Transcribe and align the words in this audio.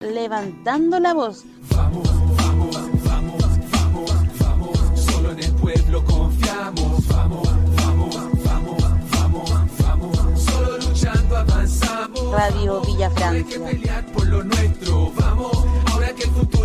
levantando 0.00 1.00
la 1.00 1.14
voz. 1.14 1.44
Vamos, 1.74 2.08
vamos, 2.36 3.02
vamos, 3.04 3.44
vamos, 3.72 4.38
vamos. 4.38 4.78
Solo 4.94 5.32
en 5.32 5.38
el 5.42 5.52
pueblo 5.54 6.04
confiamos. 6.04 7.08
Vamos, 7.08 7.48
vamos, 7.76 8.16
vamos, 8.44 8.84
vamos, 9.10 9.50
vamos. 9.82 10.42
Solo 10.42 10.76
luchando 10.78 11.36
avanzamos. 11.36 12.32
Radio 12.32 12.82
Villa 12.82 13.06
Hay 13.06 13.42
que 13.44 13.54
Francia. 13.54 13.64
pelear 13.64 14.06
por 14.12 14.26
lo 14.26 14.44
nuestro. 14.44 15.12
Vamos, 15.18 15.64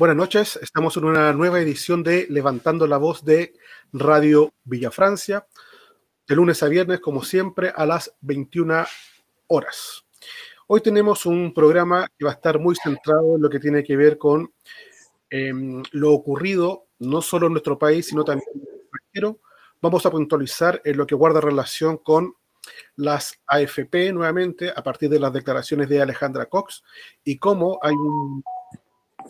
Buenas 0.00 0.16
noches, 0.16 0.58
estamos 0.62 0.96
en 0.96 1.04
una 1.04 1.30
nueva 1.34 1.60
edición 1.60 2.02
de 2.02 2.26
Levantando 2.30 2.86
la 2.86 2.96
Voz 2.96 3.22
de 3.22 3.52
Radio 3.92 4.54
Villa 4.64 4.90
Francia, 4.90 5.46
de 6.26 6.36
lunes 6.36 6.62
a 6.62 6.68
viernes, 6.68 7.00
como 7.00 7.22
siempre, 7.22 7.70
a 7.76 7.84
las 7.84 8.10
21 8.22 8.86
horas. 9.48 10.06
Hoy 10.68 10.80
tenemos 10.80 11.26
un 11.26 11.52
programa 11.52 12.08
que 12.18 12.24
va 12.24 12.30
a 12.30 12.34
estar 12.34 12.58
muy 12.58 12.76
centrado 12.82 13.36
en 13.36 13.42
lo 13.42 13.50
que 13.50 13.58
tiene 13.60 13.84
que 13.84 13.94
ver 13.94 14.16
con 14.16 14.54
em, 15.28 15.82
lo 15.90 16.14
ocurrido, 16.14 16.86
no 17.00 17.20
solo 17.20 17.48
en 17.48 17.52
nuestro 17.52 17.78
país, 17.78 18.06
sino 18.06 18.24
también 18.24 18.48
en 18.54 18.60
el 18.62 18.80
extranjero. 18.80 19.40
Vamos 19.82 20.06
a 20.06 20.10
puntualizar 20.10 20.80
en 20.82 20.96
lo 20.96 21.06
que 21.06 21.14
guarda 21.14 21.42
relación 21.42 21.98
con 21.98 22.32
las 22.96 23.34
AFP 23.46 24.14
nuevamente, 24.14 24.72
a 24.74 24.82
partir 24.82 25.10
de 25.10 25.20
las 25.20 25.34
declaraciones 25.34 25.90
de 25.90 26.00
Alejandra 26.00 26.46
Cox, 26.46 26.84
y 27.22 27.36
cómo 27.36 27.78
hay 27.82 27.92
un 27.92 28.42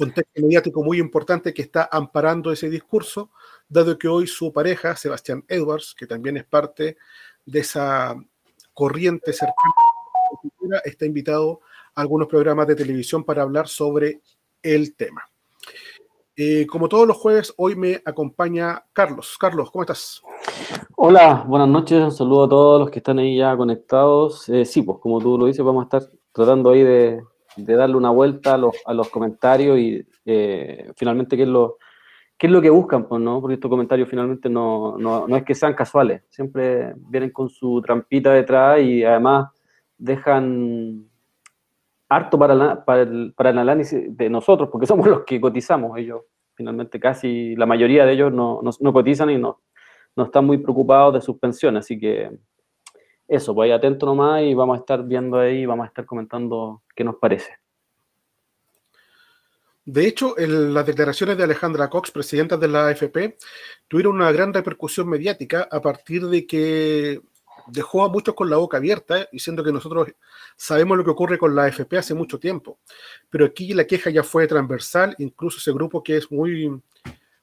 contexto 0.01 0.41
mediático 0.41 0.83
muy 0.83 0.99
importante 0.99 1.53
que 1.53 1.61
está 1.61 1.89
amparando 1.93 2.51
ese 2.51 2.71
discurso, 2.71 3.31
dado 3.69 3.99
que 3.99 4.09
hoy 4.09 4.27
su 4.27 4.51
pareja, 4.51 4.97
Sebastián 4.97 5.45
Edwards, 5.47 5.95
que 5.95 6.07
también 6.07 6.39
es 6.39 6.45
parte 6.45 6.97
de 7.45 7.61
esa 7.61 8.15
corriente 8.73 9.33
cercana, 9.35 10.81
está 10.85 11.05
invitado 11.05 11.61
a 11.95 12.01
algunos 12.01 12.29
programas 12.29 12.67
de 12.67 12.77
televisión 12.77 13.25
para 13.25 13.43
hablar 13.43 13.69
sobre 13.69 14.23
el 14.63 14.95
tema. 14.95 15.23
Eh, 16.35 16.67
como 16.67 16.89
todos 16.89 17.07
los 17.07 17.19
jueves, 17.19 17.53
hoy 17.59 17.77
me 17.77 18.01
acompaña 18.03 18.83
Carlos. 18.95 19.37
Carlos, 19.39 19.71
¿cómo 19.71 19.83
estás? 19.83 20.23
Hola, 20.97 21.45
buenas 21.47 21.69
noches, 21.69 22.03
un 22.03 22.13
saludo 22.13 22.45
a 22.45 22.49
todos 22.49 22.81
los 22.81 22.91
que 22.91 23.01
están 23.01 23.19
ahí 23.19 23.37
ya 23.37 23.55
conectados. 23.55 24.49
Eh, 24.49 24.65
sí, 24.65 24.81
pues 24.81 24.97
como 24.99 25.21
tú 25.21 25.37
lo 25.37 25.45
dices, 25.45 25.63
vamos 25.63 25.83
a 25.83 25.85
estar 25.85 26.11
tratando 26.33 26.71
ahí 26.71 26.83
de, 26.83 27.23
de 27.57 27.75
darle 27.75 27.97
una 27.97 28.11
vuelta 28.11 28.55
a 28.55 28.59
los, 28.59 28.75
a 28.87 28.95
los 28.95 29.09
comentarios 29.09 29.79
y 29.79 30.07
eh, 30.25 30.91
finalmente 30.97 31.37
qué 31.37 31.43
es, 31.45 31.49
lo, 31.49 31.79
qué 32.39 32.47
es 32.47 32.53
lo 32.53 32.61
que 32.63 32.71
buscan, 32.71 33.07
pues, 33.09 33.21
¿no? 33.21 33.41
Porque 33.41 33.55
estos 33.55 33.69
comentarios 33.71 34.09
finalmente 34.09 34.49
no, 34.49 34.97
no, 34.99 35.27
no 35.29 35.37
es 35.37 35.45
que 35.45 35.55
sean 35.55 35.75
casuales, 35.75 36.23
siempre 36.31 36.95
vienen 36.97 37.31
con 37.31 37.49
su 37.49 37.83
trampita 37.83 38.33
detrás 38.33 38.81
y 38.81 39.05
además 39.05 39.49
dejan 39.99 41.05
harto 42.09 42.39
para, 42.39 42.55
la- 42.55 42.85
para, 42.85 43.03
el, 43.03 43.33
para 43.37 43.51
el 43.51 43.59
análisis 43.59 44.17
de 44.17 44.31
nosotros, 44.31 44.69
porque 44.71 44.87
somos 44.87 45.07
los 45.07 45.25
que 45.25 45.41
cotizamos, 45.41 45.97
ellos 45.99 46.23
finalmente 46.55 47.01
casi 47.01 47.57
la 47.57 47.65
mayoría 47.67 48.05
de 48.05 48.13
ellos 48.13 48.33
no, 48.33 48.61
no, 48.63 48.71
no 48.81 48.93
cotizan 48.93 49.31
y 49.31 49.39
no, 49.39 49.61
no 50.17 50.25
están 50.25 50.45
muy 50.45 50.59
preocupados 50.59 51.15
de 51.15 51.21
sus 51.23 51.39
pensiones, 51.39 51.85
así 51.85 51.99
que 51.99 52.31
eso, 53.31 53.55
pues 53.55 53.67
ahí 53.67 53.73
atento 53.73 54.07
nomás 54.07 54.43
y 54.43 54.55
vamos 54.55 54.77
a 54.77 54.81
estar 54.81 55.05
viendo 55.05 55.39
ahí, 55.39 55.65
vamos 55.65 55.85
a 55.85 55.87
estar 55.87 56.05
comentando 56.05 56.83
qué 56.97 57.05
nos 57.05 57.15
parece. 57.15 57.59
De 59.85 60.07
hecho, 60.07 60.35
las 60.37 60.85
declaraciones 60.85 61.39
de 61.39 61.45
Alejandra 61.45 61.89
Cox, 61.89 62.11
presidenta 62.11 62.57
de 62.57 62.67
la 62.67 62.89
AFP, 62.89 63.39
tuvieron 63.87 64.17
una 64.17 64.33
gran 64.33 64.53
repercusión 64.53 65.09
mediática 65.09 65.69
a 65.71 65.81
partir 65.81 66.27
de 66.27 66.45
que 66.45 67.21
dejó 67.69 68.05
a 68.05 68.09
muchos 68.09 68.35
con 68.35 68.51
la 68.51 68.57
boca 68.57 68.79
abierta, 68.79 69.29
diciendo 69.31 69.63
que 69.63 69.73
nosotros 69.73 70.09
sabemos 70.57 70.99
lo 70.99 71.05
que 71.05 71.11
ocurre 71.11 71.39
con 71.39 71.55
la 71.55 71.65
AFP 71.67 71.99
hace 71.99 72.15
mucho 72.15 72.41
tiempo. 72.41 72.81
Pero 73.31 73.47
aquí 73.47 73.73
la 73.75 73.87
queja 73.87 74.11
ya 74.11 74.25
fue 74.25 74.49
transversal, 74.49 75.15
incluso 75.19 75.59
ese 75.59 75.73
grupo 75.73 76.03
que 76.03 76.17
es 76.17 76.31
muy, 76.33 76.83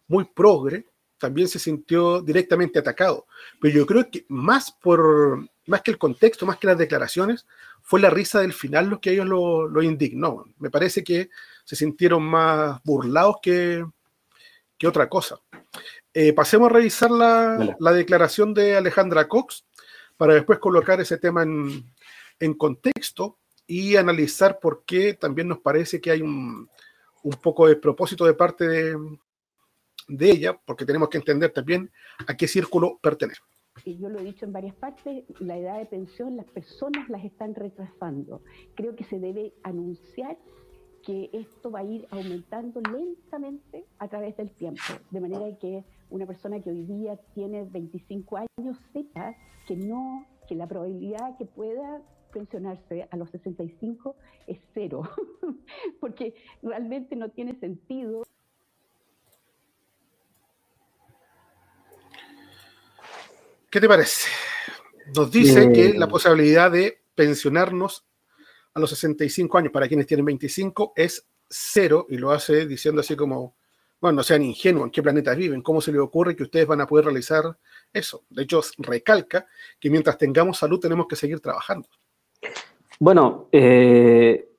muy 0.07 0.25
progre, 0.25 0.85
también 1.17 1.47
se 1.47 1.59
sintió 1.59 2.21
directamente 2.21 2.77
atacado. 2.77 3.25
Pero 3.61 3.73
yo 3.73 3.85
creo 3.85 4.11
que 4.11 4.25
más 4.27 4.69
por 4.71 5.47
más 5.67 5.81
que 5.81 5.91
el 5.91 5.97
contexto, 5.97 6.45
más 6.45 6.57
que 6.57 6.67
las 6.67 6.77
declaraciones, 6.77 7.45
fue 7.81 7.99
la 7.99 8.09
risa 8.09 8.41
del 8.41 8.53
final 8.53 8.87
lo 8.89 8.99
que 8.99 9.09
a 9.09 9.13
ellos 9.13 9.27
lo, 9.27 9.67
lo 9.67 9.81
indignó. 9.81 10.45
Me 10.57 10.69
parece 10.69 11.03
que 11.03 11.29
se 11.63 11.75
sintieron 11.75 12.23
más 12.23 12.81
burlados 12.83 13.37
que, 13.41 13.85
que 14.77 14.87
otra 14.87 15.07
cosa. 15.07 15.39
Eh, 16.13 16.33
pasemos 16.33 16.69
a 16.69 16.73
revisar 16.73 17.11
la, 17.11 17.75
la 17.79 17.91
declaración 17.91 18.53
de 18.53 18.75
Alejandra 18.75 19.27
Cox 19.27 19.65
para 20.15 20.33
después 20.33 20.59
colocar 20.59 20.99
ese 20.99 21.17
tema 21.17 21.43
en, 21.43 21.93
en 22.39 22.53
contexto 22.55 23.37
y 23.67 23.95
analizar 23.97 24.59
por 24.59 24.83
qué 24.85 25.13
también 25.13 25.47
nos 25.47 25.59
parece 25.59 25.99
que 26.01 26.11
hay 26.11 26.21
un, 26.21 26.69
un 27.23 27.33
poco 27.41 27.67
de 27.67 27.75
propósito 27.75 28.25
de 28.25 28.33
parte 28.33 28.67
de, 28.67 28.97
de 30.07 30.31
ella, 30.31 30.57
porque 30.65 30.85
tenemos 30.85 31.09
que 31.09 31.17
entender 31.17 31.51
también 31.51 31.91
a 32.25 32.35
qué 32.35 32.47
círculo 32.47 32.97
pertenece. 33.01 33.41
Y 33.85 33.97
yo 33.97 34.09
lo 34.09 34.19
he 34.19 34.23
dicho 34.23 34.45
en 34.45 34.53
varias 34.53 34.75
partes, 34.75 35.23
la 35.39 35.57
edad 35.57 35.79
de 35.79 35.85
pensión 35.85 36.37
las 36.37 36.45
personas 36.47 37.09
las 37.09 37.23
están 37.23 37.55
retrasando. 37.55 38.41
Creo 38.75 38.95
que 38.95 39.03
se 39.03 39.19
debe 39.19 39.53
anunciar 39.63 40.37
que 41.03 41.29
esto 41.31 41.71
va 41.71 41.79
a 41.79 41.83
ir 41.83 42.07
aumentando 42.11 42.81
lentamente 42.81 43.85
a 43.99 44.07
través 44.07 44.35
del 44.35 44.51
tiempo, 44.51 44.81
de 45.09 45.21
manera 45.21 45.57
que 45.57 45.85
una 46.09 46.25
persona 46.25 46.59
que 46.59 46.69
hoy 46.69 46.83
día 46.83 47.17
tiene 47.33 47.63
25 47.63 48.37
años 48.37 48.77
sepa 48.91 49.35
que 49.67 49.75
no, 49.75 50.25
que 50.47 50.55
la 50.55 50.67
probabilidad 50.67 51.37
que 51.37 51.45
pueda 51.45 52.01
pensionarse 52.33 53.07
a 53.09 53.17
los 53.17 53.29
65 53.31 54.15
es 54.47 54.59
cero, 54.73 55.03
porque 56.01 56.33
realmente 56.61 57.15
no 57.15 57.29
tiene 57.29 57.55
sentido 57.55 58.23
¿Qué 63.77 63.81
te 63.81 63.87
parece? 63.87 64.27
Nos 65.15 65.29
dice 65.29 65.65
Eh, 65.65 65.71
que 65.71 65.93
la 65.93 66.07
posibilidad 66.07 66.71
de 66.71 66.97
pensionarnos 67.13 68.07
a 68.73 68.79
los 68.79 68.89
65 68.89 69.55
años 69.55 69.71
para 69.71 69.87
quienes 69.87 70.07
tienen 70.07 70.25
25 70.25 70.93
es 70.95 71.27
cero 71.47 72.07
y 72.09 72.17
lo 72.17 72.31
hace 72.31 72.65
diciendo 72.65 73.01
así 73.01 73.15
como, 73.15 73.55
bueno, 74.01 74.15
no 74.15 74.23
sean 74.23 74.41
ingenuos, 74.41 74.85
¿en 74.85 74.91
qué 74.91 75.03
planeta 75.03 75.35
viven? 75.35 75.61
¿Cómo 75.61 75.79
se 75.79 75.91
les 75.91 76.01
ocurre 76.01 76.35
que 76.35 76.41
ustedes 76.41 76.65
van 76.65 76.81
a 76.81 76.87
poder 76.87 77.05
realizar 77.05 77.43
eso? 77.93 78.23
De 78.31 78.41
hecho, 78.41 78.61
recalca 78.79 79.45
que 79.79 79.91
mientras 79.91 80.17
tengamos 80.17 80.57
salud 80.57 80.79
tenemos 80.79 81.05
que 81.05 81.15
seguir 81.15 81.39
trabajando. 81.39 81.87
Bueno, 82.99 83.47
eh, 83.51 84.53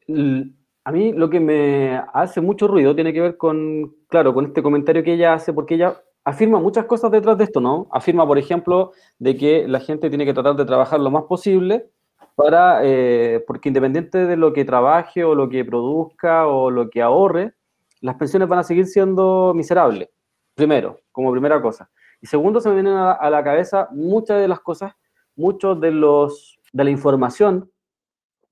a 0.84 0.92
mí 0.92 1.12
lo 1.12 1.28
que 1.28 1.40
me 1.40 2.00
hace 2.14 2.40
mucho 2.40 2.68
ruido 2.68 2.94
tiene 2.94 3.12
que 3.12 3.20
ver 3.20 3.36
con, 3.36 3.96
claro, 4.06 4.32
con 4.32 4.46
este 4.46 4.62
comentario 4.62 5.02
que 5.02 5.14
ella 5.14 5.34
hace, 5.34 5.52
porque 5.52 5.74
ella 5.74 6.00
afirma 6.28 6.60
muchas 6.60 6.84
cosas 6.84 7.10
detrás 7.10 7.38
de 7.38 7.44
esto, 7.44 7.58
¿no? 7.58 7.88
Afirma, 7.90 8.26
por 8.26 8.36
ejemplo, 8.36 8.92
de 9.18 9.34
que 9.36 9.66
la 9.66 9.80
gente 9.80 10.10
tiene 10.10 10.26
que 10.26 10.34
tratar 10.34 10.56
de 10.56 10.66
trabajar 10.66 11.00
lo 11.00 11.10
más 11.10 11.24
posible 11.24 11.88
para, 12.34 12.80
eh, 12.84 13.42
porque 13.46 13.70
independiente 13.70 14.26
de 14.26 14.36
lo 14.36 14.52
que 14.52 14.66
trabaje 14.66 15.24
o 15.24 15.34
lo 15.34 15.48
que 15.48 15.64
produzca 15.64 16.46
o 16.46 16.70
lo 16.70 16.90
que 16.90 17.00
ahorre, 17.00 17.54
las 18.02 18.16
pensiones 18.16 18.46
van 18.46 18.58
a 18.58 18.62
seguir 18.62 18.86
siendo 18.86 19.54
miserables, 19.54 20.10
primero, 20.54 21.00
como 21.12 21.32
primera 21.32 21.62
cosa. 21.62 21.90
Y 22.20 22.26
segundo, 22.26 22.60
se 22.60 22.68
me 22.68 22.74
vienen 22.74 22.94
a, 22.94 23.12
a 23.12 23.30
la 23.30 23.42
cabeza 23.42 23.88
muchas 23.90 24.38
de 24.38 24.48
las 24.48 24.60
cosas, 24.60 24.92
muchos 25.34 25.80
de 25.80 25.92
los, 25.92 26.60
de 26.72 26.84
la 26.84 26.90
información 26.90 27.70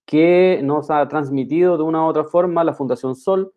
que 0.07 0.61
nos 0.63 0.91
ha 0.91 1.07
transmitido 1.09 1.77
de 1.77 1.83
una 1.83 2.05
u 2.05 2.07
otra 2.07 2.25
forma 2.25 2.65
la 2.65 2.73
Fundación 2.73 3.15
Sol 3.15 3.53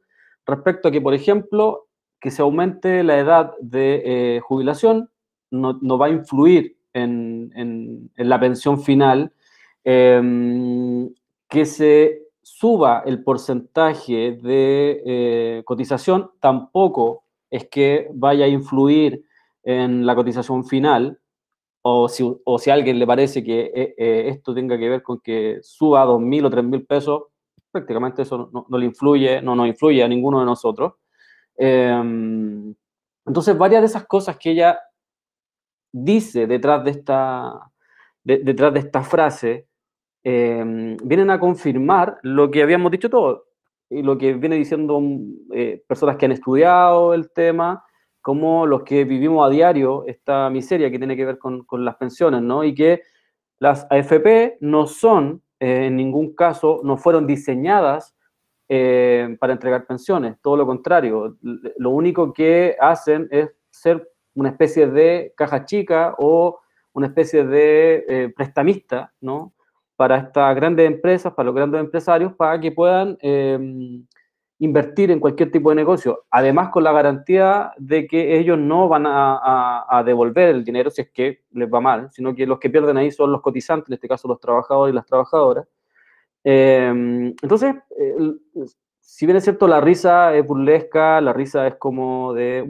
respecto 0.45 0.89
a 0.89 0.91
que, 0.91 0.99
por 0.99 1.13
ejemplo, 1.13 1.88
que 2.19 2.31
se 2.31 2.41
aumente 2.41 3.03
la 3.03 3.19
edad 3.19 3.53
de 3.61 4.01
eh, 4.37 4.39
jubilación 4.41 5.09
no, 5.51 5.79
no 5.81 5.97
va 5.97 6.07
a 6.07 6.09
influir 6.09 6.77
en, 6.93 7.51
en- 7.55 8.11
la 8.17 8.39
pensión 8.39 8.81
final, 8.81 9.31
em, 9.83 11.09
que 11.47 11.65
se 11.65 12.23
suba 12.41 13.03
el 13.05 13.23
porcentaje 13.23 14.33
de 14.41 15.01
eh, 15.05 15.63
cotización 15.65 16.31
tampoco 16.39 17.23
es 17.49 17.67
que 17.69 18.07
vaya 18.13 18.45
a 18.45 18.47
influir 18.47 19.23
en 19.63 20.05
la 20.05 20.15
cotización 20.15 20.65
final, 20.65 21.19
o 21.81 22.09
si, 22.09 22.23
o 22.43 22.59
si 22.59 22.69
a 22.69 22.73
alguien 22.73 22.99
le 22.99 23.07
parece 23.07 23.43
que 23.43 23.71
eh, 23.75 24.29
esto 24.29 24.53
tenga 24.53 24.77
que 24.77 24.89
ver 24.89 25.03
con 25.03 25.19
que 25.21 25.59
suba 25.61 26.01
a 26.01 26.05
2.000 26.05 26.45
o 26.45 26.49
3.000 26.49 26.85
pesos, 26.85 27.23
prácticamente 27.71 28.23
eso 28.23 28.49
no, 28.51 28.65
no 28.69 28.77
le 28.77 28.85
influye, 28.85 29.41
no 29.41 29.55
nos 29.55 29.67
influye 29.67 30.03
a 30.03 30.07
ninguno 30.07 30.39
de 30.39 30.45
nosotros. 30.45 30.93
Em, 31.61 32.73
entonces, 33.25 33.57
varias 33.57 33.81
de 33.81 33.87
esas 33.87 34.05
cosas 34.07 34.37
que 34.37 34.51
ella 34.51 34.79
dice 35.91 36.47
detrás 36.47 36.83
de 36.85 36.91
esta, 36.91 37.69
detrás 38.23 38.73
de 38.73 38.79
esta 38.79 39.03
frase 39.03 39.67
em, 40.23 40.95
vienen 41.03 41.29
a 41.29 41.39
confirmar 41.39 42.17
lo 42.23 42.49
que 42.49 42.63
habíamos 42.63 42.91
dicho 42.91 43.09
todos 43.09 43.43
y 43.89 44.03
lo 44.03 44.17
que 44.17 44.33
viene 44.33 44.55
diciendo 44.55 45.01
eh, 45.53 45.83
personas 45.85 46.15
que 46.15 46.25
han 46.25 46.31
estudiado 46.31 47.13
el 47.13 47.31
tema, 47.31 47.83
como 48.21 48.65
los 48.65 48.83
que 48.83 49.03
vivimos 49.03 49.45
a 49.45 49.49
diario 49.49 50.05
esta 50.07 50.49
miseria 50.49 50.89
que 50.89 50.99
tiene 50.99 51.17
que 51.17 51.25
ver 51.25 51.39
con, 51.39 51.65
con 51.65 51.83
las 51.83 51.97
pensiones, 51.97 52.41
¿no? 52.41 52.63
Y 52.63 52.73
que 52.73 53.01
las 53.59 53.85
AFP 53.89 54.57
no 54.61 54.87
son, 54.87 55.43
eh, 55.59 55.87
en 55.87 55.97
ningún 55.97 56.35
caso, 56.35 56.79
no 56.83 56.95
fueron 56.97 57.27
diseñadas 57.27 58.15
eh, 58.71 59.35
para 59.39 59.53
entregar 59.53 59.87
pensiones, 59.87 60.37
todo 60.41 60.55
lo 60.55 60.67
contrario, 60.67 61.37
lo 61.41 61.89
único 61.89 62.31
que 62.31 62.77
hacen 62.79 63.27
es 63.31 63.49
ser 63.71 64.07
una 64.35 64.49
especie 64.49 64.87
de 64.87 65.33
caja 65.35 65.65
chica 65.65 66.15
o 66.19 66.59
una 66.93 67.07
especie 67.07 67.43
de 67.45 68.05
eh, 68.07 68.33
prestamista, 68.35 69.11
¿no? 69.21 69.53
Para 69.95 70.17
estas 70.17 70.55
grandes 70.55 70.87
empresas, 70.87 71.33
para 71.33 71.47
los 71.47 71.55
grandes 71.55 71.81
empresarios, 71.81 72.33
para 72.35 72.59
que 72.59 72.71
puedan 72.71 73.17
em, 73.21 74.05
invertir 74.59 75.09
en 75.11 75.19
cualquier 75.19 75.51
tipo 75.51 75.69
de 75.69 75.75
negocio. 75.75 76.25
Además, 76.29 76.69
con 76.69 76.83
la 76.83 76.91
garantía 76.91 77.73
de 77.77 78.07
que 78.07 78.37
ellos 78.37 78.57
no 78.57 78.87
van 78.87 79.05
a, 79.07 80.03
devolver 80.05 80.49
el 80.49 80.63
dinero 80.63 80.89
si 80.89 81.01
es 81.01 81.09
que 81.09 81.41
les 81.51 81.71
va 81.73 81.81
mal, 81.81 82.09
sino 82.11 82.35
que 82.35 82.45
los 82.45 82.59
que 82.59 82.69
pierden 82.69 82.97
ahí 82.97 83.11
son 83.11 83.31
los 83.31 83.41
cotizantes, 83.41 83.89
en 83.89 83.95
este 83.95 84.07
caso 84.07 84.27
los 84.27 84.39
trabajadores 84.39 84.93
y 84.93 84.95
las 84.95 85.05
trabajadoras. 85.05 85.65
Em, 86.43 87.27
entonces, 87.41 87.75
si 88.99 89.25
bien 89.25 89.37
es 89.37 89.43
cierto, 89.43 89.67
la 89.67 89.81
risa 89.81 90.35
es 90.35 90.45
burlesca, 90.45 91.19
la 91.21 91.33
risa 91.33 91.67
es 91.67 91.75
como 91.75 92.33
de... 92.33 92.65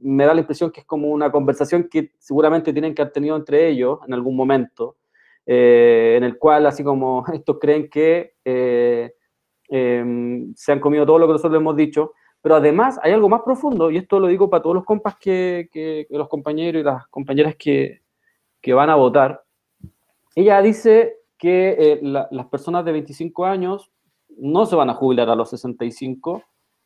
me 0.00 0.24
da 0.24 0.34
la 0.34 0.40
impresión 0.40 0.70
que 0.70 0.80
es 0.80 0.86
como 0.86 1.08
una 1.08 1.30
conversación 1.30 1.88
que 1.90 2.12
seguramente 2.18 2.72
tienen 2.72 2.94
que 2.94 3.02
haber 3.02 3.12
tenido 3.12 3.36
entre 3.36 3.68
ellos 3.68 4.00
en 4.06 4.14
algún 4.14 4.36
momento, 4.36 4.96
eh, 5.46 6.14
en 6.16 6.24
el 6.24 6.38
cual 6.38 6.66
así 6.66 6.82
como 6.82 7.24
estos 7.32 7.58
creen 7.60 7.88
que 7.88 8.34
eh, 8.44 9.14
em, 9.68 10.54
se 10.54 10.72
han 10.72 10.80
comido 10.80 11.06
todo 11.06 11.18
lo 11.18 11.26
que 11.26 11.34
nosotros 11.34 11.60
hemos 11.60 11.76
dicho, 11.76 12.12
pero 12.42 12.56
además 12.56 12.98
hay 13.02 13.12
algo 13.12 13.28
más 13.28 13.42
profundo, 13.42 13.90
y 13.90 13.96
esto 13.96 14.20
lo 14.20 14.26
digo 14.26 14.50
para 14.50 14.62
todos 14.62 14.76
los 14.76 14.84
compas 14.84 15.16
que, 15.16 15.68
que, 15.72 16.06
que 16.08 16.18
los 16.18 16.28
compañeros 16.28 16.80
y 16.80 16.84
las 16.84 17.06
compañeras 17.08 17.56
que, 17.56 18.02
que 18.60 18.74
van 18.74 18.90
a 18.90 18.96
votar. 18.96 19.44
Ella 20.34 20.60
dice 20.60 21.23
que 21.38 21.76
eh, 21.78 22.00
las 22.02 22.46
personas 22.46 22.84
de 22.84 22.92
25 22.92 23.44
años 23.44 23.90
no 24.38 24.66
se 24.66 24.76
van 24.76 24.90
a 24.90 24.94
jubilar 24.94 25.28
a 25.30 25.36
los 25.36 25.50
65, 25.50 26.42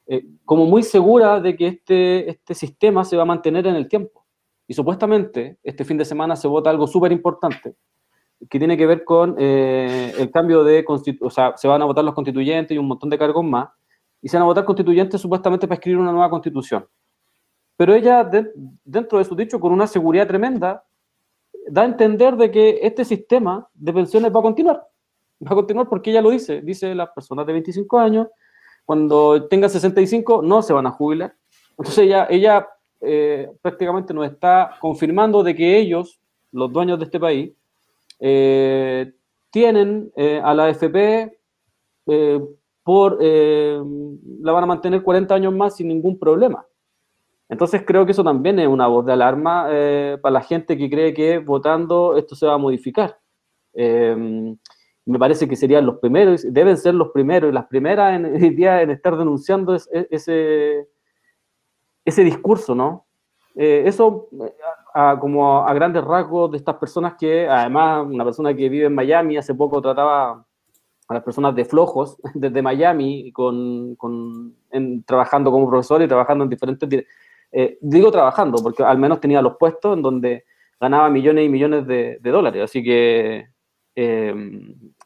eh, 0.06 0.24
como 0.44 0.66
muy 0.66 0.82
segura 0.82 1.40
de 1.40 1.56
que 1.56 1.66
este, 1.66 2.30
este 2.30 2.54
sistema 2.54 3.04
se 3.04 3.16
va 3.16 3.22
a 3.22 3.26
mantener 3.26 3.66
en 3.66 3.76
el 3.76 3.88
tiempo. 3.88 4.24
Y 4.66 4.74
supuestamente 4.74 5.58
este 5.62 5.84
fin 5.84 5.96
de 5.96 6.04
semana 6.04 6.36
se 6.36 6.48
vota 6.48 6.70
algo 6.70 6.86
súper 6.86 7.12
importante, 7.12 7.74
que 8.48 8.58
tiene 8.58 8.76
que 8.76 8.86
ver 8.86 9.04
con 9.04 9.34
eh, 9.38 10.12
el 10.18 10.30
cambio 10.30 10.62
de 10.62 10.84
o 11.20 11.30
sea, 11.30 11.56
se 11.56 11.68
van 11.68 11.82
a 11.82 11.86
votar 11.86 12.04
los 12.04 12.14
constituyentes 12.14 12.74
y 12.74 12.78
un 12.78 12.86
montón 12.86 13.10
de 13.10 13.18
cargos 13.18 13.44
más, 13.44 13.68
y 14.20 14.28
se 14.28 14.36
van 14.36 14.42
a 14.42 14.46
votar 14.46 14.64
constituyentes 14.64 15.20
supuestamente 15.20 15.66
para 15.66 15.76
escribir 15.76 15.98
una 15.98 16.12
nueva 16.12 16.28
constitución. 16.30 16.86
Pero 17.76 17.94
ella, 17.94 18.28
dentro 18.84 19.18
de 19.18 19.24
su 19.24 19.36
dicho, 19.36 19.60
con 19.60 19.72
una 19.72 19.86
seguridad 19.86 20.26
tremenda, 20.26 20.84
da 21.70 21.82
a 21.82 21.86
entender 21.86 22.36
de 22.36 22.50
que 22.50 22.80
este 22.82 23.04
sistema 23.04 23.68
de 23.74 23.92
pensiones 23.92 24.34
va 24.34 24.40
a 24.40 24.42
continuar. 24.42 24.86
Va 25.42 25.52
a 25.52 25.54
continuar 25.54 25.88
porque 25.88 26.10
ella 26.10 26.22
lo 26.22 26.30
dice. 26.30 26.60
Dice 26.62 26.94
las 26.94 27.10
personas 27.10 27.46
de 27.46 27.52
25 27.52 27.98
años, 27.98 28.28
cuando 28.84 29.46
tengan 29.48 29.70
65 29.70 30.42
no 30.42 30.62
se 30.62 30.72
van 30.72 30.86
a 30.86 30.90
jubilar. 30.90 31.34
Entonces 31.70 31.98
ella, 31.98 32.26
ella 32.30 32.68
eh, 33.00 33.50
prácticamente 33.62 34.12
nos 34.12 34.26
está 34.26 34.76
confirmando 34.80 35.42
de 35.42 35.54
que 35.54 35.78
ellos, 35.78 36.20
los 36.50 36.72
dueños 36.72 36.98
de 36.98 37.04
este 37.04 37.20
país, 37.20 37.52
eh, 38.18 39.12
tienen 39.50 40.10
eh, 40.16 40.40
a 40.42 40.54
la 40.54 40.66
AFP 40.66 41.36
por, 42.82 43.22
la 43.22 44.52
van 44.52 44.64
a 44.64 44.66
mantener 44.66 45.02
40 45.02 45.34
años 45.34 45.54
más 45.54 45.76
sin 45.76 45.88
ningún 45.88 46.18
problema. 46.18 46.64
Entonces 47.48 47.82
creo 47.86 48.04
que 48.04 48.12
eso 48.12 48.24
también 48.24 48.58
es 48.58 48.68
una 48.68 48.86
voz 48.86 49.06
de 49.06 49.12
alarma 49.12 49.68
eh, 49.70 50.18
para 50.20 50.34
la 50.34 50.40
gente 50.42 50.76
que 50.76 50.90
cree 50.90 51.14
que 51.14 51.38
votando 51.38 52.16
esto 52.16 52.34
se 52.34 52.46
va 52.46 52.54
a 52.54 52.58
modificar. 52.58 53.18
Em, 53.72 54.56
me 55.06 55.18
parece 55.18 55.48
que 55.48 55.56
serían 55.56 55.86
los 55.86 55.98
primeros, 55.98 56.44
deben 56.52 56.76
ser 56.76 56.94
los 56.94 57.10
primeros 57.10 57.50
y 57.50 57.54
las 57.54 57.66
primeras 57.66 58.14
en, 58.14 58.26
en 58.62 58.90
estar 58.90 59.16
denunciando 59.16 59.74
ese, 59.74 60.86
ese 62.04 62.24
discurso, 62.24 62.74
¿no? 62.74 63.06
Eh, 63.54 63.84
eso 63.86 64.28
como 65.20 65.66
a, 65.66 65.74
grandes 65.74 66.04
rasgos 66.04 66.50
de 66.50 66.58
estas 66.58 66.76
personas 66.76 67.14
que, 67.18 67.48
además, 67.48 68.06
una 68.06 68.24
persona 68.24 68.54
que 68.54 68.68
vive 68.68 68.86
en 68.86 68.94
Miami 68.94 69.36
hace 69.36 69.54
poco 69.54 69.80
trataba 69.80 70.44
a 71.08 71.14
las 71.14 71.22
personas 71.22 71.54
de 71.54 71.64
flojos 71.64 72.18
desde 72.34 72.62
Miami 72.62 73.32
con 73.32 73.96
trabajando 75.06 75.50
como 75.50 75.68
profesor 75.68 76.02
y 76.02 76.08
trabajando 76.08 76.44
en 76.44 76.50
diferentes 76.50 76.88
eh, 77.52 77.78
digo 77.80 78.10
trabajando, 78.10 78.62
porque 78.62 78.82
al 78.82 78.98
menos 78.98 79.20
tenía 79.20 79.42
los 79.42 79.56
puestos 79.56 79.96
en 79.96 80.02
donde 80.02 80.44
ganaba 80.80 81.08
millones 81.10 81.46
y 81.46 81.48
millones 81.48 81.86
de, 81.86 82.18
dólares. 82.22 82.64
Así 82.64 82.82
que 82.82 83.48
eh, 83.94 84.34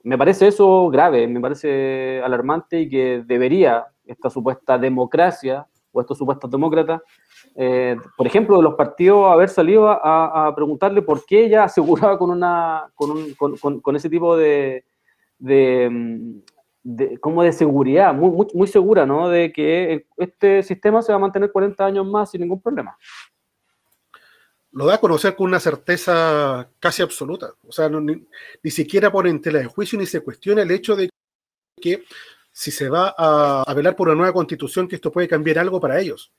me 0.02 0.18
parece 0.18 0.48
eso 0.48 0.88
grave, 0.88 1.26
me 1.26 1.40
parece 1.40 2.20
alarmante 2.22 2.80
y 2.80 2.88
que 2.88 3.22
debería 3.24 3.86
esta 4.04 4.28
supuesta 4.28 4.78
democracia 4.78 5.66
o 5.92 6.00
estos 6.00 6.18
supuestos 6.18 6.50
demócratas, 6.50 7.02
eh, 7.54 7.96
por 8.16 8.26
ejemplo, 8.26 8.56
de 8.56 8.62
los 8.62 8.74
partidos 8.74 9.30
haber 9.30 9.48
salido 9.48 9.88
a, 9.88 10.52
preguntarle 10.54 11.02
por 11.02 11.24
qué 11.24 11.44
ella 11.44 11.64
aseguraba 11.64 12.18
con, 12.18 12.30
una, 12.30 12.90
con, 12.96 13.96
ese 13.96 14.08
tipo 14.08 14.36
de, 14.36 14.84
como 17.20 17.42
de 17.42 17.52
seguridad, 17.52 18.12
muy, 18.12 18.46
muy, 18.52 18.66
segura, 18.66 19.06
¿no? 19.06 19.28
De 19.28 19.52
que 19.52 20.06
este 20.16 20.62
sistema 20.62 21.00
se 21.00 21.12
va 21.12 21.16
a 21.16 21.20
mantener 21.20 21.52
40 21.52 21.84
años 21.84 22.06
más 22.06 22.30
sin 22.30 22.40
ningún 22.40 22.60
problema. 22.60 22.96
Lo 24.72 24.86
da 24.86 24.94
a 24.94 25.00
conocer 25.00 25.36
con 25.36 25.46
una 25.46 25.60
certeza 25.60 26.68
casi 26.80 27.02
absoluta. 27.02 27.54
O 27.66 27.72
sea, 27.72 27.88
ni, 27.88 28.70
siquiera 28.70 29.12
pone 29.12 29.30
en 29.30 29.40
tela 29.40 29.60
de 29.60 29.66
juicio 29.66 29.98
ni 29.98 30.06
se 30.06 30.20
cuestiona 30.20 30.62
el 30.62 30.70
hecho 30.70 30.96
de 30.96 31.10
que 31.80 32.04
si 32.50 32.70
se 32.70 32.88
va 32.88 33.14
a, 33.16 33.72
velar 33.74 33.94
por 33.94 34.08
una 34.08 34.16
nueva 34.16 34.32
constitución, 34.32 34.88
que 34.88 34.96
esto 34.96 35.12
puede 35.12 35.28
cambiar 35.28 35.58
algo 35.58 35.80
para 35.80 36.00
ellos. 36.00 36.32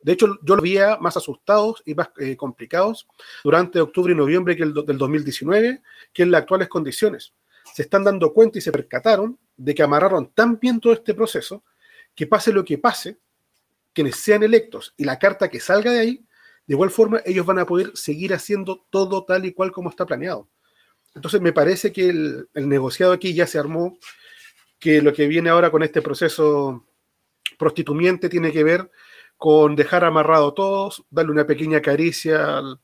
De 0.00 0.12
hecho, 0.12 0.26
yo 0.42 0.56
lo 0.56 0.62
veía 0.62 0.96
más 1.00 1.16
asustados 1.16 1.82
y 1.84 1.94
más 1.94 2.10
eh, 2.18 2.36
complicados 2.36 3.06
durante 3.44 3.80
octubre 3.80 4.12
y 4.12 4.16
noviembre 4.16 4.56
que 4.56 4.64
el 4.64 4.74
del 4.74 4.98
2019, 4.98 5.82
que 6.12 6.22
en 6.22 6.30
las 6.30 6.42
actuales 6.42 6.68
condiciones. 6.68 7.34
Se 7.74 7.82
están 7.82 8.04
dando 8.04 8.32
cuenta 8.32 8.58
y 8.58 8.60
se 8.60 8.72
percataron 8.72 9.38
de 9.56 9.74
que 9.74 9.82
amarraron 9.82 10.32
tan 10.32 10.58
bien 10.58 10.80
todo 10.80 10.92
este 10.92 11.14
proceso 11.14 11.64
que 12.14 12.26
pase 12.26 12.52
lo 12.52 12.64
que 12.64 12.78
pase, 12.78 13.18
quienes 13.92 14.16
sean 14.16 14.42
electos 14.42 14.94
y 14.96 15.04
la 15.04 15.18
carta 15.18 15.48
que 15.48 15.60
salga 15.60 15.92
de 15.92 16.00
ahí, 16.00 16.26
de 16.66 16.74
igual 16.74 16.90
forma 16.90 17.20
ellos 17.24 17.46
van 17.46 17.58
a 17.58 17.66
poder 17.66 17.92
seguir 17.94 18.34
haciendo 18.34 18.86
todo 18.90 19.24
tal 19.24 19.44
y 19.44 19.52
cual 19.52 19.72
como 19.72 19.90
está 19.90 20.06
planeado. 20.06 20.48
Entonces 21.14 21.40
me 21.40 21.52
parece 21.52 21.92
que 21.92 22.08
el, 22.08 22.48
negociado 22.54 23.12
aquí 23.12 23.34
ya 23.34 23.46
se 23.46 23.58
armó, 23.58 23.98
que 24.78 25.02
lo 25.02 25.12
que 25.12 25.26
viene 25.26 25.50
ahora 25.50 25.70
con 25.70 25.82
este 25.82 26.02
proceso 26.02 26.86
prostitumiente 27.58 28.28
tiene 28.28 28.52
que 28.52 28.64
ver 28.64 28.90
con 29.36 29.76
dejar 29.76 30.04
amarrado 30.04 30.48
a 30.48 30.54
todos, 30.54 31.04
darle 31.10 31.32
una 31.32 31.46
pequeña 31.46 31.80
caricia 31.82 32.58
al, 32.58 32.80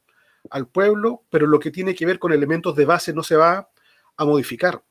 al 0.50 0.68
pueblo, 0.68 1.24
pero 1.30 1.46
lo 1.46 1.58
que 1.58 1.70
tiene 1.70 1.94
que 1.94 2.06
ver 2.06 2.18
con 2.18 2.32
elementos 2.32 2.74
de 2.76 2.84
base 2.84 3.12
no 3.12 3.22
se 3.22 3.36
va 3.36 3.70
a 4.18 4.24
modificar. 4.26 4.82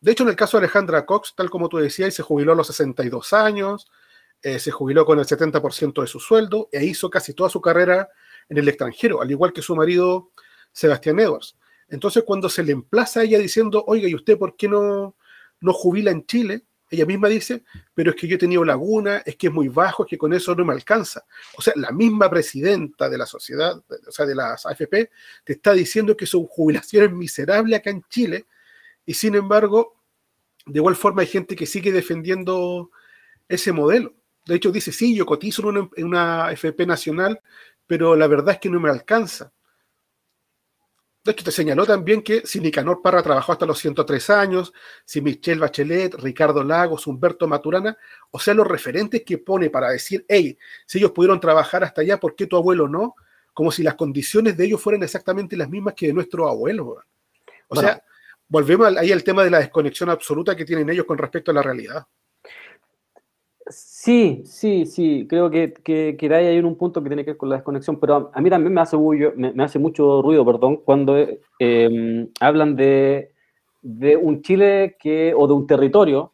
De 0.00 0.12
hecho, 0.12 0.24
en 0.24 0.28
el 0.28 0.36
caso 0.36 0.58
de 0.58 0.64
Alejandra 0.64 1.06
Cox, 1.06 1.34
tal 1.34 1.48
como 1.48 1.70
tú 1.70 1.78
decías, 1.78 2.12
se 2.12 2.22
jubiló 2.22 2.52
a 2.52 2.54
los 2.54 2.66
62 2.66 3.32
años, 3.32 3.90
eh, 4.42 4.58
se 4.58 4.70
jubiló 4.70 5.06
con 5.06 5.18
el 5.18 5.24
70% 5.24 6.02
de 6.02 6.06
su 6.06 6.20
sueldo 6.20 6.68
e 6.70 6.84
hizo 6.84 7.08
casi 7.08 7.32
toda 7.32 7.48
su 7.48 7.62
carrera 7.62 8.10
en 8.50 8.58
el 8.58 8.68
extranjero, 8.68 9.22
al 9.22 9.30
igual 9.30 9.54
que 9.54 9.62
su 9.62 9.74
marido 9.74 10.30
Sebastián 10.72 11.18
Edwards. 11.18 11.56
Entonces, 11.88 12.24
cuando 12.24 12.50
se 12.50 12.62
le 12.62 12.72
emplaza 12.72 13.20
a 13.20 13.22
ella 13.22 13.38
diciendo, 13.38 13.82
oiga, 13.86 14.06
¿y 14.06 14.14
usted 14.14 14.36
por 14.36 14.56
qué 14.56 14.68
no, 14.68 15.16
no 15.60 15.72
jubila 15.72 16.10
en 16.10 16.26
Chile? 16.26 16.66
Ella 16.90 17.06
misma 17.06 17.28
dice, 17.28 17.64
pero 17.94 18.10
es 18.10 18.16
que 18.16 18.28
yo 18.28 18.36
he 18.36 18.38
tenido 18.38 18.64
laguna, 18.64 19.22
es 19.24 19.36
que 19.36 19.46
es 19.46 19.52
muy 19.52 19.68
bajo, 19.68 20.04
es 20.04 20.10
que 20.10 20.18
con 20.18 20.32
eso 20.32 20.54
no 20.54 20.64
me 20.64 20.74
alcanza. 20.74 21.24
O 21.56 21.62
sea, 21.62 21.72
la 21.76 21.90
misma 21.90 22.28
presidenta 22.28 23.08
de 23.08 23.18
la 23.18 23.26
sociedad, 23.26 23.82
o 24.06 24.12
sea, 24.12 24.26
de 24.26 24.34
las 24.34 24.66
AFP, 24.66 25.10
te 25.44 25.52
está 25.54 25.72
diciendo 25.72 26.16
que 26.16 26.26
su 26.26 26.46
jubilación 26.46 27.04
es 27.04 27.12
miserable 27.12 27.76
acá 27.76 27.90
en 27.90 28.02
Chile, 28.10 28.46
y 29.06 29.14
sin 29.14 29.34
embargo, 29.34 30.00
de 30.66 30.78
igual 30.78 30.96
forma 30.96 31.22
hay 31.22 31.28
gente 31.28 31.56
que 31.56 31.66
sigue 31.66 31.92
defendiendo 31.92 32.90
ese 33.48 33.72
modelo. 33.72 34.14
De 34.46 34.56
hecho, 34.56 34.70
dice, 34.70 34.92
sí, 34.92 35.14
yo 35.14 35.26
cotizo 35.26 35.62
en 35.70 36.04
una, 36.04 36.50
FP 36.52 36.86
nacional, 36.86 37.40
pero 37.86 38.14
la 38.16 38.26
verdad 38.26 38.54
es 38.54 38.60
que 38.60 38.70
no 38.70 38.80
me 38.80 38.90
alcanza. 38.90 39.52
De 41.22 41.32
hecho, 41.32 41.44
te 41.44 41.52
señaló 41.52 41.86
también 41.86 42.22
que 42.22 42.46
si 42.46 42.60
Nicanor 42.60 43.00
Parra 43.00 43.22
trabajó 43.22 43.52
hasta 43.52 43.64
los 43.64 43.78
103 43.78 44.28
años, 44.28 44.74
si 45.06 45.22
Michelle 45.22 45.60
Bachelet, 45.60 46.14
Ricardo 46.16 46.62
Lagos, 46.62 47.06
Humberto 47.06 47.48
Maturana, 47.48 47.96
o 48.30 48.38
sea, 48.38 48.52
los 48.52 48.66
referentes 48.66 49.22
que 49.24 49.38
pone 49.38 49.70
para 49.70 49.88
decir, 49.88 50.26
hey, 50.28 50.58
si 50.84 50.98
ellos 50.98 51.12
pudieron 51.12 51.40
trabajar 51.40 51.82
hasta 51.82 52.02
allá, 52.02 52.20
¿por 52.20 52.36
qué 52.36 52.46
tu 52.46 52.56
abuelo 52.56 52.88
no? 52.88 53.14
Como 53.54 53.72
si 53.72 53.82
las 53.82 53.94
condiciones 53.94 54.54
de 54.58 54.66
ellos 54.66 54.82
fueran 54.82 55.02
exactamente 55.02 55.56
las 55.56 55.70
mismas 55.70 55.94
que 55.94 56.08
de 56.08 56.12
nuestro 56.12 56.46
abuelo. 56.46 57.02
O 57.68 57.76
sea, 57.76 58.02
volvemos 58.48 58.96
ahí 58.96 59.12
al 59.12 59.24
tema 59.24 59.44
de 59.44 59.50
la 59.50 59.58
desconexión 59.58 60.10
absoluta 60.10 60.56
que 60.56 60.64
tienen 60.64 60.88
ellos 60.90 61.06
con 61.06 61.18
respecto 61.18 61.50
a 61.50 61.54
la 61.54 61.62
realidad. 61.62 62.06
Sí, 63.66 64.42
sí, 64.44 64.84
sí, 64.84 65.26
creo 65.26 65.50
que, 65.50 65.72
que, 65.72 66.34
hay 66.34 66.58
un 66.58 66.76
punto 66.76 67.02
que 67.02 67.08
tiene 67.08 67.24
que 67.24 67.30
ver 67.30 67.38
con 67.38 67.48
la 67.48 67.56
desconexión, 67.56 67.98
pero 67.98 68.30
a, 68.34 68.40
mí 68.42 68.50
también 68.50 68.74
me 68.74 68.82
hace, 68.82 68.98
me, 68.98 69.64
hace 69.64 69.78
mucho 69.78 70.20
ruido, 70.20 70.44
perdón, 70.44 70.82
cuando 70.84 71.16
em, 71.58 72.28
hablan 72.40 72.76
de, 72.76 73.32
de, 73.80 74.16
un 74.16 74.42
Chile 74.42 74.96
que, 75.00 75.32
o 75.34 75.46
de 75.46 75.54
un 75.54 75.66
territorio 75.66 76.32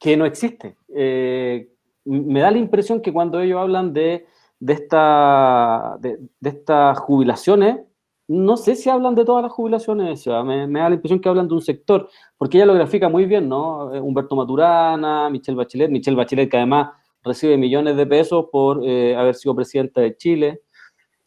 que 0.00 0.16
no 0.16 0.24
existe. 0.24 0.76
Eh, 0.94 1.68
me 2.04 2.40
da 2.40 2.50
la 2.50 2.58
impresión 2.58 3.02
que 3.02 3.12
cuando 3.12 3.38
ellos 3.40 3.60
hablan 3.60 3.92
de, 3.92 4.26
de, 4.60 4.72
esta, 4.72 5.98
de 6.00 6.18
estas 6.42 6.98
jubilaciones, 6.98 7.80
no 8.28 8.58
sé 8.58 8.76
si 8.76 8.90
hablan 8.90 9.14
de 9.14 9.24
todas 9.24 9.42
las 9.42 9.52
jubilaciones, 9.52 10.26
me, 10.26 10.66
da 10.66 10.88
la 10.90 10.94
impresión 10.94 11.18
que 11.18 11.30
hablan 11.30 11.48
de 11.48 11.54
un 11.54 11.62
sector, 11.62 12.10
porque 12.36 12.58
ella 12.58 12.66
lo 12.66 12.74
grafica 12.74 13.08
muy 13.08 13.24
bien, 13.24 13.48
¿no? 13.48 13.94
Eh, 13.94 14.00
Humberto 14.00 14.36
Maturana, 14.36 15.30
Michelle 15.30 15.56
Bachelet, 15.56 15.90
Michelle 15.90 16.16
Bachelet 16.16 16.50
que 16.50 16.58
además 16.58 16.90
recibe 17.24 17.56
millones 17.56 17.96
de 17.96 18.06
pesos 18.06 18.46
por 18.52 18.82
eh, 18.84 19.16
haber 19.16 19.34
sido 19.34 19.56
presidenta 19.56 20.02
de 20.02 20.14
Chile, 20.16 20.60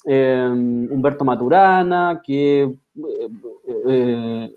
eh, 0.06 0.48
Humberto 0.48 1.26
Maturana, 1.26 2.22
que 2.24 2.72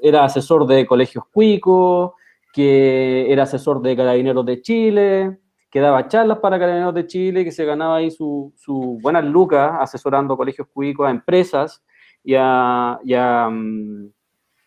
era 0.02 0.24
asesor 0.24 0.66
de 0.66 0.86
colegios 0.86 1.24
cuicos, 1.32 2.12
que 2.52 3.32
era 3.32 3.44
asesor 3.44 3.80
de 3.80 3.96
carabineros 3.96 4.44
de 4.44 4.60
Chile, 4.60 5.38
que 5.70 5.80
daba 5.80 6.08
charlas 6.08 6.38
para 6.38 6.58
carabineros 6.58 6.94
de 6.94 7.06
Chile, 7.06 7.42
que 7.42 7.52
se 7.52 7.64
ganaba 7.64 7.96
ahí 7.96 8.10
su, 8.10 8.52
su 8.54 8.98
buenas 9.00 9.24
lucas 9.24 9.72
asesorando 9.80 10.36
colegios 10.36 10.68
cuicos 10.72 11.06
a 11.06 11.10
empresas, 11.10 11.82
y 12.24 12.34
a, 12.36 13.48
mm, 13.50 14.08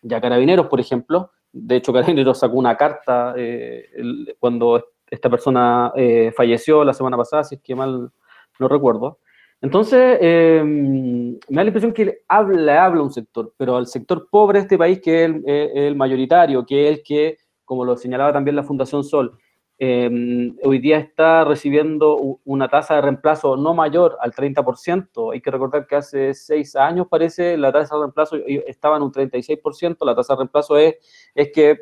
Carabineros, 0.08 0.68
por 0.68 0.80
ejemplo. 0.80 1.32
De 1.52 1.76
hecho, 1.76 1.92
Carabineros 2.22 2.38
sacó 2.38 2.56
una 2.56 2.76
carta 2.76 3.34
eh, 3.36 3.90
cuando 4.38 4.84
esta 5.10 5.28
persona 5.28 5.92
eh, 5.96 6.32
falleció 6.36 6.84
la 6.84 6.94
semana 6.94 7.16
pasada, 7.16 7.44
si 7.44 7.56
es 7.56 7.60
que 7.60 7.74
mal 7.74 8.10
no 8.58 8.68
recuerdo. 8.68 9.18
Entonces, 9.60 10.18
eh, 10.20 10.62
me 10.64 11.38
da 11.48 11.64
la 11.64 11.68
impresión 11.68 11.92
que 11.92 12.20
habla, 12.28 12.84
habla 12.84 13.02
un 13.02 13.12
sector, 13.12 13.52
pero 13.56 13.76
al 13.76 13.88
sector 13.88 14.28
pobre 14.30 14.60
de 14.60 14.62
este 14.62 14.78
país, 14.78 15.00
que 15.00 15.24
es 15.24 15.30
el, 15.74 15.96
mayoritario, 15.96 16.64
que 16.64 16.84
es 16.84 16.98
el 16.98 17.02
que, 17.02 17.38
como 17.64 17.84
lo 17.84 17.96
señalaba 17.96 18.32
también 18.32 18.54
la 18.54 18.62
Fundación 18.62 19.02
Sol, 19.02 19.36
Em, 19.80 20.56
hoy 20.64 20.80
día 20.80 20.98
está 20.98 21.44
recibiendo 21.44 22.16
una 22.44 22.68
tasa 22.68 22.96
de 22.96 23.00
reemplazo 23.00 23.56
no 23.56 23.74
mayor 23.74 24.18
al 24.20 24.32
30%. 24.32 25.32
Hay 25.32 25.40
que 25.40 25.52
recordar 25.52 25.86
que 25.86 25.94
hace 25.94 26.34
seis 26.34 26.74
años, 26.74 27.06
parece, 27.08 27.56
la 27.56 27.70
tasa 27.70 27.94
de 27.94 28.02
reemplazo 28.02 28.36
estaba 28.66 28.96
en 28.96 29.04
un 29.04 29.12
36%. 29.12 30.04
La 30.04 30.16
tasa 30.16 30.34
de 30.34 30.38
reemplazo 30.38 30.76
es, 30.76 30.96
es 31.32 31.52
que, 31.52 31.76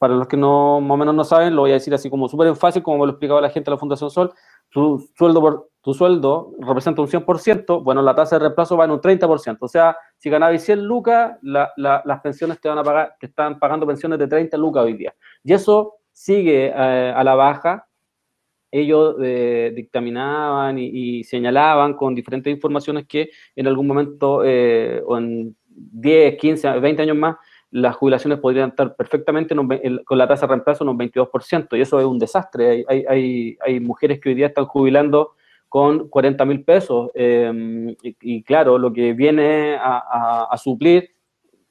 para 0.00 0.14
los 0.14 0.26
que 0.26 0.36
no 0.36 0.80
más 0.80 0.90
o 0.90 0.96
menos 0.96 1.14
no 1.14 1.22
saben, 1.22 1.54
lo 1.54 1.62
voy 1.62 1.70
a 1.70 1.74
decir 1.74 1.94
así 1.94 2.10
como 2.10 2.28
súper 2.28 2.56
fácil, 2.56 2.82
como 2.82 2.98
me 2.98 3.06
lo 3.06 3.12
explicaba 3.12 3.40
la 3.40 3.50
gente 3.50 3.70
de 3.70 3.76
la 3.76 3.78
Fundación 3.78 4.10
Sol, 4.10 4.32
tu 4.68 5.08
sueldo, 5.16 5.40
por, 5.40 5.70
tu 5.80 5.94
sueldo 5.94 6.54
representa 6.58 7.02
un 7.02 7.08
100%, 7.08 7.84
bueno, 7.84 8.02
la 8.02 8.16
tasa 8.16 8.36
de 8.36 8.40
reemplazo 8.40 8.76
va 8.76 8.84
en 8.86 8.90
un 8.90 9.00
30%. 9.00 9.58
O 9.60 9.68
sea, 9.68 9.96
si 10.18 10.28
ganabas 10.28 10.60
100 10.60 10.84
lucas, 10.84 11.38
las 11.42 12.20
pensiones 12.20 12.60
te 12.60 12.68
van 12.68 12.78
a 12.78 12.82
pagar, 12.82 13.14
te 13.20 13.26
están 13.26 13.60
pagando 13.60 13.86
pensiones 13.86 14.18
de 14.18 14.26
30 14.26 14.56
lucas 14.56 14.82
hoy 14.82 14.94
día. 14.94 15.14
Y 15.44 15.52
eso 15.52 16.01
sigue 16.12 16.66
eh, 16.66 17.12
a 17.14 17.24
la 17.24 17.34
baja, 17.34 17.86
ellos 18.72 19.16
eh, 19.22 19.70
dictaminaban 19.76 20.78
y, 20.78 21.22
señalaban 21.24 21.94
con 21.94 22.14
diferentes 22.14 22.50
informaciones 22.50 23.06
que 23.06 23.30
en 23.54 23.66
algún 23.66 23.86
momento, 23.86 24.42
eh, 24.44 25.02
o 25.06 25.18
en 25.18 25.54
10, 25.68 26.36
15, 26.38 26.80
20 26.80 27.02
años 27.02 27.16
más, 27.16 27.36
las 27.70 27.96
jubilaciones 27.96 28.38
podrían 28.38 28.70
estar 28.70 28.96
perfectamente 28.96 29.54
con 30.04 30.18
la 30.18 30.28
tasa 30.28 30.46
de 30.46 30.52
reemplazo 30.52 30.84
en 30.84 30.90
un 30.90 30.98
22%, 30.98 31.76
y 31.76 31.80
eso 31.80 31.98
es 31.98 32.06
un 32.06 32.18
desastre. 32.18 32.84
Hay, 32.88 33.80
mujeres 33.80 34.20
que 34.20 34.30
hoy 34.30 34.34
día 34.34 34.48
están 34.48 34.66
jubilando 34.66 35.32
con 35.68 36.08
40 36.08 36.44
mil 36.44 36.64
pesos, 36.64 37.10
em, 37.14 37.94
y, 38.02 38.42
claro, 38.42 38.78
lo 38.78 38.92
que 38.92 39.14
viene 39.14 39.76
a, 39.76 40.48
a, 40.50 40.58
suplir 40.58 41.10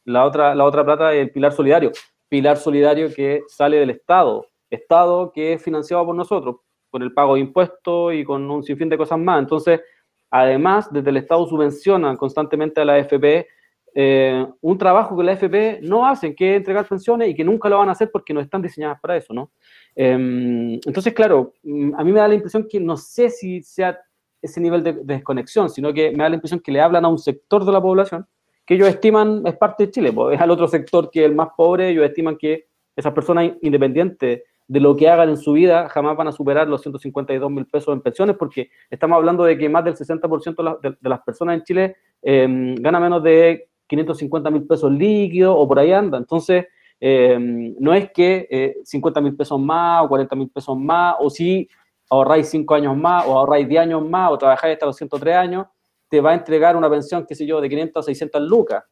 la 0.06 0.26
otra, 0.26 0.56
la 0.56 0.66
otra 0.66 0.84
plata 0.84 1.14
es 1.14 1.22
el 1.22 1.32
pilar 1.32 1.52
solidario 1.52 1.92
pilar 2.32 2.56
solidario 2.56 3.14
que 3.14 3.44
sale 3.50 3.76
del 3.76 3.90
Estado, 3.90 4.48
Estado 4.70 5.34
que 5.34 5.52
es 5.52 5.62
financiado 5.62 6.06
por 6.06 6.16
nosotros, 6.16 6.56
con 6.90 7.02
el 7.02 7.14
pago 7.14 7.34
de 7.36 7.42
impuestos 7.42 8.14
y 8.14 8.24
con 8.24 8.50
un 8.50 8.64
sinfín 8.64 8.88
de 8.88 8.98
cosas 8.98 9.20
más. 9.20 9.40
Entonces, 9.40 9.82
además, 10.30 10.88
desde 10.94 11.10
el 11.10 11.18
Estado 11.18 11.46
subvencionan 11.46 12.16
constantemente 12.16 12.80
a 12.80 12.86
la 12.86 12.94
AFP 12.94 13.48
eh, 13.94 14.48
un 14.62 14.78
trabajo 14.78 15.18
que 15.18 15.24
la 15.24 15.34
AFP 15.34 15.82
no 15.82 16.08
hacen, 16.08 16.34
que 16.34 16.52
es 16.52 16.58
entregar 16.60 16.88
pensiones 16.88 17.28
y 17.28 17.36
que 17.36 17.44
nunca 17.44 17.68
lo 17.68 17.80
van 17.80 17.90
a 17.90 17.92
hacer 17.92 18.10
porque 18.10 18.34
no 18.34 18.40
están 18.40 18.62
diseñadas 18.62 19.02
para 19.02 19.18
eso, 19.18 19.34
¿no? 19.34 19.52
Em, 19.94 20.76
entonces, 20.86 21.14
claro, 21.14 21.52
mm, 21.64 21.96
a 21.98 22.04
mí 22.06 22.14
me 22.14 22.20
da 22.22 22.30
la 22.30 22.36
impresión 22.36 22.66
que 22.66 22.80
no 22.80 22.96
sé 22.96 23.30
si 23.30 23.62
sea 23.62 24.00
ese 24.42 24.62
nivel 24.62 24.84
de 24.84 24.94
desconexión, 25.04 25.70
sino 25.70 25.92
que 25.92 26.12
me 26.12 26.24
da 26.24 26.30
la 26.30 26.36
impresión 26.36 26.62
que 26.62 26.72
le 26.72 26.80
hablan 26.80 27.04
a 27.04 27.10
un 27.10 27.18
sector 27.18 27.66
de 27.66 27.74
la 27.74 27.82
población 27.82 28.26
que 28.66 28.76
ellos 28.76 28.88
estiman 28.88 29.44
es 29.46 29.56
parte 29.58 29.86
de 29.86 29.92
Chile, 29.92 30.14
pues, 30.14 30.36
es 30.36 30.42
al 30.42 30.52
otro 30.52 30.68
sector 30.68 31.10
que 31.10 31.22
es 31.22 31.26
el 31.26 31.36
más 31.36 31.50
pobre, 31.56 31.90
ellos 31.90 32.06
estiman 32.06 32.38
que 32.38 32.68
esas 32.96 33.14
personas 33.14 33.52
independientes 33.62 34.44
de 34.68 34.80
lo 34.80 34.96
que 34.96 35.10
hagan 35.10 35.30
en 35.30 35.38
su 35.38 35.54
vida 35.54 35.90
jamás 35.90 36.16
van 36.16 36.30
a 36.30 36.32
superar 36.32 36.68
los 36.68 36.82
152 36.82 37.52
mil 37.52 37.66
pesos 37.66 37.94
en 37.94 38.02
pensiones, 38.02 38.38
porque 38.38 38.70
estamos 38.90 39.18
hablando 39.18 39.44
de 39.44 39.58
que 39.58 39.68
más 39.68 39.84
del 39.84 39.96
60% 39.96 40.80
de, 40.80 41.10
las 41.10 41.22
personas 41.24 41.58
en 41.58 41.64
Chile 41.64 41.96
eh, 42.22 42.76
gana 42.80 43.00
menos 43.00 43.22
de 43.22 43.68
550 43.88 44.50
mil 44.50 44.64
pesos 44.66 44.90
líquidos 44.90 45.54
o 45.58 45.68
por 45.68 45.78
ahí 45.78 45.92
anda. 45.92 46.18
Entonces, 46.18 46.68
em, 47.02 47.76
no 47.80 47.94
es 47.94 48.12
que 48.12 48.78
50 48.86 49.20
eh, 49.20 49.24
mil 49.24 49.36
pesos 49.36 49.60
más 49.60 50.06
o 50.06 50.08
40 50.08 50.36
mil 50.38 50.50
pesos 50.50 50.78
más, 50.78 51.16
o 51.20 51.30
si 51.30 51.68
ahorráis 52.10 52.48
5 52.48 52.74
años 52.74 52.96
más 52.96 53.26
o 53.28 53.38
ahorráis 53.38 53.68
10 53.68 53.82
años 53.82 54.08
más 54.08 54.32
o 54.32 54.38
trabajáis 54.38 54.76
hasta 54.76 54.86
los 54.86 54.96
103 54.96 55.36
años, 55.36 55.66
te 56.12 56.20
va 56.20 56.32
a 56.32 56.36
entregar 56.36 56.76
una 56.76 56.90
pensión, 56.90 57.26
qué 57.26 57.34
sé 57.34 57.46
yo, 57.46 57.62
de 57.62 57.70
500 57.70 58.04
a 58.04 58.06
600 58.06 58.42
lucas. 58.42 58.84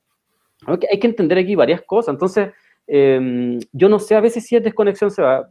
Hay 0.66 1.00
que 1.00 1.08
entender 1.08 1.38
aquí 1.38 1.54
varias 1.54 1.82
cosas. 1.82 2.14
Entonces, 2.14 2.52
em, 2.88 3.60
yo 3.74 3.90
no 3.90 4.00
sé 4.00 4.16
a 4.16 4.22
veces 4.22 4.46
si 4.46 4.56
es 4.56 4.64
desconexión 4.64 5.12
se 5.12 5.22
va. 5.22 5.50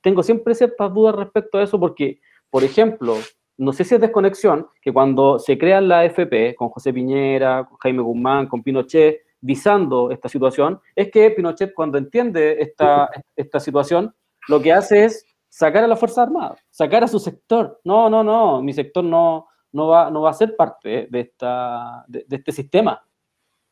Tengo 0.00 0.22
siempre 0.22 0.54
ciertas 0.54 0.92
dudas 0.92 1.14
respecto 1.14 1.58
a 1.58 1.62
eso 1.62 1.78
porque, 1.78 2.18
por 2.48 2.64
ejemplo, 2.64 3.18
no 3.58 3.74
sé 3.74 3.84
si 3.84 3.94
es 3.94 4.00
desconexión 4.00 4.66
que 4.80 4.90
cuando 4.90 5.38
se 5.38 5.58
crea 5.58 5.82
la 5.82 6.00
AFP 6.00 6.54
con 6.56 6.70
José 6.70 6.94
Piñera, 6.94 7.66
con 7.68 7.76
Jaime 7.76 8.02
Guzmán, 8.02 8.46
con 8.46 8.62
Pinochet, 8.62 9.20
visando 9.38 10.10
esta 10.10 10.30
situación, 10.30 10.80
es 10.96 11.10
que 11.10 11.30
Pinochet 11.30 11.74
cuando 11.74 11.98
entiende 11.98 12.56
esta, 12.58 13.10
esta 13.36 13.60
situación, 13.60 14.14
lo 14.48 14.62
que 14.62 14.72
hace 14.72 15.04
es 15.04 15.26
sacar 15.50 15.84
a 15.84 15.88
la 15.88 15.96
Fuerza 15.96 16.22
Armada, 16.22 16.56
sacar 16.70 17.04
a 17.04 17.08
su 17.08 17.18
sector. 17.18 17.80
No, 17.84 18.08
no, 18.08 18.24
no, 18.24 18.62
mi 18.62 18.72
sector 18.72 19.04
no, 19.04 19.48
no 19.72 19.88
va, 19.88 20.10
no 20.10 20.22
va 20.22 20.30
a 20.30 20.34
ser 20.34 20.54
parte 20.56 21.08
de, 21.10 21.20
esta, 21.20 22.04
de, 22.06 22.24
este 22.28 22.52
sistema. 22.52 23.02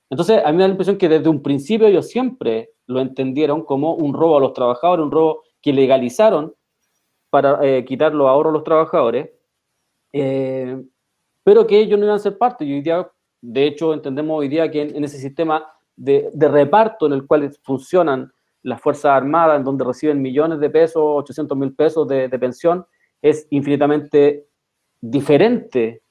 Entonces, 0.09 0.43
a 0.45 0.51
mí 0.51 0.57
me 0.57 0.63
da 0.63 0.69
la 0.69 0.73
impresión 0.73 0.99
que 0.99 1.09
desde 1.09 1.29
un 1.29 1.43
principio 1.43 1.87
ellos 1.87 2.09
siempre 2.09 2.73
lo 2.87 3.01
entendieron 3.01 3.65
como 3.65 3.95
un 3.95 4.13
robo 4.13 4.39
a 4.39 4.41
los 4.41 4.53
trabajadores, 4.53 5.05
un 5.05 5.13
robo 5.13 5.43
que 5.63 5.73
legalizaron 5.73 6.55
para 7.29 7.65
eh, 7.65 7.85
quitar 7.85 8.13
los 8.13 8.27
ahorros 8.27 8.51
a 8.51 8.55
los 8.55 8.65
trabajadores, 8.65 9.31
eh, 10.13 10.83
pero 11.45 11.67
que 11.67 11.79
ellos 11.79 11.99
no 11.99 12.07
iban 12.07 12.17
a 12.17 12.21
ser 12.21 12.37
parte. 12.37 12.65
Y 12.65 12.73
hoy 12.73 12.81
día, 12.81 13.09
de 13.41 13.67
hecho, 13.67 13.95
entendemos 13.95 14.39
hoy 14.39 14.49
día 14.49 14.69
que 14.71 14.83
en, 14.83 15.05
ese 15.05 15.19
sistema 15.19 15.65
de, 15.95 16.29
reparto 16.35 17.07
en 17.07 17.13
el 17.13 17.27
cual 17.27 17.53
funcionan 17.63 18.33
las 18.63 18.81
Fuerzas 18.81 19.13
Armadas, 19.13 19.59
en 19.59 19.65
donde 19.65 19.85
reciben 19.85 20.21
millones 20.21 20.59
de 20.59 20.71
pesos, 20.71 21.03
800 21.05 21.57
mil 21.57 21.75
pesos 21.75 22.09
de, 22.09 22.29
de 22.29 22.39
pensión, 22.39 22.85
es 23.23 23.47
infinitamente 23.51 24.50
diferente, 25.01 26.03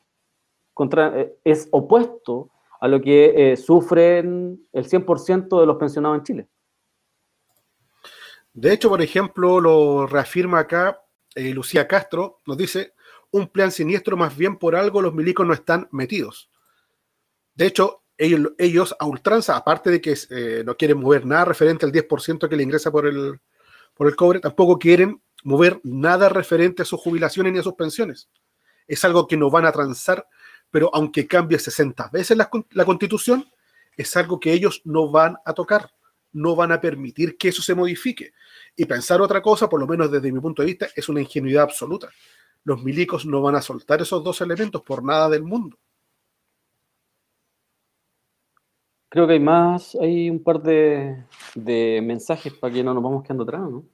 contra, 0.74 1.20
eh, 1.20 1.36
es 1.44 1.68
opuesto 1.72 2.50
a 2.80 2.88
lo 2.88 3.02
que 3.02 3.52
eh, 3.52 3.58
sufren 3.58 4.68
el 4.72 4.86
100% 4.88 5.60
de 5.60 5.66
los 5.66 5.78
pensionados 5.78 6.20
en 6.20 6.24
Chile. 6.24 6.48
De 8.54 8.74
hecho, 8.74 8.90
por 8.90 9.02
ejemplo, 9.02 9.60
lo 9.60 10.08
reafirma 10.08 10.60
acá 10.60 11.02
eh, 11.36 11.54
Lucía 11.54 11.88
Castro, 11.88 12.40
nos 12.46 12.58
dice, 12.58 12.94
un 13.32 13.48
plan 13.48 13.72
siniestro, 13.72 14.18
más 14.18 14.36
bien 14.36 14.58
por 14.58 14.76
algo 14.76 15.02
los 15.02 15.14
milicos 15.14 15.46
no 15.46 15.54
están 15.54 15.88
metidos. 15.92 16.50
De 17.54 17.68
hecho, 17.68 18.04
ellos, 18.18 18.54
ellos 18.58 18.96
a 19.00 19.06
ultranza, 19.06 19.56
aparte 19.56 19.92
de 19.92 20.02
que 20.02 20.16
no 20.66 20.76
quieren 20.76 21.00
mover 21.00 21.26
nada 21.26 21.46
referente 21.46 21.86
al 21.86 21.92
10% 21.92 22.50
que 22.50 22.56
le 22.56 22.64
ingresa 22.64 22.92
por 22.92 23.06
el, 23.06 23.40
por 23.94 24.08
el 24.08 24.16
cobre, 24.16 24.40
tampoco 24.40 24.80
quieren 24.80 25.22
mover 25.44 25.80
nada 25.84 26.28
referente 26.28 26.82
a 26.82 26.86
sus 26.86 27.00
jubilaciones 27.00 27.54
ni 27.54 27.60
a 27.60 27.64
sus 27.64 27.76
pensiones 27.76 28.30
es 28.90 29.06
algo 29.06 29.28
que 29.28 29.38
no 29.38 29.50
van 29.50 29.66
a 29.66 29.72
transar, 29.72 30.28
pero 30.72 30.90
aunque 30.94 31.28
cambie 31.28 31.60
60 31.60 32.10
veces 32.12 32.36
la, 32.36 32.86
constitución, 32.86 33.46
es 33.96 34.18
algo 34.18 34.40
que 34.40 34.52
ellos 34.52 34.82
no 34.84 35.12
van 35.12 35.38
a 35.46 35.54
tocar, 35.54 35.92
no 36.34 36.56
van 36.56 36.72
a 36.72 36.82
permitir 36.82 37.38
que 37.38 37.50
eso 37.50 37.62
se 37.62 37.76
modifique. 37.76 38.34
Y 38.76 38.86
pensar 38.86 39.22
otra 39.22 39.42
cosa, 39.42 39.70
por 39.70 39.80
lo 39.80 39.88
menos 39.88 40.12
desde 40.12 40.32
mi 40.32 40.40
punto 40.40 40.64
de 40.64 40.68
vista, 40.68 40.88
es 40.96 41.08
una 41.08 41.22
ingenuidad 41.22 41.64
absoluta. 41.64 42.10
Los 42.64 42.84
milicos 42.84 43.26
no 43.26 43.42
van 43.42 43.56
a 43.56 43.62
soltar 43.62 44.02
esos 44.02 44.24
dos 44.24 44.42
elementos 44.42 44.82
por 44.82 45.04
nada 45.04 45.30
del 45.30 45.44
mundo. 45.44 45.78
Creo 49.08 49.26
que 49.28 49.34
hay 49.34 49.40
más, 49.40 49.96
hay 49.96 50.30
un 50.30 50.44
par 50.44 50.62
de, 50.62 51.26
mensajes 51.56 52.54
para 52.54 52.74
que 52.74 52.84
no 52.84 52.94
nos 52.94 53.04
vamos 53.04 53.24
quedando 53.24 53.44
atrás, 53.44 53.62
¿no? 53.62 53.86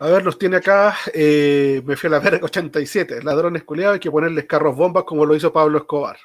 A 0.00 0.08
ver, 0.08 0.24
los 0.24 0.38
tiene 0.38 0.58
acá, 0.58 0.96
eh, 1.12 1.82
me 1.84 1.96
fui 1.96 2.06
a 2.06 2.10
la 2.12 2.20
verga 2.20 2.44
87, 2.44 3.20
ladrones 3.22 3.64
culiados, 3.64 3.94
hay 3.94 4.00
que 4.00 4.10
ponerles 4.10 4.46
carros 4.46 4.76
bombas 4.76 5.02
como 5.02 5.26
lo 5.26 5.34
hizo 5.34 5.52
Pablo 5.52 5.78
Escobar. 5.78 6.16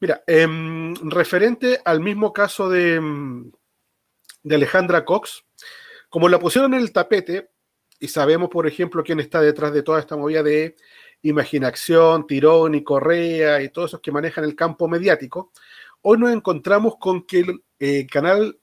Mira, 0.00 0.24
em, 0.26 0.94
referente 1.10 1.80
al 1.84 2.00
mismo 2.00 2.32
caso 2.32 2.70
de, 2.70 2.94
em, 2.94 3.52
de 4.42 4.54
Alejandra 4.54 5.04
Cox, 5.04 5.44
como 6.08 6.28
la 6.28 6.38
pusieron 6.38 6.72
en 6.74 6.80
el 6.80 6.92
tapete, 6.92 7.50
y 8.00 8.08
sabemos, 8.08 8.48
por 8.48 8.66
ejemplo, 8.66 9.04
quién 9.04 9.20
está 9.20 9.40
detrás 9.42 9.74
de 9.74 9.82
toda 9.82 10.00
esta 10.00 10.16
movida 10.16 10.42
de 10.42 10.74
imaginación, 11.22 12.26
Tirón 12.26 12.74
y 12.74 12.82
Correa 12.82 13.62
y 13.62 13.68
todos 13.68 13.90
esos 13.90 14.00
que 14.00 14.10
manejan 14.10 14.44
el 14.44 14.56
campo 14.56 14.88
mediático, 14.88 15.52
hoy 16.00 16.18
nos 16.18 16.32
encontramos 16.32 16.96
con 16.98 17.26
que 17.26 17.40
el 17.40 17.62
eh, 17.78 18.06
Canal 18.06 18.58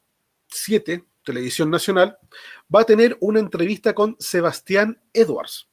7, 0.49 1.03
Televisión 1.23 1.69
Nacional, 1.69 2.17
va 2.73 2.81
a 2.81 2.85
tener 2.85 3.17
una 3.21 3.39
entrevista 3.39 3.93
con 3.93 4.15
Sebastián 4.19 5.01
Edwards. 5.13 5.67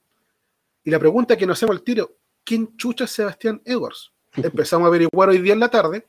Y 0.84 0.90
la 0.90 0.98
pregunta 0.98 1.36
que 1.36 1.46
nos 1.46 1.58
hacemos 1.58 1.76
al 1.76 1.82
tiro, 1.82 2.16
¿quién 2.44 2.76
chucha 2.76 3.04
es 3.04 3.10
Sebastián 3.10 3.60
Edwards? 3.64 4.12
empezamos 4.36 4.86
a 4.86 4.88
averiguar 4.88 5.28
hoy 5.28 5.38
día 5.38 5.54
en 5.54 5.60
la 5.60 5.70
tarde 5.70 6.06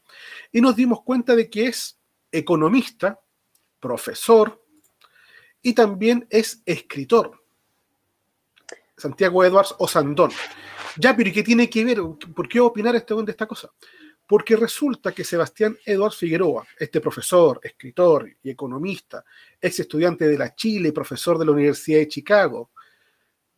y 0.51 0.61
nos 0.61 0.75
dimos 0.75 1.01
cuenta 1.03 1.35
de 1.35 1.49
que 1.49 1.67
es 1.67 1.97
economista, 2.31 3.19
profesor 3.79 4.63
y 5.61 5.73
también 5.73 6.27
es 6.29 6.61
escritor. 6.65 7.43
Santiago 8.97 9.43
Edwards 9.43 9.75
o 9.77 9.87
Sandón. 9.87 10.31
Ya, 10.97 11.15
pero 11.15 11.29
¿y 11.29 11.33
qué 11.33 11.43
tiene 11.43 11.69
que 11.69 11.85
ver? 11.85 11.99
¿Por 12.35 12.49
qué 12.49 12.59
opinar 12.59 12.95
este 12.95 13.13
de 13.13 13.31
esta 13.31 13.45
cosa? 13.45 13.71
Porque 14.27 14.57
resulta 14.57 15.13
que 15.13 15.23
Sebastián 15.23 15.77
Edwards 15.85 16.17
Figueroa, 16.17 16.67
este 16.77 16.99
profesor, 16.99 17.61
escritor 17.63 18.29
y 18.43 18.49
economista, 18.49 19.23
ex 19.59 19.79
estudiante 19.79 20.27
de 20.27 20.37
la 20.37 20.53
Chile 20.53 20.89
y 20.89 20.91
profesor 20.91 21.37
de 21.37 21.45
la 21.45 21.53
Universidad 21.53 21.99
de 21.99 22.09
Chicago, 22.09 22.71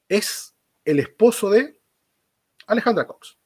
es 0.07 0.55
el 0.85 0.99
esposo 0.99 1.49
de 1.49 1.81
Alejandra 2.67 3.07
Cox. 3.07 3.37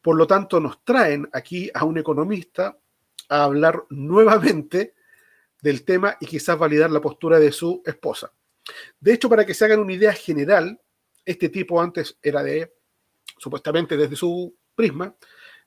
Por 0.00 0.16
lo 0.16 0.26
tanto, 0.26 0.58
nos 0.58 0.82
traen 0.84 1.28
aquí 1.32 1.70
a 1.72 1.84
un 1.84 1.98
economista 1.98 2.78
a 3.28 3.44
hablar 3.44 3.84
nuevamente 3.90 4.94
del 5.60 5.84
tema 5.84 6.16
y 6.20 6.26
quizás 6.26 6.58
validar 6.58 6.90
la 6.90 7.00
postura 7.00 7.38
de 7.38 7.52
su 7.52 7.82
esposa. 7.84 8.32
De 9.00 9.14
hecho, 9.14 9.28
para 9.28 9.44
que 9.44 9.54
se 9.54 9.64
hagan 9.64 9.80
una 9.80 9.92
idea 9.92 10.12
general, 10.12 10.80
este 11.24 11.48
tipo 11.48 11.80
antes 11.80 12.18
era 12.22 12.42
de, 12.42 12.74
supuestamente 13.38 13.96
desde 13.96 14.16
su 14.16 14.54
prisma, 14.74 15.14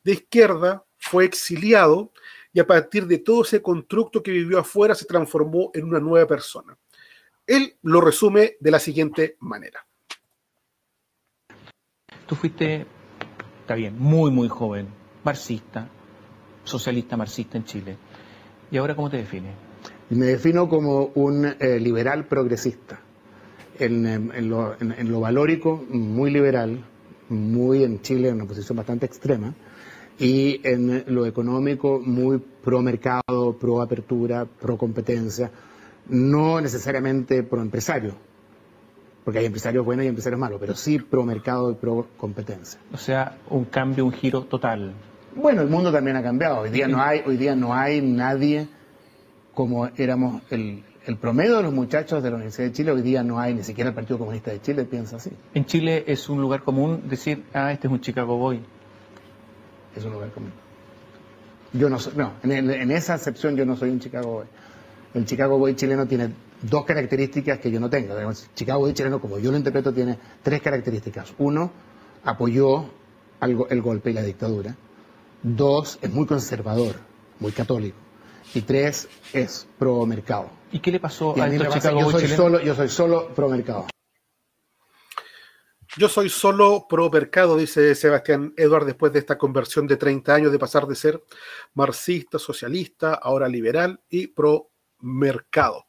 de 0.03 0.11
izquierda, 0.13 0.85
fue 1.09 1.25
exiliado 1.25 2.11
y 2.53 2.59
a 2.59 2.67
partir 2.67 3.07
de 3.07 3.19
todo 3.19 3.43
ese 3.43 3.61
constructo 3.61 4.23
que 4.23 4.31
vivió 4.31 4.59
afuera 4.59 4.95
se 4.95 5.05
transformó 5.05 5.71
en 5.73 5.85
una 5.85 5.99
nueva 5.99 6.27
persona. 6.27 6.77
Él 7.45 7.77
lo 7.83 8.01
resume 8.01 8.57
de 8.59 8.71
la 8.71 8.79
siguiente 8.79 9.37
manera. 9.39 9.85
Tú 12.25 12.35
fuiste 12.35 12.85
está 13.67 13.75
bien, 13.75 13.99
muy, 13.99 14.31
muy 14.31 14.47
joven, 14.47 14.87
marxista, 15.25 15.89
socialista 16.63 17.17
marxista 17.17 17.57
en 17.57 17.65
Chile. 17.65 17.97
¿Y 18.71 18.77
ahora 18.77 18.95
cómo 18.95 19.09
te 19.09 19.17
define? 19.17 19.51
Me 20.09 20.27
defino 20.27 20.69
como 20.69 21.11
un 21.15 21.45
eh, 21.45 21.77
liberal 21.77 22.27
progresista. 22.27 23.01
En, 23.77 24.49
lo, 24.49 25.19
valórico, 25.19 25.85
muy 25.89 26.31
liberal, 26.31 26.81
muy 27.27 27.83
en 27.83 28.01
Chile 28.01 28.29
en 28.29 28.35
una 28.35 28.45
posición 28.45 28.77
bastante 28.77 29.05
extrema, 29.05 29.53
y 30.19 30.61
en 30.63 31.03
lo 31.07 31.25
económico, 31.25 32.01
muy 32.03 32.39
pro 32.39 32.81
mercado, 32.81 33.57
pro 33.59 33.81
apertura, 33.81 34.45
pro 34.45 34.77
competencia, 34.77 35.51
no 36.09 36.59
necesariamente 36.61 37.43
pro 37.43 37.61
empresario, 37.61 38.13
porque 39.23 39.39
hay 39.39 39.45
empresarios 39.45 39.85
buenos 39.85 40.05
y 40.05 40.07
empresarios 40.07 40.39
malos, 40.39 40.59
pero 40.59 40.75
sí 40.75 40.99
pro 40.99 41.23
mercado 41.23 41.71
y 41.71 41.75
pro 41.75 42.07
competencia. 42.17 42.79
O 42.93 42.97
sea, 42.97 43.37
un 43.49 43.65
cambio, 43.65 44.05
un 44.05 44.11
giro 44.11 44.43
total. 44.43 44.93
Bueno, 45.35 45.61
el 45.61 45.69
mundo 45.69 45.91
también 45.91 46.17
ha 46.17 46.23
cambiado. 46.23 46.61
Hoy 46.61 46.71
día 46.71 46.87
no 46.87 47.01
hay, 47.01 47.21
hoy 47.25 47.37
día 47.37 47.55
no 47.55 47.73
hay 47.73 48.01
nadie 48.01 48.67
como 49.53 49.87
éramos 49.97 50.41
el, 50.49 50.83
el 51.05 51.17
promedio 51.17 51.57
de 51.57 51.63
los 51.63 51.73
muchachos 51.73 52.23
de 52.23 52.29
la 52.29 52.37
Universidad 52.37 52.67
de 52.67 52.73
Chile. 52.73 52.91
Hoy 52.91 53.01
día 53.01 53.21
no 53.23 53.39
hay 53.39 53.53
ni 53.53 53.63
siquiera 53.63 53.89
el 53.89 53.95
Partido 53.95 54.17
Comunista 54.17 54.51
de 54.51 54.61
Chile 54.61 54.85
piensa 54.85 55.17
así. 55.17 55.31
En 55.53 55.65
Chile 55.65 56.03
es 56.07 56.27
un 56.27 56.41
lugar 56.41 56.63
común 56.63 57.03
decir, 57.07 57.43
ah, 57.53 57.71
este 57.71 57.87
es 57.87 57.93
un 57.93 58.01
Chicago 58.01 58.37
Boy. 58.37 58.61
Es 59.97 60.05
un 60.05 60.13
lugar 60.13 60.31
común. 60.31 60.51
Yo 61.73 61.89
no 61.89 61.99
soy, 61.99 62.13
no, 62.15 62.33
en, 62.43 62.69
en 62.69 62.91
esa 62.91 63.15
acepción 63.15 63.55
yo 63.55 63.65
no 63.65 63.75
soy 63.75 63.89
un 63.89 63.99
Chicago 63.99 64.31
Boy. 64.31 64.45
El 65.13 65.25
Chicago 65.25 65.57
Boy 65.57 65.75
chileno 65.75 66.05
tiene 66.05 66.31
dos 66.61 66.85
características 66.85 67.59
que 67.59 67.71
yo 67.71 67.79
no 67.79 67.89
tengo. 67.89 68.15
Chicago 68.55 68.81
Boy 68.81 68.93
chileno, 68.93 69.19
como 69.19 69.39
yo 69.39 69.51
lo 69.51 69.57
interpreto, 69.57 69.93
tiene 69.93 70.17
tres 70.43 70.61
características. 70.61 71.33
Uno, 71.39 71.71
apoyó 72.23 72.85
el 73.41 73.81
golpe 73.81 74.11
y 74.11 74.13
la 74.13 74.21
dictadura. 74.21 74.75
Dos, 75.43 75.99
es 76.01 76.11
muy 76.11 76.25
conservador, 76.25 76.95
muy 77.39 77.51
católico. 77.51 77.97
Y 78.53 78.61
tres, 78.61 79.07
es 79.33 79.67
pro 79.77 80.05
mercado. 80.05 80.49
¿Y 80.71 80.79
qué 80.79 80.91
le 80.91 80.99
pasó 80.99 81.39
a, 81.39 81.47
estos 81.47 81.73
Chicago 81.73 81.99
yo 81.99 82.11
soy 82.11 82.27
solo, 82.27 82.61
Yo 82.61 82.75
soy 82.75 82.89
solo 82.89 83.33
pro 83.33 83.49
mercado. 83.49 83.87
Yo 85.97 86.07
soy 86.07 86.29
solo 86.29 86.85
pro 86.87 87.09
mercado, 87.09 87.57
dice 87.57 87.95
Sebastián 87.95 88.53
Eduard, 88.55 88.85
después 88.85 89.11
de 89.11 89.17
esta 89.17 89.35
conversión 89.35 89.87
de 89.87 89.97
30 89.97 90.35
años 90.35 90.51
de 90.51 90.59
pasar 90.59 90.85
de 90.85 90.93
ser 90.93 91.23
marxista, 91.73 92.37
socialista, 92.37 93.15
ahora 93.15 93.47
liberal 93.47 93.99
y 94.07 94.27
pro 94.27 94.69
mercado. 94.99 95.87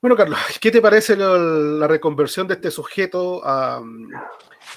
Bueno, 0.00 0.16
Carlos, 0.16 0.38
¿qué 0.60 0.70
te 0.70 0.80
parece 0.80 1.16
la 1.16 1.88
reconversión 1.88 2.46
de 2.46 2.54
este 2.54 2.70
sujeto? 2.70 3.42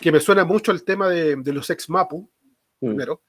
que 0.01 0.11
me 0.11 0.19
suena 0.19 0.43
mucho 0.43 0.71
el 0.71 0.83
tema 0.83 1.07
de, 1.07 1.53
los 1.53 1.69
ex 1.69 1.89
Mapu, 1.89 2.31
mm. 2.79 2.87
primero. 2.87 3.21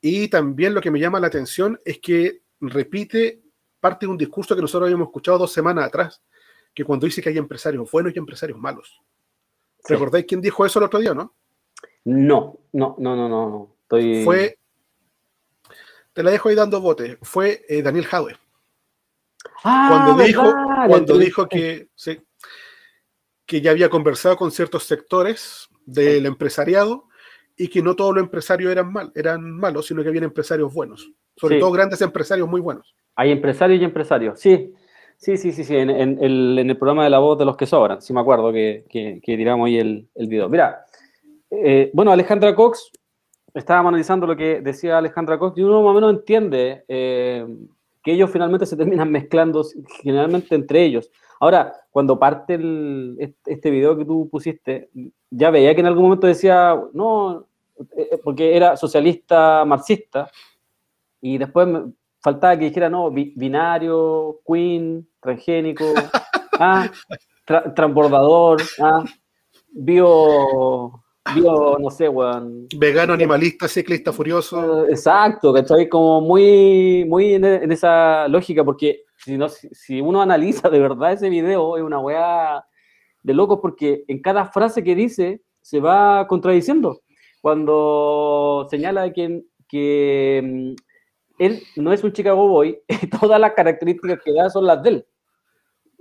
Y 0.00 0.28
también 0.28 0.72
lo 0.72 0.80
que 0.80 0.92
me 0.92 1.00
llama 1.00 1.18
la 1.18 1.26
atención 1.26 1.80
es 1.84 1.98
que 1.98 2.42
repite 2.60 3.42
parte 3.80 4.06
de 4.06 4.12
un 4.12 4.18
discurso 4.18 4.54
que 4.54 4.62
nosotros 4.62 4.86
habíamos 4.86 5.08
escuchado 5.08 5.38
dos 5.38 5.52
semanas 5.52 5.84
atrás, 5.84 6.22
que 6.72 6.84
cuando 6.84 7.06
dice 7.06 7.20
que 7.20 7.30
hay 7.30 7.38
empresarios 7.38 7.90
buenos 7.90 8.14
y 8.14 8.18
empresarios 8.20 8.58
malos. 8.58 9.02
¿Recordáis 9.88 10.26
quién 10.26 10.40
dijo 10.40 10.64
eso 10.64 10.78
el 10.78 10.84
otro 10.86 10.98
día, 10.98 11.14
no? 11.14 11.34
No, 12.04 12.58
no, 12.72 12.96
no, 12.98 13.16
no, 13.16 13.28
no. 13.28 13.76
Estoy... 13.82 14.24
Fue, 14.24 14.58
te 16.12 16.22
la 16.22 16.30
dejo 16.30 16.48
ahí 16.48 16.54
dando 16.54 16.80
bote, 16.80 17.18
fue 17.22 17.64
eh, 17.68 17.82
Daniel 17.82 18.06
Jadwe. 18.06 18.36
Ah, 19.64 19.88
cuando 19.90 20.24
dijo, 20.24 20.54
cuando 20.88 21.18
dijo 21.18 21.48
que, 21.48 21.88
que 23.44 23.60
ya 23.60 23.70
había 23.70 23.90
conversado 23.90 24.36
con 24.36 24.50
ciertos 24.50 24.84
sectores 24.84 25.68
del 25.84 26.26
empresariado 26.26 27.08
y 27.56 27.68
que 27.68 27.82
no 27.82 27.94
todos 27.96 28.14
los 28.14 28.24
empresarios 28.24 28.72
eran, 28.72 28.92
mal, 28.92 29.12
eran 29.14 29.50
malos, 29.50 29.86
sino 29.86 30.02
que 30.02 30.08
había 30.08 30.22
empresarios 30.22 30.72
buenos, 30.72 31.10
sobre 31.36 31.58
todo 31.58 31.70
grandes 31.70 32.00
empresarios 32.00 32.48
muy 32.48 32.60
buenos. 32.60 32.94
Hay 33.14 33.30
empresarios 33.30 33.80
y 33.80 33.84
empresarios, 33.84 34.40
sí. 34.40 34.74
Sí, 35.18 35.36
sí, 35.36 35.52
sí, 35.52 35.64
sí, 35.64 35.74
en, 35.76 35.90
el, 35.90 36.76
programa 36.78 37.04
de 37.04 37.10
la 37.10 37.18
voz 37.18 37.38
de 37.38 37.46
los 37.46 37.56
que 37.56 37.66
sobran, 37.66 38.02
sí 38.02 38.12
me 38.12 38.20
acuerdo 38.20 38.52
que, 38.52 38.84
tiramos 39.24 39.66
ahí 39.66 39.78
el, 39.78 40.08
el 40.14 40.28
video. 40.28 40.48
Mira, 40.48 40.84
eh, 41.50 41.90
bueno, 41.94 42.12
Alejandra 42.12 42.54
Cox, 42.54 42.90
estábamos 43.54 43.90
analizando 43.90 44.26
lo 44.26 44.36
que 44.36 44.60
decía 44.60 44.98
Alejandra 44.98 45.38
Cox 45.38 45.56
y 45.56 45.62
uno 45.62 45.82
más 45.82 45.92
o 45.92 45.94
menos 45.94 46.14
entiende 46.14 46.84
eh, 46.88 47.46
que 48.02 48.12
ellos 48.12 48.30
finalmente 48.30 48.66
se 48.66 48.76
terminan 48.76 49.10
mezclando 49.10 49.64
generalmente 50.02 50.54
entre 50.54 50.84
ellos. 50.84 51.10
Ahora, 51.40 51.72
cuando 51.90 52.18
parte 52.18 52.58
este 53.46 53.70
video 53.70 53.96
que 53.96 54.04
tú 54.04 54.28
pusiste, 54.30 54.90
ya 55.30 55.50
veía 55.50 55.74
que 55.74 55.80
en 55.80 55.86
algún 55.86 56.04
momento 56.04 56.26
decía, 56.26 56.78
no, 56.92 57.46
eh, 57.96 58.18
porque 58.22 58.56
era 58.56 58.76
socialista 58.76 59.64
marxista, 59.64 60.30
y 61.20 61.38
después 61.38 61.66
faltaba 62.26 62.58
que 62.58 62.64
dijera, 62.64 62.90
no, 62.90 63.08
binario, 63.08 64.40
queen, 64.44 65.08
transgénico, 65.20 65.84
ah, 66.58 66.90
transbordador, 67.72 68.60
ah, 68.82 69.04
bio 69.70 71.00
no 71.78 71.88
sé, 71.90 72.08
weón. 72.08 72.66
Vegano, 72.76 73.12
animalista, 73.12 73.68
ciclista, 73.68 74.12
furioso. 74.12 74.86
Eh, 74.86 74.90
exacto, 74.90 75.52
¿cachai? 75.52 75.88
Como 75.88 76.20
muy, 76.20 77.04
muy 77.06 77.34
en, 77.34 77.44
esa 77.70 78.26
lógica, 78.26 78.64
porque 78.64 79.04
si, 79.18 79.38
no, 79.38 79.48
si, 79.48 80.00
uno 80.00 80.20
analiza 80.20 80.68
de 80.68 80.80
verdad 80.80 81.12
ese 81.12 81.28
video, 81.28 81.76
es 81.76 81.84
una 81.84 82.00
weá 82.00 82.64
de 83.22 83.34
locos, 83.34 83.60
porque 83.62 84.02
en 84.08 84.20
cada 84.20 84.46
frase 84.46 84.82
que 84.82 84.96
dice 84.96 85.42
se 85.60 85.78
va 85.78 86.26
contradiciendo 86.26 87.02
cuando 87.40 88.66
señala 88.68 89.12
que, 89.12 89.42
que 89.68 90.74
él 91.38 91.62
no 91.76 91.92
es 91.92 92.02
un 92.04 92.12
Chicago 92.12 92.48
Boy, 92.48 92.78
todas 93.20 93.40
las 93.40 93.52
características 93.52 94.20
que 94.24 94.32
da 94.32 94.50
son 94.50 94.66
las 94.66 94.82
de 94.82 94.88
él. 94.90 95.06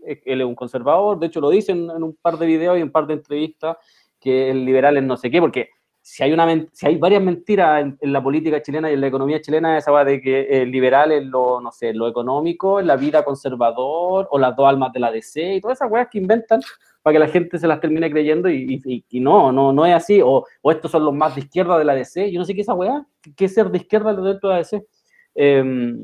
Él 0.04 0.42
es 0.42 0.48
un 0.48 0.56
conservador, 0.56 1.20
de 1.20 1.28
hecho 1.28 1.42
lo 1.42 1.50
dice 1.50 1.72
en, 1.72 1.90
un 1.90 2.16
par 2.22 2.38
de 2.38 2.46
videos 2.46 2.78
y 2.78 2.84
un 2.84 2.92
par 2.92 3.08
de 3.08 3.14
entrevistas, 3.14 3.78
que 4.20 4.52
el 4.52 4.64
liberal 4.64 4.98
es 4.98 5.04
no 5.04 5.18
sé 5.18 5.32
qué, 5.32 5.40
porque 5.40 5.70
si 6.02 6.22
hay, 6.24 6.32
una, 6.32 6.68
si 6.72 6.86
hay 6.86 6.98
varias 6.98 7.24
mentiras 7.24 7.84
en, 8.00 8.14
la 8.14 8.22
política 8.22 8.62
chilena 8.62 8.92
y 8.92 8.94
en 8.94 9.02
la 9.02 9.08
economía 9.08 9.42
chilena, 9.42 9.76
esa 9.76 9.90
va 9.92 10.06
de 10.06 10.22
que 10.22 10.62
el 10.62 10.70
liberal 10.70 11.12
es 11.12 11.26
lo, 11.26 11.60
no 11.60 11.72
sé, 11.72 11.94
lo 11.96 12.08
económico, 12.08 12.80
la 12.80 12.96
vida 12.96 13.26
conservador, 13.26 14.28
o 14.30 14.38
las 14.38 14.56
dos 14.56 14.68
almas 14.68 14.94
de 14.94 15.00
la 15.00 15.12
DC, 15.12 15.56
y 15.56 15.62
todas 15.62 15.80
esas 15.80 15.92
weas 15.92 16.08
que 16.12 16.20
inventan 16.20 16.62
para 17.02 17.14
que 17.14 17.20
la 17.20 17.28
gente 17.28 17.60
se 17.60 17.68
las 17.68 17.80
termine 17.80 18.10
creyendo 18.10 18.50
y, 18.50 19.04
no, 19.14 19.52
no, 19.52 19.72
no 19.72 19.86
es 19.86 19.94
así, 19.94 20.22
o, 20.24 20.44
estos 20.64 20.90
son 20.90 21.06
los 21.06 21.14
más 21.14 21.36
de 21.36 21.42
izquierda 21.42 21.78
de 21.78 21.86
la 21.86 21.94
DC, 21.94 22.32
yo 22.32 22.40
no 22.40 22.46
sé 22.46 22.56
qué 22.56 22.62
es 22.62 22.66
esa 22.66 22.74
wea, 22.74 23.06
qué 23.36 23.46
es 23.46 23.54
ser 23.54 23.70
de 23.70 23.78
izquierda 23.78 24.12
dentro 24.12 24.50
de 24.50 24.56
la 24.56 24.58
DC. 24.58 24.86
Eh, 25.36 25.96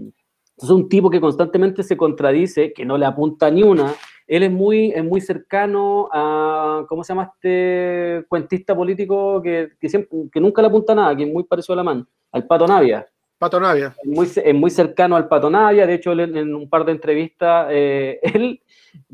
es 0.61 0.69
un 0.69 0.87
tipo 0.87 1.09
que 1.09 1.19
constantemente 1.19 1.81
se 1.81 1.97
contradice, 1.97 2.71
que 2.71 2.85
no 2.85 2.97
le 2.97 3.05
apunta 3.05 3.49
ni 3.49 3.63
una. 3.63 3.93
Él 4.27 4.43
es 4.43 4.51
muy, 4.51 4.91
es 4.91 5.03
muy 5.03 5.19
cercano 5.19 6.07
a, 6.11 6.85
¿cómo 6.87 7.03
se 7.03 7.13
llama 7.13 7.31
este 7.33 8.25
cuentista 8.29 8.75
político 8.75 9.41
que, 9.41 9.71
que, 9.79 9.89
siempre, 9.89 10.29
que 10.31 10.39
nunca 10.39 10.61
le 10.61 10.67
apunta 10.67 10.93
nada, 10.93 11.15
que 11.15 11.23
es 11.23 11.33
muy 11.33 11.43
parecido 11.43 11.73
a 11.73 11.77
la 11.77 11.83
mano? 11.83 12.07
Al 12.31 12.45
Pato 12.45 12.67
Navia. 12.67 13.05
Pato 13.39 13.59
Navia. 13.59 13.95
Es 14.03 14.07
muy, 14.07 14.27
es 14.27 14.55
muy 14.55 14.69
cercano 14.69 15.15
al 15.15 15.27
Pato 15.27 15.49
Navia, 15.49 15.87
de 15.87 15.95
hecho, 15.95 16.11
en, 16.11 16.53
un 16.53 16.69
par 16.69 16.85
de 16.85 16.91
entrevistas, 16.91 17.67
eh, 17.71 18.19
él, 18.35 18.61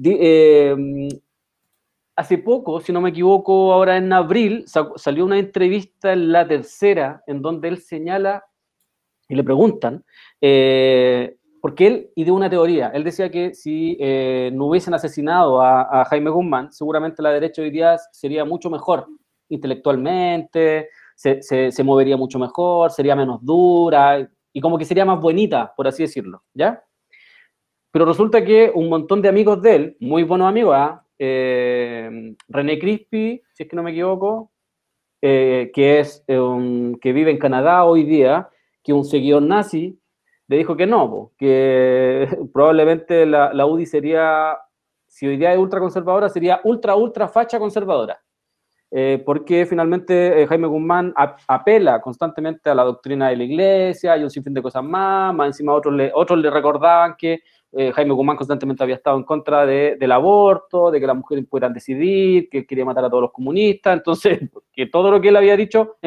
eh, 0.03 0.75
hace 2.13 2.37
poco, 2.39 2.81
si 2.81 2.91
no 2.91 2.99
me 2.99 3.11
equivoco, 3.11 3.71
ahora 3.71 3.95
en 3.95 4.11
abril, 4.11 4.65
salió 4.97 5.23
una 5.23 5.39
entrevista 5.39 6.11
en 6.11 6.33
la 6.33 6.45
tercera, 6.45 7.23
en 7.25 7.41
donde 7.41 7.69
él 7.69 7.77
señala 7.77 8.43
y 9.29 9.35
le 9.35 9.43
preguntan, 9.43 10.03
eh, 10.41 11.35
porque 11.61 11.87
él 11.87 12.09
ideó 12.15 12.35
una 12.35 12.49
teoría. 12.49 12.91
Él 12.93 13.03
decía 13.03 13.29
que 13.29 13.53
si 13.53 13.97
eh, 13.99 14.51
no 14.53 14.67
hubiesen 14.67 14.93
asesinado 14.93 15.61
a, 15.61 16.05
Jaime 16.05 16.29
Guzmán, 16.29 16.71
seguramente 16.71 17.21
la 17.21 17.31
derecha 17.31 17.61
hoy 17.61 17.71
día 17.71 17.97
sería 18.11 18.45
mucho 18.45 18.69
mejor 18.69 19.07
intelectualmente, 19.49 20.89
se, 21.15 21.41
se, 21.41 21.83
movería 21.83 22.15
mucho 22.15 22.37
mejor, 22.37 22.91
sería 22.91 23.15
menos 23.15 23.39
dura 23.43 24.29
y 24.53 24.61
como 24.61 24.77
que 24.77 24.85
sería 24.85 25.05
más 25.05 25.19
bonita, 25.19 25.73
por 25.75 25.87
así 25.87 26.03
decirlo, 26.03 26.43
¿ya? 26.53 26.83
Pero 27.91 28.05
resulta 28.05 28.43
que 28.43 28.71
un 28.73 28.89
montón 28.89 29.21
de 29.21 29.29
amigos 29.29 29.61
de 29.61 29.75
él, 29.75 29.97
muy 29.99 30.23
buenos 30.23 30.47
amigos, 30.47 30.75
¿ah? 30.77 31.03
eh, 31.17 32.35
René 32.49 32.77
Crispi, 32.77 33.41
si 33.53 33.63
es 33.63 33.69
que 33.69 33.75
no 33.75 33.83
me 33.83 33.91
equivoco, 33.91 34.51
que, 35.19 35.71
es, 35.73 36.23
que 36.27 37.13
vive 37.13 37.31
en 37.31 37.39
Canadá 37.39 37.83
hoy 37.85 38.03
día, 38.03 38.49
que 38.87 38.93
un 38.93 39.03
seguidor 39.03 39.43
nazi 39.43 39.99
le 40.47 40.57
dijo 40.57 40.77
que 40.77 40.87
no, 40.87 41.33
que 41.37 42.25
probablemente 42.53 43.25
la, 43.25 43.65
UDI 43.65 43.85
sería, 43.85 44.57
si 45.05 45.27
hoy 45.27 45.35
día 45.35 45.51
es 45.51 45.59
ultraconservadora, 45.59 46.29
sería 46.29 46.61
ultra, 46.63 46.95
ultra 46.95 47.27
facha 47.27 47.59
conservadora. 47.59 48.17
Eh, 48.89 49.21
porque 49.25 49.65
finalmente 49.65 50.41
eh, 50.41 50.47
Jaime 50.47 50.67
Guzmán 50.67 51.13
apela 51.17 51.99
constantemente 51.99 52.69
a 52.69 52.75
la 52.75 52.85
doctrina 52.85 53.27
de 53.27 53.35
la 53.35 53.43
iglesia 53.43 54.15
y 54.15 54.23
un 54.23 54.29
sinfín 54.29 54.53
de 54.53 54.61
cosas 54.61 54.81
más, 54.81 55.35
más 55.35 55.47
encima 55.47 55.73
otros 55.73 55.93
le, 55.93 56.09
otros 56.15 56.39
le 56.39 56.49
recordaban 56.49 57.15
que 57.17 57.41
eh, 57.73 57.91
Jaime 57.91 58.13
Guzmán 58.13 58.37
constantemente 58.37 58.81
había 58.81 58.95
estado 58.95 59.17
en 59.17 59.23
contra 59.23 59.65
del 59.65 60.11
aborto, 60.13 60.89
de 60.91 61.01
que 61.01 61.07
las 61.07 61.17
mujeres 61.17 61.45
pudieran 61.45 61.73
decidir, 61.73 62.47
que 62.49 62.65
quería 62.65 62.85
matar 62.85 63.03
a 63.03 63.09
todos 63.09 63.23
los 63.23 63.33
comunistas, 63.33 63.97
entonces, 63.97 64.39
que 64.71 64.85
todo 64.85 65.11
lo 65.11 65.19
que 65.19 65.27
él 65.27 65.35
había 65.35 65.57
dicho, 65.57 65.97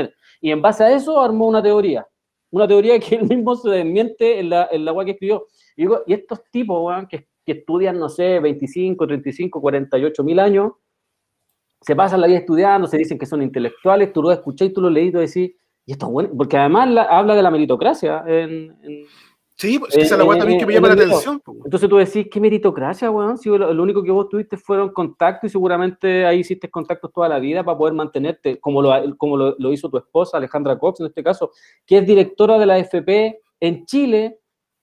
y 0.40 0.50
en 0.50 0.62
base 0.62 0.84
a 0.84 0.90
eso 0.90 1.20
armó 1.20 1.46
una 1.46 1.62
teoría, 1.62 2.06
una 2.50 2.66
teoría 2.66 2.98
que 2.98 3.16
él 3.16 3.28
mismo 3.28 3.54
se 3.56 3.70
desmiente 3.70 4.40
en 4.40 4.50
la, 4.50 4.68
en 4.70 4.84
la 4.84 5.04
que 5.04 5.12
escribió. 5.12 5.46
Y, 5.76 5.82
digo, 5.82 6.02
y 6.06 6.14
estos 6.14 6.42
tipos 6.50 6.92
que, 7.08 7.26
que, 7.44 7.52
estudian, 7.52 7.98
no 7.98 8.08
sé, 8.08 8.40
25, 8.40 9.06
35, 9.06 9.60
48 9.60 10.24
mil 10.24 10.38
años, 10.38 10.72
se 11.80 11.96
pasan 11.96 12.20
la 12.20 12.26
vida 12.26 12.38
estudiando, 12.38 12.86
se 12.86 12.98
dicen 12.98 13.18
que 13.18 13.26
son 13.26 13.42
intelectuales, 13.42 14.12
tú 14.12 14.22
lo 14.22 14.30
escuchás 14.30 14.68
y 14.68 14.72
tú 14.72 14.82
lo 14.82 14.90
leí 14.90 15.08
y 15.08 15.10
decís, 15.10 15.52
y 15.86 15.92
esto 15.92 16.06
es 16.06 16.12
bueno, 16.12 16.30
porque 16.36 16.56
además 16.56 16.88
habla 17.08 17.34
de 17.34 17.42
la 17.42 17.50
meritocracia 17.50 18.22
en 18.26 18.76
Sí, 19.60 19.78
pues, 19.78 19.94
esa 19.94 20.14
es 20.14 20.18
la 20.18 20.24
weá 20.24 20.38
también 20.38 20.58
que 20.58 20.64
me 20.64 20.72
llama 20.72 20.88
la 20.88 20.94
atención. 20.94 21.42
Entonces 21.66 21.86
tú 21.86 21.98
decís, 21.98 22.28
¿qué 22.32 22.40
meritocracia, 22.40 23.10
weón? 23.10 23.36
Si 23.36 23.50
lo, 23.50 23.82
único 23.82 24.02
que 24.02 24.10
vos 24.10 24.26
tuviste 24.26 24.56
fueron 24.56 24.88
contacto 24.90 25.46
y 25.46 25.50
seguramente 25.50 26.24
ahí 26.24 26.38
hiciste 26.38 26.70
contactos 26.70 27.12
toda 27.12 27.28
la 27.28 27.38
vida 27.38 27.62
para 27.62 27.76
poder 27.76 27.92
mantenerte, 27.92 28.58
como 28.58 28.80
lo, 28.80 28.90
como 29.18 29.36
lo, 29.36 29.72
hizo 29.72 29.90
tu 29.90 29.98
esposa, 29.98 30.38
Alejandra 30.38 30.78
Cox, 30.78 31.00
en 31.00 31.08
este 31.08 31.22
caso, 31.22 31.50
que 31.84 31.98
es 31.98 32.06
directora 32.06 32.58
de 32.58 32.64
la 32.64 32.78
FP 32.78 33.38
en 33.60 33.84
Chile, 33.84 34.38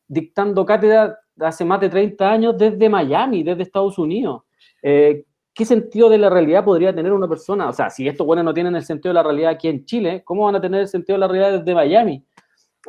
dictando 0.07 0.63
cátedra 0.63 1.17
hace 1.39 1.65
más 1.65 1.81
de 1.81 1.89
30 1.89 2.31
años 2.31 2.55
desde 2.55 2.87
Miami, 2.87 3.41
desde 3.41 3.63
Estados 3.63 3.97
Unidos. 3.97 4.43
Eh, 4.83 5.25
¿Qué 5.55 5.65
sentido 5.65 6.07
de 6.07 6.19
la 6.19 6.29
realidad 6.29 6.63
podría 6.63 6.93
tener 6.93 7.13
una 7.13 7.27
persona? 7.27 7.67
O 7.67 7.73
sea, 7.73 7.89
si 7.89 8.07
estos 8.07 8.27
buenos 8.27 8.45
no 8.45 8.53
tienen 8.53 8.75
el 8.75 8.83
sentido 8.83 9.09
de 9.09 9.15
la 9.15 9.23
realidad 9.23 9.53
aquí 9.53 9.69
en 9.69 9.85
Chile, 9.85 10.21
¿cómo 10.23 10.45
van 10.45 10.55
a 10.55 10.61
tener 10.61 10.81
el 10.81 10.87
sentido 10.87 11.15
de 11.15 11.21
la 11.21 11.27
realidad 11.27 11.57
desde 11.57 11.73
Miami? 11.73 12.23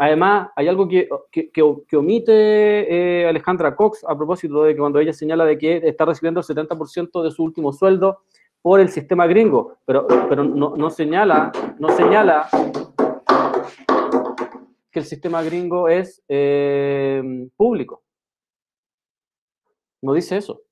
Además, 0.01 0.51
hay 0.55 0.69
algo 0.69 0.87
que, 0.87 1.09
que, 1.33 1.97
omite 1.97 2.33
eh, 2.33 3.29
Alejandra 3.29 3.75
Cox 3.75 4.05
a 4.07 4.17
propósito 4.17 4.63
de 4.63 4.73
que 4.73 4.79
cuando 4.79 5.01
ella 5.01 5.13
señala 5.13 5.45
de 5.45 5.59
que 5.59 5.79
está 5.79 6.05
recibiendo 6.05 6.39
el 6.39 6.47
70% 6.47 7.21
de 7.21 7.33
su 7.33 7.43
último 7.43 7.73
sueldo 7.73 8.23
por 8.63 8.79
el 8.79 8.91
sistema 8.91 9.27
gringo, 9.27 9.79
pero, 9.85 10.07
pero 10.07 10.45
no, 10.45 10.77
no, 10.77 10.91
señala, 10.91 11.51
no 11.81 11.89
señala 11.91 12.49
que 14.93 15.01
el 15.01 15.05
sistema 15.05 15.43
gringo 15.43 15.89
es 15.89 16.23
eh, 16.29 17.49
público. 17.57 18.05
No 20.01 20.13
dice 20.13 20.37
eso. 20.37 20.63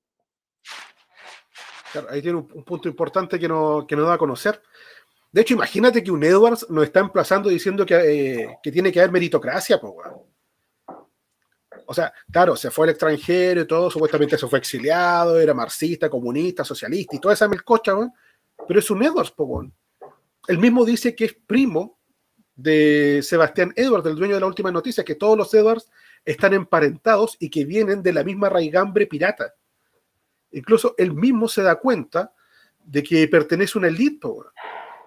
ahí 2.09 2.21
tiene 2.21 2.37
un, 2.37 2.47
punto 2.47 2.87
importante 2.87 3.37
que 3.37 3.49
no, 3.49 3.85
que 3.85 3.97
no 3.97 4.03
da 4.03 4.13
a 4.13 4.17
conocer. 4.17 4.61
De 5.31 5.41
hecho, 5.41 5.53
imagínate 5.53 6.03
que 6.03 6.11
un 6.11 6.23
Edwards 6.23 6.65
nos 6.69 6.85
está 6.85 7.01
emplazando 7.01 7.49
diciendo 7.49 7.85
que, 7.85 7.95
eh, 7.95 8.57
tiene 8.63 8.91
que 8.91 8.99
haber 8.99 9.11
meritocracia, 9.11 9.79
pues, 9.79 9.93
O 11.85 11.93
sea, 11.93 12.11
claro, 12.31 12.55
se 12.55 12.69
fue 12.69 12.85
al 12.85 12.89
extranjero 12.91 13.61
y 13.61 13.67
todo, 13.67 13.89
supuestamente 13.89 14.37
se 14.37 14.47
fue 14.47 14.59
exiliado, 14.59 15.39
era 15.39 15.53
marxista, 15.53 16.09
comunista, 16.09 16.63
socialista 16.63 17.15
y 17.15 17.19
toda 17.19 17.33
esa 17.33 17.47
melcocha, 17.47 17.93
pero 18.67 18.79
es 18.79 18.89
un 18.89 19.03
Edwards, 19.03 19.31
pues, 19.31 19.69
Él 20.47 20.57
mismo 20.57 20.85
dice 20.85 21.15
que 21.15 21.25
es 21.25 21.33
primo 21.33 21.97
de 22.55 23.21
Sebastián 23.23 23.71
Edwards, 23.75 24.07
el 24.07 24.15
dueño 24.15 24.33
de 24.33 24.41
la 24.41 24.47
última 24.47 24.71
noticia, 24.71 25.05
que 25.05 25.15
todos 25.15 25.37
los 25.37 25.53
Edwards 25.53 25.89
están 26.25 26.53
emparentados 26.53 27.37
y 27.39 27.49
que 27.49 27.63
vienen 27.63 28.01
de 28.01 28.11
la 28.11 28.23
misma 28.23 28.49
raigambre 28.49 29.05
pirata. 29.07 29.53
Incluso 30.51 30.95
él 30.97 31.13
mismo 31.13 31.47
se 31.47 31.61
da 31.61 31.75
cuenta 31.75 32.33
de 32.83 33.03
que 33.03 33.27
pertenece 33.27 33.73
a 33.77 33.79
una 33.79 33.87
élite, 33.89 34.19
pues, 34.21 34.47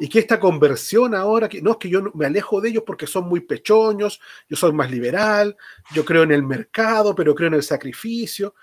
y 0.01 0.09
que 0.09 0.19
esta 0.19 0.41
conversión 0.41 1.15
ahora, 1.15 1.47
que 1.47 1.61
no 1.61 1.73
es 1.73 1.77
que 1.77 1.91
yo 1.91 2.03
me 2.15 2.25
alejo 2.25 2.59
de 2.61 2.71
ellos 2.71 2.85
porque 2.87 3.07
son 3.07 3.29
muy 3.29 3.41
pechoños, 3.41 4.19
yo 4.49 4.57
soy 4.57 4.73
más 4.73 4.91
liberal, 4.91 5.55
yo 5.95 6.07
creo 6.07 6.23
en 6.23 6.33
el 6.33 6.43
mercado, 6.43 7.15
pero 7.15 7.35
creo 7.35 7.49
en 7.49 7.55
el 7.55 7.63
sacrificio, 7.63 8.55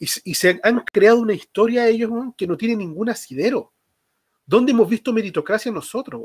y, 0.00 0.34
se 0.34 0.58
han 0.62 0.80
creado 0.80 1.20
una 1.20 1.34
historia 1.34 1.86
ellos 1.86 2.10
que 2.36 2.46
no 2.46 2.56
tiene 2.56 2.74
ningún 2.74 3.08
asidero. 3.08 3.72
¿Dónde 4.44 4.72
hemos 4.72 4.88
visto 4.88 5.12
meritocracia 5.12 5.70
nosotros? 5.70 6.22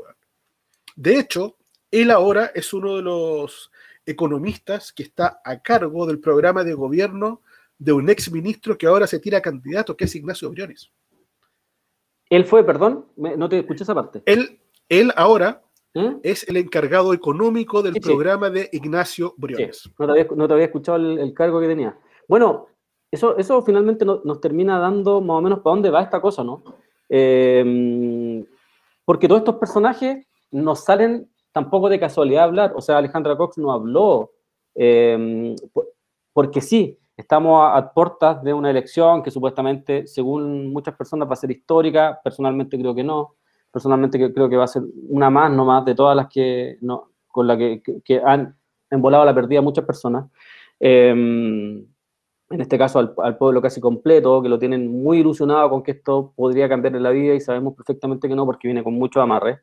De 0.96 1.18
hecho, 1.18 1.58
él 1.90 2.10
ahora 2.10 2.50
es 2.54 2.72
uno 2.72 2.96
de 2.96 3.02
los 3.02 3.70
economistas 4.04 4.92
que 4.92 5.04
está 5.04 5.40
a 5.44 5.60
cargo 5.60 6.06
del 6.06 6.18
programa 6.18 6.64
de 6.64 6.74
gobierno 6.74 7.42
de 7.78 7.92
un 7.92 8.08
ex 8.08 8.32
ministro 8.32 8.76
que 8.76 8.86
ahora 8.86 9.06
se 9.06 9.20
tira 9.20 9.40
candidato, 9.40 9.96
que 9.96 10.06
es 10.06 10.14
Ignacio 10.16 10.50
Briones. 10.50 10.90
Él 12.30 12.44
fue, 12.44 12.64
perdón, 12.64 13.06
no 13.16 13.48
te 13.48 13.60
escuché 13.60 13.84
esa 13.84 13.94
parte. 13.94 14.22
Él, 14.26 14.58
él 14.88 15.12
ahora 15.16 15.62
¿Mm? 15.94 16.16
es 16.22 16.48
el 16.48 16.56
encargado 16.56 17.14
económico 17.14 17.82
del 17.82 17.94
programa 17.94 18.50
de 18.50 18.68
Ignacio 18.72 19.34
Briones. 19.36 19.90
No, 19.98 20.46
te 20.48 20.52
había, 20.52 20.66
escuchado 20.66 20.98
el, 20.98 21.32
cargo 21.32 21.60
que 21.60 21.68
tenía. 21.68 21.98
Bueno, 22.28 22.66
eso, 23.10 23.36
eso 23.38 23.62
finalmente 23.62 24.04
nos 24.04 24.40
termina 24.40 24.78
dando 24.78 25.20
más 25.20 25.38
o 25.38 25.40
menos 25.40 25.60
para 25.60 25.74
dónde 25.74 25.90
va 25.90 26.02
esta 26.02 26.20
cosa, 26.20 26.42
¿no? 26.42 26.62
Em, 27.08 28.44
porque 29.04 29.28
todos 29.28 29.40
estos 29.40 29.56
personajes 29.56 30.26
no 30.50 30.74
salen 30.74 31.30
tampoco 31.52 31.88
de 31.88 32.00
casualidad 32.00 32.42
a 32.42 32.46
hablar. 32.46 32.72
O 32.74 32.80
sea, 32.80 32.98
Alejandra 32.98 33.36
Cox 33.36 33.56
no 33.56 33.72
habló 33.72 34.32
em, 34.74 35.54
porque 36.32 36.60
sí, 36.60 36.98
Estamos 37.16 37.70
a, 37.72 37.92
puertas 37.94 38.42
de 38.42 38.52
una 38.52 38.70
elección 38.70 39.22
que 39.22 39.30
supuestamente, 39.30 40.06
según 40.06 40.72
muchas 40.72 40.94
personas, 40.94 41.28
va 41.28 41.32
a 41.32 41.36
ser 41.36 41.50
histórica. 41.50 42.20
Personalmente 42.22 42.78
creo 42.78 42.94
que 42.94 43.04
no. 43.04 43.36
Personalmente 43.70 44.32
creo 44.32 44.48
que 44.48 44.56
va 44.56 44.64
a 44.64 44.68
ser 44.68 44.82
una 45.08 45.30
más 45.30 45.50
nomás 45.50 45.84
de 45.84 45.94
todas 45.94 46.14
las 46.14 46.28
que, 46.28 46.78
no, 46.82 47.10
con 47.28 47.46
la 47.46 47.56
que, 47.56 47.82
que, 48.04 48.20
han 48.24 48.54
envolado 48.90 49.24
la 49.24 49.34
perdida 49.34 49.62
muchas 49.62 49.84
personas. 49.84 50.26
Em, 50.78 51.86
en 52.48 52.60
este 52.60 52.78
caso 52.78 52.98
al, 52.98 53.36
pueblo 53.38 53.60
casi 53.60 53.80
completo, 53.80 54.42
que 54.42 54.48
lo 54.48 54.58
tienen 54.58 54.86
muy 55.02 55.18
ilusionado 55.18 55.70
con 55.70 55.82
que 55.82 55.92
esto 55.92 56.32
podría 56.36 56.68
cambiarle 56.68 57.00
la 57.00 57.10
vida 57.10 57.34
y 57.34 57.40
sabemos 57.40 57.74
perfectamente 57.74 58.28
que 58.28 58.34
no 58.34 58.46
porque 58.46 58.68
viene 58.68 58.84
con 58.84 58.94
mucho 58.94 59.20
amarre. 59.20 59.60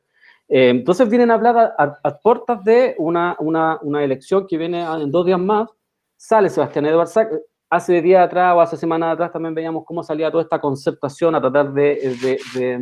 Eh, 0.50 0.70
entonces 0.70 1.10
vienen 1.10 1.32
a 1.32 1.36
hablar 1.36 1.74
a, 1.78 2.20
puertas 2.20 2.64
de 2.64 2.96
una, 2.98 3.36
una, 3.40 3.80
una, 3.82 4.04
elección 4.04 4.46
que 4.48 4.58
viene 4.58 4.84
en 4.84 5.12
dos 5.12 5.26
días 5.26 5.40
más, 5.40 5.70
sale 6.24 6.50
Sebastián 6.50 6.86
Edwards, 6.86 7.20
hace 7.70 8.02
días 8.02 8.26
atrás 8.26 8.56
o 8.56 8.62
hace 8.62 8.78
semanas 8.78 9.14
atrás 9.14 9.34
también 9.34 9.54
veíamos 9.54 9.84
cómo 9.86 10.04
salía 10.04 10.32
toda 10.32 10.44
esta 10.44 10.62
concertación 10.62 11.36
a 11.36 11.42
tratar 11.42 11.74
de, 11.74 12.40
de, 12.56 12.80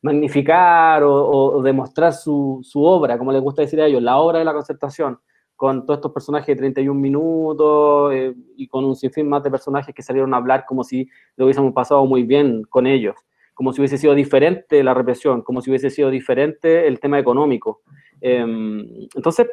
magnificar 0.00 1.02
o, 1.02 1.56
o 1.56 1.62
demostrar 1.62 2.12
su, 2.12 2.60
su, 2.62 2.84
obra, 2.84 3.18
como 3.18 3.32
les 3.32 3.42
gusta 3.42 3.62
decir 3.62 3.80
a 3.80 3.86
ellos, 3.86 4.00
la 4.00 4.16
obra 4.16 4.38
de 4.38 4.44
la 4.44 4.52
concertación, 4.52 5.18
con 5.56 5.84
todos 5.84 5.98
estos 5.98 6.12
personajes 6.12 6.46
de 6.46 6.56
31 6.56 7.00
minutos 7.00 8.12
eh, 8.14 8.32
y 8.56 8.68
con 8.68 8.84
un 8.84 8.94
sinfín 8.94 9.28
más 9.28 9.42
de 9.42 9.50
personajes 9.50 9.92
que 9.92 10.02
salieron 10.02 10.32
a 10.32 10.36
hablar 10.36 10.64
como 10.64 10.84
si 10.84 11.08
lo 11.34 11.46
hubiésemos 11.46 11.72
pasado 11.72 12.06
muy 12.06 12.22
bien 12.22 12.62
con 12.62 12.86
ellos, 12.86 13.16
como 13.54 13.72
si 13.72 13.80
hubiese 13.80 13.98
sido 13.98 14.14
diferente 14.14 14.84
la 14.84 14.94
represión, 14.94 15.42
como 15.42 15.62
si 15.62 15.70
hubiese 15.70 15.90
sido 15.90 16.10
diferente 16.10 16.86
el 16.86 17.00
tema 17.00 17.18
económico. 17.18 17.82
Em, 18.20 18.86
entonces, 19.16 19.48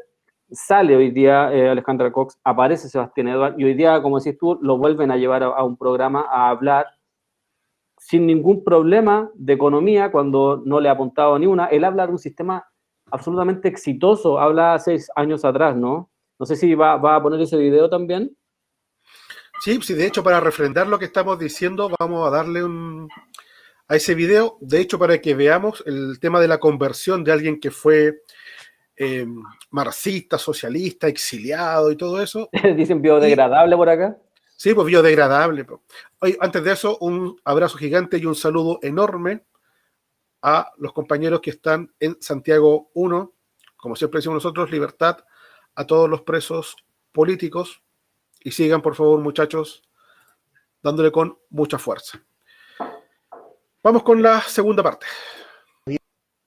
sale 0.51 0.95
hoy 0.95 1.11
día 1.11 1.53
eh, 1.53 1.69
Alejandra 1.69 2.11
Cox, 2.11 2.37
aparece 2.43 2.89
Sebastián 2.89 3.27
Eduard, 3.27 3.59
y 3.59 3.63
hoy 3.63 3.73
día, 3.73 4.01
como 4.01 4.19
decís 4.19 4.37
tú, 4.39 4.59
lo 4.61 4.77
vuelven 4.77 5.11
a 5.11 5.17
llevar 5.17 5.43
a, 5.43 5.63
un 5.63 5.77
programa 5.77 6.25
a 6.31 6.49
hablar 6.49 6.87
sin 7.97 8.25
ningún 8.25 8.63
problema 8.63 9.29
de 9.35 9.53
economía 9.53 10.11
cuando 10.11 10.61
no 10.65 10.79
le 10.79 10.89
ha 10.89 10.93
apuntado 10.93 11.37
ni 11.37 11.45
una. 11.45 11.65
Él 11.67 11.83
habla 11.83 12.07
de 12.07 12.13
un 12.13 12.19
sistema 12.19 12.65
absolutamente 13.11 13.67
exitoso, 13.67 14.39
habla 14.39 14.79
seis 14.79 15.09
años 15.15 15.43
atrás, 15.43 15.75
¿no? 15.75 16.09
No 16.39 16.45
sé 16.45 16.55
si 16.55 16.73
va, 16.75 16.95
va 16.97 17.15
a 17.15 17.21
poner 17.21 17.41
ese 17.41 17.57
video 17.57 17.89
también. 17.89 18.35
Sí, 19.61 19.79
sí, 19.81 19.93
de 19.93 20.05
hecho, 20.05 20.23
para 20.23 20.39
refrendar 20.39 20.87
lo 20.87 20.97
que 20.97 21.05
estamos 21.05 21.37
diciendo, 21.37 21.91
vamos 21.99 22.25
a 22.25 22.29
darle 22.29 22.63
un, 22.63 23.09
a 23.89 23.95
ese 23.95 24.15
video, 24.15 24.57
de 24.61 24.79
hecho, 24.79 24.99
para 24.99 25.19
que 25.19 25.33
veamos 25.33 25.83
el 25.85 26.19
tema 26.19 26.39
de 26.39 26.47
la 26.47 26.59
conversión 26.59 27.23
de 27.23 27.31
alguien 27.31 27.59
que 27.59 27.71
fue 27.71 28.21
eh, 29.01 29.25
marxista, 29.71 30.37
socialista, 30.37 31.07
exiliado 31.07 31.89
y 31.89 31.95
todo 31.95 32.21
eso. 32.21 32.49
Dicen 32.75 33.01
biodegradable 33.01 33.75
por 33.77 33.87
acá. 33.87 34.17
Sí, 34.57 34.73
pues 34.73 34.87
biodegradable. 34.87 35.65
Hoy, 36.19 36.37
antes 36.41 36.61
de 36.61 36.73
eso, 36.73 36.97
un 36.99 37.39
abrazo 37.45 37.77
gigante 37.77 38.17
y 38.17 38.25
un 38.25 38.35
saludo 38.35 38.77
enorme 38.81 39.45
a 40.41 40.73
los 40.77 40.91
compañeros 40.91 41.39
que 41.39 41.51
están 41.51 41.93
en 42.01 42.21
Santiago 42.21 42.91
1. 42.93 43.33
Como 43.77 43.95
siempre 43.95 44.17
decimos 44.17 44.35
nosotros, 44.35 44.69
libertad 44.69 45.17
a 45.75 45.87
todos 45.87 46.09
los 46.09 46.23
presos 46.23 46.75
políticos. 47.13 47.81
Y 48.41 48.51
sigan, 48.51 48.81
por 48.81 48.95
favor, 48.95 49.21
muchachos, 49.21 49.81
dándole 50.83 51.09
con 51.09 51.37
mucha 51.49 51.79
fuerza. 51.79 52.21
Vamos 53.81 54.03
con 54.03 54.21
la 54.21 54.41
segunda 54.41 54.83
parte. 54.83 55.05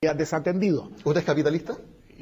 Desatendido. 0.02 0.90
¿Usted 1.04 1.20
es 1.20 1.24
capitalista? 1.24 1.78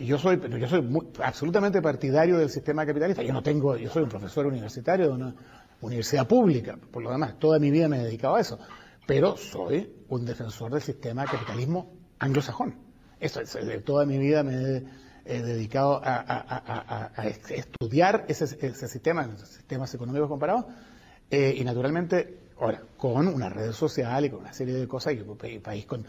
Yo 0.06 0.18
soy, 0.18 0.40
yo 0.58 0.68
soy 0.68 0.86
absolutamente 1.22 1.82
partidario 1.82 2.38
del 2.38 2.50
sistema 2.50 2.86
capitalista. 2.86 3.22
Yo 3.22 3.32
no 3.32 3.42
tengo, 3.42 3.76
yo 3.76 3.90
soy 3.90 4.02
un 4.02 4.08
profesor 4.08 4.46
universitario 4.46 5.08
de 5.08 5.12
una 5.12 5.34
universidad 5.80 6.26
pública, 6.26 6.78
por 6.90 7.02
lo 7.02 7.10
demás, 7.10 7.38
toda 7.38 7.58
mi 7.58 7.70
vida 7.70 7.88
me 7.88 8.00
he 8.00 8.04
dedicado 8.04 8.36
a 8.36 8.40
eso. 8.40 8.58
Pero 9.06 9.36
soy 9.36 10.04
un 10.08 10.24
defensor 10.24 10.72
del 10.72 10.82
sistema 10.82 11.24
capitalismo 11.24 11.92
anglosajón. 12.18 12.74
Eso, 13.18 13.40
de 13.40 13.80
toda 13.80 14.06
mi 14.06 14.18
vida 14.18 14.42
me 14.42 14.84
he, 15.24 15.42
dedicado 15.42 16.00
a, 16.02 17.12
estudiar 17.50 18.24
ese, 18.28 18.46
sistema, 18.46 19.36
sistemas 19.36 19.94
económicos 19.94 20.28
comparados, 20.28 20.66
eh, 21.30 21.54
y 21.56 21.64
naturalmente, 21.64 22.38
ahora, 22.58 22.82
con 22.96 23.28
una 23.28 23.48
red 23.48 23.72
social 23.72 24.24
y 24.24 24.30
con 24.30 24.40
una 24.40 24.52
serie 24.52 24.74
de 24.74 24.88
cosas, 24.88 25.14
y 25.14 25.20
un 25.20 25.36
país 25.62 25.86
con 25.86 26.06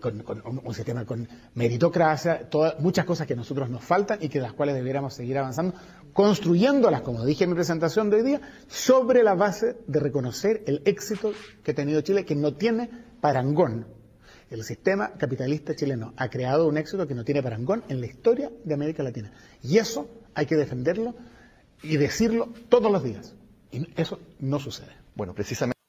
con, 0.00 0.42
un 0.64 0.74
sistema 0.74 1.04
con 1.04 1.28
meritocracia, 1.54 2.48
muchas 2.78 3.04
cosas 3.04 3.26
que 3.26 3.36
nosotros 3.36 3.68
nos 3.70 3.82
faltan 3.82 4.18
y 4.20 4.28
que 4.28 4.40
las 4.40 4.52
cuales 4.52 4.74
debiéramos 4.74 5.14
seguir 5.14 5.38
avanzando, 5.38 5.74
construyéndolas, 6.12 7.02
como 7.02 7.24
dije 7.24 7.44
en 7.44 7.50
mi 7.50 7.56
presentación 7.56 8.10
de 8.10 8.16
hoy 8.16 8.22
día, 8.22 8.40
sobre 8.68 9.22
la 9.22 9.34
base 9.34 9.76
de 9.86 10.00
reconocer 10.00 10.62
el 10.66 10.82
éxito 10.84 11.32
que 11.62 11.72
ha 11.72 11.74
tenido 11.74 12.00
Chile, 12.00 12.24
que 12.24 12.34
no 12.34 12.54
tiene 12.54 12.90
parangón. 13.20 13.86
El 14.50 14.64
sistema 14.64 15.12
capitalista 15.12 15.76
chileno 15.76 16.12
ha 16.16 16.28
creado 16.28 16.66
un 16.66 16.76
éxito 16.76 17.06
que 17.06 17.14
no 17.14 17.24
tiene 17.24 17.42
parangón 17.42 17.84
en 17.88 18.00
la 18.00 18.06
historia 18.06 18.50
de 18.64 18.74
América 18.74 19.02
Latina. 19.02 19.32
Y 19.62 19.78
eso 19.78 20.08
hay 20.34 20.46
que 20.46 20.56
defenderlo 20.56 21.14
y 21.82 21.96
decirlo 21.96 22.48
todos 22.68 22.90
los 22.90 23.04
días. 23.04 23.34
Y 23.70 23.86
eso 24.00 24.18
no 24.40 24.58
sucede. 24.58 24.92
Bueno, 25.14 25.34
precisamente. 25.34 25.79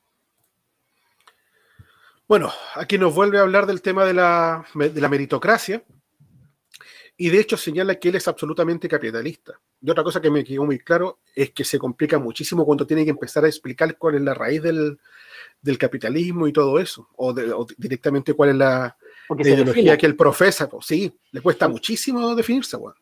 Bueno, 2.32 2.50
aquí 2.76 2.98
nos 2.98 3.14
vuelve 3.14 3.40
a 3.40 3.42
hablar 3.42 3.66
del 3.66 3.82
tema 3.82 4.06
de 4.06 4.14
la, 4.14 4.66
de 4.74 5.02
la 5.02 5.10
meritocracia 5.10 5.84
y 7.18 7.30
de 7.30 7.42
hecho 7.42 7.58
señala 7.58 7.96
que 7.96 8.08
él 8.08 8.16
es 8.16 8.26
absolutamente 8.26 8.88
capitalista. 8.88 9.60
Y 9.82 9.90
otra 9.90 10.02
cosa 10.02 10.22
que 10.22 10.32
me 10.32 10.42
quedó 10.42 10.64
muy 10.64 10.80
claro 10.80 11.20
es 11.36 11.52
que 11.52 11.66
se 11.66 11.78
complica 11.78 12.20
muchísimo 12.20 12.64
cuando 12.64 12.88
tiene 12.88 13.04
que 13.04 13.10
empezar 13.10 13.44
a 13.44 13.50
explicar 13.50 13.98
cuál 13.98 14.16
es 14.16 14.22
la 14.22 14.34
raíz 14.34 14.64
del, 14.64 14.98
capitalismo 15.78 16.48
y 16.48 16.54
todo 16.54 16.80
eso, 16.80 17.10
o, 17.18 17.34
directamente 17.78 18.34
cuál 18.34 18.52
es 18.52 18.56
la, 18.56 18.96
ideología 19.38 19.98
que 19.98 20.06
él 20.06 20.16
profesa. 20.16 20.70
Pues, 20.70 20.86
sí, 20.86 21.14
le 21.34 21.42
cuesta 21.42 21.68
muchísimo 21.68 22.34
definirse. 22.34 22.78
Bueno. 22.78 22.96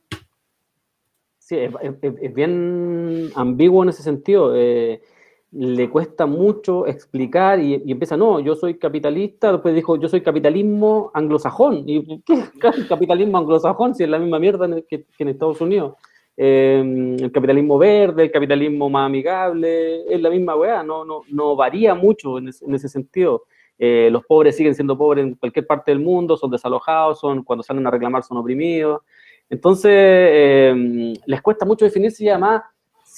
Sí, 1.37 1.55
es, 1.55 2.33
bien 2.33 3.31
ambiguo 3.35 3.83
en 3.83 3.89
ese 3.89 4.01
sentido. 4.01 4.55
Eh, 4.55 5.03
le 5.51 5.89
cuesta 5.89 6.25
mucho 6.27 6.85
explicar 6.85 7.59
y, 7.59 7.73
empieza, 7.91 8.15
no, 8.15 8.39
yo 8.39 8.55
soy 8.55 8.77
capitalista, 8.77 9.51
después 9.51 9.73
dijo, 9.73 9.97
yo 9.97 10.07
soy 10.07 10.21
capitalismo 10.21 11.11
anglosajón. 11.13 11.83
¿Y 11.87 12.21
qué 12.21 12.33
es 12.77 12.85
capitalismo 12.87 13.37
anglosajón 13.37 13.95
si 13.95 14.03
es 14.03 14.09
la 14.09 14.19
misma 14.19 14.39
mierda 14.39 14.67
que, 14.87 15.05
en 15.17 15.27
Estados 15.27 15.59
Unidos? 15.61 15.95
Eh, 16.37 17.17
el 17.19 17.31
capitalismo 17.31 17.77
verde, 17.77 18.23
el 18.23 18.31
capitalismo 18.31 18.89
más 18.89 19.07
amigable, 19.07 20.05
es 20.13 20.21
la 20.21 20.29
misma 20.29 20.55
weá, 20.55 20.83
no, 20.83 21.03
no, 21.03 21.23
no 21.29 21.55
varía 21.55 21.95
mucho 21.95 22.37
en, 22.37 22.47
ese, 22.47 22.87
sentido. 22.87 23.43
Eh, 23.77 24.09
los 24.11 24.23
pobres 24.25 24.55
siguen 24.55 24.75
siendo 24.75 24.97
pobres 24.97 25.25
en 25.25 25.35
cualquier 25.35 25.65
parte 25.65 25.91
del 25.91 25.99
mundo, 25.99 26.37
son 26.37 26.51
desalojados, 26.51 27.19
son, 27.19 27.43
cuando 27.43 27.63
salen 27.63 27.85
a 27.87 27.91
reclamar 27.91 28.23
son 28.23 28.37
oprimidos. 28.37 29.01
Entonces, 29.49 29.91
eh, 29.91 31.13
les 31.25 31.41
cuesta 31.41 31.65
mucho 31.65 31.85
definirse 31.85 32.23
y 32.23 32.29
además 32.29 32.61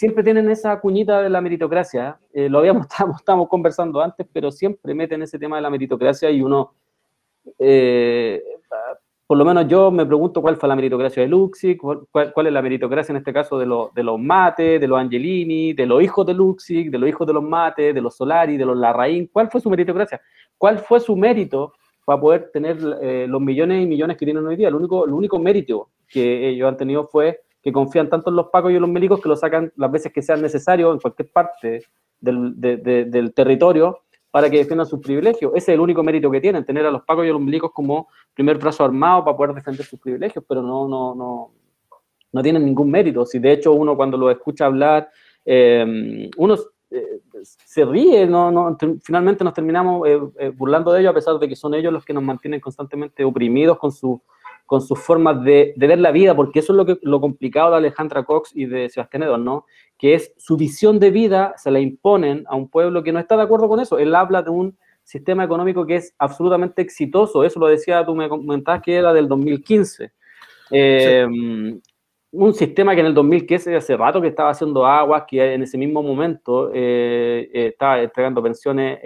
siempre 0.01 0.23
tienen 0.23 0.49
esa 0.49 0.79
cuñita 0.79 1.21
de 1.21 1.29
la 1.29 1.41
meritocracia. 1.41 2.17
Eh, 2.33 2.49
lo 2.49 2.57
habíamos 2.57 2.87
estábamos, 3.19 3.47
conversando 3.47 4.01
antes, 4.01 4.25
pero 4.33 4.51
siempre 4.51 4.95
meten 4.95 5.21
ese 5.21 5.37
tema 5.37 5.57
de 5.57 5.61
la 5.61 5.69
meritocracia 5.69 6.31
y 6.31 6.41
uno, 6.41 6.73
eh, 7.59 8.41
por 9.27 9.37
lo 9.37 9.45
menos 9.45 9.67
yo 9.67 9.91
me 9.91 10.03
pregunto 10.03 10.41
cuál 10.41 10.57
fue 10.57 10.67
la 10.67 10.75
meritocracia 10.75 11.21
de 11.21 11.29
Luxig, 11.29 11.77
cuál, 11.77 12.47
es 12.47 12.51
la 12.51 12.63
meritocracia 12.63 13.13
en 13.13 13.17
este 13.17 13.31
caso 13.31 13.59
de, 13.59 13.67
de 13.93 14.03
los 14.03 14.19
Mates, 14.19 14.81
de 14.81 14.87
los 14.87 14.99
Angelini, 14.99 15.73
de 15.73 15.85
los 15.85 16.01
hijos 16.01 16.25
de 16.25 16.33
Luxig, 16.33 16.89
de 16.89 16.97
los 16.97 17.07
hijos 17.07 17.27
de 17.27 17.33
los 17.33 17.43
Mates, 17.43 17.93
de 17.93 18.01
los 18.01 18.15
Solari, 18.15 18.57
de 18.57 18.65
los 18.65 18.75
Larraín. 18.75 19.29
¿Cuál 19.31 19.51
fue 19.51 19.61
su 19.61 19.69
meritocracia? 19.69 20.19
¿Cuál 20.57 20.79
fue 20.79 20.99
su 20.99 21.15
mérito 21.15 21.73
para 22.05 22.19
poder 22.19 22.49
tener 22.51 22.77
eh, 23.03 23.27
los 23.29 23.39
millones 23.39 23.83
y 23.83 23.85
millones 23.85 24.17
que 24.17 24.25
tienen 24.25 24.47
hoy 24.47 24.55
día? 24.55 24.69
El 24.69 24.75
único, 24.75 25.05
el 25.05 25.13
único 25.13 25.37
mérito 25.37 25.89
que 26.07 26.49
ellos 26.49 26.67
han 26.67 26.77
tenido 26.77 27.05
fue 27.05 27.41
que 27.61 27.71
confían 27.71 28.09
tanto 28.09 28.29
en 28.29 28.35
los 28.35 28.47
pacos 28.47 28.71
y 28.71 28.75
en 28.75 28.81
los 28.81 28.89
milicos 28.89 29.21
que 29.21 29.29
lo 29.29 29.35
sacan 29.35 29.71
las 29.75 29.91
veces 29.91 30.11
que 30.11 30.21
sean 30.21 30.41
necesarios 30.41 30.93
en 30.93 30.99
cualquier 30.99 31.31
parte 31.31 31.83
del, 32.19 33.33
territorio 33.35 33.99
para 34.31 34.49
que 34.49 34.57
defiendan 34.57 34.87
sus 34.87 34.99
privilegios. 34.99 35.51
Ese 35.55 35.71
es 35.71 35.75
el 35.75 35.79
único 35.79 36.03
mérito 36.03 36.31
que 36.31 36.41
tienen, 36.41 36.65
tener 36.65 36.85
a 36.85 36.91
los 36.91 37.03
pacos 37.03 37.25
y 37.25 37.29
a 37.29 37.33
los 37.33 37.41
milicos 37.41 37.71
como 37.71 38.07
primer 38.33 38.57
brazo 38.57 38.83
armado 38.83 39.23
para 39.25 39.37
poder 39.37 39.55
defender 39.55 39.85
sus 39.85 39.99
privilegios, 39.99 40.43
pero 40.47 40.61
no, 40.61 40.87
no, 40.87 41.13
no, 41.13 41.51
no 42.31 42.41
tienen 42.41 42.65
ningún 42.65 42.89
mérito. 42.89 43.25
Si 43.25 43.39
de 43.39 43.51
hecho 43.51 43.73
uno 43.73 43.95
cuando 43.95 44.17
lo 44.17 44.31
escucha 44.31 44.65
hablar, 44.65 45.09
eh, 45.45 46.29
uno 46.37 46.55
eh, 46.89 47.19
se 47.43 47.85
ríe, 47.85 48.25
no, 48.25 48.51
no, 48.51 48.77
finalmente 49.03 49.43
nos 49.43 49.53
terminamos 49.53 50.07
eh, 50.07 50.49
burlando 50.49 50.91
de 50.91 51.01
ellos 51.01 51.11
a 51.11 51.15
pesar 51.15 51.39
de 51.39 51.47
que 51.47 51.55
son 51.55 51.73
ellos 51.73 51.93
los 51.93 52.05
que 52.05 52.13
nos 52.13 52.23
mantienen 52.23 52.59
constantemente 52.59 53.23
oprimidos 53.23 53.77
con 53.77 53.91
su 53.91 54.21
con 54.71 54.81
sus 54.81 54.97
formas 54.99 55.43
de, 55.43 55.73
ver 55.75 55.99
la 55.99 56.11
vida, 56.11 56.33
porque 56.33 56.59
eso 56.59 56.71
es 56.71 56.77
lo, 56.77 56.85
que, 56.85 56.97
complicado 57.19 57.71
de 57.71 57.75
Alejandra 57.75 58.23
Cox 58.23 58.55
y 58.55 58.67
de 58.67 58.87
Sebastián 58.87 59.23
Edon, 59.23 59.43
¿no? 59.43 59.65
Que 59.97 60.13
es 60.13 60.33
su 60.37 60.55
visión 60.55 60.97
de 60.97 61.11
vida 61.11 61.53
se 61.57 61.71
la 61.71 61.81
imponen 61.81 62.45
a 62.47 62.55
un 62.55 62.69
pueblo 62.69 63.03
que 63.03 63.11
no 63.11 63.19
está 63.19 63.35
de 63.35 63.43
acuerdo 63.43 63.67
con 63.67 63.81
eso. 63.81 63.99
Él 63.99 64.15
habla 64.15 64.41
de 64.41 64.49
un 64.49 64.77
sistema 65.03 65.43
económico 65.43 65.85
que 65.85 65.97
es 65.97 66.15
absolutamente 66.17 66.81
exitoso, 66.81 67.43
eso 67.43 67.59
lo 67.59 67.67
decía, 67.67 68.05
tú 68.05 68.15
me 68.15 68.29
comentabas 68.29 68.81
que 68.81 68.95
era 68.95 69.11
del 69.11 69.27
2015. 69.27 70.13
Eh, 70.71 71.27
un 72.31 72.53
sistema 72.53 72.95
que 72.95 73.01
en 73.01 73.07
el 73.07 73.13
2015, 73.13 73.75
hace 73.75 73.97
rato 73.97 74.21
que 74.21 74.29
estaba 74.29 74.51
haciendo 74.51 74.85
aguas, 74.85 75.25
que 75.27 75.53
en 75.53 75.63
ese 75.63 75.77
mismo 75.77 76.01
momento 76.01 76.71
eh, 76.73 77.49
eh, 77.53 77.67
estaba 77.73 78.01
entregando 78.01 78.41
pensiones 78.41 78.99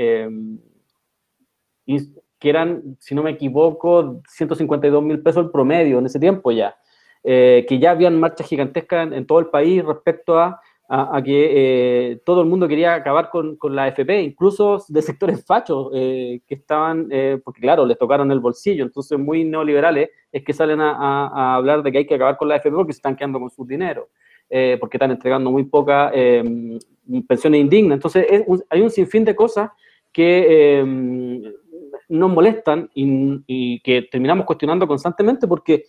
que 2.39 2.50
eran, 2.50 2.98
si 3.00 3.15
no 3.15 3.24
me 3.24 3.32
equivoco, 3.32 4.21
152 4.28 5.04
mil 5.04 5.21
pesos 5.21 5.45
el 5.45 5.52
promedio 5.52 6.00
en 6.00 6.06
ese 6.06 6.19
tiempo 6.19 6.52
ya, 6.52 6.76
eh, 7.24 7.65
que 7.67 7.80
ya 7.80 7.91
habían 7.91 8.19
marchas 8.19 8.48
gigantescas 8.48 9.12
en, 9.12 9.26
todo 9.26 9.39
el 9.39 9.48
país 9.48 9.84
respecto 9.84 10.38
a 10.38 10.60
a, 10.88 11.19
que 11.24 12.12
eh, 12.12 12.21
todo 12.24 12.41
el 12.41 12.48
mundo 12.48 12.67
quería 12.67 12.93
acabar 12.93 13.32
con, 13.32 13.56
con, 13.56 13.76
la 13.76 13.86
AFP, 13.86 14.21
incluso 14.21 14.86
de 14.88 15.02
sectores 15.02 15.43
fachos 15.43 15.89
que 15.91 16.43
estaban, 16.48 17.10
porque 17.43 17.60
claro, 17.60 17.88
les 17.88 17.98
tocaron 17.98 18.32
el 18.32 18.39
bolsillo, 18.39 18.84
entonces 18.84 19.17
muy 19.17 19.43
neoliberales 19.45 20.12
es 20.32 20.43
que 20.43 20.54
salen 20.54 20.82
a, 20.82 20.91
a, 20.91 21.56
hablar 21.56 21.82
de 21.82 21.91
que 21.91 21.98
hay 21.98 22.06
que 22.06 22.13
acabar 22.13 22.38
con 22.38 22.50
la 22.50 22.58
AFP 22.58 22.69
porque 22.69 22.93
se 22.93 22.98
están 22.98 23.15
quedando 23.15 23.39
con 23.39 23.50
su 23.50 23.65
dinero, 23.65 24.10
porque 24.80 24.98
están 24.98 25.10
entregando 25.10 25.50
muy 25.50 25.63
poca 25.63 26.12
pensiones 27.28 27.62
indignas. 27.62 27.95
Entonces 27.95 28.28
hay 28.69 28.82
un 28.82 28.91
sinfín 28.91 29.26
de 29.26 29.36
cosas 29.36 29.71
que 30.12 30.86
nos 32.10 32.32
molestan 32.32 32.89
y, 32.94 33.80
que 33.82 34.04
terminamos 34.04 34.46
cuestionando 34.46 34.88
constantemente 34.88 35.48
porque 35.48 35.86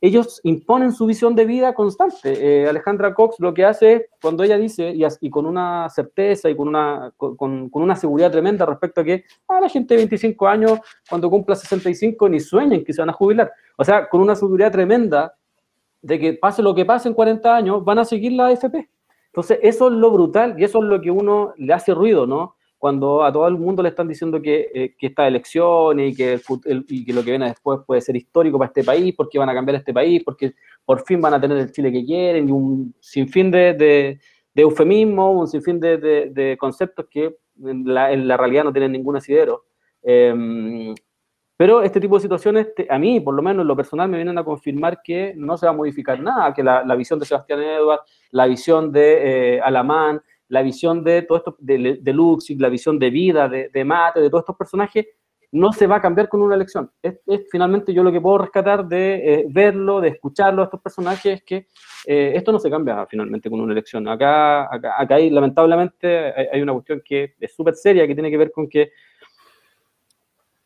ellos 0.00 0.40
imponen 0.44 0.92
su 0.92 1.06
visión 1.06 1.34
de 1.34 1.44
vida 1.44 1.74
constante. 1.74 2.18
Eh, 2.24 2.68
Alejandra 2.68 3.14
Cox 3.14 3.36
lo 3.40 3.52
que 3.52 3.64
hace 3.64 4.10
cuando 4.20 4.44
ella 4.44 4.56
dice, 4.56 4.94
y, 5.20 5.30
con 5.30 5.44
una 5.44 5.88
certeza 5.88 6.48
y 6.48 6.56
con 6.56 6.68
una, 6.68 7.12
con, 7.16 7.68
una 7.72 7.96
seguridad 7.96 8.30
tremenda 8.30 8.64
respecto 8.64 9.00
a 9.00 9.04
que 9.04 9.24
a 9.48 9.56
ah, 9.56 9.60
la 9.60 9.68
gente 9.68 9.94
de 9.94 9.98
25 9.98 10.46
años, 10.46 10.78
cuando 11.08 11.28
cumpla 11.28 11.56
65, 11.56 12.28
ni 12.28 12.38
sueñen 12.38 12.84
que 12.84 12.92
se 12.92 13.02
van 13.02 13.10
a 13.10 13.14
jubilar. 13.14 13.50
O 13.76 13.84
sea, 13.84 14.08
con 14.08 14.20
una 14.20 14.36
seguridad 14.36 14.70
tremenda 14.70 15.34
de 16.00 16.18
que 16.18 16.34
pase 16.34 16.62
lo 16.62 16.74
que 16.74 16.84
pase 16.84 17.08
en 17.08 17.14
40 17.14 17.56
años, 17.56 17.84
van 17.84 17.98
a 17.98 18.04
seguir 18.04 18.32
la 18.32 18.46
AFP. 18.46 18.88
Entonces, 19.26 19.58
eso 19.62 19.88
es 19.88 19.94
lo 19.94 20.10
brutal 20.10 20.54
y 20.58 20.64
eso 20.64 20.78
es 20.78 20.84
lo 20.84 21.00
que 21.00 21.10
uno 21.10 21.52
le 21.56 21.72
hace 21.72 21.92
ruido, 21.92 22.26
¿no? 22.26 22.56
Cuando 22.78 23.24
a 23.24 23.32
todo 23.32 23.48
el 23.48 23.56
mundo 23.56 23.82
le 23.82 23.88
están 23.88 24.06
diciendo 24.06 24.40
que, 24.40 24.70
eh, 24.72 24.94
que 24.96 25.08
esta 25.08 25.26
elección 25.26 25.98
y 25.98 26.14
que, 26.14 26.40
y 26.88 27.04
que 27.04 27.12
lo 27.12 27.24
que 27.24 27.30
viene 27.30 27.46
después 27.46 27.80
puede 27.84 28.00
ser 28.00 28.16
histórico 28.16 28.56
para 28.56 28.68
este 28.68 28.84
país, 28.84 29.14
porque 29.16 29.38
van 29.38 29.48
a 29.48 29.54
cambiar 29.54 29.76
este 29.76 29.92
país, 29.92 30.22
porque 30.24 30.54
por 30.84 31.04
fin 31.04 31.20
van 31.20 31.34
a 31.34 31.40
tener 31.40 31.58
el 31.58 31.72
Chile 31.72 31.90
que 31.90 32.04
quieren, 32.04 32.48
y 32.48 32.52
un 32.52 32.94
sinfín 33.00 33.50
de, 33.50 33.74
de, 33.74 34.18
eufemismos, 34.62 35.36
un 35.36 35.48
sinfín 35.48 35.80
de, 35.80 36.56
conceptos 36.58 37.06
que 37.10 37.36
en 37.64 37.92
la, 37.92 38.12
en 38.12 38.28
la, 38.28 38.36
realidad 38.36 38.64
no 38.64 38.72
tienen 38.72 38.92
ningún 38.92 39.16
asidero. 39.16 39.64
Em, 40.02 40.94
pero 41.56 41.82
este 41.82 42.00
tipo 42.00 42.14
de 42.14 42.22
situaciones, 42.22 42.68
a 42.88 42.98
mí, 43.00 43.18
por 43.18 43.34
lo 43.34 43.42
menos 43.42 43.62
en 43.62 43.68
lo 43.68 43.74
personal, 43.74 44.08
me 44.08 44.16
vienen 44.16 44.38
a 44.38 44.44
confirmar 44.44 45.02
que 45.02 45.34
no 45.36 45.56
se 45.58 45.66
va 45.66 45.70
a 45.70 45.76
modificar 45.76 46.20
nada, 46.20 46.54
que 46.54 46.62
la, 46.62 46.84
la 46.84 46.94
visión 46.94 47.18
de 47.18 47.26
Sebastián 47.26 47.60
Edwards, 47.60 48.04
la 48.30 48.46
visión 48.46 48.92
de 48.92 49.56
eh, 49.56 49.60
Alamán, 49.60 50.22
la 50.48 50.62
visión 50.62 51.04
de 51.04 51.22
todo 51.22 51.38
esto, 51.38 51.56
de, 51.58 51.98
de 52.00 52.12
Luxig, 52.12 52.60
la 52.60 52.68
visión 52.68 52.98
de 52.98 53.10
vida, 53.10 53.48
de, 53.48 53.68
de, 53.68 53.84
Mate, 53.84 54.20
de 54.20 54.30
todos 54.30 54.42
estos 54.42 54.56
personajes, 54.56 55.06
no 55.50 55.72
se 55.72 55.86
va 55.86 55.96
a 55.96 56.00
cambiar 56.00 56.28
con 56.28 56.42
una 56.42 56.54
elección. 56.54 56.90
Es, 57.02 57.20
finalmente 57.50 57.94
yo 57.94 58.02
lo 58.02 58.12
que 58.12 58.20
puedo 58.20 58.38
rescatar 58.38 58.86
de 58.86 59.14
eh, 59.14 59.46
verlo, 59.48 60.00
de 60.00 60.08
escucharlo 60.08 60.62
a 60.62 60.64
estos 60.66 60.80
personajes, 60.80 61.38
es 61.38 61.42
que 61.42 61.66
eh, 62.06 62.32
esto 62.34 62.52
no 62.52 62.58
se 62.58 62.70
cambia 62.70 63.06
finalmente 63.06 63.48
con 63.48 63.60
una 63.60 63.72
elección. 63.72 64.06
Acá, 64.08 64.72
acá, 64.72 64.94
acá 64.98 65.14
hay, 65.14 65.30
lamentablemente, 65.30 66.50
hay, 66.52 66.60
una 66.60 66.74
cuestión 66.74 67.02
que 67.04 67.34
es 67.40 67.54
súper 67.54 67.74
seria, 67.74 68.06
que 68.06 68.14
tiene 68.14 68.30
que 68.30 68.36
ver 68.36 68.52
con 68.52 68.68
que 68.68 68.90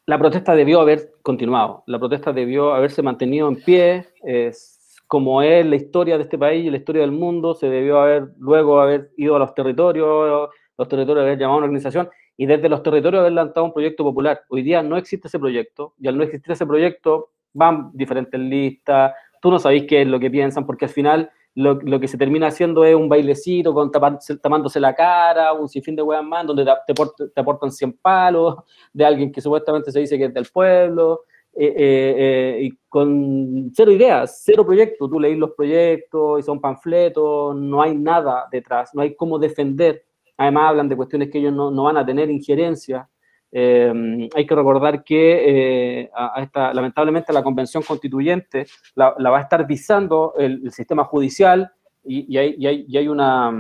la 0.06 0.18
protesta 0.18 0.54
debió 0.56 0.80
haber 0.80 1.12
continuado, 1.22 1.84
la 1.86 1.98
protesta 1.98 2.32
debió 2.32 2.74
haberse 2.74 3.02
mantenido 3.02 3.48
en 3.48 3.56
pie, 3.62 4.08
es, 4.24 4.81
como 5.12 5.42
es 5.42 5.66
la 5.66 5.76
historia 5.76 6.16
de 6.16 6.22
este 6.22 6.38
país 6.38 6.64
y 6.64 6.70
la 6.70 6.78
historia 6.78 7.02
del 7.02 7.12
mundo, 7.12 7.52
se 7.52 7.68
debió 7.68 8.00
haber 8.00 8.28
luego 8.38 8.80
haber 8.80 9.10
ido 9.18 9.36
a 9.36 9.38
los 9.40 9.52
territorios, 9.52 10.48
los 10.78 10.88
territorios 10.88 11.22
haber 11.22 11.38
llamado 11.38 11.56
a 11.56 11.58
una 11.58 11.66
organización 11.66 12.08
y 12.34 12.46
desde 12.46 12.70
los 12.70 12.82
territorios 12.82 13.20
haber 13.20 13.32
lanzado 13.32 13.66
un 13.66 13.74
proyecto 13.74 14.04
popular. 14.04 14.40
Hoy 14.48 14.62
día 14.62 14.82
no 14.82 14.96
existe 14.96 15.28
ese 15.28 15.38
proyecto 15.38 15.92
y 16.00 16.08
al 16.08 16.16
no 16.16 16.22
existir 16.22 16.50
ese 16.52 16.64
proyecto 16.64 17.32
van 17.52 17.90
diferentes 17.92 18.40
listas, 18.40 19.12
tú 19.42 19.50
no 19.50 19.58
sabéis 19.58 19.84
qué 19.86 20.00
es 20.00 20.08
lo 20.08 20.18
que 20.18 20.30
piensan 20.30 20.64
porque 20.64 20.86
al 20.86 20.90
final 20.90 21.30
lo, 21.56 21.74
lo 21.74 22.00
que 22.00 22.08
se 22.08 22.16
termina 22.16 22.46
haciendo 22.46 22.82
es 22.82 22.94
un 22.94 23.10
bailecito 23.10 23.74
con 23.74 23.90
tapándose 23.92 24.80
la 24.80 24.94
cara, 24.94 25.52
un 25.52 25.68
sinfín 25.68 25.94
de 25.94 26.00
weas 26.00 26.24
más, 26.24 26.46
donde 26.46 26.64
te, 26.64 26.94
te 27.34 27.38
aportan 27.42 27.70
100 27.70 27.98
palos 28.00 28.56
de 28.94 29.04
alguien 29.04 29.30
que 29.30 29.42
supuestamente 29.42 29.92
se 29.92 30.00
dice 30.00 30.16
que 30.16 30.24
es 30.24 30.32
del 30.32 30.46
pueblo 30.50 31.24
eh, 31.54 31.66
eh, 31.66 32.14
eh, 32.16 32.58
y 32.62 32.78
con 32.88 33.70
cero 33.74 33.90
ideas, 33.90 34.40
cero 34.42 34.64
proyectos. 34.64 35.10
Tú 35.10 35.20
leís 35.20 35.36
los 35.36 35.50
proyectos 35.50 36.40
y 36.40 36.42
son 36.42 36.60
panfletos, 36.60 37.54
no 37.56 37.82
hay 37.82 37.94
nada 37.94 38.46
detrás, 38.50 38.94
no 38.94 39.02
hay 39.02 39.14
cómo 39.14 39.38
defender. 39.38 40.02
Además 40.38 40.70
hablan 40.70 40.88
de 40.88 40.96
cuestiones 40.96 41.30
que 41.30 41.38
ellos 41.38 41.52
no, 41.52 41.70
no 41.70 41.84
van 41.84 41.98
a 41.98 42.06
tener 42.06 42.30
injerencia. 42.30 43.08
hay 43.52 44.46
que 44.46 44.54
recordar 44.54 45.04
que 45.04 46.10
a, 46.14 46.42
esta, 46.42 46.72
lamentablemente 46.72 47.34
la 47.34 47.42
convención 47.42 47.82
constituyente 47.82 48.66
la, 48.94 49.14
la 49.18 49.30
va 49.30 49.38
a 49.38 49.42
estar 49.42 49.66
visando 49.66 50.32
el, 50.38 50.62
el 50.64 50.72
sistema 50.72 51.04
judicial 51.04 51.70
y, 52.02 52.32
y, 52.34 52.38
hay, 52.38 52.54
y, 52.58 52.66
hay, 52.66 52.84
y, 52.88 52.96
hay, 52.96 53.08
una... 53.08 53.52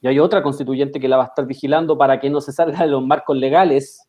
Y 0.00 0.06
hay 0.06 0.18
otra 0.20 0.42
constituyente 0.42 1.00
que 1.00 1.08
la 1.08 1.16
va 1.16 1.24
a 1.24 1.26
estar 1.26 1.46
vigilando 1.46 1.98
para 1.98 2.20
que 2.20 2.30
no 2.30 2.40
se 2.40 2.52
salga 2.52 2.82
de 2.82 2.88
los 2.88 3.04
marcos 3.04 3.36
legales. 3.36 4.06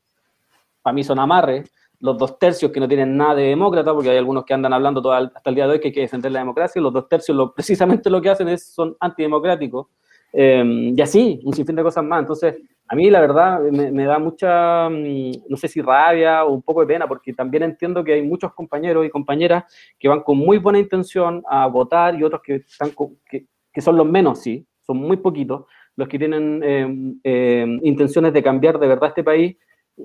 Para 0.84 0.94
mí 0.94 1.04
son 1.04 1.20
amarres 1.20 1.72
los 2.06 2.18
dos 2.18 2.40
tercios 2.40 2.72
que 2.72 2.80
no 2.80 2.88
tienen 2.88 3.18
nada 3.18 3.36
de 3.36 3.44
demócrata, 3.44 3.94
porque 3.94 4.10
hay 4.12 4.18
algunos 4.18 4.46
que 4.46 4.54
andan 4.54 4.74
hablando 4.74 5.02
todo, 5.02 5.14
hasta 5.14 5.50
el 5.50 5.56
día 5.56 5.66
de 5.66 5.74
hoy 5.74 5.80
que 5.80 5.88
hay 5.88 5.94
que 5.94 6.02
defender 6.02 6.32
la 6.32 6.40
democracia, 6.40 6.82
los 6.82 6.94
dos 6.94 7.10
tercios 7.10 7.36
lo, 7.36 7.54
precisamente 7.56 8.10
lo 8.10 8.22
que 8.22 8.30
hacen 8.30 8.48
es, 8.48 8.74
son 8.74 8.96
antidemocráticos, 9.00 9.88
eh, 10.32 10.92
y 10.96 11.02
así, 11.02 11.40
un 11.44 11.54
sinfín 11.54 11.78
de 11.78 11.84
cosas 11.84 12.04
más. 12.04 12.20
Entonces, 12.20 12.62
a 12.88 12.96
mí 12.96 13.10
la 13.10 13.22
verdad 13.22 13.62
me, 13.62 14.04
da 14.04 14.20
mucha, 14.20 14.90
mm, 14.90 15.32
no 15.50 15.58
sé 15.58 15.68
si 15.68 15.82
rabia 15.82 16.44
o 16.46 16.54
un 16.54 16.62
poco 16.62 16.82
de 16.82 16.88
pena, 16.88 17.08
porque 17.08 17.34
también 17.34 17.64
entiendo 17.64 18.04
que 18.04 18.14
hay 18.14 18.22
muchos 18.22 18.54
compañeros 18.54 19.06
y 19.06 19.10
compañeras 19.10 19.64
que 19.98 20.08
van 20.08 20.22
con 20.22 20.38
muy 20.38 20.58
buena 20.58 20.80
intención 20.80 21.42
a 21.50 21.68
votar 21.68 22.16
y 22.16 22.24
otros 22.24 22.42
que, 22.44 22.56
están 22.56 22.92
que, 23.30 23.46
que 23.74 23.82
son 23.82 23.96
los 23.96 24.06
menos, 24.06 24.40
sí, 24.40 24.68
son 24.82 24.98
muy 24.98 25.18
poquitos, 25.18 25.66
los 25.96 26.08
que 26.08 26.20
tienen 26.20 26.62
eh, 26.64 27.16
eh, 27.24 27.80
intenciones 27.84 28.34
de 28.34 28.44
cambiar 28.44 28.78
de 28.78 28.88
verdad 28.88 29.10
este 29.10 29.24
país 29.24 29.56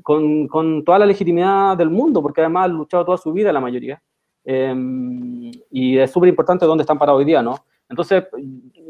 con, 0.03 0.47
con, 0.49 0.85
toda 0.85 0.99
la 0.99 1.07
legitimidad 1.07 1.77
del 1.77 1.91
mundo, 1.91 2.23
porque 2.23 2.41
además 2.41 2.67
han 2.67 2.73
luchado 2.73 3.05
toda 3.05 3.19
su 3.19 3.33
vida 3.33 3.53
la 3.53 3.61
mayoría. 3.61 4.01
Em, 4.45 5.51
y 5.71 5.99
es 5.99 6.11
súper 6.11 6.29
importante 6.29 6.67
dónde 6.67 6.83
están 6.83 6.99
parados 6.99 7.19
hoy 7.19 7.25
día, 7.25 7.43
¿no? 7.43 7.57
Entonces, 7.89 8.25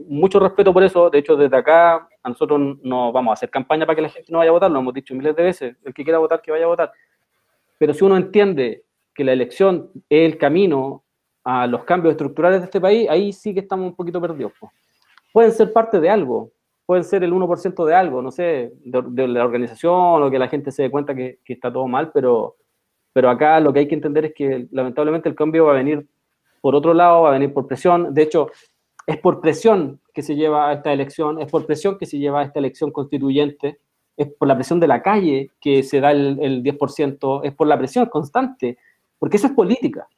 mucho 0.08 0.38
respeto 0.38 0.72
por 0.72 0.82
eso. 0.82 1.08
De 1.08 1.18
hecho, 1.18 1.36
desde 1.36 1.56
acá, 1.56 2.08
a 2.22 2.28
nosotros 2.28 2.78
no 2.82 3.12
vamos 3.12 3.30
a 3.30 3.34
hacer 3.34 3.50
campaña 3.50 3.86
para 3.86 3.96
que 3.96 4.02
la 4.02 4.08
gente 4.10 4.30
no 4.30 4.38
vaya 4.38 4.50
a 4.50 4.52
votar, 4.52 4.70
lo 4.70 4.78
hemos 4.78 4.94
dicho 4.94 5.14
miles 5.14 5.34
de 5.34 5.42
veces. 5.42 5.76
El 5.84 5.94
que 5.94 6.04
quiera 6.04 6.18
votar, 6.18 6.42
que 6.42 6.50
vaya 6.50 6.64
a 6.64 6.68
votar. 6.68 6.92
Pero 7.78 7.94
si 7.94 8.04
uno 8.04 8.16
entiende 8.16 8.84
que 9.14 9.24
la 9.24 9.32
elección 9.32 9.90
es 10.08 10.30
el 10.30 10.36
camino 10.36 11.02
a 11.42 11.66
los 11.66 11.84
cambios 11.84 12.12
estructurales 12.12 12.60
de 12.60 12.66
este 12.66 12.80
país, 12.80 13.08
ahí 13.08 13.32
sí 13.32 13.54
que 13.54 13.60
estamos 13.60 13.86
un 13.86 13.96
poquito 13.96 14.20
perdidos. 14.20 14.52
Pueden 15.32 15.52
ser 15.52 15.72
parte 15.72 15.98
de 15.98 16.10
algo, 16.10 16.50
pueden 16.90 17.04
ser 17.04 17.22
el 17.22 17.32
1% 17.32 17.84
de 17.84 17.94
algo, 17.94 18.20
no 18.20 18.32
sé, 18.32 18.72
de, 18.84 19.28
la 19.28 19.44
organización 19.44 20.24
o 20.24 20.28
que 20.28 20.40
la 20.40 20.48
gente 20.48 20.72
se 20.72 20.82
dé 20.82 20.90
cuenta 20.90 21.14
que, 21.14 21.38
está 21.46 21.72
todo 21.72 21.86
mal, 21.86 22.10
pero, 22.12 22.56
pero 23.12 23.30
acá 23.30 23.60
lo 23.60 23.72
que 23.72 23.78
hay 23.78 23.86
que 23.86 23.94
entender 23.94 24.24
es 24.24 24.34
que 24.34 24.66
lamentablemente 24.72 25.28
el 25.28 25.36
cambio 25.36 25.66
va 25.66 25.70
a 25.70 25.76
venir 25.76 26.08
por 26.60 26.74
otro 26.74 26.92
lado, 26.92 27.22
va 27.22 27.28
a 27.28 27.34
venir 27.34 27.52
por 27.54 27.68
presión. 27.68 28.12
De 28.12 28.22
hecho, 28.22 28.48
es 29.06 29.18
por 29.18 29.40
presión 29.40 30.00
que 30.12 30.22
se 30.22 30.34
lleva 30.34 30.68
a 30.68 30.72
esta 30.72 30.92
elección, 30.92 31.40
es 31.40 31.48
por 31.48 31.64
presión 31.64 31.96
que 31.96 32.06
se 32.06 32.18
lleva 32.18 32.40
a 32.40 32.44
esta 32.46 32.58
elección 32.58 32.90
constituyente, 32.90 33.78
es 34.16 34.26
por 34.26 34.48
la 34.48 34.56
presión 34.56 34.80
de 34.80 34.88
la 34.88 35.00
calle 35.00 35.52
que 35.60 35.84
se 35.84 36.00
da 36.00 36.10
el, 36.10 36.40
el 36.42 36.60
10%, 36.64 37.42
es 37.44 37.54
por 37.54 37.68
la 37.68 37.78
presión 37.78 38.06
constante, 38.06 38.78
porque 39.16 39.36
eso 39.36 39.46
es 39.46 39.52
política 39.52 40.08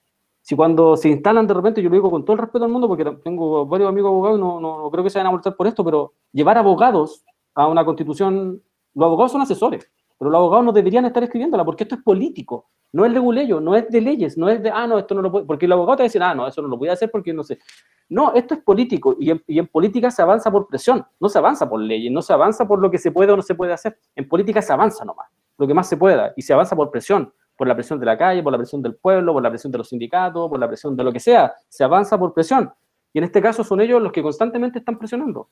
si 0.42 0.56
cuando 0.56 0.96
se 0.96 1.08
instalan 1.08 1.46
de 1.46 1.54
repente, 1.54 1.80
yo 1.80 1.88
lo 1.88 1.94
digo 1.94 2.10
con 2.10 2.24
todo 2.24 2.34
el 2.34 2.40
respeto 2.40 2.64
al 2.64 2.70
mundo, 2.70 2.88
porque 2.88 3.04
tengo 3.22 3.64
varios 3.64 3.88
amigos 3.88 4.08
abogados 4.08 4.38
y 4.38 4.40
no, 4.40 4.60
no, 4.60 4.90
creo 4.90 5.04
que 5.04 5.10
se 5.10 5.18
vayan 5.18 5.28
a 5.28 5.30
molestar 5.30 5.56
por 5.56 5.68
esto, 5.68 5.84
pero 5.84 6.14
llevar 6.32 6.58
abogados 6.58 7.24
a 7.54 7.68
una 7.68 7.84
constitución, 7.84 8.60
los 8.94 9.06
abogados 9.06 9.32
son 9.32 9.40
asesores, 9.40 9.88
pero 10.18 10.32
los 10.32 10.38
abogados 10.38 10.64
no 10.64 10.72
deberían 10.72 11.04
estar 11.04 11.22
escribiéndola, 11.22 11.64
porque 11.64 11.84
esto 11.84 11.94
es 11.94 12.02
político, 12.02 12.66
no 12.90 13.04
es 13.04 13.12
de 13.12 13.14
leguleyo, 13.14 13.60
no 13.60 13.76
es 13.76 13.88
de 13.88 14.00
leyes, 14.00 14.36
no 14.36 14.48
es 14.48 14.60
de, 14.60 14.70
ah, 14.70 14.84
no, 14.88 14.98
esto 14.98 15.14
no 15.14 15.22
lo 15.22 15.30
puede, 15.30 15.46
porque 15.46 15.66
el 15.66 15.72
abogado 15.72 15.98
te 15.98 16.02
dice, 16.02 16.18
ah, 16.20 16.34
no, 16.34 16.48
eso 16.48 16.60
no 16.60 16.66
lo 16.66 16.76
voy 16.76 16.88
a 16.88 16.94
hacer 16.94 17.08
porque 17.08 17.32
no 17.32 17.44
sé. 17.44 17.60
No, 18.08 18.34
esto 18.34 18.54
es 18.54 18.60
político 18.60 19.16
y 19.18 19.30
en, 19.30 19.42
y 19.46 19.60
en 19.60 19.68
política 19.68 20.10
se 20.10 20.22
avanza 20.22 20.50
por 20.50 20.66
presión, 20.66 21.06
no 21.20 21.28
se 21.28 21.38
avanza 21.38 21.68
por 21.68 21.80
leyes, 21.80 22.12
no 22.12 22.20
se 22.20 22.32
avanza 22.32 22.66
por 22.66 22.80
lo 22.80 22.90
que 22.90 22.98
se 22.98 23.12
puede 23.12 23.30
o 23.32 23.36
no 23.36 23.42
se 23.42 23.54
puede 23.54 23.72
hacer. 23.72 23.96
En 24.16 24.28
política 24.28 24.60
se 24.60 24.72
avanza 24.72 25.04
nomás, 25.04 25.28
lo 25.56 25.68
que 25.68 25.72
más 25.72 25.88
se 25.88 25.96
pueda, 25.96 26.32
y 26.36 26.42
se 26.42 26.52
avanza 26.52 26.74
por 26.74 26.90
presión 26.90 27.32
por 27.62 27.68
la 27.68 27.76
presión 27.76 28.00
de 28.00 28.06
la 28.06 28.18
calle, 28.18 28.42
por 28.42 28.50
la 28.50 28.58
presión 28.58 28.82
del 28.82 28.96
pueblo, 28.96 29.32
por 29.32 29.40
la 29.40 29.48
presión 29.48 29.70
de 29.70 29.78
los 29.78 29.88
sindicatos, 29.88 30.50
por 30.50 30.58
la 30.58 30.66
presión 30.66 30.96
de 30.96 31.04
lo 31.04 31.12
que 31.12 31.20
sea. 31.20 31.54
Se 31.68 31.84
avanza 31.84 32.18
por 32.18 32.34
presión. 32.34 32.72
Y 33.12 33.18
en 33.18 33.24
este 33.24 33.40
caso 33.40 33.62
son 33.62 33.80
ellos 33.80 34.02
los 34.02 34.10
que 34.10 34.20
constantemente 34.20 34.80
están 34.80 34.98
presionando. 34.98 35.48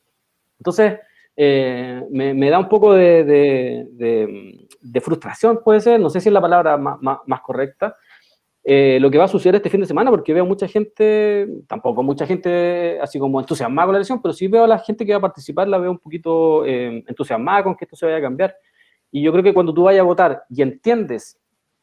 Entonces, 0.59 0.99
eh, 1.37 2.03
me, 2.11 2.51
da 2.51 2.59
un 2.59 2.69
poco 2.69 2.95
de, 2.95 3.23
de, 3.93 5.01
frustración, 5.01 5.61
puede 5.63 5.79
ser, 5.79 6.01
no 6.01 6.11
sé 6.11 6.21
si 6.21 6.31
es 6.31 6.33
la 6.33 6.41
palabra 6.41 6.77
más, 6.77 6.99
más, 7.01 7.41
correcta, 7.43 7.95
eh, 8.65 8.99
lo 9.01 9.09
que 9.09 9.19
va 9.19 9.27
a 9.27 9.29
suceder 9.29 9.55
este 9.55 9.71
fin 9.71 9.81
de 9.81 9.87
semana, 9.87 10.11
porque 10.11 10.35
veo 10.35 10.45
mucha 10.45 10.67
gente, 10.67 11.47
tampoco 11.69 12.03
mucha 12.03 12.27
gente 12.27 12.99
así 13.01 13.21
como 13.21 13.39
entusiasmada 13.39 13.87
con 13.87 13.93
la 13.93 13.99
elección, 13.99 14.21
pero 14.21 14.35
sí 14.35 14.49
veo 14.49 14.65
a 14.65 14.67
la 14.67 14.81
gente 14.81 15.07
que 15.07 15.13
va 15.13 15.19
a 15.19 15.23
participar, 15.23 15.69
la 15.69 15.79
veo 15.79 15.93
un 15.93 16.01
poquito 16.01 16.67
eh, 16.67 17.05
entusiasmada 17.07 17.63
con 17.63 17.77
que 17.77 17.85
esto 17.85 17.95
se 17.95 18.07
vaya 18.07 18.19
a 18.19 18.23
cambiar. 18.23 18.57
Y 19.13 19.23
yo 19.23 19.31
creo 19.31 19.45
que 19.45 19.55
cuando 19.55 19.73
tú 19.73 19.85
vayas 19.85 20.01
a 20.01 20.05
votar 20.05 20.43
y 20.49 20.63
entiendes 20.63 21.40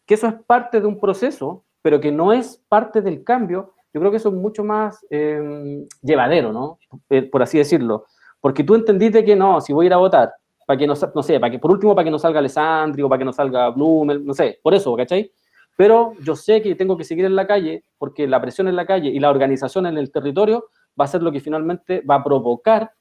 que 0.07 0.15
eso 0.15 0.27
es 0.27 0.33
parte 0.47 0.81
de 0.81 0.87
un 0.87 0.99
proceso, 0.99 1.65
pero 1.83 2.01
que 2.01 2.11
no 2.11 2.33
es 2.33 2.63
parte 2.67 3.01
del 3.01 3.23
cambio, 3.23 3.73
yo 3.93 3.99
creo 3.99 4.09
que 4.09 4.17
eso 4.17 4.29
es 4.29 4.35
mucho 4.35 4.63
más 4.63 5.05
eh, 5.09 5.85
llevadero, 6.01 6.51
¿no? 6.51 6.79
Eh, 7.09 7.23
por 7.23 7.43
así 7.43 7.57
decirlo. 7.57 8.05
Porque 8.39 8.63
tú 8.63 8.75
entendiste 8.75 9.23
que 9.23 9.35
no, 9.35 9.61
si 9.61 9.73
voy 9.73 9.85
a 9.85 9.87
ir 9.87 9.93
a 9.93 9.97
votar, 9.97 10.33
para 10.65 10.77
que 10.77 10.87
no, 10.87 10.93
no 11.15 11.23
sé, 11.23 11.39
para 11.39 11.51
que 11.51 11.59
por 11.59 11.71
último 11.71 11.95
para 11.95 12.05
que 12.05 12.11
no 12.11 12.19
salga 12.19 12.39
Alessandri 12.39 13.01
o 13.01 13.09
para 13.09 13.19
que 13.19 13.25
no 13.25 13.33
salga 13.33 13.69
Blumel, 13.69 14.25
no 14.25 14.33
sé, 14.33 14.59
por 14.61 14.73
eso, 14.73 14.95
¿cachai? 14.95 15.31
Pero 15.75 16.13
yo 16.23 16.35
sé 16.35 16.61
que 16.61 16.75
tengo 16.75 16.97
que 16.97 17.03
seguir 17.03 17.25
en 17.25 17.35
la 17.35 17.47
calle 17.47 17.83
porque 17.97 18.27
la 18.27 18.41
presión 18.41 18.67
en 18.67 18.75
la 18.75 18.85
calle 18.85 19.09
y 19.09 19.19
la 19.19 19.29
organización 19.29 19.85
en 19.85 19.97
el 19.97 20.11
territorio 20.11 20.65
va 20.99 21.05
a 21.05 21.07
ser 21.07 21.21
lo 21.21 21.31
que 21.31 21.39
finalmente 21.39 22.01
va 22.01 22.15
a 22.15 22.23
provocar 22.23 22.91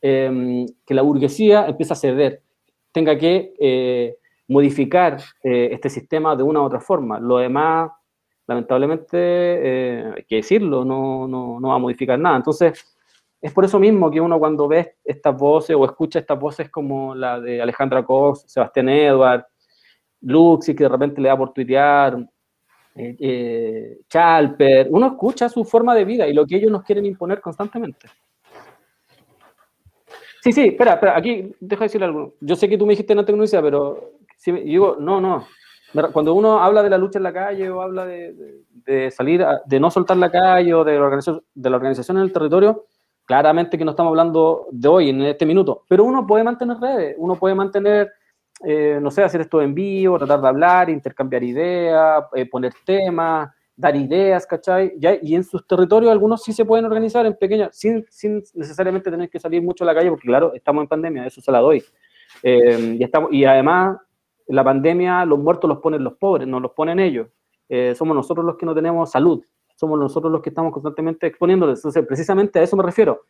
em, 0.00 0.66
que 0.86 0.94
la 0.94 1.02
burguesía 1.02 1.66
empiece 1.66 1.92
a 1.92 1.96
ceder, 1.96 2.42
tenga 2.90 3.16
que 3.16 3.54
eh, 3.60 4.16
modificar 4.52 5.18
eh, 5.42 5.70
este 5.72 5.88
sistema 5.88 6.36
de 6.36 6.42
una 6.42 6.60
u 6.60 6.64
otra 6.64 6.80
forma. 6.80 7.18
Lo 7.18 7.38
demás, 7.38 7.90
lamentablemente, 8.46 9.16
eh, 9.18 10.12
hay 10.16 10.24
que 10.24 10.36
decirlo, 10.36 10.84
no, 10.84 11.26
no, 11.26 11.58
no 11.58 11.68
va 11.68 11.74
a 11.74 11.78
modificar 11.78 12.18
nada. 12.18 12.36
Entonces, 12.36 12.96
es 13.40 13.52
por 13.52 13.64
eso 13.64 13.80
mismo 13.80 14.10
que 14.10 14.20
uno 14.20 14.38
cuando 14.38 14.68
ve 14.68 14.96
estas 15.04 15.36
voces 15.36 15.74
o 15.76 15.84
escucha 15.84 16.20
estas 16.20 16.38
voces 16.38 16.70
como 16.70 17.14
la 17.14 17.40
de 17.40 17.60
Alejandra 17.60 18.04
Cox, 18.04 18.44
Sebastián 18.46 18.88
Edward, 18.88 19.44
Luxi, 20.20 20.74
que 20.74 20.84
de 20.84 20.88
repente 20.88 21.20
le 21.20 21.28
da 21.28 21.36
por 21.36 21.52
tuitear, 21.52 22.24
eh, 22.94 23.98
Chalper, 24.08 24.88
uno 24.90 25.06
escucha 25.08 25.48
su 25.48 25.64
forma 25.64 25.94
de 25.94 26.04
vida 26.04 26.28
y 26.28 26.34
lo 26.34 26.46
que 26.46 26.56
ellos 26.56 26.70
nos 26.70 26.84
quieren 26.84 27.06
imponer 27.06 27.40
constantemente. 27.40 28.08
Sí, 30.42 30.52
sí, 30.52 30.62
espera, 30.68 30.94
espera, 30.94 31.16
aquí 31.16 31.54
deja 31.60 31.80
de 31.80 31.86
decir 31.86 32.02
algo. 32.02 32.34
Yo 32.40 32.56
sé 32.56 32.68
que 32.68 32.76
tú 32.76 32.84
me 32.84 32.92
dijiste 32.92 33.14
no 33.14 33.24
tecnología, 33.24 33.62
pero 33.62 34.12
digo, 34.50 34.96
no, 34.98 35.20
no. 35.20 35.46
Cuando 36.12 36.32
uno 36.34 36.58
habla 36.58 36.82
de 36.82 36.88
la 36.88 36.96
lucha 36.96 37.18
en 37.18 37.22
la 37.24 37.32
calle 37.34 37.68
o 37.68 37.82
habla 37.82 38.06
de, 38.06 39.10
salir, 39.10 39.44
de 39.66 39.78
no 39.78 39.90
soltar 39.90 40.16
la 40.16 40.30
calle 40.30 40.72
o 40.72 40.84
de 40.84 40.94
la, 40.94 41.04
organización, 41.04 41.44
de 41.54 41.70
la 41.70 41.76
organización 41.76 42.16
en 42.16 42.22
el 42.22 42.32
territorio, 42.32 42.86
Claramente 43.24 43.78
que 43.78 43.84
no 43.84 43.92
estamos 43.92 44.10
hablando 44.10 44.66
de 44.72 44.88
hoy, 44.88 45.10
en 45.10 45.22
este 45.22 45.46
minuto, 45.46 45.84
pero 45.88 46.04
uno 46.04 46.26
puede 46.26 46.42
mantener 46.42 46.76
redes, 46.78 47.14
uno 47.18 47.36
puede 47.36 47.54
mantener, 47.54 48.10
eh, 48.64 48.98
no 49.00 49.12
sé, 49.12 49.22
hacer 49.22 49.42
esto 49.42 49.62
en 49.62 49.74
vivo, 49.74 50.18
tratar 50.18 50.40
de 50.40 50.48
hablar, 50.48 50.90
intercambiar 50.90 51.42
ideas, 51.44 52.24
eh, 52.34 52.46
poner 52.46 52.72
temas, 52.84 53.48
dar 53.76 53.94
ideas, 53.94 54.44
¿cachai? 54.44 54.94
y 55.22 55.34
en 55.36 55.44
sus 55.44 55.66
territorios 55.66 56.10
algunos 56.10 56.42
sí 56.42 56.52
se 56.52 56.64
pueden 56.64 56.84
organizar 56.84 57.24
en 57.24 57.34
pequeñas, 57.34 57.76
sin, 57.76 58.04
sin 58.10 58.42
necesariamente 58.54 59.10
tener 59.10 59.30
que 59.30 59.38
salir 59.38 59.62
mucho 59.62 59.84
a 59.84 59.86
la 59.86 59.94
calle, 59.94 60.10
porque 60.10 60.26
claro, 60.26 60.52
estamos 60.52 60.82
en 60.82 60.88
pandemia, 60.88 61.26
eso 61.26 61.40
se 61.40 61.52
la 61.52 61.60
doy. 61.60 61.82
Eh, 62.42 62.96
y, 62.98 63.04
estamos, 63.04 63.32
y 63.32 63.44
además, 63.44 63.98
la 64.54 64.64
pandemia, 64.64 65.24
los 65.24 65.38
muertos 65.38 65.68
los 65.68 65.78
ponen 65.78 66.04
los 66.04 66.14
pobres, 66.14 66.46
no 66.46 66.60
los 66.60 66.72
ponen 66.72 67.00
ellos. 67.00 67.28
somos 67.94 68.14
nosotros 68.14 68.44
los 68.44 68.56
que 68.56 68.66
no 68.66 68.74
tenemos 68.74 69.10
salud 69.10 69.42
somos 69.82 69.98
nosotros 69.98 70.30
los 70.32 70.42
que 70.42 70.50
estamos 70.50 70.72
constantemente 70.72 71.26
exponiéndoles. 71.26 71.80
Entonces, 71.80 72.06
precisamente 72.06 72.60
a 72.60 72.62
eso 72.62 72.76
me 72.76 72.84
refiero. 72.84 73.22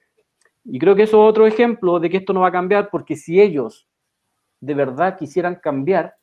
Y 0.65 0.79
creo 0.79 0.95
que 0.95 1.05
eso 1.05 1.25
es 1.25 1.31
otro 1.31 1.47
ejemplo 1.47 1.99
de 1.99 2.11
que 2.11 2.19
esto 2.19 2.35
no 2.35 2.41
va 2.41 2.49
a 2.49 2.53
cambiar, 2.53 2.91
porque 2.91 3.17
si 3.17 3.41
ellos 3.41 3.89
de 4.61 4.75
verdad 4.75 5.17
quisieran 5.17 5.57
cambiar 5.57 6.15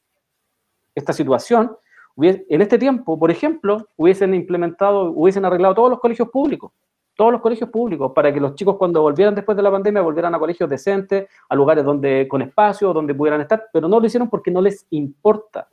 esta 0.94 1.14
situación, 1.14 1.76
en 2.22 2.62
este 2.62 2.78
tiempo, 2.78 3.18
por 3.18 3.32
ejemplo, 3.32 3.88
hubiesen 3.96 4.36
implementado, 4.36 5.12
hubiesen 5.12 5.46
arreglado 5.46 5.74
todos 5.74 5.90
los 5.90 6.00
colegios 6.00 6.30
públicos, 6.30 6.72
todos 7.20 7.34
los 7.34 7.42
colegios 7.42 7.70
públicos, 7.70 8.14
para 8.16 8.34
que 8.34 8.40
los 8.40 8.56
chicos 8.56 8.78
cuando 8.78 9.02
volvieran 9.02 9.36
después 9.36 9.54
de 9.58 9.62
la 9.62 9.70
pandemia 9.70 10.02
volvieran 10.02 10.34
a 10.34 10.40
colegios 10.40 10.70
decentes, 10.70 11.28
a 11.50 11.54
lugares 11.54 11.84
donde 11.84 12.26
con 12.30 12.42
espacio, 12.42 12.94
donde 12.94 13.14
pudieran 13.14 13.42
estar, 13.42 13.68
pero 13.74 13.90
no 13.90 14.00
lo 14.00 14.06
hicieron 14.06 14.30
porque 14.30 14.50
no 14.50 14.62
les 14.62 14.88
importa. 14.92 15.68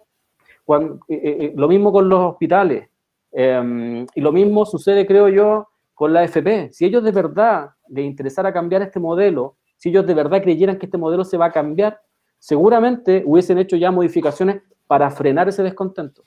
Cuando, 0.64 0.96
eh, 1.06 1.14
eh, 1.14 1.36
eh, 1.42 1.52
lo 1.54 1.68
mismo 1.68 1.92
con 1.92 2.08
los 2.08 2.18
hospitales. 2.32 2.88
Em, 3.30 4.04
y 4.12 4.20
lo 4.20 4.32
mismo 4.32 4.66
sucede, 4.66 5.06
creo 5.06 5.28
yo, 5.28 5.68
con 5.94 6.12
la 6.12 6.24
FP. 6.24 6.72
Si 6.72 6.84
ellos 6.84 7.04
de 7.04 7.12
verdad 7.12 7.70
les 7.90 8.06
interesara 8.06 8.52
cambiar 8.52 8.82
este 8.82 8.98
modelo, 8.98 9.54
si 9.76 9.90
ellos 9.90 10.04
de 10.04 10.14
verdad 10.14 10.42
creyeran 10.42 10.80
que 10.80 10.86
este 10.86 10.98
modelo 10.98 11.24
se 11.24 11.36
va 11.36 11.46
a 11.46 11.52
cambiar, 11.52 12.00
seguramente 12.40 13.22
hubiesen 13.24 13.58
hecho 13.58 13.76
ya 13.76 13.92
modificaciones 13.92 14.62
para 14.88 15.12
frenar 15.12 15.48
ese 15.48 15.62
descontento. 15.62 16.24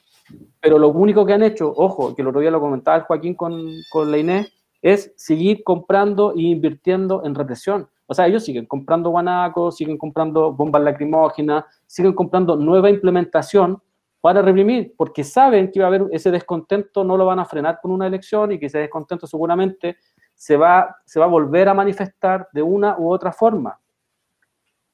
Pero 0.61 0.79
lo 0.79 0.87
único 0.87 1.25
que 1.25 1.33
han 1.33 1.43
hecho, 1.43 1.73
ojo, 1.75 2.15
que 2.15 2.21
el 2.21 2.29
otro 2.29 2.39
día 2.39 2.51
lo 2.51 2.61
comentaba 2.61 2.95
el 2.95 3.03
Joaquín 3.03 3.33
con, 3.33 3.61
con 3.91 4.11
la 4.11 4.17
Inés, 4.17 4.53
es 4.81 5.13
seguir 5.15 5.63
comprando 5.63 6.33
e 6.35 6.41
invirtiendo 6.41 7.23
en 7.25 7.35
represión. 7.35 7.89
O 8.07 8.13
sea, 8.13 8.27
ellos 8.27 8.43
siguen 8.43 8.65
comprando 8.65 9.09
guanacos, 9.09 9.77
siguen 9.77 9.97
comprando 9.97 10.51
bombas 10.51 10.81
lacrimógenas, 10.81 11.65
siguen 11.85 12.13
comprando 12.13 12.55
nueva 12.55 12.89
implementación 12.89 13.81
para 14.21 14.41
reprimir, 14.41 14.93
porque 14.97 15.23
saben 15.23 15.71
que 15.71 15.79
va 15.79 15.85
a 15.85 15.89
haber 15.89 16.07
ese 16.11 16.31
descontento, 16.31 17.03
no 17.03 17.15
lo 17.15 17.25
van 17.25 17.39
a 17.39 17.45
frenar 17.45 17.79
con 17.81 17.91
una 17.91 18.07
elección 18.07 18.51
y 18.51 18.59
que 18.59 18.65
ese 18.65 18.79
descontento 18.79 19.27
seguramente 19.27 19.97
se 20.33 20.57
va, 20.57 20.97
se 21.05 21.19
va 21.19 21.25
a 21.25 21.29
volver 21.29 21.69
a 21.69 21.73
manifestar 21.73 22.47
de 22.51 22.61
una 22.61 22.97
u 22.97 23.11
otra 23.11 23.31
forma. 23.31 23.79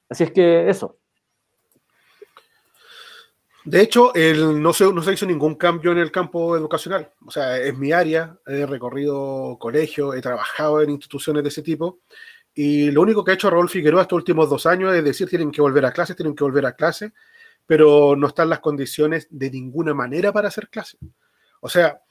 Así 0.09 0.25
es 0.25 0.31
que 0.31 0.69
eso. 0.69 0.97
De 3.65 3.81
hecho, 3.81 4.13
el, 4.13 4.61
no, 4.61 4.73
se, 4.73 4.91
no 4.93 5.01
se 5.01 5.13
hizo 5.13 5.25
ningún 5.25 5.55
cambio 5.55 5.91
en 5.91 5.97
el 5.97 6.11
campo 6.11 6.55
educacional. 6.55 7.11
O 7.25 7.31
sea, 7.31 7.57
es 7.57 7.75
mi 7.77 7.91
área, 7.91 8.37
he 8.45 8.65
recorrido 8.65 9.57
colegios, 9.59 10.15
he 10.15 10.21
trabajado 10.21 10.81
en 10.81 10.91
instituciones 10.91 11.43
de 11.43 11.49
ese 11.49 11.63
tipo. 11.63 11.99
Y 12.53 12.91
lo 12.91 13.01
único 13.01 13.23
que 13.23 13.31
ha 13.31 13.33
hecho 13.33 13.49
Raúl 13.49 13.67
Figueroa 13.67 14.03
estos 14.03 14.17
últimos 14.17 14.49
dos 14.49 14.65
años 14.65 14.93
es 14.95 15.03
decir, 15.03 15.27
tienen 15.27 15.51
que 15.51 15.61
volver 15.61 15.85
a 15.85 15.91
clase, 15.91 16.15
tienen 16.15 16.35
que 16.35 16.43
volver 16.43 16.65
a 16.65 16.73
clase 16.73 17.11
pero 17.65 18.15
no 18.15 18.27
están 18.27 18.49
las 18.49 18.59
condiciones 18.59 19.27
de 19.29 19.49
ninguna 19.49 19.93
manera 19.93 20.31
para 20.31 20.49
hacer 20.49 20.69
clase. 20.69 20.97
O 21.61 21.69
sea, 21.69 22.01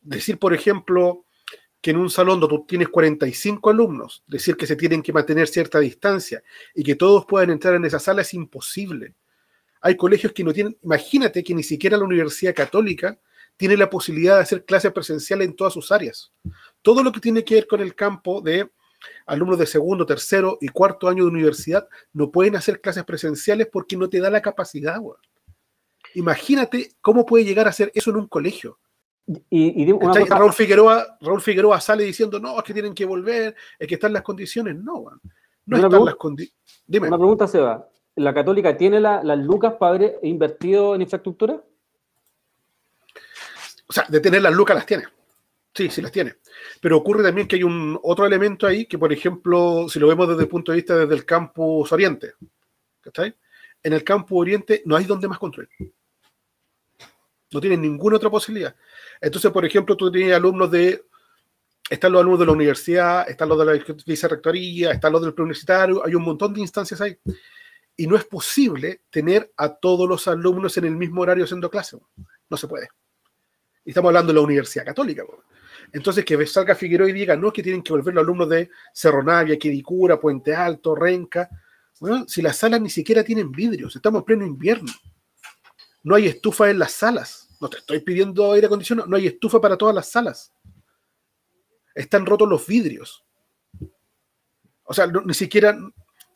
decir, 0.00 0.38
por 0.38 0.54
ejemplo, 0.54 1.26
que 1.80 1.92
en 1.92 1.98
un 1.98 2.10
salón 2.10 2.40
donde 2.40 2.56
tú 2.56 2.64
tienes 2.66 2.88
45 2.88 3.70
alumnos, 3.70 4.24
decir 4.26 4.56
que 4.56 4.66
se 4.66 4.76
tienen 4.76 5.02
que 5.02 5.12
mantener 5.12 5.46
cierta 5.46 5.78
distancia 5.78 6.42
y 6.74 6.82
que 6.82 6.96
todos 6.96 7.24
puedan 7.26 7.50
entrar 7.50 7.74
en 7.74 7.84
esa 7.84 8.00
sala 8.00 8.22
es 8.22 8.34
imposible. 8.34 9.14
Hay 9.80 9.96
colegios 9.96 10.32
que 10.32 10.44
no 10.44 10.52
tienen, 10.52 10.76
imagínate 10.82 11.42
que 11.44 11.54
ni 11.54 11.62
siquiera 11.62 11.96
la 11.96 12.04
Universidad 12.04 12.54
Católica 12.54 13.18
tiene 13.56 13.76
la 13.76 13.90
posibilidad 13.90 14.36
de 14.36 14.42
hacer 14.42 14.64
clases 14.64 14.92
presenciales 14.92 15.48
en 15.48 15.56
todas 15.56 15.72
sus 15.72 15.90
áreas. 15.90 16.32
Todo 16.80 17.02
lo 17.02 17.12
que 17.12 17.20
tiene 17.20 17.44
que 17.44 17.56
ver 17.56 17.66
con 17.66 17.80
el 17.80 17.94
campo 17.94 18.40
de 18.40 18.70
alumnos 19.26 19.58
de 19.58 19.66
segundo, 19.66 20.06
tercero 20.06 20.58
y 20.60 20.68
cuarto 20.68 21.08
año 21.08 21.24
de 21.24 21.30
universidad 21.30 21.88
no 22.12 22.30
pueden 22.30 22.56
hacer 22.56 22.80
clases 22.80 23.04
presenciales 23.04 23.68
porque 23.70 23.96
no 23.96 24.08
te 24.08 24.20
da 24.20 24.30
la 24.30 24.42
capacidad. 24.42 25.00
Imagínate 26.14 26.92
cómo 27.00 27.26
puede 27.26 27.44
llegar 27.44 27.66
a 27.66 27.70
hacer 27.70 27.90
eso 27.94 28.10
en 28.10 28.16
un 28.16 28.28
colegio. 28.28 28.78
Y, 29.50 29.92
Raúl, 30.26 30.54
Figueroa, 30.54 31.18
Raúl 31.20 31.42
Figueroa 31.42 31.80
sale 31.80 32.04
diciendo, 32.04 32.40
no, 32.40 32.56
es 32.56 32.64
que 32.64 32.72
tienen 32.72 32.94
que 32.94 33.04
volver, 33.04 33.54
es 33.78 33.86
que 33.86 33.94
están 33.94 34.12
las 34.12 34.22
condiciones. 34.22 34.76
No, 34.76 35.04
no 35.66 35.76
están 35.76 36.04
las 36.04 36.14
condiciones. 36.14 36.56
Dime. 36.86 37.08
Una 37.08 37.18
pregunta, 37.18 37.46
Seba. 37.46 37.86
¿La 38.18 38.34
Católica 38.34 38.76
tiene 38.76 39.00
las 39.00 39.38
lucas 39.38 39.74
haber 39.80 40.18
invertido 40.22 40.94
en 40.94 41.02
infraestructura? 41.02 41.62
O 43.86 43.92
sea, 43.92 44.06
de 44.08 44.18
tener 44.18 44.42
las 44.42 44.52
lucas 44.52 44.74
las 44.74 44.86
tiene. 44.86 45.04
Sí, 45.72 45.88
sí 45.88 46.02
las 46.02 46.10
tiene. 46.10 46.34
Pero 46.80 46.96
ocurre 46.96 47.22
también 47.22 47.46
que 47.46 47.54
hay 47.54 47.62
un 47.62 47.96
otro 48.02 48.26
elemento 48.26 48.66
ahí 48.66 48.86
que, 48.86 48.98
por 48.98 49.12
ejemplo, 49.12 49.86
si 49.88 50.00
lo 50.00 50.08
vemos 50.08 50.28
desde 50.28 50.42
el 50.42 50.48
punto 50.48 50.72
de 50.72 50.76
vista 50.76 50.96
desde 50.96 51.14
el 51.14 51.24
campus 51.24 51.92
oriente, 51.92 52.32
¿cachai? 53.00 53.36
En 53.84 53.92
el 53.92 54.02
campus 54.02 54.40
oriente 54.40 54.82
no 54.84 54.96
hay 54.96 55.04
donde 55.04 55.28
más 55.28 55.38
construir. 55.38 55.68
No 57.52 57.60
tienen 57.60 57.80
ninguna 57.80 58.16
otra 58.16 58.30
posibilidad. 58.30 58.74
Entonces, 59.20 59.52
por 59.52 59.64
ejemplo, 59.64 59.96
tú 59.96 60.10
tienes 60.10 60.34
alumnos 60.34 60.70
de. 60.72 61.04
Están 61.88 62.12
los 62.12 62.20
alumnos 62.20 62.40
de 62.40 62.46
la 62.46 62.52
universidad, 62.52 63.30
están 63.30 63.48
los 63.48 63.58
de 63.60 63.64
la 63.64 63.84
vicerrectoría, 64.04 64.90
están 64.90 65.12
los 65.12 65.22
del 65.22 65.32
preuniversitario, 65.32 66.04
hay 66.04 66.16
un 66.16 66.24
montón 66.24 66.52
de 66.52 66.60
instancias 66.60 67.00
ahí. 67.00 67.16
Y 68.00 68.06
no 68.06 68.14
es 68.14 68.24
posible 68.24 69.02
tener 69.10 69.52
a 69.56 69.74
todos 69.74 70.08
los 70.08 70.28
alumnos 70.28 70.76
en 70.76 70.84
el 70.84 70.94
mismo 70.94 71.22
horario 71.22 71.42
haciendo 71.42 71.68
clase. 71.68 71.98
No 72.48 72.56
se 72.56 72.68
puede. 72.68 72.88
Y 73.84 73.90
estamos 73.90 74.10
hablando 74.10 74.32
de 74.32 74.38
la 74.38 74.44
Universidad 74.44 74.84
Católica. 74.84 75.24
Entonces, 75.92 76.24
que 76.24 76.46
salga 76.46 76.76
Figueroa 76.76 77.10
y 77.10 77.12
diga, 77.12 77.34
no, 77.34 77.52
que 77.52 77.60
tienen 77.60 77.82
que 77.82 77.92
volver 77.92 78.14
los 78.14 78.22
alumnos 78.22 78.48
de 78.50 78.70
Cerro 78.94 79.24
Navia, 79.24 79.58
Quiricura, 79.58 80.20
Puente 80.20 80.54
Alto, 80.54 80.94
Renca. 80.94 81.50
Bueno, 81.98 82.24
si 82.28 82.40
las 82.40 82.56
salas 82.56 82.80
ni 82.80 82.88
siquiera 82.88 83.24
tienen 83.24 83.50
vidrios, 83.50 83.96
estamos 83.96 84.20
en 84.20 84.24
pleno 84.24 84.46
invierno. 84.46 84.92
No 86.04 86.14
hay 86.14 86.28
estufa 86.28 86.70
en 86.70 86.78
las 86.78 86.92
salas. 86.92 87.48
No 87.60 87.68
te 87.68 87.78
estoy 87.78 87.98
pidiendo 87.98 88.52
aire 88.52 88.68
acondicionado, 88.68 89.08
no 89.08 89.16
hay 89.16 89.26
estufa 89.26 89.60
para 89.60 89.76
todas 89.76 89.94
las 89.94 90.08
salas. 90.08 90.52
Están 91.96 92.24
rotos 92.26 92.48
los 92.48 92.64
vidrios. 92.64 93.24
O 94.84 94.94
sea, 94.94 95.08
ni 95.08 95.34
siquiera 95.34 95.76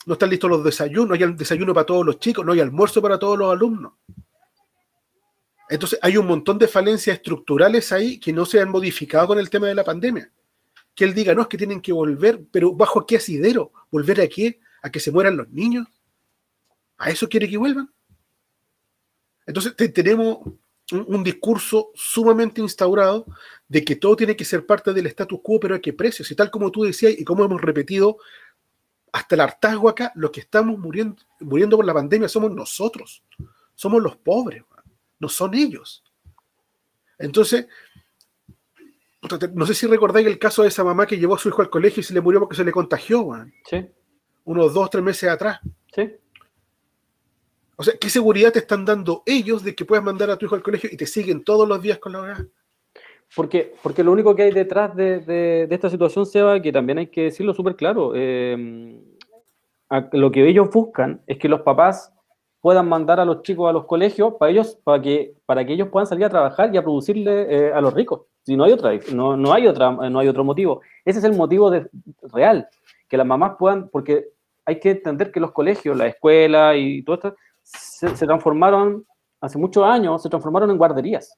no 0.06 0.14
están 0.14 0.30
listos 0.30 0.50
los 0.50 0.64
desayunos, 0.64 1.18
no 1.18 1.26
hay 1.26 1.32
desayuno 1.34 1.72
para 1.74 1.86
todos 1.86 2.04
los 2.04 2.18
chicos, 2.18 2.44
no 2.44 2.52
hay 2.52 2.60
almuerzo 2.60 3.00
para 3.00 3.18
todos 3.18 3.38
los 3.38 3.52
alumnos. 3.52 3.92
Entonces 5.68 5.98
hay 6.02 6.16
un 6.16 6.26
montón 6.26 6.58
de 6.58 6.68
falencias 6.68 7.16
estructurales 7.16 7.92
ahí 7.92 8.18
que 8.18 8.32
no 8.32 8.44
se 8.44 8.60
han 8.60 8.70
modificado 8.70 9.28
con 9.28 9.38
el 9.38 9.48
tema 9.48 9.68
de 9.68 9.74
la 9.74 9.84
pandemia. 9.84 10.30
Que 10.94 11.04
él 11.04 11.14
diga, 11.14 11.34
no, 11.34 11.42
es 11.42 11.48
que 11.48 11.56
tienen 11.56 11.80
que 11.80 11.92
volver, 11.92 12.44
pero 12.50 12.74
¿bajo 12.74 13.06
qué 13.06 13.16
asidero? 13.16 13.72
¿Volver 13.90 14.20
a 14.20 14.28
qué? 14.28 14.60
¿A 14.82 14.90
que 14.90 15.00
se 15.00 15.10
mueran 15.10 15.36
los 15.36 15.48
niños? 15.48 15.86
¿A 16.98 17.10
eso 17.10 17.28
quiere 17.28 17.48
que 17.48 17.56
vuelvan? 17.56 17.90
Entonces 19.46 19.74
tenemos 19.94 20.40
un, 20.92 21.24
discurso 21.24 21.90
sumamente 21.94 22.60
instaurado 22.60 23.26
de 23.68 23.84
que 23.84 23.96
todo 23.96 24.16
tiene 24.16 24.36
que 24.36 24.44
ser 24.44 24.66
parte 24.66 24.92
del 24.92 25.06
status 25.06 25.40
quo, 25.42 25.58
pero 25.58 25.74
a 25.74 25.80
qué 25.80 25.92
precio. 25.92 26.24
Si 26.24 26.34
tal 26.34 26.50
como 26.50 26.70
tú 26.70 26.84
decías 26.84 27.14
y 27.18 27.24
como 27.24 27.44
hemos 27.44 27.60
repetido 27.60 28.18
hasta 29.12 29.34
el 29.34 29.42
hartazgo 29.42 29.88
acá, 29.90 30.10
los 30.14 30.30
que 30.30 30.40
estamos 30.40 30.78
muriendo, 30.78 31.22
muriendo 31.40 31.76
por 31.76 31.84
la 31.84 31.94
pandemia 31.94 32.28
somos 32.28 32.50
nosotros, 32.50 33.22
somos 33.74 34.02
los 34.02 34.16
pobres, 34.16 34.64
no 35.18 35.28
son 35.28 35.54
ellos. 35.54 36.02
Entonces, 37.18 37.66
no 39.54 39.66
sé 39.66 39.74
si 39.74 39.86
recordáis 39.86 40.26
el 40.26 40.38
caso 40.38 40.62
de 40.62 40.68
esa 40.68 40.82
mamá 40.82 41.06
que 41.06 41.18
llevó 41.18 41.36
a 41.36 41.38
su 41.38 41.48
hijo 41.48 41.62
al 41.62 41.70
colegio 41.70 42.00
y 42.00 42.04
se 42.04 42.14
le 42.14 42.20
murió 42.20 42.40
porque 42.40 42.56
se 42.56 42.64
le 42.64 42.72
contagió, 42.72 43.28
Sí. 43.68 43.86
Unos 44.44 44.74
dos, 44.74 44.90
tres 44.90 45.04
meses 45.04 45.30
atrás. 45.30 45.60
Sí. 45.94 46.16
O 47.76 47.84
sea, 47.84 47.94
¿qué 47.96 48.10
seguridad 48.10 48.52
te 48.52 48.58
están 48.58 48.84
dando 48.84 49.22
ellos 49.26 49.62
de 49.62 49.74
que 49.74 49.84
puedas 49.84 50.04
mandar 50.04 50.30
a 50.30 50.36
tu 50.36 50.46
hijo 50.46 50.56
al 50.56 50.62
colegio 50.62 50.90
y 50.92 50.96
te 50.96 51.06
siguen 51.06 51.44
todos 51.44 51.68
los 51.68 51.80
días 51.80 51.98
con 51.98 52.12
la 52.12 52.20
hora? 52.20 52.46
Porque, 53.34 53.74
porque 53.82 54.04
lo 54.04 54.12
único 54.12 54.34
que 54.34 54.42
hay 54.42 54.52
detrás 54.52 54.94
de, 54.94 55.66
esta 55.70 55.88
situación, 55.88 56.26
Seba, 56.26 56.60
que 56.60 56.72
también 56.72 56.98
hay 56.98 57.06
que 57.06 57.24
decirlo 57.24 57.54
súper 57.54 57.76
claro, 57.76 58.12
eh, 58.14 59.00
lo 60.12 60.30
que 60.30 60.46
ellos 60.46 60.70
buscan 60.70 61.22
es 61.26 61.38
que 61.38 61.48
los 61.48 61.62
papás 61.62 62.12
puedan 62.60 62.88
mandar 62.88 63.20
a 63.20 63.24
los 63.24 63.42
chicos 63.42 63.68
a 63.68 63.72
los 63.72 63.86
colegios 63.86 64.34
para 64.34 64.52
ellos, 64.52 64.78
para 64.84 65.02
que, 65.02 65.34
para 65.46 65.64
que 65.64 65.72
ellos 65.72 65.88
puedan 65.88 66.06
salir 66.06 66.24
a 66.26 66.30
trabajar 66.30 66.72
y 66.72 66.78
a 66.78 66.82
producirle 66.82 67.68
eh, 67.68 67.72
a 67.72 67.80
los 67.80 67.92
ricos. 67.92 68.22
Si 68.44 68.56
no 68.56 68.64
hay 68.64 68.72
otra, 68.72 68.92
no, 69.12 69.36
no, 69.36 69.52
hay 69.52 69.66
otra, 69.66 69.90
no 69.90 70.18
hay 70.18 70.28
otro 70.28 70.44
motivo. 70.44 70.80
Ese 71.04 71.18
es 71.18 71.24
el 71.24 71.34
motivo 71.34 71.70
de, 71.70 71.88
real, 72.32 72.68
que 73.08 73.16
las 73.16 73.26
mamás 73.26 73.56
puedan, 73.58 73.88
porque 73.88 74.28
hay 74.64 74.78
que 74.78 74.90
entender 74.90 75.32
que 75.32 75.40
los 75.40 75.52
colegios, 75.52 75.96
la 75.96 76.06
escuela 76.06 76.76
y 76.76 77.02
todo 77.02 77.16
esto 77.16 77.36
se, 77.62 78.14
se 78.14 78.26
transformaron 78.26 79.04
hace 79.40 79.58
muchos 79.58 79.84
años, 79.84 80.22
se 80.22 80.28
transformaron 80.28 80.70
en 80.70 80.78
guarderías. 80.78 81.36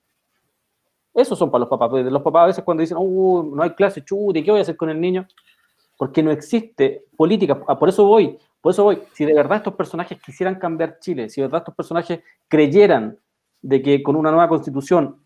Esos 1.14 1.38
son 1.38 1.50
para 1.50 1.60
los 1.60 1.68
papás. 1.68 1.92
Los 1.92 2.22
papás 2.22 2.42
a 2.42 2.46
veces 2.46 2.64
cuando 2.64 2.80
dicen, 2.80 2.96
uh, 2.98 3.54
no 3.54 3.62
hay 3.62 3.70
clase, 3.70 4.04
chute, 4.04 4.42
¿qué 4.42 4.50
voy 4.50 4.58
a 4.58 4.62
hacer 4.62 4.76
con 4.76 4.90
el 4.90 5.00
niño? 5.00 5.26
Porque 5.96 6.22
no 6.22 6.32
existe 6.32 7.04
política. 7.16 7.62
Ah, 7.68 7.78
por 7.78 7.88
eso 7.88 8.04
voy, 8.04 8.36
por 8.60 8.72
eso 8.72 8.82
voy. 8.82 9.00
Si 9.12 9.24
de 9.24 9.32
verdad 9.32 9.58
estos 9.58 9.74
personajes 9.74 10.20
quisieran 10.20 10.56
cambiar 10.56 10.98
Chile, 10.98 11.28
si 11.28 11.40
de 11.40 11.46
verdad 11.46 11.60
estos 11.60 11.74
personajes 11.74 12.20
creyeran 12.48 13.16
de 13.62 13.80
que 13.80 14.02
con 14.02 14.16
una 14.16 14.30
nueva 14.30 14.48
constitución 14.48 15.20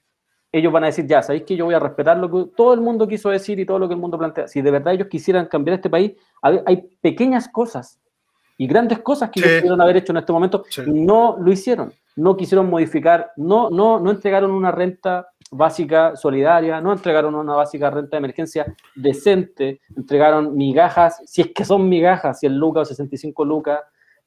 ellos 0.53 0.73
van 0.73 0.85
a 0.85 0.87
decir, 0.87 1.07
ya, 1.07 1.23
¿sabéis 1.23 1.45
que 1.45 1.57
yo 1.57 1.65
voy 1.65 1.75
a 1.75 1.79
respetar 1.79 2.17
lo 2.19 2.31
que 2.31 2.51
todo 2.55 2.75
el 2.75 2.81
mundo 2.81 3.09
quiso 3.09 3.31
decir 3.31 3.59
y 3.59 3.67
todo 3.67 3.79
lo 3.79 3.89
que 3.89 3.95
el 3.95 4.01
mundo 4.01 4.19
plantea? 4.19 4.47
Si 4.47 4.61
de 4.63 4.71
verdad 4.71 4.95
ellos 4.95 5.09
quisieran 5.09 5.47
cambiar 5.47 5.77
este 5.77 5.91
país, 5.91 6.13
hay 6.43 6.89
pequeñas 7.01 7.49
cosas 7.49 7.99
y 8.59 8.67
grandes 8.67 8.99
cosas 8.99 9.31
que 9.31 9.41
ellos 9.41 9.61
pudieron 9.61 9.81
haber 9.81 9.99
hecho 9.99 10.13
en 10.13 10.19
este 10.19 10.33
momento 10.33 10.65
y 10.87 10.91
no 10.91 11.37
lo 11.39 11.51
hicieron. 11.51 11.93
No 12.19 12.37
quisieron 12.37 12.69
modificar, 12.69 13.33
no, 13.37 13.71
no, 13.71 14.01
no 14.01 14.11
entregaron 14.11 14.51
una 14.51 14.73
renta 14.73 15.29
básica 15.51 16.17
solidaria, 16.17 16.81
no 16.81 16.93
entregaron 16.93 17.35
una 17.35 17.55
básica 17.55 17.91
renta 17.91 18.17
de 18.17 18.19
emergencia 18.19 18.75
decente, 18.95 19.81
entregaron 19.97 20.57
migajas, 20.57 21.23
si 21.27 21.43
es 21.43 21.53
que 21.55 21.65
son 21.65 21.89
migajas, 21.89 22.41
100 22.41 22.57
lucas 22.57 22.83
o 22.83 22.85
65 22.87 23.45
lucas. 23.45 23.81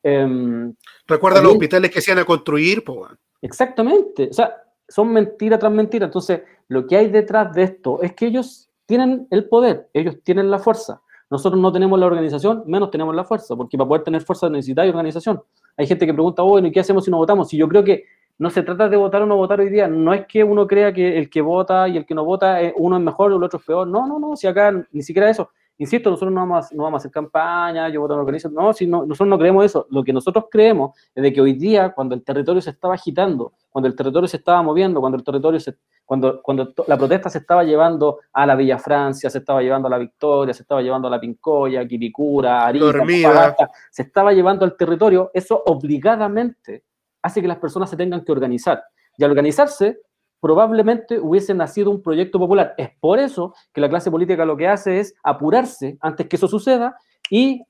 Eh, 0.04 0.72
Recuerda 1.08 1.42
los 1.42 1.54
hospitales 1.54 1.92
que 1.92 2.02
se 2.02 2.12
iban 2.12 2.24
a 2.24 2.26
construir, 2.26 2.84
pues. 2.84 3.12
Exactamente, 3.42 4.30
o 4.30 4.34
sea, 4.34 4.56
son 4.88 5.12
mentira 5.12 5.58
tras 5.58 5.72
mentira. 5.72 6.06
Entonces, 6.06 6.42
lo 6.68 6.86
que 6.86 6.96
hay 6.96 7.10
detrás 7.10 7.54
de 7.54 7.64
esto 7.64 8.02
es 8.02 8.14
que 8.14 8.28
ellos 8.28 8.70
tienen 8.86 9.28
el 9.32 9.48
poder, 9.48 9.89
ellos 9.94 10.18
tienen 10.24 10.50
la 10.52 10.60
fuerza. 10.60 11.02
Nosotros 11.30 11.62
no 11.62 11.72
tenemos 11.72 11.98
la 11.98 12.08
organización, 12.08 12.64
menos 12.68 12.92
tenemos 12.92 13.16
la 13.16 13.24
fuerza, 13.24 13.56
porque 13.56 13.78
para 13.78 13.88
poder 13.88 14.04
tener 14.04 14.22
fuerza 14.22 14.50
necesitáis 14.50 14.89
organización. 14.89 15.42
Hay 15.78 15.88
gente 15.88 16.05
que 16.05 16.13
pregunta, 16.13 16.41
bueno, 16.43 16.67
¿y 16.67 16.72
qué 16.72 16.80
hacemos 16.80 17.05
si 17.05 17.11
no 17.11 17.17
votamos? 17.17 17.53
Y 17.53 17.57
yo 17.57 17.67
creo 17.67 17.84
que 17.84 18.05
no 18.38 18.49
se 18.49 18.63
trata 18.63 18.89
de 18.89 18.97
votar 18.97 19.22
o 19.22 19.26
no 19.26 19.38
votar 19.38 19.59
hoy 19.59 19.69
día. 19.69 19.88
No 19.88 20.13
es 20.13 20.26
que 20.26 20.43
uno 20.43 20.65
crea 20.65 20.91
que 20.93 21.17
el 21.17 21.30
que 21.30 21.41
vota 21.41 21.88
y 21.88 21.97
el 21.97 22.05
que 22.05 22.15
no 22.15 22.26
vota, 22.26 22.59
uno 22.76 22.97
es 22.97 23.03
mejor 23.03 23.32
o 23.32 23.38
el 23.38 23.43
otro 23.43 23.59
es 23.59 23.65
peor. 23.65 23.88
No, 23.88 24.07
no, 24.07 24.19
no, 24.19 24.36
si 24.36 24.47
acá 24.47 24.74
ni 24.91 25.03
siquiera 25.03 25.30
eso. 25.30 25.51
Insisto, 25.78 26.09
nosotros 26.09 26.34
no 26.34 26.41
vamos, 26.41 26.72
a, 26.72 26.76
no 26.76 26.84
vamos 26.84 26.99
a 26.99 27.01
hacer 27.01 27.11
campaña, 27.11 27.89
yo 27.89 28.01
voto 28.01 28.13
en 28.13 28.19
organización. 28.19 28.53
No, 28.53 28.74
si 28.74 28.86
no, 28.86 29.05
nosotros 29.05 29.30
no 29.30 29.39
creemos 29.39 29.65
eso. 29.65 29.88
Lo 29.89 30.03
que 30.03 30.13
nosotros 30.13 30.45
creemos 30.49 30.95
es 31.15 31.24
de 31.24 31.34
que 31.34 31.41
hoy 31.41 31.53
día, 31.53 31.89
cuando 31.89 32.13
el 32.13 32.24
territorio 32.24 32.61
se 32.61 32.69
estaba 32.69 32.93
agitando, 32.93 33.53
cuando 33.72 33.88
el 33.88 33.95
territorio 33.95 34.28
se 34.28 34.38
estaba 34.38 34.61
moviendo, 34.61 34.99
cuando 34.99 35.17
el 35.17 35.24
territorio 35.24 35.59
se, 35.59 35.76
cuando, 36.05 36.41
cuando 36.41 36.74
la 36.88 36.97
protesta 36.97 37.30
se 37.30 37.38
estaba 37.38 37.63
llevando 37.63 38.19
a 38.34 38.45
la 38.45 38.55
Villa 38.55 38.78
Francia, 38.78 39.30
se 39.30 39.38
estaba 39.38 39.61
llevando 39.61 39.88
a 39.88 39.91
la 39.91 39.97
Victoria, 39.97 40.53
se 40.53 40.63
estaba 40.63 40.82
llevando 40.82 41.07
a 41.07 41.11
la 41.11 41.19
Pincoya, 41.19 41.88
Quiricura, 41.88 42.65
Arica, 42.65 43.55
se 43.89 44.03
estaba 44.03 44.34
llevando 44.34 44.65
al 44.65 44.76
territorio, 44.76 45.32
eso 45.34 45.63
obligadamente 45.65 46.84
hace 47.22 47.41
que 47.41 47.47
las 47.47 47.59
personas 47.59 47.89
se 47.89 47.95
tengan 47.97 48.26
que 48.26 48.32
organizar. 48.32 48.84
Y 49.17 49.24
al 49.24 49.32
organizarse, 49.32 50.01
probablemente 50.41 51.19
hubiese 51.19 51.53
nacido 51.53 51.91
un 51.91 52.01
proyecto 52.01 52.39
popular. 52.39 52.74
Es 52.78 52.89
por 52.99 53.19
eso 53.19 53.53
que 53.72 53.80
la 53.80 53.89
clase 53.89 54.11
política 54.11 54.43
lo 54.43 54.57
que 54.57 54.67
hace 54.67 54.99
es 54.99 55.13
apurarse 55.24 55.97
antes 56.01 56.28
que 56.28 56.36
eso 56.36 56.47
suceda 56.47 56.97
y 57.30 57.63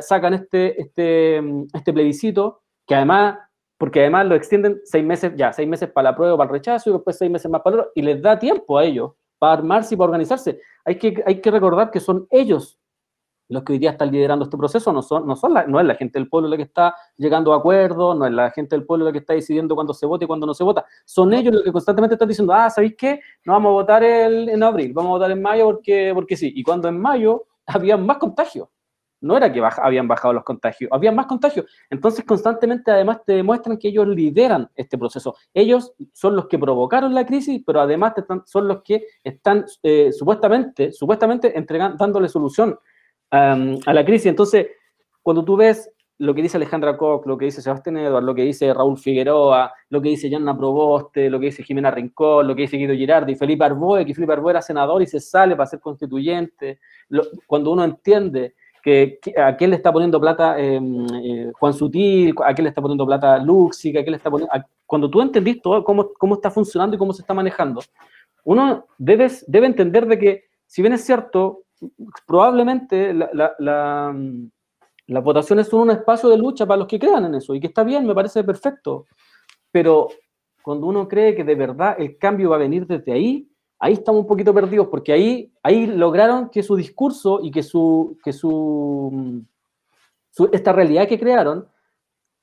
sacan 0.00 0.34
este, 0.34 0.80
este, 0.80 1.42
este 1.72 1.92
plebiscito 1.92 2.60
que 2.86 2.94
además, 2.94 3.38
porque 3.78 4.00
además 4.00 4.26
lo 4.26 4.34
extienden 4.34 4.80
seis 4.84 5.04
meses, 5.04 5.32
ya, 5.36 5.52
seis 5.52 5.68
meses 5.68 5.90
para 5.90 6.10
la 6.10 6.16
prueba, 6.16 6.36
para 6.36 6.48
el 6.48 6.52
rechazo 6.52 6.90
y 6.90 6.92
después 6.92 7.16
seis 7.16 7.30
meses 7.30 7.50
más 7.50 7.62
para 7.62 7.74
el 7.74 7.80
otro, 7.80 7.92
y 7.94 8.02
les 8.02 8.20
da 8.20 8.38
tiempo 8.38 8.76
a 8.76 8.84
ellos 8.84 9.12
para 9.38 9.54
armarse 9.54 9.94
y 9.94 9.96
para 9.96 10.06
organizarse. 10.06 10.60
Hay 10.84 10.96
que, 10.96 11.22
hay 11.24 11.40
que 11.40 11.50
recordar 11.50 11.90
que 11.90 12.00
son 12.00 12.26
ellos 12.30 12.78
los 13.48 13.62
que 13.62 13.72
hoy 13.72 13.78
día 13.78 13.90
están 13.90 14.10
liderando 14.12 14.44
este 14.44 14.56
proceso 14.56 14.92
no 14.92 15.02
son, 15.02 15.26
no 15.26 15.34
son 15.34 15.54
la, 15.54 15.66
no 15.66 15.80
es 15.80 15.86
la 15.86 15.94
gente 15.94 16.18
del 16.18 16.28
pueblo 16.28 16.48
la 16.48 16.56
que 16.56 16.64
está 16.64 16.94
llegando 17.16 17.52
a 17.52 17.56
acuerdos, 17.56 18.16
no 18.16 18.26
es 18.26 18.32
la 18.32 18.50
gente 18.50 18.76
del 18.76 18.84
pueblo 18.84 19.06
la 19.06 19.12
que 19.12 19.18
está 19.18 19.32
decidiendo 19.32 19.74
cuándo 19.74 19.94
se 19.94 20.06
vota 20.06 20.24
y 20.24 20.28
cuándo 20.28 20.46
no 20.46 20.54
se 20.54 20.64
vota. 20.64 20.84
Son 21.04 21.32
ellos 21.32 21.54
los 21.54 21.62
que 21.62 21.72
constantemente 21.72 22.14
están 22.14 22.28
diciendo, 22.28 22.52
ah, 22.52 22.68
¿sabéis 22.68 22.94
qué? 22.96 23.20
No 23.44 23.54
vamos 23.54 23.70
a 23.70 23.72
votar 23.72 24.04
en 24.04 24.62
abril, 24.62 24.92
vamos 24.92 25.10
a 25.10 25.12
votar 25.12 25.30
en 25.30 25.40
mayo 25.42 25.64
porque, 25.66 26.12
porque 26.14 26.36
sí. 26.36 26.52
Y 26.54 26.62
cuando 26.62 26.88
en 26.88 27.00
mayo 27.00 27.46
había 27.66 27.96
más 27.96 28.18
contagios. 28.18 28.68
No 29.20 29.36
era 29.36 29.52
que 29.52 29.62
habían 29.82 30.06
bajado 30.06 30.32
los 30.32 30.44
contagios, 30.44 30.90
había 30.92 31.12
más 31.12 31.26
contagios. 31.26 31.66
Entonces, 31.90 32.24
constantemente, 32.24 32.90
además, 32.90 33.20
te 33.24 33.32
demuestran 33.32 33.76
que 33.76 33.88
ellos 33.88 34.06
lideran 34.06 34.68
este 34.76 34.96
proceso. 34.96 35.34
Ellos 35.52 35.92
son 36.12 36.36
los 36.36 36.46
que 36.46 36.58
provocaron 36.58 37.14
la 37.14 37.26
crisis, 37.26 37.62
pero 37.66 37.80
además 37.80 38.14
son 38.46 38.68
los 38.68 38.82
que 38.82 39.06
están 39.24 39.64
eh, 39.82 40.12
supuestamente, 40.12 40.92
supuestamente 40.92 41.56
entregando, 41.58 41.96
dándole 41.96 42.28
solución 42.28 42.78
a 43.30 43.92
la 43.92 44.04
crisis. 44.04 44.26
Entonces, 44.26 44.68
cuando 45.22 45.44
tú 45.44 45.56
ves 45.56 45.90
lo 46.18 46.34
que 46.34 46.42
dice 46.42 46.56
Alejandra 46.56 46.96
Koch, 46.96 47.26
lo 47.26 47.38
que 47.38 47.44
dice 47.44 47.62
Sebastián 47.62 47.96
Edward, 47.96 48.24
lo 48.24 48.34
que 48.34 48.42
dice 48.42 48.74
Raúl 48.74 48.98
Figueroa, 48.98 49.72
lo 49.88 50.02
que 50.02 50.08
dice 50.08 50.28
Yanna 50.28 50.56
Proboste, 50.56 51.30
lo 51.30 51.38
que 51.38 51.46
dice 51.46 51.62
Jimena 51.62 51.92
Rincón, 51.92 52.48
lo 52.48 52.56
que 52.56 52.62
dice 52.62 52.76
Guido 52.76 52.94
Girardi, 52.94 53.36
Felipe 53.36 53.64
Arboe, 53.64 54.04
que 54.04 54.14
Felipe 54.14 54.32
Arboe 54.32 54.50
era 54.50 54.62
senador 54.62 55.00
y 55.00 55.06
se 55.06 55.20
sale 55.20 55.54
para 55.54 55.68
ser 55.68 55.78
constituyente, 55.80 56.80
cuando 57.46 57.70
uno 57.70 57.84
entiende 57.84 58.56
que, 58.88 59.40
a 59.40 59.56
quién 59.56 59.70
le 59.70 59.76
está 59.76 59.92
poniendo 59.92 60.20
plata 60.20 60.58
em, 60.58 61.06
eh, 61.22 61.52
Juan 61.58 61.74
Sutil, 61.74 62.34
a 62.44 62.54
quién 62.54 62.64
le 62.64 62.68
está 62.70 62.80
poniendo 62.80 63.06
plata 63.06 63.38
Luxi, 63.38 63.90
a 63.90 64.02
quién 64.02 64.12
le 64.12 64.16
está 64.16 64.30
poniendo... 64.30 64.52
cuando 64.86 65.10
tú 65.10 65.20
entendís 65.20 65.60
todo 65.60 65.84
cómo, 65.84 66.12
cómo 66.14 66.34
está 66.36 66.50
funcionando 66.50 66.96
y 66.96 66.98
cómo 66.98 67.12
se 67.12 67.22
está 67.22 67.34
manejando, 67.34 67.80
uno 68.44 68.86
debe, 68.96 69.30
debe 69.46 69.66
entender 69.66 70.06
de 70.06 70.18
que, 70.18 70.44
si 70.66 70.82
bien 70.82 70.94
es 70.94 71.04
cierto, 71.04 71.64
probablemente 72.26 73.12
la, 73.12 73.54
la, 73.58 74.16
las 75.06 75.24
votaciones 75.24 75.72
un 75.72 75.90
espacio 75.90 76.28
de 76.28 76.38
lucha 76.38 76.66
para 76.66 76.78
los 76.78 76.88
que 76.88 76.98
crean 76.98 77.24
en 77.26 77.34
eso 77.34 77.54
y 77.54 77.60
que 77.60 77.68
está 77.68 77.84
bien, 77.84 78.06
me 78.06 78.14
parece 78.14 78.44
perfecto. 78.44 79.06
Pero 79.70 80.08
cuando 80.62 80.86
uno 80.86 81.08
cree 81.08 81.34
que 81.34 81.44
de 81.44 81.54
verdad 81.54 81.96
el 81.98 82.18
cambio 82.18 82.50
va 82.50 82.56
a 82.56 82.60
venir 82.60 82.86
desde 82.86 83.12
ahí, 83.12 83.48
ahí 83.78 83.94
estamos 83.94 84.22
un 84.22 84.26
poquito 84.26 84.52
perdidos 84.52 84.88
porque 84.88 85.12
ahí, 85.12 85.52
ahí 85.62 85.86
lograron 85.86 86.50
que 86.50 86.62
su 86.62 86.76
discurso 86.76 87.40
y 87.42 87.50
que 87.50 87.62
su, 87.62 88.18
que 88.22 88.32
su, 88.32 89.42
su 90.30 90.48
esta 90.52 90.72
realidad 90.72 91.06
que 91.06 91.18
crearon 91.18 91.66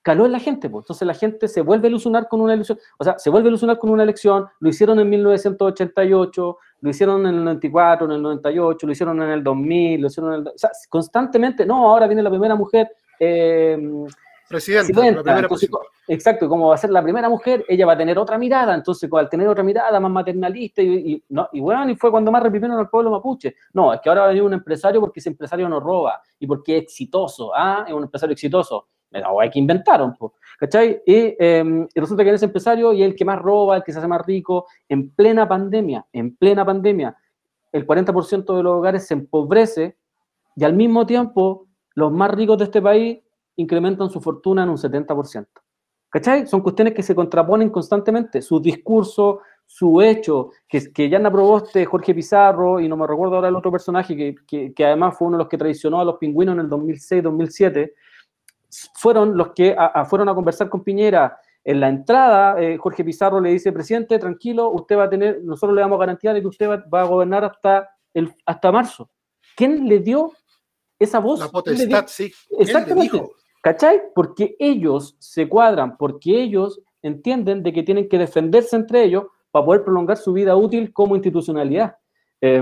caló 0.01 0.27
en 0.27 0.33
la 0.33 0.39
gente, 0.39 0.69
pues. 0.69 0.83
Entonces 0.83 1.07
la 1.07 1.15
gente 1.15 1.47
se 1.47 1.61
vuelve 1.61 1.87
a 1.87 1.89
ilusionar 1.89 2.27
con 2.27 2.39
una 2.39 2.53
ilusión, 2.53 2.77
o 2.99 3.03
sea, 3.03 3.17
se 3.17 3.31
vuelve 3.31 3.47
a 3.47 3.49
ilusionar 3.49 3.79
con 3.79 3.89
una 3.89 4.03
elección, 4.03 4.45
lo 4.59 4.69
hicieron 4.69 4.99
en 4.99 5.09
1988, 5.09 6.57
lo 6.81 6.89
hicieron 6.89 7.25
en 7.25 7.33
el 7.33 7.43
94, 7.43 8.05
en 8.05 8.11
el 8.11 8.21
98, 8.21 8.85
lo 8.85 8.91
hicieron 8.91 9.23
en 9.23 9.29
el 9.29 9.43
2000, 9.43 10.01
lo 10.01 10.07
hicieron 10.07 10.33
en 10.33 10.39
el... 10.41 10.47
O 10.49 10.57
sea, 10.57 10.69
constantemente, 10.89 11.65
no, 11.65 11.89
ahora 11.89 12.05
viene 12.07 12.21
la 12.21 12.29
primera 12.29 12.55
mujer... 12.55 12.91
Eh, 13.19 13.77
Presidenta, 14.47 15.01
exacto, 16.07 16.47
como 16.47 16.69
va 16.69 16.75
a 16.75 16.77
ser 16.77 16.91
la 16.91 17.01
primera 17.01 17.29
mujer, 17.29 17.65
ella 17.67 17.85
va 17.85 17.93
a 17.93 17.97
tener 17.97 18.17
otra 18.19 18.37
mirada, 18.37 18.75
entonces 18.75 19.09
al 19.11 19.29
tener 19.29 19.47
otra 19.47 19.63
mirada 19.63 19.99
más 19.99 20.11
maternalista 20.11 20.81
y, 20.81 21.23
no, 21.29 21.49
y 21.51 21.59
bueno, 21.59 21.89
y 21.89 21.95
fue 21.95 22.11
cuando 22.11 22.31
más 22.31 22.43
reprimieron 22.43 22.77
al 22.77 22.89
pueblo 22.89 23.11
mapuche. 23.11 23.55
No, 23.73 23.93
es 23.93 24.01
que 24.01 24.09
ahora 24.09 24.21
va 24.21 24.27
a 24.27 24.29
venir 24.29 24.43
un 24.43 24.53
empresario 24.53 25.01
porque 25.01 25.19
ese 25.19 25.29
empresario 25.29 25.67
no 25.67 25.79
roba 25.79 26.21
y 26.39 26.45
porque 26.45 26.77
es 26.77 26.83
exitoso, 26.83 27.51
ah, 27.55 27.85
es 27.87 27.93
un 27.93 28.03
empresario 28.03 28.33
exitoso 28.33 28.87
hay 29.39 29.49
que 29.49 29.59
inventaron, 29.59 30.15
¿cachai? 30.59 31.01
Em, 31.05 31.87
y, 31.93 31.99
resulta 31.99 32.23
que 32.23 32.31
ese 32.31 32.45
empresario 32.45 32.93
y 32.93 33.03
el 33.03 33.15
que 33.15 33.25
más 33.25 33.39
roba, 33.39 33.77
el 33.77 33.83
que 33.83 33.91
se 33.91 33.99
hace 33.99 34.07
más 34.07 34.25
rico, 34.25 34.65
en 34.89 35.11
plena 35.11 35.47
pandemia, 35.47 36.05
en 36.11 36.35
plena 36.35 36.65
pandemia, 36.65 37.15
el 37.71 37.85
40% 37.85 38.55
de 38.55 38.63
los 38.63 38.73
hogares 38.73 39.07
se 39.07 39.13
empobrece 39.13 39.97
y 40.55 40.63
al 40.63 40.73
mismo 40.73 41.05
tiempo 41.05 41.67
los 41.93 42.11
más 42.11 42.31
ricos 42.31 42.57
de 42.57 42.65
este 42.65 42.81
país 42.81 43.19
incrementan 43.57 44.09
su 44.09 44.21
fortuna 44.21 44.63
en 44.63 44.69
un 44.69 44.77
70%. 44.77 45.47
¿Cachai? 46.09 46.47
Son 46.47 46.61
cuestiones 46.61 46.93
que 46.93 47.03
se 47.03 47.13
contraponen 47.13 47.69
constantemente. 47.69 48.41
Sus 48.41 48.61
discursos, 48.61 49.39
su 49.65 50.01
hecho, 50.01 50.51
que, 50.67 50.93
que 50.93 51.09
Yanna 51.09 51.31
Proboste, 51.31 51.83
Jorge 51.85 52.15
Pizarro, 52.15 52.79
y 52.79 52.87
no 52.87 52.95
me 52.95 53.05
recuerdo 53.05 53.35
ahora 53.35 53.49
el 53.49 53.55
otro 53.55 53.71
personaje, 53.71 54.15
que, 54.15 54.35
que, 54.47 54.73
que 54.73 54.85
además 54.85 55.17
fue 55.17 55.27
uno 55.27 55.37
de 55.37 55.43
los 55.43 55.49
que 55.49 55.57
traicionó 55.57 55.99
a 55.99 56.05
los 56.05 56.17
pingüinos 56.17 56.53
en 56.53 56.61
el 56.61 56.69
2006-2007, 56.69 57.91
fueron 58.93 59.35
los 59.35 59.53
que 59.53 59.75
a, 59.77 60.05
fueron 60.05 60.29
a 60.29 60.35
conversar 60.35 60.69
con 60.69 60.83
Piñera. 60.83 61.37
En 61.63 61.79
la 61.79 61.89
entrada, 61.89 62.61
eh, 62.61 62.77
Jorge 62.77 63.03
Pizarro 63.03 63.41
le 63.41 63.51
dice, 63.51 63.71
presidente, 63.71 64.19
tranquilo, 64.19 64.69
usted 64.69 64.97
va 64.97 65.05
a 65.05 65.09
tener, 65.09 65.43
nosotros 65.43 65.75
le 65.75 65.81
damos 65.81 65.99
garantía 65.99 66.33
de 66.33 66.41
que 66.41 66.47
usted 66.47 66.69
va, 66.69 66.83
va 66.93 67.01
a 67.01 67.05
gobernar 67.05 67.43
hasta, 67.43 67.89
el, 68.13 68.31
hasta 68.45 68.71
marzo. 68.71 69.09
¿Quién 69.55 69.87
le 69.87 69.99
dio 69.99 70.31
esa 70.99 71.19
voz? 71.19 71.39
La 71.39 71.49
potestad, 71.49 72.05
sí. 72.07 72.31
Exactamente. 72.59 73.21
¿Cachai? 73.65 73.99
Porque 74.13 74.55
ellos 74.59 75.15
se 75.17 75.49
cuadran, 75.49 75.97
porque 75.97 76.39
ellos 76.39 76.79
entienden 77.01 77.63
de 77.63 77.73
que 77.73 77.81
tienen 77.81 78.07
que 78.07 78.19
defenderse 78.19 78.75
entre 78.75 79.03
ellos 79.03 79.25
para 79.49 79.65
poder 79.65 79.83
prolongar 79.83 80.17
su 80.17 80.33
vida 80.33 80.55
útil 80.55 80.93
como 80.93 81.15
institucionalidad. 81.15 81.97
Eh, 82.41 82.61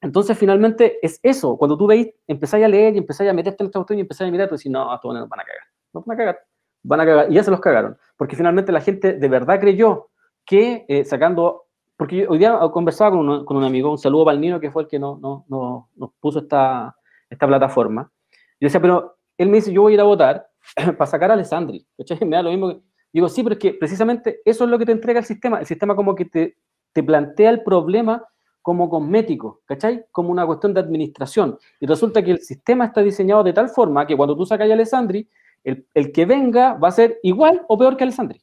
entonces, 0.00 0.38
finalmente, 0.38 1.04
es 1.04 1.18
eso. 1.20 1.56
Cuando 1.56 1.76
tú 1.76 1.88
veis, 1.88 2.14
empezáis 2.28 2.64
a 2.64 2.68
leer 2.68 2.94
y 2.94 2.98
empezáis 2.98 3.28
a 3.28 3.32
meterte 3.32 3.64
en 3.64 3.66
esta 3.66 3.80
cuestión 3.80 3.98
y 3.98 4.02
empezáis 4.02 4.28
a 4.28 4.30
mirar, 4.30 4.48
tú 4.48 4.54
decís, 4.54 4.70
no, 4.70 4.94
estos 4.94 5.12
nos 5.12 5.28
van 5.28 5.40
a 5.40 5.44
cagar. 5.44 5.62
Nos 5.92 6.04
van 6.04 6.14
a 6.14 6.16
cagar. 6.16 6.38
Van 6.84 7.00
a 7.00 7.06
cagar. 7.06 7.32
Y 7.32 7.34
ya 7.34 7.42
se 7.42 7.50
los 7.50 7.58
cagaron. 7.58 7.96
Porque 8.16 8.36
finalmente 8.36 8.70
la 8.70 8.82
gente 8.82 9.14
de 9.14 9.28
verdad 9.28 9.58
creyó 9.58 10.10
que 10.46 10.84
eh, 10.86 11.04
sacando. 11.04 11.64
Porque 11.96 12.24
hoy 12.28 12.38
día 12.38 12.56
conversaba 12.72 13.16
con 13.16 13.28
un, 13.28 13.44
con 13.44 13.56
un 13.56 13.64
amigo, 13.64 13.90
un 13.90 13.98
saludo 13.98 14.26
para 14.26 14.36
el 14.36 14.40
niño 14.40 14.60
que 14.60 14.70
fue 14.70 14.82
el 14.82 14.88
que 14.88 15.00
no, 15.00 15.18
no, 15.20 15.44
no, 15.48 15.88
nos 15.96 16.12
puso 16.20 16.38
esta, 16.38 16.94
esta 17.28 17.48
plataforma. 17.48 18.12
Y 18.60 18.66
decía, 18.66 18.80
pero 18.80 19.13
él 19.38 19.48
me 19.48 19.56
dice, 19.56 19.72
yo 19.72 19.82
voy 19.82 19.92
a 19.92 19.94
ir 19.94 20.00
a 20.00 20.04
votar 20.04 20.48
para 20.98 21.06
sacar 21.06 21.30
a 21.30 21.34
Alessandri. 21.34 21.86
Me 22.26 22.36
da 22.36 22.42
lo 22.42 22.50
mismo 22.50 22.68
que. 22.68 22.80
Digo, 23.12 23.28
sí, 23.28 23.44
pero 23.44 23.52
es 23.52 23.60
que 23.60 23.74
precisamente 23.74 24.40
eso 24.44 24.64
es 24.64 24.70
lo 24.70 24.78
que 24.78 24.86
te 24.86 24.92
entrega 24.92 25.20
el 25.20 25.24
sistema. 25.24 25.60
El 25.60 25.66
sistema 25.66 25.94
como 25.94 26.16
que 26.16 26.24
te, 26.24 26.56
te 26.92 27.02
plantea 27.02 27.50
el 27.50 27.62
problema 27.62 28.26
como 28.60 28.88
cosmético, 28.88 29.60
¿cachai? 29.66 30.06
Como 30.10 30.32
una 30.32 30.44
cuestión 30.44 30.74
de 30.74 30.80
administración. 30.80 31.56
Y 31.78 31.86
resulta 31.86 32.22
que 32.24 32.32
el 32.32 32.40
sistema 32.40 32.86
está 32.86 33.02
diseñado 33.02 33.44
de 33.44 33.52
tal 33.52 33.68
forma 33.68 34.06
que 34.06 34.16
cuando 34.16 34.36
tú 34.36 34.44
sacas 34.46 34.68
a 34.68 34.72
Alessandri, 34.72 35.28
el, 35.62 35.86
el, 35.94 36.10
que 36.10 36.26
venga 36.26 36.74
va 36.74 36.88
a 36.88 36.92
ser 36.92 37.20
igual 37.22 37.64
o 37.68 37.78
peor 37.78 37.96
que 37.96 38.02
Alessandri. 38.02 38.42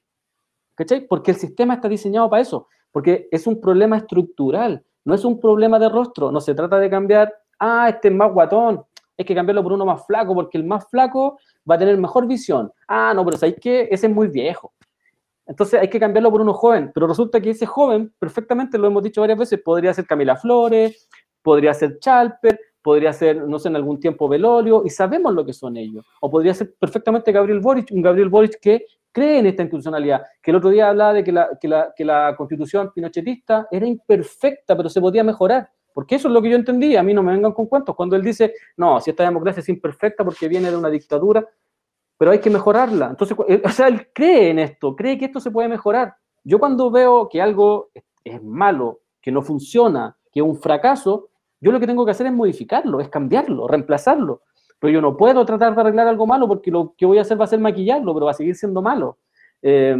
¿Cachai? 0.76 1.06
Porque 1.06 1.32
el 1.32 1.38
sistema 1.38 1.74
está 1.74 1.89
diseñado 1.89 2.30
para 2.30 2.42
eso. 2.42 2.68
Porque 2.92 3.28
es 3.32 3.48
un 3.48 3.60
problema 3.60 3.98
estructural, 3.98 4.86
no 5.04 5.16
es 5.16 5.26
un 5.26 5.39
problema 5.39 5.80
de 5.80 5.89
rostro. 5.89 6.32
No 6.32 6.39
se 6.39 6.54
trata 6.54 6.78
de 6.80 6.89
cambiar, 6.89 7.34
ah, 7.60 7.89
este 7.89 8.08
es 8.08 8.14
más 8.14 8.32
guatón, 8.32 8.86
hay 9.22 9.26
que 9.26 9.36
cambiarlo 9.36 9.63
por 9.63 9.74
uno 9.74 9.86
más 9.86 10.05
flaco, 10.05 10.34
porque 10.34 10.57
el 10.57 10.63
más 10.63 10.89
flaco 10.89 11.39
va 11.69 11.76
a 11.76 11.78
tener 11.78 11.97
mejor 11.97 12.28
visión. 12.28 12.72
Ah, 12.88 13.13
no, 13.15 13.24
pero 13.26 13.38
¿sabes 13.38 13.55
qué? 13.61 13.88
Ese 13.91 14.07
es 14.07 14.13
muy 14.13 14.28
viejo. 14.28 14.74
Entonces 15.45 15.80
hay 15.80 15.89
que 15.89 15.99
cambiarlo 15.99 16.32
por 16.32 16.41
uno 16.41 16.53
joven, 16.53 16.91
pero 16.93 17.07
resulta 17.07 17.41
que 17.41 17.49
ese 17.49 17.65
joven, 17.65 18.13
perfectamente, 18.19 18.78
lo 18.78 18.88
hemos 18.88 19.03
dicho 19.03 19.22
varias 19.22 19.39
veces, 19.39 19.61
podría 19.61 19.93
ser 19.93 20.05
Camila 20.05 20.36
Flores, 20.36 21.09
podría 21.41 21.74
ser 21.74 21.99
Chalper, 21.99 22.59
podría 22.82 23.13
ser, 23.13 23.47
no 23.47 23.59
sé, 23.59 23.69
en 23.69 23.76
algún 23.76 23.99
tiempo 23.99 24.30
Velorio, 24.30 24.84
y 24.86 24.89
sabemos 24.89 25.34
lo 25.34 25.45
que 25.45 25.53
son 25.53 25.78
ellos. 25.78 26.05
O 26.22 26.30
podría 26.30 26.53
ser 26.53 26.74
perfectamente 26.80 27.32
Gabriel 27.32 27.59
Boric, 27.59 27.91
un 27.91 28.01
Gabriel 28.01 28.30
Boric 28.30 28.59
que 28.59 28.86
cree 29.11 29.39
en 29.39 29.47
esta 29.47 29.63
institucionalidad, 29.63 30.24
que 30.41 30.51
el 30.51 30.57
otro 30.57 30.69
día 30.69 30.89
hablaba 30.89 31.13
de 31.13 31.24
que 31.24 31.32
la, 31.32 31.49
que 31.59 31.67
la, 31.67 31.93
que 31.95 32.05
la 32.05 32.34
constitución 32.38 32.91
pinochetista 32.93 33.67
era 33.69 33.86
imperfecta, 33.86 34.76
pero 34.76 34.89
se 34.89 35.01
podía 35.01 35.24
mejorar. 35.24 35.69
Porque 35.94 36.16
eso 36.16 36.28
es 36.28 36.34
lo 36.34 36.42
que 36.42 36.50
yo 36.50 36.56
entendí, 36.56 36.96
a 36.96 37.04
mí 37.04 37.14
no 37.14 37.24
me 37.24 37.34
vengan 37.34 37.52
con 37.54 37.68
cuentos. 37.68 37.96
Cuando 37.96 38.16
él 38.16 38.22
dice, 38.22 38.54
no, 38.78 39.00
si 39.00 39.10
esta 39.10 39.24
democracia 39.24 39.60
es 39.62 39.70
imperfecta 39.70 40.24
porque 40.24 40.48
viene 40.48 40.72
de 40.72 40.78
una 40.78 40.89
dictadura, 40.89 41.46
pero 42.18 42.32
hay 42.32 42.39
que 42.39 42.50
mejorarla. 42.50 43.10
Entonces, 43.10 43.38
o 43.64 43.70
sea, 43.70 43.88
él 43.88 44.10
cree 44.14 44.52
en 44.52 44.60
esto, 44.60 44.96
cree 44.96 45.18
que 45.18 45.26
esto 45.26 45.39
se 45.39 45.52
puede 45.52 45.68
mejorar. 45.68 46.16
Yo 46.44 46.60
cuando 46.60 46.92
veo 46.92 47.28
que 47.30 47.42
algo 47.42 47.89
es 48.24 48.42
malo, 48.44 49.02
que 49.22 49.32
no 49.32 49.42
funciona, 49.42 50.16
que 50.32 50.39
es 50.39 50.46
un 50.46 50.56
fracaso, 50.56 51.30
yo 51.60 51.72
lo 51.72 51.80
que 51.80 51.88
tengo 51.88 52.06
que 52.06 52.12
hacer 52.12 52.28
es 52.28 52.34
modificarlo, 52.34 53.00
es 53.00 53.10
cambiarlo, 53.10 53.68
reemplazarlo. 53.68 54.42
Pero 54.80 54.94
yo 54.94 55.02
no 55.02 55.16
puedo 55.16 55.46
tratar 55.46 55.76
de 55.76 55.82
arreglar 55.82 56.08
algo 56.08 56.26
malo 56.26 56.48
porque 56.48 56.72
lo 56.72 56.96
que 56.98 57.06
voy 57.06 57.20
a 57.20 57.22
hacer 57.22 57.39
va 57.39 57.46
a 57.46 57.48
ser 57.48 57.60
maquillarlo, 57.60 58.14
pero 58.14 58.26
va 58.26 58.32
a 58.32 58.36
seguir 58.36 58.56
siendo 58.56 58.82
malo. 58.82 59.18
Eh, 59.62 59.96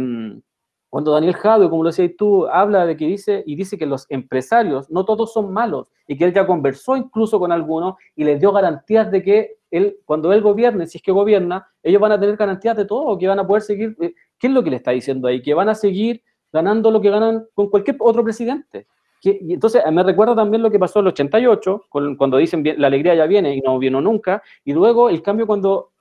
cuando 0.92 1.12
Daniel 1.12 1.32
Jadwe, 1.32 1.70
como 1.70 1.84
lo 1.84 1.88
decías 1.88 2.10
tú, 2.18 2.46
habla 2.46 2.84
de 2.84 2.98
que 2.98 3.06
dice 3.06 3.42
y 3.46 3.56
dice 3.56 3.78
que 3.78 3.86
los 3.86 4.04
empresarios 4.10 4.90
no 4.90 5.06
todos 5.06 5.32
son 5.32 5.50
malos 5.50 5.88
y 6.06 6.18
que 6.18 6.24
él 6.26 6.34
ya 6.34 6.46
conversó 6.46 6.98
incluso 6.98 7.40
con 7.40 7.50
algunos 7.50 7.94
y 8.14 8.24
les 8.24 8.38
dio 8.38 8.52
garantías 8.52 9.10
de 9.10 9.22
que 9.22 9.56
él, 9.70 9.96
cuando 10.04 10.34
él 10.34 10.42
gobierne, 10.42 10.86
si 10.86 10.98
es 10.98 11.02
que 11.02 11.10
gobierna, 11.10 11.66
ellos 11.82 11.98
van 11.98 12.12
a 12.12 12.20
tener 12.20 12.36
garantías 12.36 12.76
de 12.76 12.84
todo, 12.84 13.16
que 13.16 13.26
van 13.26 13.38
a 13.38 13.46
poder 13.46 13.62
seguir. 13.62 13.96
Eh, 14.02 14.12
¿Qué 14.38 14.48
es 14.48 14.52
lo 14.52 14.62
que 14.62 14.68
le 14.68 14.76
está 14.76 14.90
diciendo 14.90 15.28
ahí? 15.28 15.40
Que 15.40 15.54
van 15.54 15.70
a 15.70 15.74
seguir 15.74 16.22
ganando 16.52 16.90
lo 16.90 17.00
que 17.00 17.08
ganan 17.08 17.46
con 17.54 17.70
cualquier 17.70 17.96
otro 17.98 18.22
presidente. 18.22 18.86
Y 19.22 19.54
entonces 19.54 19.82
me 19.90 20.02
recuerda 20.02 20.36
también 20.36 20.62
lo 20.62 20.70
que 20.70 20.78
pasó 20.78 20.98
en 20.98 21.06
el 21.06 21.12
88, 21.12 21.86
cuando 21.88 22.36
dicen 22.36 22.62
la 22.76 22.88
alegría 22.88 23.14
ya 23.14 23.24
viene 23.24 23.56
y 23.56 23.62
no 23.62 23.78
vino 23.78 23.98
nunca, 24.02 24.42
y 24.62 24.74
luego 24.74 25.08
el 25.08 25.22
cambio 25.22 25.46
cuando 25.46 25.92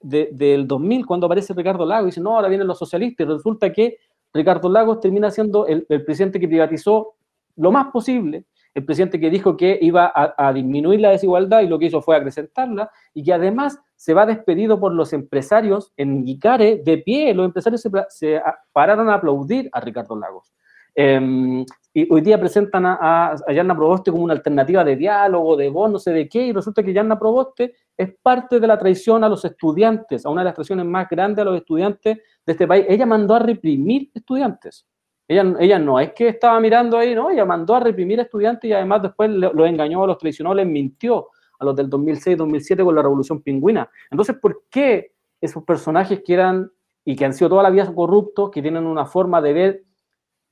de, 0.00 0.30
del 0.32 0.66
2000, 0.66 1.06
cuando 1.06 1.26
aparece 1.26 1.54
Ricardo 1.54 1.84
Lago, 1.84 2.06
y 2.06 2.10
dice, 2.10 2.20
no, 2.20 2.36
ahora 2.36 2.48
vienen 2.48 2.66
los 2.66 2.78
socialistas, 2.78 3.26
y 3.26 3.30
resulta 3.30 3.72
que 3.72 3.98
Ricardo 4.32 4.68
Lagos 4.68 5.00
termina 5.00 5.30
siendo 5.30 5.66
el, 5.66 5.84
presidente 5.86 6.40
que 6.40 6.48
privatizó 6.48 7.14
lo 7.56 7.72
más 7.72 7.88
posible, 7.92 8.44
el 8.74 8.84
presidente 8.84 9.18
que 9.18 9.30
dijo 9.30 9.56
que 9.56 9.78
iba 9.80 10.12
a, 10.14 10.52
disminuir 10.52 11.00
la 11.00 11.10
desigualdad 11.10 11.62
y 11.62 11.66
lo 11.66 11.78
que 11.78 11.86
hizo 11.86 12.00
fue 12.00 12.16
acrecentarla, 12.16 12.90
y 13.14 13.24
que 13.24 13.32
además 13.32 13.80
se 13.96 14.14
va 14.14 14.26
despedido 14.26 14.78
por 14.78 14.92
los 14.92 15.12
empresarios 15.12 15.92
en 15.96 16.26
Icare 16.28 16.82
de 16.84 16.98
pie, 16.98 17.34
los 17.34 17.46
empresarios 17.46 17.84
se, 18.08 18.40
pararon 18.72 19.08
a 19.08 19.14
aplaudir 19.14 19.68
a 19.72 19.80
Ricardo 19.80 20.16
Lagos. 20.16 20.52
Eh, 20.94 21.64
y 21.98 22.06
hoy 22.12 22.20
día 22.20 22.38
presentan 22.38 22.86
a, 22.86 22.94
a, 23.00 23.36
a 23.44 23.52
Yanna 23.52 23.74
Proboste 23.74 24.12
como 24.12 24.22
una 24.22 24.34
alternativa 24.34 24.84
de 24.84 24.94
diálogo, 24.94 25.56
de 25.56 25.68
voz, 25.68 25.90
no 25.90 25.98
sé 25.98 26.12
de 26.12 26.28
qué, 26.28 26.46
y 26.46 26.52
resulta 26.52 26.80
que 26.80 26.92
Yanna 26.92 27.18
Proboste 27.18 27.74
es 27.96 28.14
parte 28.22 28.60
de 28.60 28.66
la 28.68 28.78
traición 28.78 29.24
a 29.24 29.28
los 29.28 29.44
estudiantes, 29.44 30.24
a 30.24 30.28
una 30.28 30.42
de 30.42 30.44
las 30.44 30.54
traiciones 30.54 30.86
más 30.86 31.08
grandes 31.08 31.42
a 31.42 31.44
los 31.46 31.56
estudiantes 31.56 32.18
de 32.46 32.52
este 32.52 32.68
país. 32.68 32.86
Ella 32.88 33.04
mandó 33.04 33.34
a 33.34 33.40
reprimir 33.40 34.12
estudiantes. 34.14 34.86
Ella, 35.26 35.56
ella 35.58 35.78
no 35.80 35.98
es 35.98 36.12
que 36.12 36.28
estaba 36.28 36.60
mirando 36.60 36.96
ahí, 36.96 37.16
no, 37.16 37.30
ella 37.30 37.44
mandó 37.44 37.74
a 37.74 37.80
reprimir 37.80 38.20
estudiantes 38.20 38.70
y 38.70 38.72
además 38.72 39.02
después 39.02 39.28
los 39.30 39.52
lo 39.52 39.66
engañó, 39.66 40.04
a 40.04 40.06
los 40.06 40.18
traicionó, 40.18 40.54
les 40.54 40.66
mintió 40.66 41.30
a 41.58 41.64
los 41.64 41.74
del 41.74 41.90
2006-2007 41.90 42.84
con 42.84 42.94
la 42.94 43.02
Revolución 43.02 43.42
Pingüina. 43.42 43.90
Entonces, 44.08 44.36
¿por 44.40 44.66
qué 44.70 45.14
esos 45.40 45.64
personajes 45.64 46.22
que 46.24 46.34
eran 46.34 46.70
y 47.04 47.16
que 47.16 47.24
han 47.24 47.34
sido 47.34 47.50
toda 47.50 47.64
la 47.64 47.70
vida 47.70 47.92
corruptos, 47.92 48.50
que 48.50 48.62
tienen 48.62 48.86
una 48.86 49.04
forma 49.04 49.42
de 49.42 49.52
ver 49.52 49.84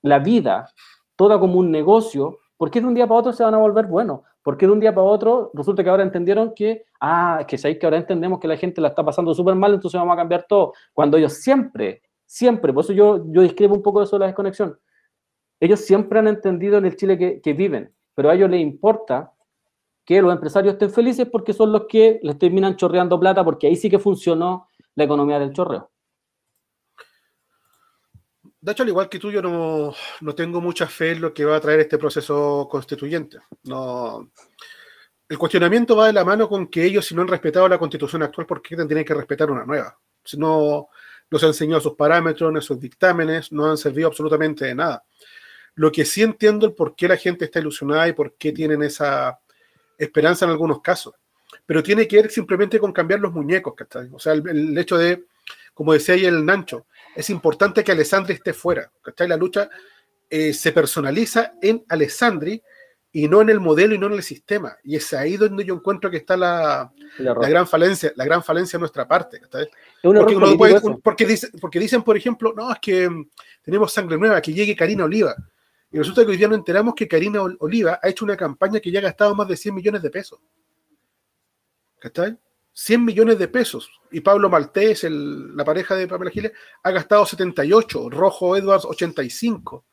la 0.03 0.19
vida 0.19 0.69
toda 1.17 1.41
como 1.41 1.59
un 1.59 1.71
negocio, 1.71 2.39
¿por 2.57 2.71
qué 2.71 2.81
de 2.81 2.87
un 2.87 2.95
día 2.95 3.07
para 3.07 3.21
otro 3.21 3.33
se 3.33 3.43
van 3.43 3.55
a 3.55 3.59
volver 3.59 3.87
buenos? 3.87 4.21
¿Por 4.43 4.57
qué 4.57 4.67
de 4.67 4.73
un 4.73 4.81
día 4.81 4.95
para 4.95 5.07
otro 5.07 5.51
resulta 5.55 5.83
que 5.83 5.91
ahora 5.91 6.05
entendieron 6.05 6.55
que, 6.55 6.85
ah, 7.01 7.39
es 7.41 7.47
que 7.47 7.59
sabéis 7.59 7.79
que 7.79 7.87
ahora 7.87 7.99
entendemos 7.99 8.39
que 8.39 8.47
la 8.47 8.57
gente 8.57 8.81
la 8.81 8.89
está 8.89 9.05
pasando 9.05 9.35
súper 9.35 9.57
mal, 9.57 9.75
entonces 9.75 9.99
vamos 9.99 10.15
a 10.15 10.17
cambiar 10.17 10.47
todo? 10.49 10.73
Cuando 10.93 11.17
ellos 11.17 11.33
siempre, 11.35 12.03
siempre, 12.25 12.73
por 12.73 12.85
eso 12.85 12.93
yo, 12.93 13.25
yo 13.33 13.43
discrepo 13.43 13.75
un 13.75 13.83
poco 13.83 13.99
de 13.99 14.05
eso 14.05 14.17
de 14.17 14.21
la 14.21 14.27
desconexión, 14.27 14.79
ellos 15.59 15.81
siempre 15.81 16.19
han 16.19 16.29
entendido 16.29 16.79
en 16.79 16.85
el 16.87 16.97
Chile 16.97 17.19
que, 17.19 17.41
que 17.41 17.55
viven, 17.55 17.93
pero 18.15 18.31
a 18.31 18.35
ellos 18.35 18.49
les 18.49 18.61
importa 18.61 19.33
que 20.05 20.23
los 20.23 20.33
empresarios 20.33 20.75
estén 20.75 20.91
felices 20.91 21.29
porque 21.31 21.53
son 21.53 21.73
los 21.73 21.87
que 21.89 22.21
les 22.23 22.39
terminan 22.39 22.77
chorreando 22.77 23.19
plata, 23.19 23.43
porque 23.43 23.67
ahí 23.67 23.75
sí 23.75 23.91
que 23.91 23.99
funcionó 23.99 24.69
la 24.95 25.05
economía 25.05 25.41
del 25.41 25.53
chorreo. 25.53 25.91
De 28.67 28.73
hecho, 28.73 28.83
al 28.83 28.89
igual 28.89 29.09
que 29.09 29.21
tú, 29.21 29.31
yo 29.31 29.41
no, 29.41 29.95
no, 30.23 30.35
tengo 30.35 30.61
mucha 30.61 30.89
fe 30.89 31.13
en 31.13 31.21
lo 31.21 31.33
que 31.33 31.45
va 31.45 31.55
a 31.55 31.61
traer 31.61 31.79
este 31.79 31.99
proceso 31.99 32.67
constituyente. 32.69 33.39
No, 33.63 34.29
el 35.29 35.39
cuestionamiento 35.39 35.95
va 35.95 36.09
de 36.09 36.13
la 36.13 36.25
mano 36.25 36.49
con 36.49 36.67
que 36.67 36.85
ellos, 36.85 37.07
si 37.07 37.15
no 37.15 37.23
han 37.23 37.29
respetado 37.29 37.69
la 37.69 37.79
constitución 37.79 38.25
actual, 38.25 38.45
¿por 38.45 38.61
qué 38.61 38.75
tendrían 38.75 39.05
que 39.05 39.15
respetar 39.15 39.53
una 39.53 39.65
nueva? 39.65 39.97
Si 40.25 40.37
no, 40.37 40.89
no 41.31 41.39
se 41.39 41.47
han 41.47 41.51
enseñado 41.51 41.81
sus 41.81 41.95
parámetros, 41.95 42.65
sus 42.65 42.81
dictámenes, 42.81 43.53
no 43.53 43.71
han 43.71 43.79
servido 43.79 44.09
absolutamente 44.09 44.65
de 44.65 44.75
nada. 44.75 45.05
Lo 45.77 45.93
que 45.93 46.05
sí 46.05 46.25
entiendo 46.25 46.67
es 46.67 46.73
por 46.75 46.97
qué 46.97 47.07
la 47.07 47.17
gente 47.17 47.45
está 47.45 47.61
ilusionada 47.61 48.09
y 48.09 48.15
por 48.15 48.35
qué 48.35 48.51
tienen 48.51 48.83
esa 48.83 49.39
esperanza 49.97 50.45
en 50.45 50.51
algunos 50.51 50.81
casos. 50.81 51.15
Pero 51.65 51.85
tiene 51.85 52.09
que 52.09 52.17
ver 52.17 52.33
simplemente 52.33 52.81
con 52.81 52.93
cambiar 52.93 53.21
los 53.21 53.33
muñecos, 53.33 53.75
¿cachai? 53.77 54.09
O 54.13 54.19
sea, 54.19 54.33
el, 54.33 54.49
el 54.49 54.77
hecho 54.77 54.99
de, 54.99 55.27
como 55.73 55.93
decía 55.93 56.17
ahí 56.17 56.25
el 56.25 56.45
Nancho, 56.45 56.87
es 57.17 57.31
importante 57.31 57.83
que 57.83 57.93
Alessandri 57.93 58.35
esté 58.35 58.53
fuera. 58.53 58.93
¿cachai? 59.03 59.27
La 59.27 59.37
lucha 59.37 59.71
eh, 60.29 60.53
se 60.53 60.71
personaliza 60.71 61.55
en 61.63 61.85
Alessandri 61.89 62.63
y 63.11 63.29
no 63.29 63.41
en 63.41 63.49
el 63.49 63.59
modelo 63.59 63.95
y 63.95 63.99
no 63.99 64.09
en 64.09 64.13
el 64.13 64.23
sistema. 64.23 64.77
Y 64.85 64.97
es 64.97 65.15
ahí 65.15 65.39
donde 65.39 65.65
yo 65.65 65.75
encuentro 65.75 66.11
que 66.11 66.19
está 66.19 66.37
la, 66.37 66.93
la 67.17 67.33
gran 67.49 67.67
falencia, 67.67 68.13
la 68.15 68.27
gran 68.27 68.45
falencia 68.45 68.77
de 68.77 68.81
nuestra 68.81 69.09
parte. 69.09 69.41
Porque, 70.03 70.37
puede, 70.59 70.81
porque, 71.03 71.25
dice, 71.25 71.49
porque, 71.59 71.81
dicen, 71.81 72.03
por 72.03 72.19
ejemplo, 72.19 72.53
no, 72.55 72.71
es 72.71 72.79
que 72.79 73.09
um, 73.09 73.27
tenemos 73.63 73.91
sangre 73.91 74.19
nueva, 74.19 74.43
que 74.43 74.53
llegue 74.53 74.77
Karina 74.77 75.05
Oliva. 75.05 75.35
Y 75.91 75.97
resulta 75.97 76.23
que 76.25 76.33
hoy 76.33 76.37
día 76.37 76.49
no 76.49 76.57
enteramos 76.57 76.95
que 76.95 77.09
Karina 77.09 77.41
Oliva 77.61 77.99
ha 78.03 78.09
hecho 78.11 78.27
una 78.27 78.37
campaña 78.37 78.81
que 78.81 78.91
ya 78.91 78.99
ha 78.99 79.05
gastado 79.05 79.35
más 79.35 79.49
de 79.49 79.57
100 79.57 79.75
millones 79.75 80.03
de 80.03 80.11
pesos. 80.11 80.39
¿Cachai? 81.99 82.37
100 82.79 83.05
millones 83.07 83.39
de 83.39 83.49
pesos. 83.49 83.91
Y 84.13 84.21
Pablo 84.21 84.51
Maltés, 84.51 85.07
la 85.09 85.65
pareja 85.65 85.95
de 85.95 86.07
Pamela 86.07 86.31
Giles, 86.31 86.53
ha 86.83 86.91
gastado 86.91 87.25
78, 87.25 88.11
Rojo 88.11 88.55
Edwards 88.55 88.85
85. 88.85 89.85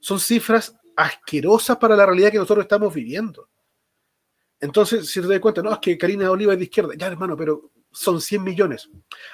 son 0.00 0.18
cifras 0.18 0.76
asquerosas 0.96 1.76
para 1.78 1.94
la 1.94 2.04
realidad 2.04 2.32
que 2.32 2.38
nosotros 2.38 2.64
estamos 2.64 2.92
viviendo. 2.92 3.48
Entonces, 4.58 5.08
si 5.08 5.20
te 5.20 5.28
das 5.28 5.38
cuenta, 5.38 5.62
no, 5.62 5.72
es 5.72 5.78
que 5.78 5.96
Karina 5.96 6.28
Oliva 6.30 6.52
es 6.52 6.58
de 6.58 6.64
izquierda, 6.64 6.92
ya 6.96 7.06
hermano, 7.06 7.36
pero 7.36 7.70
son 7.92 8.20
100 8.20 8.42
millones. 8.42 8.90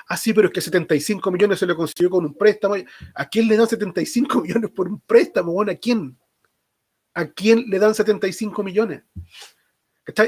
Ah, 0.06 0.18
sí, 0.18 0.34
pero 0.34 0.48
es 0.48 0.52
que 0.52 0.60
75 0.60 1.30
millones 1.30 1.58
se 1.58 1.66
le 1.66 1.74
consiguió 1.74 2.10
con 2.10 2.26
un 2.26 2.34
préstamo. 2.34 2.74
¿A 3.14 3.28
quién 3.30 3.48
le 3.48 3.56
dan 3.56 3.66
75 3.66 4.40
millones 4.42 4.70
por 4.70 4.88
un 4.88 5.00
préstamo? 5.00 5.52
Bueno, 5.52 5.72
¿a 5.72 5.74
quién? 5.74 6.18
¿A 7.14 7.26
quién 7.28 7.64
le 7.66 7.78
dan 7.78 7.94
75 7.94 8.62
millones? 8.62 9.02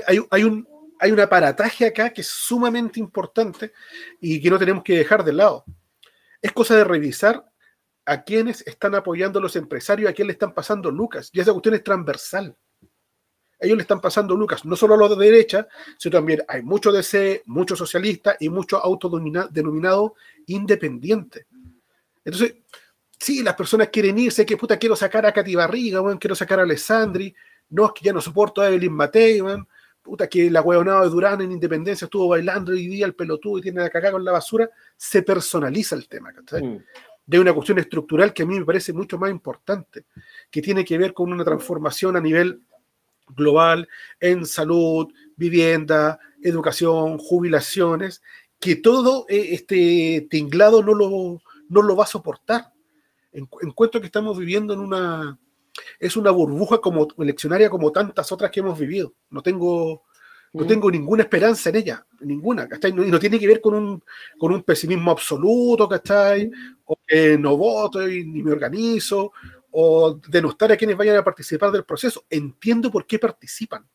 Hay, 0.06 0.20
hay, 0.30 0.44
un, 0.44 0.66
hay 1.00 1.12
un 1.12 1.20
aparataje 1.20 1.86
acá 1.86 2.10
que 2.10 2.20
es 2.20 2.28
sumamente 2.28 3.00
importante 3.00 3.72
y 4.20 4.40
que 4.40 4.50
no 4.50 4.58
tenemos 4.58 4.84
que 4.84 4.98
dejar 4.98 5.24
de 5.24 5.32
lado. 5.32 5.64
Es 6.42 6.52
cosa 6.52 6.76
de 6.76 6.84
revisar 6.84 7.44
a 8.04 8.22
quienes 8.22 8.66
están 8.66 8.94
apoyando 8.94 9.38
a 9.38 9.42
los 9.42 9.56
empresarios, 9.56 10.10
a 10.10 10.12
quién 10.12 10.26
le 10.26 10.32
están 10.32 10.52
pasando 10.52 10.90
lucas. 10.90 11.30
Y 11.32 11.40
esa 11.40 11.52
cuestión 11.52 11.74
es 11.74 11.84
transversal. 11.84 12.56
Ellos 13.58 13.76
le 13.76 13.82
están 13.82 14.00
pasando 14.00 14.34
lucas, 14.34 14.64
no 14.64 14.74
solo 14.74 14.94
a 14.94 14.96
los 14.96 15.18
de 15.18 15.24
derecha, 15.26 15.68
sino 15.98 16.14
también 16.14 16.42
hay 16.48 16.62
mucho 16.62 16.92
DC, 16.92 17.42
mucho 17.46 17.76
socialista 17.76 18.36
y 18.40 18.48
mucho 18.48 18.78
autodenominado 18.78 20.14
independiente. 20.46 21.46
Entonces, 22.24 22.56
sí, 23.18 23.42
las 23.42 23.54
personas 23.54 23.88
quieren 23.88 24.18
irse, 24.18 24.46
que 24.46 24.56
puta, 24.56 24.78
quiero 24.78 24.96
sacar 24.96 25.26
a 25.26 25.32
Katy 25.32 25.54
Barriga, 25.54 26.00
quiero 26.18 26.34
sacar 26.34 26.60
a 26.60 26.62
Alessandri, 26.62 27.34
no, 27.70 27.86
es 27.86 27.92
que 27.92 28.04
ya 28.04 28.12
no 28.12 28.20
soporto 28.20 28.62
a 28.62 28.68
Evelyn 28.68 28.92
Matei, 28.92 29.40
puta, 30.10 30.28
que 30.28 30.50
la 30.50 30.60
hueonada 30.60 31.02
de 31.02 31.08
Durán 31.08 31.40
en 31.40 31.52
Independencia 31.52 32.06
estuvo 32.06 32.26
bailando 32.26 32.72
hoy 32.72 32.88
día 32.88 33.06
el 33.06 33.14
pelotudo 33.14 33.58
y 33.58 33.62
tiene 33.62 33.80
la 33.80 33.90
cagada 33.90 34.14
con 34.14 34.24
la 34.24 34.32
basura, 34.32 34.68
se 34.96 35.22
personaliza 35.22 35.94
el 35.94 36.08
tema, 36.08 36.32
¿cachai? 36.32 36.64
Mm. 36.64 36.84
De 37.24 37.38
una 37.38 37.52
cuestión 37.52 37.78
estructural 37.78 38.34
que 38.34 38.42
a 38.42 38.46
mí 38.46 38.58
me 38.58 38.64
parece 38.64 38.92
mucho 38.92 39.18
más 39.18 39.30
importante, 39.30 40.06
que 40.50 40.60
tiene 40.60 40.84
que 40.84 40.98
ver 40.98 41.14
con 41.14 41.32
una 41.32 41.44
transformación 41.44 42.16
a 42.16 42.20
nivel 42.20 42.60
global 43.28 43.88
en 44.18 44.46
salud, 44.46 45.06
vivienda, 45.36 46.18
educación, 46.42 47.16
jubilaciones, 47.18 48.20
que 48.58 48.74
todo 48.74 49.26
eh, 49.28 49.50
este 49.52 50.26
tinglado 50.28 50.82
no 50.82 50.92
lo, 50.92 51.40
no 51.68 51.82
lo 51.82 51.94
va 51.94 52.02
a 52.02 52.08
soportar. 52.08 52.72
Encuentro 53.32 54.00
que 54.00 54.08
estamos 54.08 54.36
viviendo 54.36 54.74
en 54.74 54.80
una, 54.80 55.38
es 55.98 56.16
una 56.16 56.30
burbuja 56.30 56.78
como 56.78 57.08
eleccionaria 57.18 57.70
como 57.70 57.92
tantas 57.92 58.30
otras 58.32 58.50
que 58.50 58.60
hemos 58.60 58.78
vivido. 58.78 59.14
No 59.30 59.42
tengo, 59.42 60.04
no 60.52 60.66
tengo 60.66 60.90
ninguna 60.90 61.22
esperanza 61.22 61.70
en 61.70 61.76
ella, 61.76 62.06
ninguna, 62.20 62.68
¿cachai? 62.68 62.90
Y 62.90 62.94
no, 62.94 63.18
tiene 63.18 63.38
que 63.38 63.46
ver 63.46 63.60
con 63.60 63.74
un, 63.74 64.04
con 64.38 64.52
un 64.52 64.62
pesimismo 64.62 65.10
absoluto, 65.10 65.88
¿cachai? 65.88 66.50
O 66.84 66.98
que 67.06 67.38
no 67.38 67.56
voto 67.56 68.08
y 68.08 68.24
ni 68.24 68.42
me 68.42 68.52
organizo, 68.52 69.32
o 69.70 70.20
denostar 70.28 70.72
a 70.72 70.76
quienes 70.76 70.96
vayan 70.96 71.16
a 71.16 71.24
participar 71.24 71.70
del 71.70 71.84
proceso. 71.84 72.24
Entiendo 72.28 72.90
por 72.90 73.06
qué 73.06 73.18
participan. 73.18 73.86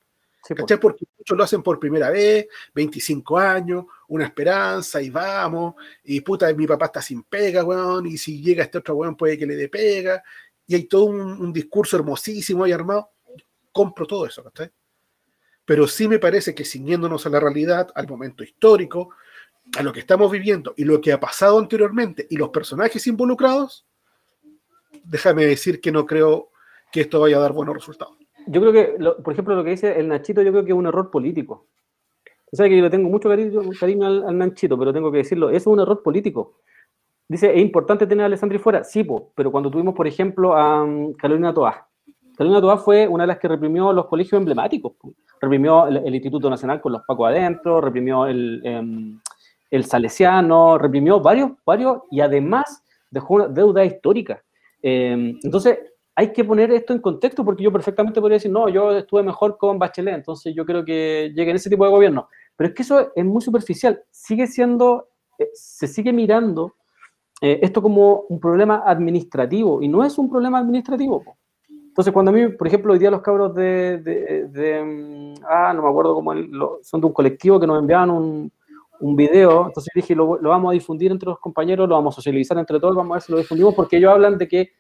¿cachai? 0.53 0.79
Porque 0.79 1.05
muchos 1.17 1.38
lo 1.38 1.43
hacen 1.43 1.63
por 1.63 1.79
primera 1.79 2.09
vez, 2.09 2.47
25 2.73 3.38
años, 3.38 3.86
una 4.09 4.25
esperanza, 4.25 5.01
y 5.01 5.09
vamos, 5.09 5.75
y 6.03 6.21
puta, 6.21 6.53
mi 6.53 6.67
papá 6.67 6.86
está 6.86 7.01
sin 7.01 7.23
pega, 7.23 7.63
weón, 7.63 8.05
y 8.05 8.17
si 8.17 8.41
llega 8.41 8.63
este 8.63 8.77
otro 8.77 8.95
weón 8.95 9.15
puede 9.15 9.38
que 9.38 9.47
le 9.47 9.55
dé 9.55 9.69
pega, 9.69 10.23
y 10.68 10.76
hay 10.76 10.86
todo 10.86 11.05
un, 11.05 11.53
discurso 11.53 11.97
hermosísimo 11.97 12.63
ahí 12.63 12.72
armado, 12.72 13.11
compro 13.72 14.05
todo 14.05 14.26
eso, 14.26 14.43
¿cachai? 14.43 14.72
Pero 15.66 15.88
sí 15.88 16.07
me 16.07 16.20
parece 16.20 16.53
que 16.53 16.66
ciñéndonos 16.66 17.26
a 17.26 17.30
la 17.30 17.39
realidad, 17.39 17.91
al 17.95 18.07
momento 18.07 18.43
histórico, 18.43 19.09
a 19.78 19.84
lo 19.84 19.91
que 19.91 19.99
estamos 19.99 20.32
viviendo 20.32 20.74
y 20.78 20.86
lo 20.86 21.01
que 21.01 21.11
ha 21.11 21.20
pasado 21.20 21.57
anteriormente 21.57 22.28
y 22.30 22.38
los 22.38 22.49
personajes 22.49 23.05
involucrados, 23.07 23.86
déjame 25.03 25.45
decir 25.45 25.82
que 25.82 25.91
no 25.91 26.05
creo 26.05 26.51
que 26.91 27.01
esto 27.01 27.20
vaya 27.20 27.38
a 27.38 27.41
dar 27.41 27.53
buenos 27.53 27.76
resultados. 27.76 28.16
Yo 28.47 28.61
creo 28.61 28.74
que, 28.74 28.95
por 29.24 29.34
ejemplo, 29.34 29.55
lo 29.55 29.63
que 29.63 29.72
dice 29.72 29.99
el 29.99 30.07
Nachito, 30.07 30.41
yo 30.43 30.51
creo 30.51 30.63
que 30.63 30.72
es 30.72 30.78
un 30.78 30.86
error 30.86 31.09
político. 31.09 31.68
O 32.51 32.55
sea 32.55 32.70
que 32.70 32.78
yo 32.78 32.84
le 32.84 32.89
tengo 32.89 33.09
mucho 33.09 33.28
cariño, 33.28 33.61
al, 34.05 34.38
Nachito, 34.38 34.78
pero 34.78 34.93
tengo 34.93 35.11
que 35.11 35.20
decirlo, 35.20 35.49
eso 35.49 35.57
es 35.57 35.68
un 35.68 35.80
error 35.80 36.03
político. 36.03 36.59
Dice, 37.28 37.55
¿es 37.55 37.61
importante 37.61 38.05
tener 38.05 38.23
a 38.23 38.26
Alessandri 38.28 38.59
fuera? 38.59 38.84
Sí, 38.84 39.05
pero 39.34 39.51
cuando 39.51 39.71
tuvimos, 39.71 39.95
por 39.95 40.07
ejemplo, 40.07 40.55
a 40.55 40.84
um, 40.84 41.13
Carolina 41.13 41.53
Toá. 41.53 41.88
Carolina 42.38 42.61
Toá 42.61 42.78
fue 42.78 43.07
una 43.07 43.23
de 43.23 43.28
las 43.28 43.39
que 43.39 43.47
reprimió 43.47 43.91
los 43.93 44.05
colegios 44.05 44.39
emblemáticos. 44.39 44.93
Reprimió 45.41 45.88
el, 45.88 46.13
Instituto 46.13 46.49
Nacional 46.49 46.82
con 46.82 46.91
los 46.91 47.01
Pacos 47.03 47.30
adentro, 47.30 47.82
reprimió 47.82 48.28
el, 48.28 48.61
em, 48.63 49.19
el 49.71 49.86
Salesiano, 49.86 50.78
reprimió 50.78 51.19
varios, 51.19 51.51
varios, 51.65 51.99
y 52.11 52.21
además 52.21 52.84
dejó 53.09 53.36
una 53.36 53.47
deuda 53.47 53.84
histórica. 53.84 54.43
Em, 54.82 55.39
entonces, 55.41 55.80
hay 56.15 56.32
que 56.32 56.43
poner 56.43 56.71
esto 56.71 56.93
en 56.93 56.99
contexto 56.99 57.43
porque 57.43 57.63
yo 57.63 57.71
perfectamente 57.71 58.21
podría 58.21 58.36
decir, 58.36 58.51
no, 58.51 58.69
yo 58.69 58.91
estuve 58.95 59.23
mejor 59.23 59.57
con 59.57 59.80
Bachelet, 59.80 60.15
entonces 60.15 60.53
yo 60.55 60.65
creo 60.65 60.86
que 60.86 61.32
llegue 61.36 61.49
en 61.49 61.57
ese 61.57 61.69
tipo 61.69 61.86
de 61.86 61.91
gobierno. 61.91 62.30
Pero 62.55 62.69
es 62.69 62.76
que 62.76 62.84
eso 62.84 63.11
es 63.15 63.26
muy 63.26 63.41
superficial. 63.41 64.01
Sigue 64.11 64.47
siendo, 64.47 65.09
eh, 65.39 65.49
se 65.53 65.88
sigue 65.88 66.13
mirando 66.13 66.76
eh, 67.47 67.59
esto 67.61 67.79
como 67.79 68.25
un 68.27 68.39
problema 68.39 68.81
administrativo 68.87 69.79
y 69.79 69.87
no 69.87 70.03
es 70.03 70.17
un 70.17 70.31
problema 70.31 70.57
administrativo. 70.57 71.23
Entonces, 71.69 72.11
cuando 72.11 72.31
a 72.31 72.33
mí, 72.33 72.47
por 72.47 72.65
ejemplo, 72.65 72.91
hoy 72.91 72.97
día 72.97 73.11
los 73.11 73.21
cabros 73.21 73.53
de, 73.53 74.49
mm, 74.83 75.43
ah, 75.47 75.71
no 75.75 75.83
me 75.83 75.89
acuerdo 75.89 76.15
cómo, 76.15 76.33
son 76.81 77.01
de 77.01 77.05
un 77.05 77.13
colectivo 77.13 77.59
que 77.59 77.67
nos 77.67 77.77
enviaban 77.77 78.09
un, 78.09 78.51
un 78.99 79.15
video, 79.15 79.67
entonces 79.67 79.91
dije, 79.93 80.15
lo, 80.15 80.41
lo, 80.41 80.49
vamos 80.49 80.71
a 80.71 80.73
difundir 80.73 81.11
entre 81.11 81.29
los 81.29 81.37
compañeros, 81.37 81.87
lo 81.87 81.93
vamos 81.93 82.15
a 82.15 82.17
socializar 82.17 82.57
entre 82.57 82.79
todos, 82.79 82.95
vamos 82.95 83.11
a 83.11 83.13
ver 83.13 83.21
si 83.21 83.31
lo 83.31 83.37
difundimos, 83.37 83.75
porque 83.75 83.97
ellos 83.97 84.11
hablan 84.11 84.39
de 84.39 84.47
que 84.47 84.71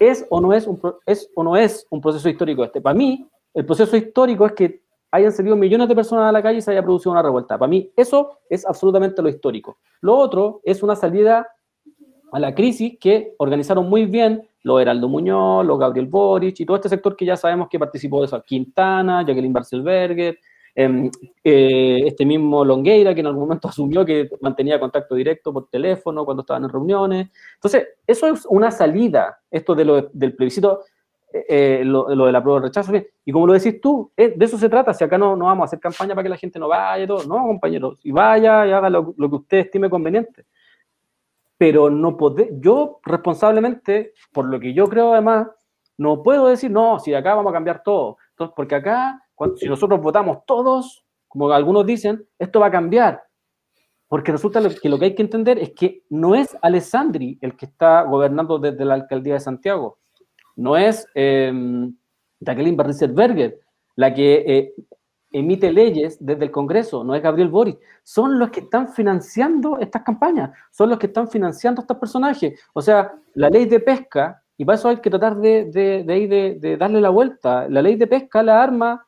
es 0.00 0.26
o 0.28 0.40
no 0.40 0.52
es 0.52 0.66
un, 0.66 0.80
es 1.06 1.30
o 1.36 1.44
no 1.44 1.56
es 1.56 1.86
un 1.88 2.00
proceso 2.00 2.28
histórico 2.28 2.64
este. 2.64 2.80
Para 2.80 2.96
mí, 2.96 3.30
el 3.54 3.64
proceso 3.64 3.96
histórico 3.96 4.44
es 4.44 4.54
que 4.54 4.82
hayan 5.12 5.30
salido 5.30 5.54
millones 5.54 5.88
de 5.88 5.94
personas 5.94 6.28
a 6.28 6.32
la 6.32 6.42
calle 6.42 6.58
y 6.58 6.62
se 6.62 6.72
haya 6.72 6.82
producido 6.82 7.12
una 7.12 7.22
revuelta. 7.22 7.56
Para 7.56 7.70
mí, 7.70 7.92
eso 7.94 8.38
es 8.50 8.66
absolutamente 8.66 9.22
lo 9.22 9.28
histórico. 9.28 9.78
Lo 10.00 10.16
otro 10.16 10.62
es 10.64 10.82
una 10.82 10.96
salida 10.96 11.46
a 12.32 12.40
la 12.40 12.54
crisis 12.54 12.98
que 12.98 13.34
organizaron 13.36 13.88
muy 13.88 14.06
bien 14.06 14.42
los 14.62 14.80
Heraldo 14.80 15.08
Muñoz, 15.08 15.66
los 15.66 15.78
Gabriel 15.78 16.06
Boric 16.06 16.58
y 16.60 16.64
todo 16.66 16.76
este 16.76 16.88
sector 16.88 17.14
que 17.14 17.26
ya 17.26 17.36
sabemos 17.36 17.68
que 17.68 17.78
participó 17.78 18.20
de 18.20 18.26
eso, 18.26 18.42
Quintana, 18.42 19.22
Jacqueline 19.22 19.52
Barcelberger, 19.52 20.38
em, 20.74 21.10
eh, 21.44 22.02
este 22.06 22.24
mismo 22.24 22.64
Longueira, 22.64 23.14
que 23.14 23.20
en 23.20 23.26
algún 23.26 23.42
momento 23.42 23.68
asumió 23.68 24.04
que 24.04 24.30
mantenía 24.40 24.80
contacto 24.80 25.14
directo 25.14 25.52
por 25.52 25.68
teléfono 25.68 26.24
cuando 26.24 26.40
estaban 26.40 26.64
en 26.64 26.70
reuniones. 26.70 27.28
Entonces, 27.54 27.88
eso 28.06 28.26
es 28.26 28.46
una 28.46 28.70
salida, 28.70 29.38
esto 29.50 29.74
de 29.74 29.84
lo, 29.84 30.00
del 30.00 30.34
plebiscito, 30.34 30.84
eh, 31.34 31.80
eh, 31.80 31.84
lo, 31.84 32.06
de 32.06 32.32
la 32.32 32.42
prueba 32.42 32.60
de 32.60 32.66
rechazo. 32.68 32.92
Y 33.26 33.32
como 33.32 33.46
lo 33.46 33.52
decís 33.52 33.78
tú, 33.78 34.10
de 34.16 34.34
eso 34.40 34.56
se 34.56 34.70
trata, 34.70 34.94
si 34.94 35.04
acá 35.04 35.18
no, 35.18 35.36
no 35.36 35.46
vamos 35.46 35.64
a 35.64 35.66
hacer 35.66 35.80
campaña 35.80 36.14
para 36.14 36.22
que 36.22 36.30
la 36.30 36.38
gente 36.38 36.58
no 36.58 36.68
vaya 36.68 37.04
y 37.04 37.06
todo, 37.06 37.24
no, 37.26 37.46
compañeros, 37.46 37.98
y 38.02 38.10
vaya 38.10 38.66
y 38.66 38.72
haga 38.72 38.88
lo, 38.88 39.12
lo 39.18 39.28
que 39.28 39.36
usted 39.36 39.58
estime 39.58 39.90
conveniente 39.90 40.46
pero 41.62 41.90
no 41.90 42.16
puedo, 42.16 42.44
yo 42.58 42.98
responsablemente, 43.04 44.14
por 44.32 44.46
lo 44.46 44.58
que 44.58 44.74
yo 44.74 44.88
creo 44.88 45.12
además, 45.12 45.46
no 45.96 46.20
puedo 46.20 46.48
decir, 46.48 46.72
no, 46.72 46.98
si 46.98 47.14
acá 47.14 47.36
vamos 47.36 47.50
a 47.50 47.54
cambiar 47.54 47.84
todo. 47.84 48.16
Entonces, 48.30 48.52
porque 48.56 48.74
acá, 48.74 49.22
si 49.54 49.68
nosotros 49.68 50.00
votamos 50.00 50.38
todos, 50.44 51.04
como 51.28 51.52
algunos 51.52 51.86
dicen, 51.86 52.26
esto 52.36 52.58
va 52.58 52.66
a 52.66 52.72
cambiar. 52.72 53.22
Porque 54.08 54.32
resulta 54.32 54.60
que 54.70 54.88
lo 54.88 54.98
que 54.98 55.04
hay 55.04 55.14
que 55.14 55.22
entender 55.22 55.60
es 55.60 55.70
que 55.70 56.02
no 56.10 56.34
es 56.34 56.58
Alessandri 56.62 57.38
el 57.40 57.56
que 57.56 57.66
está 57.66 58.02
gobernando 58.02 58.58
desde 58.58 58.84
la 58.84 58.94
alcaldía 58.94 59.34
de 59.34 59.40
Santiago. 59.40 60.00
No 60.56 60.76
es 60.76 61.06
eh, 61.14 61.52
Jacqueline 62.40 62.76
Berger 62.76 63.60
la 63.94 64.12
que 64.12 64.34
eh, 64.44 64.74
emite 65.32 65.72
leyes 65.72 66.16
desde 66.20 66.44
el 66.44 66.50
Congreso, 66.50 67.02
no 67.04 67.14
es 67.14 67.22
Gabriel 67.22 67.48
Boric, 67.48 67.78
son 68.02 68.38
los 68.38 68.50
que 68.50 68.60
están 68.60 68.88
financiando 68.88 69.78
estas 69.78 70.02
campañas, 70.02 70.50
son 70.70 70.90
los 70.90 70.98
que 70.98 71.06
están 71.06 71.28
financiando 71.28 71.80
estos 71.80 71.96
personajes. 71.96 72.60
O 72.72 72.82
sea, 72.82 73.12
la 73.34 73.48
ley 73.48 73.64
de 73.64 73.80
pesca, 73.80 74.42
y 74.56 74.64
para 74.64 74.76
eso 74.76 74.88
hay 74.88 74.98
que 74.98 75.10
tratar 75.10 75.36
de, 75.36 75.64
de, 75.64 76.58
de, 76.60 76.76
darle 76.76 77.00
la 77.00 77.10
vuelta, 77.10 77.68
la 77.68 77.82
ley 77.82 77.96
de 77.96 78.06
pesca 78.06 78.42
la 78.42 78.62
arma 78.62 79.06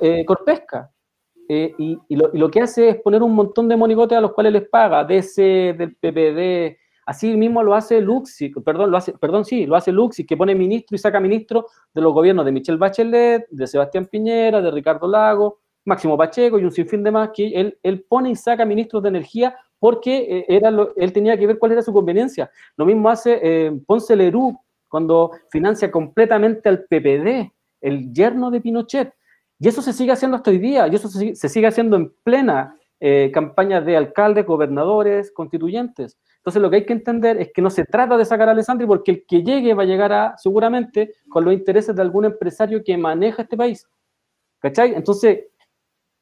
eh, 0.00 0.24
Corpesca, 0.24 0.90
eh, 1.48 1.72
y, 1.78 1.98
lo, 2.16 2.50
que 2.50 2.60
hace 2.60 2.88
es 2.88 2.96
poner 3.02 3.22
un 3.22 3.32
montón 3.32 3.68
de 3.68 3.76
monigotes 3.76 4.18
a 4.18 4.20
los 4.20 4.32
cuales 4.32 4.52
les 4.52 4.68
paga, 4.68 5.04
DC, 5.04 5.74
del 5.78 5.94
PPD, 5.94 6.76
así 7.06 7.34
mismo 7.36 7.62
lo 7.62 7.74
hace 7.74 8.00
Luxi, 8.00 8.50
perdón, 8.50 8.90
lo 8.90 8.98
hace, 8.98 9.12
perdón, 9.12 9.44
sí, 9.44 9.64
lo 9.64 9.76
hace 9.76 9.92
Luxi, 9.92 10.26
que 10.26 10.36
pone 10.36 10.54
ministro 10.54 10.94
y 10.94 10.98
saca 10.98 11.20
ministro 11.20 11.66
de 11.94 12.02
los 12.02 12.12
gobiernos 12.12 12.44
de 12.44 12.52
Michelle 12.52 12.78
Bachelet, 12.78 13.46
de 13.48 13.66
Sebastián 13.66 14.06
Piñera, 14.06 14.60
de 14.60 14.70
Ricardo 14.70 15.08
Lago, 15.08 15.60
Máximo 15.86 16.18
Pacheco 16.18 16.58
y 16.58 16.64
un 16.64 16.72
sinfín 16.72 17.02
de 17.04 17.12
más, 17.12 17.30
que 17.32 17.48
él, 17.48 17.78
él 17.82 18.04
pone 18.08 18.30
y 18.30 18.36
saca 18.36 18.64
ministros 18.64 19.02
de 19.04 19.08
energía 19.08 19.56
porque 19.78 20.16
eh, 20.16 20.46
era 20.48 20.70
él 20.96 21.12
tenía 21.12 21.38
que 21.38 21.46
ver 21.46 21.58
cuál 21.58 21.72
era 21.72 21.82
su 21.82 21.92
conveniencia. 21.92 22.50
Lo 22.76 22.84
mismo 22.84 23.08
hace 23.08 23.38
eh, 23.42 23.72
Ponce 23.86 24.16
Lerú 24.16 24.58
cuando 24.88 25.30
financia 25.50 25.90
completamente 25.90 26.68
al 26.68 26.84
PPD, 26.84 27.52
el 27.80 28.12
yerno 28.12 28.50
de 28.50 28.60
Pinochet. 28.60 29.12
Y 29.58 29.68
eso 29.68 29.82
se 29.82 29.92
sigue 29.92 30.12
haciendo 30.12 30.36
hasta 30.36 30.50
hoy 30.50 30.58
día, 30.58 30.86
y 30.88 30.94
eso 30.94 31.08
se, 31.08 31.34
sigue 31.34 31.66
haciendo 31.66 31.96
en 31.96 32.12
plena 32.22 32.76
eh, 33.00 33.30
campaña 33.32 33.80
de 33.80 33.96
alcaldes, 33.96 34.46
gobernadores, 34.46 35.32
constituyentes. 35.32 36.18
Entonces 36.46 36.62
lo 36.62 36.70
que 36.70 36.76
hay 36.76 36.86
que 36.86 36.92
entender 36.92 37.40
es 37.40 37.50
que 37.52 37.60
no 37.60 37.70
se 37.70 37.84
trata 37.84 38.16
de 38.16 38.24
sacar 38.24 38.48
a 38.48 38.52
Alessandri 38.52 38.86
porque 38.86 39.10
el 39.10 39.26
que 39.26 39.42
llegue 39.42 39.74
va 39.74 39.82
a 39.82 39.86
llegar 39.86 40.12
a, 40.12 40.38
seguramente, 40.38 41.14
con 41.28 41.44
los 41.44 41.52
intereses 41.52 41.96
de 41.96 42.00
algún 42.00 42.24
empresario 42.24 42.84
que 42.84 42.96
maneja 42.96 43.42
este 43.42 43.56
país. 43.56 43.84
¿Cachai? 44.60 44.94
Entonces, 44.94 45.40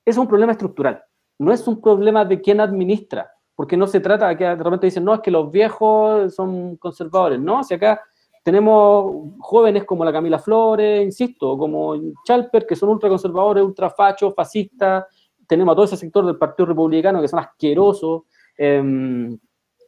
es 0.03 0.16
un 0.16 0.27
problema 0.27 0.53
estructural. 0.53 1.05
No 1.39 1.53
es 1.53 1.68
un 1.68 1.79
problema 1.79 2.25
de 2.25 2.41
quién 2.41 2.59
administra, 2.62 3.31
porque 3.55 3.77
no 3.77 3.87
se 3.87 4.01
trata 4.01 4.29
de 4.29 4.39
que 4.39 4.45
de 4.45 4.55
repente 4.55 4.87
dicen, 4.87 5.05
no, 5.05 5.12
es 5.12 5.20
que 5.20 5.31
los 5.31 5.51
viejos 5.51 6.35
son 6.35 6.79
conservadores. 6.79 7.39
No, 7.39 7.62
si 7.62 7.75
acá 7.75 8.01
tenemos 8.43 9.31
jóvenes 9.41 9.85
como 9.85 10.07
la 10.07 10.12
Camila 10.12 10.39
Flores, 10.39 11.05
insisto, 11.05 11.59
como 11.59 11.97
Chalper, 12.25 12.64
que 12.64 12.77
son 12.77 12.89
ultraconservadores, 12.89 13.62
ultrafachos, 13.62 14.35
fascistas. 14.35 15.05
Tenemos 15.47 15.75
a 15.75 15.77
todo 15.77 15.85
ese 15.85 15.99
sector 15.99 16.25
del 16.25 16.39
Partido 16.39 16.64
Republicano 16.68 17.20
que 17.20 17.29
son 17.29 17.41
asquerosos. 17.41 18.22
Em, 18.57 19.39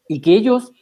y 0.08 0.20
que 0.20 0.34
ellos 0.34 0.72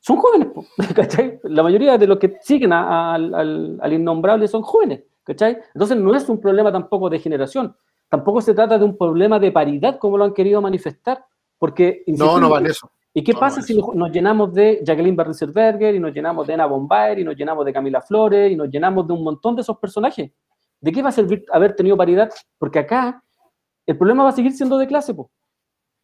son 0.00 0.16
jóvenes, 0.18 0.48
¿cachai? 0.94 1.40
La 1.44 1.62
mayoría 1.62 1.98
de 1.98 2.06
los 2.06 2.18
que 2.18 2.38
siguen 2.40 2.72
al, 2.72 3.78
al, 3.80 3.92
innombrable 3.92 4.46
son 4.48 4.62
jóvenes, 4.62 5.04
¿cachai? 5.24 5.58
Entonces 5.74 5.96
no 5.96 6.14
es 6.14 6.28
un 6.28 6.40
problema 6.40 6.70
tampoco 6.70 7.10
de 7.10 7.18
generación, 7.18 7.74
tampoco 8.08 8.40
se 8.40 8.54
trata 8.54 8.78
de 8.78 8.84
un 8.84 8.96
problema 8.96 9.38
de 9.38 9.52
paridad 9.52 9.98
como 9.98 10.16
lo 10.18 10.24
han 10.24 10.34
querido 10.34 10.60
manifestar, 10.60 11.24
porque... 11.58 12.04
no, 12.06 12.38
no 12.38 12.48
van 12.48 12.66
eso. 12.66 12.90
¿Y 13.18 13.24
qué 13.24 13.32
pasa 13.32 13.62
si 13.62 13.74
nos 13.94 14.12
llenamos 14.12 14.52
de 14.52 14.82
Jacqueline 14.84 15.16
Berger 15.16 15.94
y 15.94 15.98
nos 15.98 16.12
llenamos 16.12 16.46
de 16.46 16.52
Ana 16.52 16.66
Bombay 16.66 17.22
y 17.22 17.24
nos 17.24 17.34
llenamos 17.34 17.64
de 17.64 17.72
Camila 17.72 18.02
Flores 18.02 18.52
y 18.52 18.56
nos 18.56 18.68
llenamos 18.68 19.06
de 19.06 19.14
un 19.14 19.24
montón 19.24 19.56
de 19.56 19.62
esos 19.62 19.78
personajes? 19.78 20.30
¿De 20.78 20.92
qué 20.92 21.02
va 21.02 21.08
a 21.08 21.12
servir 21.12 21.42
haber 21.50 21.74
tenido 21.74 21.96
paridad? 21.96 22.30
Porque 22.58 22.80
acá 22.80 23.22
el 23.86 23.96
problema 23.96 24.22
va 24.22 24.28
a 24.28 24.32
seguir 24.32 24.52
siendo 24.52 24.76
de 24.76 24.86
clase, 24.86 25.14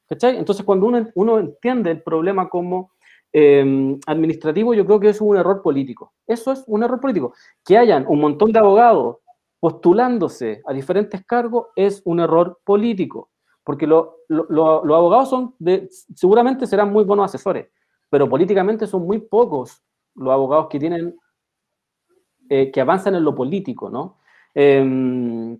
¿cachai? 0.08 0.36
Entonces 0.36 0.64
cuando 0.64 0.86
uno, 1.14 1.38
entiende 1.38 1.90
el 1.90 2.02
problema 2.02 2.48
como 2.48 2.92
eh, 3.32 3.98
administrativo, 4.06 4.74
yo 4.74 4.84
creo 4.84 5.00
que 5.00 5.08
es 5.08 5.20
un 5.20 5.36
error 5.36 5.62
político. 5.62 6.12
Eso 6.26 6.52
es 6.52 6.64
un 6.66 6.82
error 6.82 7.00
político. 7.00 7.34
Que 7.64 7.78
hayan 7.78 8.06
un 8.08 8.20
montón 8.20 8.52
de 8.52 8.58
abogados 8.58 9.18
postulándose 9.60 10.60
a 10.66 10.72
diferentes 10.72 11.24
cargos 11.24 11.68
es 11.76 12.02
un 12.04 12.20
error 12.20 12.58
político 12.64 13.30
porque 13.64 13.86
los 13.86 14.08
abogados 14.28 15.30
son 15.30 15.54
de, 15.58 15.88
seguramente 16.14 16.66
serán 16.66 16.92
muy 16.92 17.04
buenos 17.04 17.26
asesores, 17.26 17.68
pero 18.10 18.28
políticamente 18.28 18.86
son 18.86 19.06
muy 19.06 19.20
pocos 19.20 19.82
los 20.14 20.32
abogados 20.32 20.66
que 20.68 20.78
tienen, 20.78 21.16
eh, 22.48 22.70
que 22.70 22.80
avanzan 22.80 23.14
en 23.14 23.24
lo 23.24 23.34
político, 23.34 23.88
¿no? 23.88 24.18
Em, 24.54 25.58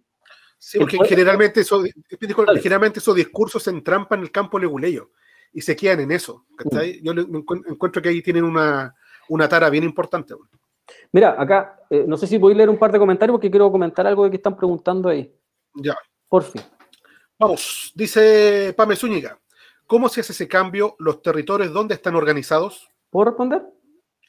sí, 0.63 0.79
porque 0.79 0.99
generalmente, 1.05 1.61
eso, 1.61 1.83
generalmente 2.61 3.01
esos 3.01 3.17
discursos 3.17 3.65
se 3.65 3.71
entrampan 3.71 4.21
en 4.21 4.27
el 4.27 4.31
campo 4.31 4.59
leguleyo 4.59 5.11
y 5.53 5.61
se 5.61 5.75
quedan 5.75 6.01
en 6.01 6.13
eso. 6.13 6.47
Mm. 6.71 6.79
Yo 7.03 7.13
encuentro 7.13 8.01
que 8.01 8.09
ahí 8.09 8.23
tienen 8.23 8.45
una, 8.45 8.95
una 9.29 9.49
tara 9.49 9.69
bien 9.71 9.83
importante. 9.85 10.35
Mira, 11.11 11.35
acá, 11.37 11.81
eh, 11.91 12.05
no 12.07 12.17
sé 12.17 12.27
si 12.27 12.39
voy 12.39 12.53
a 12.55 12.57
leer 12.57 12.71
un 12.71 12.79
par 12.79 12.93
de 12.93 12.99
comentarios 12.99 13.35
porque 13.35 13.51
quiero 13.51 13.73
comentar 13.73 14.07
algo 14.07 14.25
de 14.25 14.31
que 14.31 14.37
están 14.37 14.57
preguntando 14.57 15.09
ahí. 15.09 15.35
Ya. 15.75 15.97
Por 16.29 16.45
fin. 16.45 16.63
Vamos, 17.39 17.93
dice 17.95 18.73
Pame 18.77 18.95
Zúñiga. 18.95 19.39
¿Cómo 19.87 20.09
se 20.09 20.21
hace 20.21 20.33
ese 20.33 20.47
cambio? 20.47 20.95
¿Los 20.99 21.23
territorios 21.23 21.73
dónde 21.73 21.95
están 21.95 22.15
organizados? 22.15 22.89
¿Puedo 23.11 23.27
responder? 23.27 23.63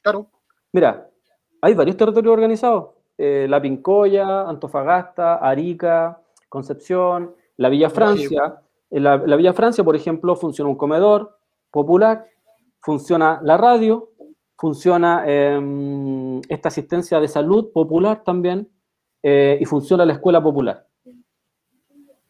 Claro. 0.02 0.30
Mira, 0.72 1.10
hay 1.62 1.74
varios 1.74 1.96
territorios 1.96 2.34
organizados. 2.34 2.96
Eh, 3.18 3.46
la 3.48 3.62
Pincoya, 3.62 4.42
Antofagasta, 4.50 5.36
Arica, 5.36 6.20
Concepción, 6.54 7.36
la 7.58 7.70
Villa 7.70 7.90
Francia. 7.90 8.62
En 8.90 9.04
la, 9.04 9.18
Villa 9.18 9.54
Francia, 9.54 9.84
por 9.84 9.96
ejemplo, 9.96 10.36
funciona 10.36 10.70
un 10.70 10.78
comedor 10.78 11.38
popular, 11.72 12.26
funciona 12.80 13.40
la 13.44 13.58
radio, 13.58 14.12
funciona 14.56 15.24
em, 15.26 16.40
esta 16.48 16.70
asistencia 16.70 17.20
de 17.20 17.28
salud 17.28 17.72
popular 17.72 18.24
también, 18.24 18.70
eh, 19.24 19.58
y 19.60 19.66
funciona 19.66 20.06
la 20.06 20.14
escuela 20.14 20.42
popular 20.44 20.86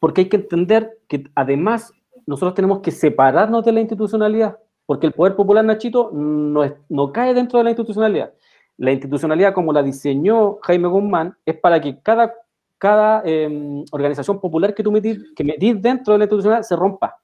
porque 0.04 0.20
hay 0.20 0.28
que 0.28 0.36
entender 0.36 1.00
que 1.08 1.24
además 1.34 1.94
nosotros 2.26 2.56
tenemos 2.56 2.82
que 2.82 2.92
separarnos 2.92 3.64
de 3.64 3.72
la 3.72 3.80
institucionalidad, 3.80 4.58
porque 4.86 5.08
el 5.08 5.14
poder 5.14 5.34
popular, 5.34 5.64
Nachito, 5.64 6.10
no, 6.12 6.62
no 6.90 7.14
cae 7.14 7.34
dentro 7.34 7.58
de 7.58 7.64
la 7.64 7.70
institucionalidad. 7.70 8.34
La 8.76 8.92
institucionalidad, 8.92 9.54
como 9.54 9.72
la 9.72 9.82
diseñó 9.82 10.58
Jaime 10.64 10.90
Guzmán, 10.90 11.38
es 11.46 11.58
para 11.58 11.80
que 11.80 12.02
cada, 12.02 12.34
cada 12.78 13.22
em, 13.26 13.84
organización 13.92 14.40
popular 14.40 14.74
que 14.74 14.84
tú 14.84 14.92
metís, 14.92 15.20
que 15.36 15.44
metís 15.44 15.82
dentro 15.82 16.14
de 16.14 16.20
la 16.20 16.26
institucionalidad 16.26 16.68
se 16.68 16.76
rompa. 16.76 17.18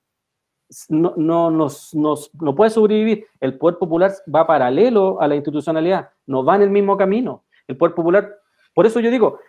No, 0.90 1.14
no, 1.18 1.50
nos, 1.50 1.94
nos, 1.96 2.32
no 2.36 2.56
puede 2.56 2.70
sobrevivir. 2.70 3.26
El 3.40 3.58
poder 3.58 3.78
popular 3.78 4.14
va 4.34 4.46
paralelo 4.46 5.20
a 5.22 5.28
la 5.28 5.36
institucionalidad, 5.36 6.10
no 6.28 6.44
va 6.44 6.56
en 6.56 6.62
el 6.62 6.70
mismo 6.70 6.96
camino. 6.96 7.44
El 7.68 7.78
poder 7.78 7.96
popular, 7.96 8.36
por 8.74 8.86
eso 8.86 9.00
yo 9.00 9.12
digo, 9.12 9.40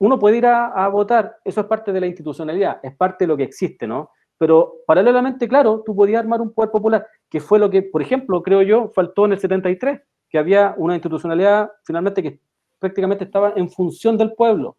uno 0.00 0.18
puede 0.18 0.38
ir 0.38 0.46
a, 0.46 0.88
votar, 0.88 1.38
eso 1.44 1.60
es 1.60 1.66
parte 1.66 1.92
de 1.92 2.00
la 2.00 2.06
institucionalidad, 2.06 2.80
es 2.82 2.94
parte 2.94 3.24
de 3.24 3.28
lo 3.28 3.36
que 3.36 3.44
existe, 3.44 3.86
¿no? 3.86 4.10
Pero 4.38 4.74
paralelamente, 4.86 5.48
claro, 5.48 5.82
tú 5.84 5.94
podías 5.94 6.20
armar 6.20 6.40
un 6.40 6.52
poder 6.52 6.70
popular, 6.70 7.06
que 7.30 7.40
fue 7.40 7.58
lo 7.58 7.70
que, 7.70 7.82
por 7.82 8.02
ejemplo, 8.02 8.42
creo 8.42 8.62
yo, 8.62 8.90
faltó 8.94 9.24
en 9.24 9.32
el 9.32 9.40
73, 9.40 10.00
que 10.28 10.38
había 10.38 10.74
una 10.76 10.94
institucionalidad 10.94 11.70
finalmente 11.84 12.22
que 12.22 12.40
prácticamente 12.78 13.24
estaba 13.24 13.54
en 13.56 13.70
función 13.70 14.18
del 14.18 14.34
pueblo, 14.34 14.76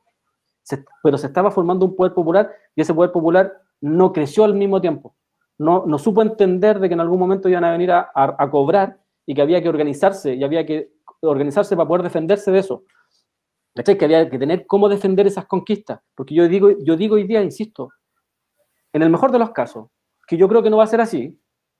pero 1.04 1.18
se 1.18 1.28
estaba 1.28 1.52
formando 1.52 1.86
un 1.86 1.96
poder 1.96 2.14
popular 2.14 2.52
y 2.76 2.82
ese 2.82 2.94
poder 2.94 3.12
popular 3.12 3.62
no 3.82 4.12
creció 4.12 4.44
al 4.44 4.54
mismo 4.54 4.82
tiempo. 4.82 5.16
No, 5.58 5.86
no 5.86 5.98
supo 5.98 6.22
entender 6.22 6.80
de 6.80 6.88
que 6.88 6.94
en 6.94 7.00
algún 7.00 7.20
momento 7.20 7.50
iban 7.50 7.64
a 7.64 7.72
venir 7.72 7.92
a, 7.92 8.12
a 8.14 8.50
cobrar 8.50 9.00
y 9.26 9.34
que 9.34 9.42
había 9.42 9.62
que 9.62 9.70
organizarse 9.70 10.36
y 10.36 10.44
había 10.44 10.66
que 10.66 10.92
organizarse 11.22 11.76
para 11.76 11.88
poder 11.88 12.04
defenderse 12.04 12.52
de 12.52 12.60
eso. 12.60 12.84
Que 13.74 14.06
había 14.06 14.28
que 14.30 14.40
tener 14.40 14.66
cómo 14.66 14.90
defender 14.90 15.28
esas 15.28 15.46
conquistas. 15.46 16.00
Porque 16.16 16.34
yo 16.34 16.48
digo, 16.48 16.72
yo 16.84 16.96
digo 16.96 17.16
hoy 17.16 17.26
día, 17.26 17.44
insisto, 17.44 17.90
en 18.92 19.04
el 19.04 19.10
mejor 19.10 19.32
de 19.32 19.40
los 19.40 19.52
casos, 19.52 19.88
que 20.28 20.38
yo 20.38 20.48
creo 20.48 20.64
que 20.64 20.70
no 20.70 20.78
va 20.78 20.84
a 20.84 20.88
ser 20.88 21.00
así, 21.00 21.40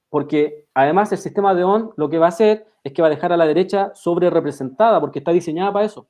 porque 0.10 0.68
además 0.74 1.12
el 1.12 1.18
sistema 1.18 1.56
de 1.56 1.64
ON 1.64 1.92
lo 1.98 2.10
que 2.10 2.20
va 2.20 2.28
a 2.28 2.30
hacer 2.30 2.68
es 2.84 2.94
que 2.94 3.02
va 3.02 3.08
a 3.08 3.12
dejar 3.12 3.34
a 3.34 3.38
la 3.38 3.48
derecha 3.48 3.92
sobre 3.96 4.30
representada, 4.30 5.02
porque 5.02 5.20
está 5.20 5.32
diseñada 5.32 5.74
para 5.74 5.86
eso. 5.86 6.08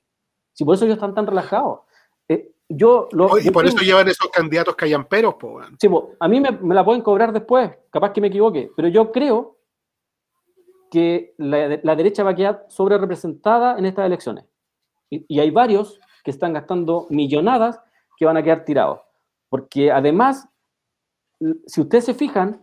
Si 0.53 0.65
por 0.65 0.75
eso 0.75 0.85
ellos 0.85 0.97
están 0.97 1.15
tan 1.15 1.25
relajados. 1.25 1.79
Eh, 2.27 2.51
yo 2.69 3.07
lo, 3.11 3.39
y 3.39 3.49
por 3.49 3.65
eso 3.65 3.77
llevan 3.77 4.07
esos 4.07 4.29
candidatos 4.29 4.75
callamperos, 4.75 5.35
pues. 5.39 5.67
Sí, 5.79 5.87
a 6.19 6.27
mí 6.27 6.41
me, 6.41 6.51
me, 6.51 6.75
la 6.75 6.83
pueden 6.83 7.01
cobrar 7.01 7.31
después, 7.31 7.71
capaz 7.89 8.11
que 8.11 8.21
me 8.21 8.27
equivoque, 8.27 8.71
pero 8.75 8.87
yo 8.89 9.11
creo 9.11 9.57
que 10.91 11.33
la, 11.37 11.79
la 11.81 11.95
derecha 11.95 12.23
va 12.23 12.31
a 12.31 12.35
quedar 12.35 12.65
sobre 12.69 12.97
representada 12.97 13.77
en 13.77 13.85
estas 13.85 14.05
elecciones. 14.05 14.45
Y, 15.09 15.39
hay 15.39 15.51
varios 15.51 15.99
que 16.23 16.31
están 16.31 16.53
gastando 16.53 17.07
millonadas 17.09 17.79
que 18.17 18.25
van 18.25 18.37
a 18.37 18.43
quedar 18.43 18.65
tirados. 18.65 18.99
Porque 19.49 19.91
además, 19.91 20.47
si 21.65 21.81
ustedes 21.81 22.05
se 22.05 22.13
fijan, 22.13 22.61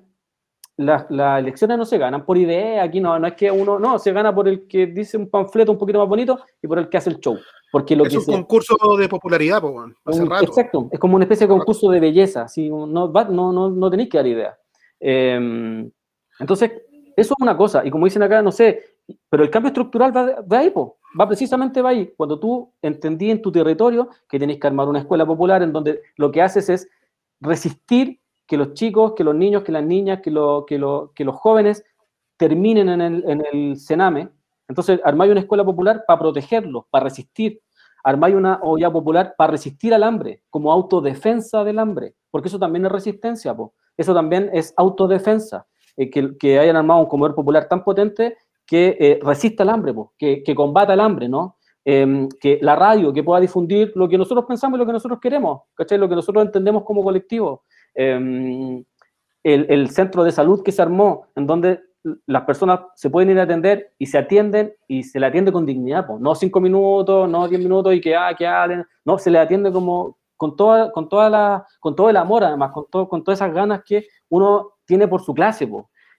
las, 0.76 1.06
elecciones 1.10 1.78
no 1.78 1.84
se 1.84 1.98
ganan 1.98 2.24
por 2.24 2.36
idea, 2.36 2.82
aquí 2.82 3.00
no, 3.00 3.18
no 3.18 3.26
es 3.26 3.34
que 3.34 3.50
uno, 3.50 3.78
no, 3.78 3.98
se 3.98 4.12
gana 4.12 4.34
por 4.34 4.48
el 4.48 4.66
que 4.66 4.86
dice 4.86 5.16
un 5.16 5.30
panfleto 5.30 5.72
un 5.72 5.78
poquito 5.78 5.98
más 5.98 6.08
bonito 6.08 6.40
y 6.62 6.66
por 6.66 6.78
el 6.78 6.88
que 6.88 6.96
hace 6.96 7.10
el 7.10 7.20
show. 7.20 7.38
Porque 7.70 7.96
lo 7.96 8.04
es 8.04 8.14
un 8.14 8.24
concurso 8.24 8.76
de 8.96 9.08
popularidad, 9.08 9.62
hace 10.04 10.24
rato. 10.24 10.44
Exacto, 10.44 10.88
es 10.92 10.98
como 10.98 11.16
una 11.16 11.24
especie 11.24 11.46
de 11.46 11.52
concurso 11.52 11.90
de 11.90 12.00
belleza, 12.00 12.48
si 12.48 12.68
no, 12.68 12.86
no, 12.86 13.52
no, 13.52 13.70
no 13.70 13.90
tenéis 13.90 14.08
que 14.08 14.18
dar 14.18 14.26
idea. 14.26 14.58
Em, 15.00 15.90
entonces, 16.38 16.70
eso 17.16 17.34
es 17.38 17.42
una 17.42 17.56
cosa, 17.56 17.84
y 17.84 17.90
como 17.90 18.06
dicen 18.06 18.22
acá, 18.22 18.42
no 18.42 18.52
sé, 18.52 18.82
pero 19.28 19.42
el 19.42 19.50
cambio 19.50 19.68
estructural 19.68 20.16
va, 20.16 20.40
va 20.40 20.58
ahí, 20.58 20.70
po 20.70 20.98
va 21.18 21.28
precisamente 21.28 21.80
va 21.80 21.90
ahí, 21.90 22.12
cuando 22.16 22.38
tú 22.38 22.72
entendí 22.82 23.30
en 23.30 23.40
tu 23.40 23.52
territorio 23.52 24.08
que 24.28 24.38
tenés 24.38 24.58
que 24.58 24.66
armar 24.66 24.88
una 24.88 25.00
escuela 25.00 25.24
popular 25.24 25.62
en 25.62 25.72
donde 25.72 26.00
lo 26.16 26.30
que 26.30 26.42
haces 26.42 26.68
es 26.68 26.88
resistir 27.40 28.20
que 28.46 28.56
los 28.56 28.74
chicos, 28.74 29.12
que 29.14 29.24
los 29.24 29.34
niños, 29.34 29.62
que 29.62 29.72
las 29.72 29.84
niñas, 29.84 30.20
que, 30.22 30.30
lo, 30.30 30.64
que, 30.66 30.78
lo, 30.78 31.12
que 31.14 31.24
los 31.24 31.36
jóvenes 31.36 31.84
terminen 32.36 32.88
en 32.88 33.00
el, 33.00 33.24
en 33.28 33.42
el 33.52 33.76
Sename. 33.76 34.28
Entonces, 34.68 35.00
armáis 35.04 35.30
una 35.30 35.40
escuela 35.40 35.64
popular 35.64 36.04
para 36.06 36.18
protegerlos, 36.18 36.84
para 36.90 37.04
resistir. 37.04 37.60
Armáis 38.02 38.34
una 38.34 38.60
olla 38.62 38.90
popular 38.90 39.34
para 39.36 39.52
resistir 39.52 39.94
al 39.94 40.02
hambre, 40.02 40.42
como 40.50 40.70
autodefensa 40.70 41.64
del 41.64 41.78
hambre, 41.78 42.14
porque 42.30 42.48
eso 42.48 42.58
también 42.58 42.84
es 42.84 42.92
resistencia, 42.92 43.56
eso 43.96 44.14
también 44.14 44.50
es 44.52 44.74
autodefensa. 44.76 45.66
Eh, 45.96 46.10
que, 46.10 46.36
que 46.36 46.58
hayan 46.58 46.76
armado 46.76 47.00
un 47.00 47.06
comedor 47.06 47.36
popular 47.36 47.68
tan 47.68 47.84
potente 47.84 48.36
que 48.66 48.96
eh, 48.98 49.20
resista 49.22 49.62
el 49.62 49.68
hambre, 49.68 49.94
que, 50.18 50.42
que, 50.42 50.54
combata 50.54 50.94
el 50.94 51.00
hambre, 51.00 51.28
¿no? 51.28 51.56
Em, 51.84 52.28
que 52.40 52.58
la 52.62 52.74
radio, 52.74 53.12
que 53.12 53.22
pueda 53.22 53.40
difundir 53.40 53.92
lo 53.94 54.08
que 54.08 54.18
nosotros 54.18 54.46
pensamos 54.46 54.76
y 54.76 54.80
lo 54.80 54.86
que 54.86 54.92
nosotros 54.92 55.20
queremos, 55.20 55.62
¿cachai? 55.74 55.98
Lo 55.98 56.08
que 56.08 56.16
nosotros 56.16 56.44
entendemos 56.44 56.82
como 56.82 57.04
colectivo. 57.04 57.62
Em, 57.94 58.84
el, 59.44 59.90
centro 59.90 60.24
de 60.24 60.32
salud 60.32 60.62
que 60.62 60.72
se 60.72 60.82
armó, 60.82 61.26
en 61.36 61.46
donde 61.46 61.80
las 62.26 62.42
personas 62.42 62.80
se 62.94 63.10
pueden 63.10 63.30
ir 63.30 63.38
a 63.38 63.44
atender 63.44 63.92
y 63.98 64.06
se 64.06 64.18
atienden 64.18 64.74
y 64.88 65.02
se 65.04 65.20
le 65.20 65.26
atiende 65.26 65.52
con 65.52 65.66
dignidad, 65.66 66.06
no 66.18 66.34
cinco 66.34 66.60
minutos, 66.60 67.28
no 67.28 67.48
diez 67.48 67.60
minutos 67.60 67.94
y 67.94 68.00
que, 68.00 68.16
ah, 68.16 68.34
que 68.36 68.46
hablen, 68.46 68.84
no, 69.04 69.18
se 69.18 69.30
le 69.30 69.38
atiende 69.38 69.70
como 69.70 70.18
con, 70.36 70.56
toda, 70.56 70.90
con, 70.92 71.08
toda 71.08 71.30
la, 71.30 71.66
con 71.80 71.94
todo 71.94 72.10
el 72.10 72.16
amor, 72.16 72.44
además, 72.44 72.72
con, 72.72 72.86
todo, 72.90 73.08
con 73.08 73.22
todas 73.22 73.38
esas 73.38 73.54
ganas 73.54 73.82
que 73.84 74.06
uno 74.28 74.72
tiene 74.84 75.08
por 75.08 75.22
su 75.22 75.34
clase. 75.34 75.70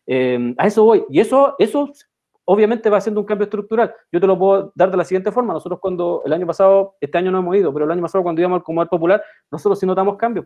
Eh, 0.08 0.54
a 0.58 0.68
eso 0.68 0.84
voy. 0.84 1.06
Y 1.10 1.20
eso, 1.20 1.56
eso 1.60 1.92
obviamente 2.46 2.90
va 2.90 3.02
siendo 3.02 3.22
un 3.22 3.26
cambio 3.26 3.46
estructural. 3.46 3.94
Yo 4.12 4.20
te 4.20 4.28
lo 4.28 4.38
puedo 4.38 4.72
dar 4.76 4.92
de 4.92 4.98
la 4.98 5.04
siguiente 5.04 5.32
forma. 5.32 5.54
Nosotros 5.54 5.80
cuando 5.80 6.22
el 6.26 6.34
año 6.34 6.48
pasado, 6.48 6.96
este 7.02 7.18
año 7.18 7.32
no 7.32 7.40
hemos 7.40 7.56
ido, 7.56 7.74
pero 7.74 7.86
el 7.86 7.92
año 7.92 8.02
pasado 8.02 8.24
cuando 8.24 8.42
íbamos 8.42 8.58
al 8.58 8.64
Comodal 8.64 8.90
Popular, 8.90 9.24
nosotros 9.52 9.80
sí 9.80 9.86
notamos 9.86 10.16
cambios. 10.18 10.46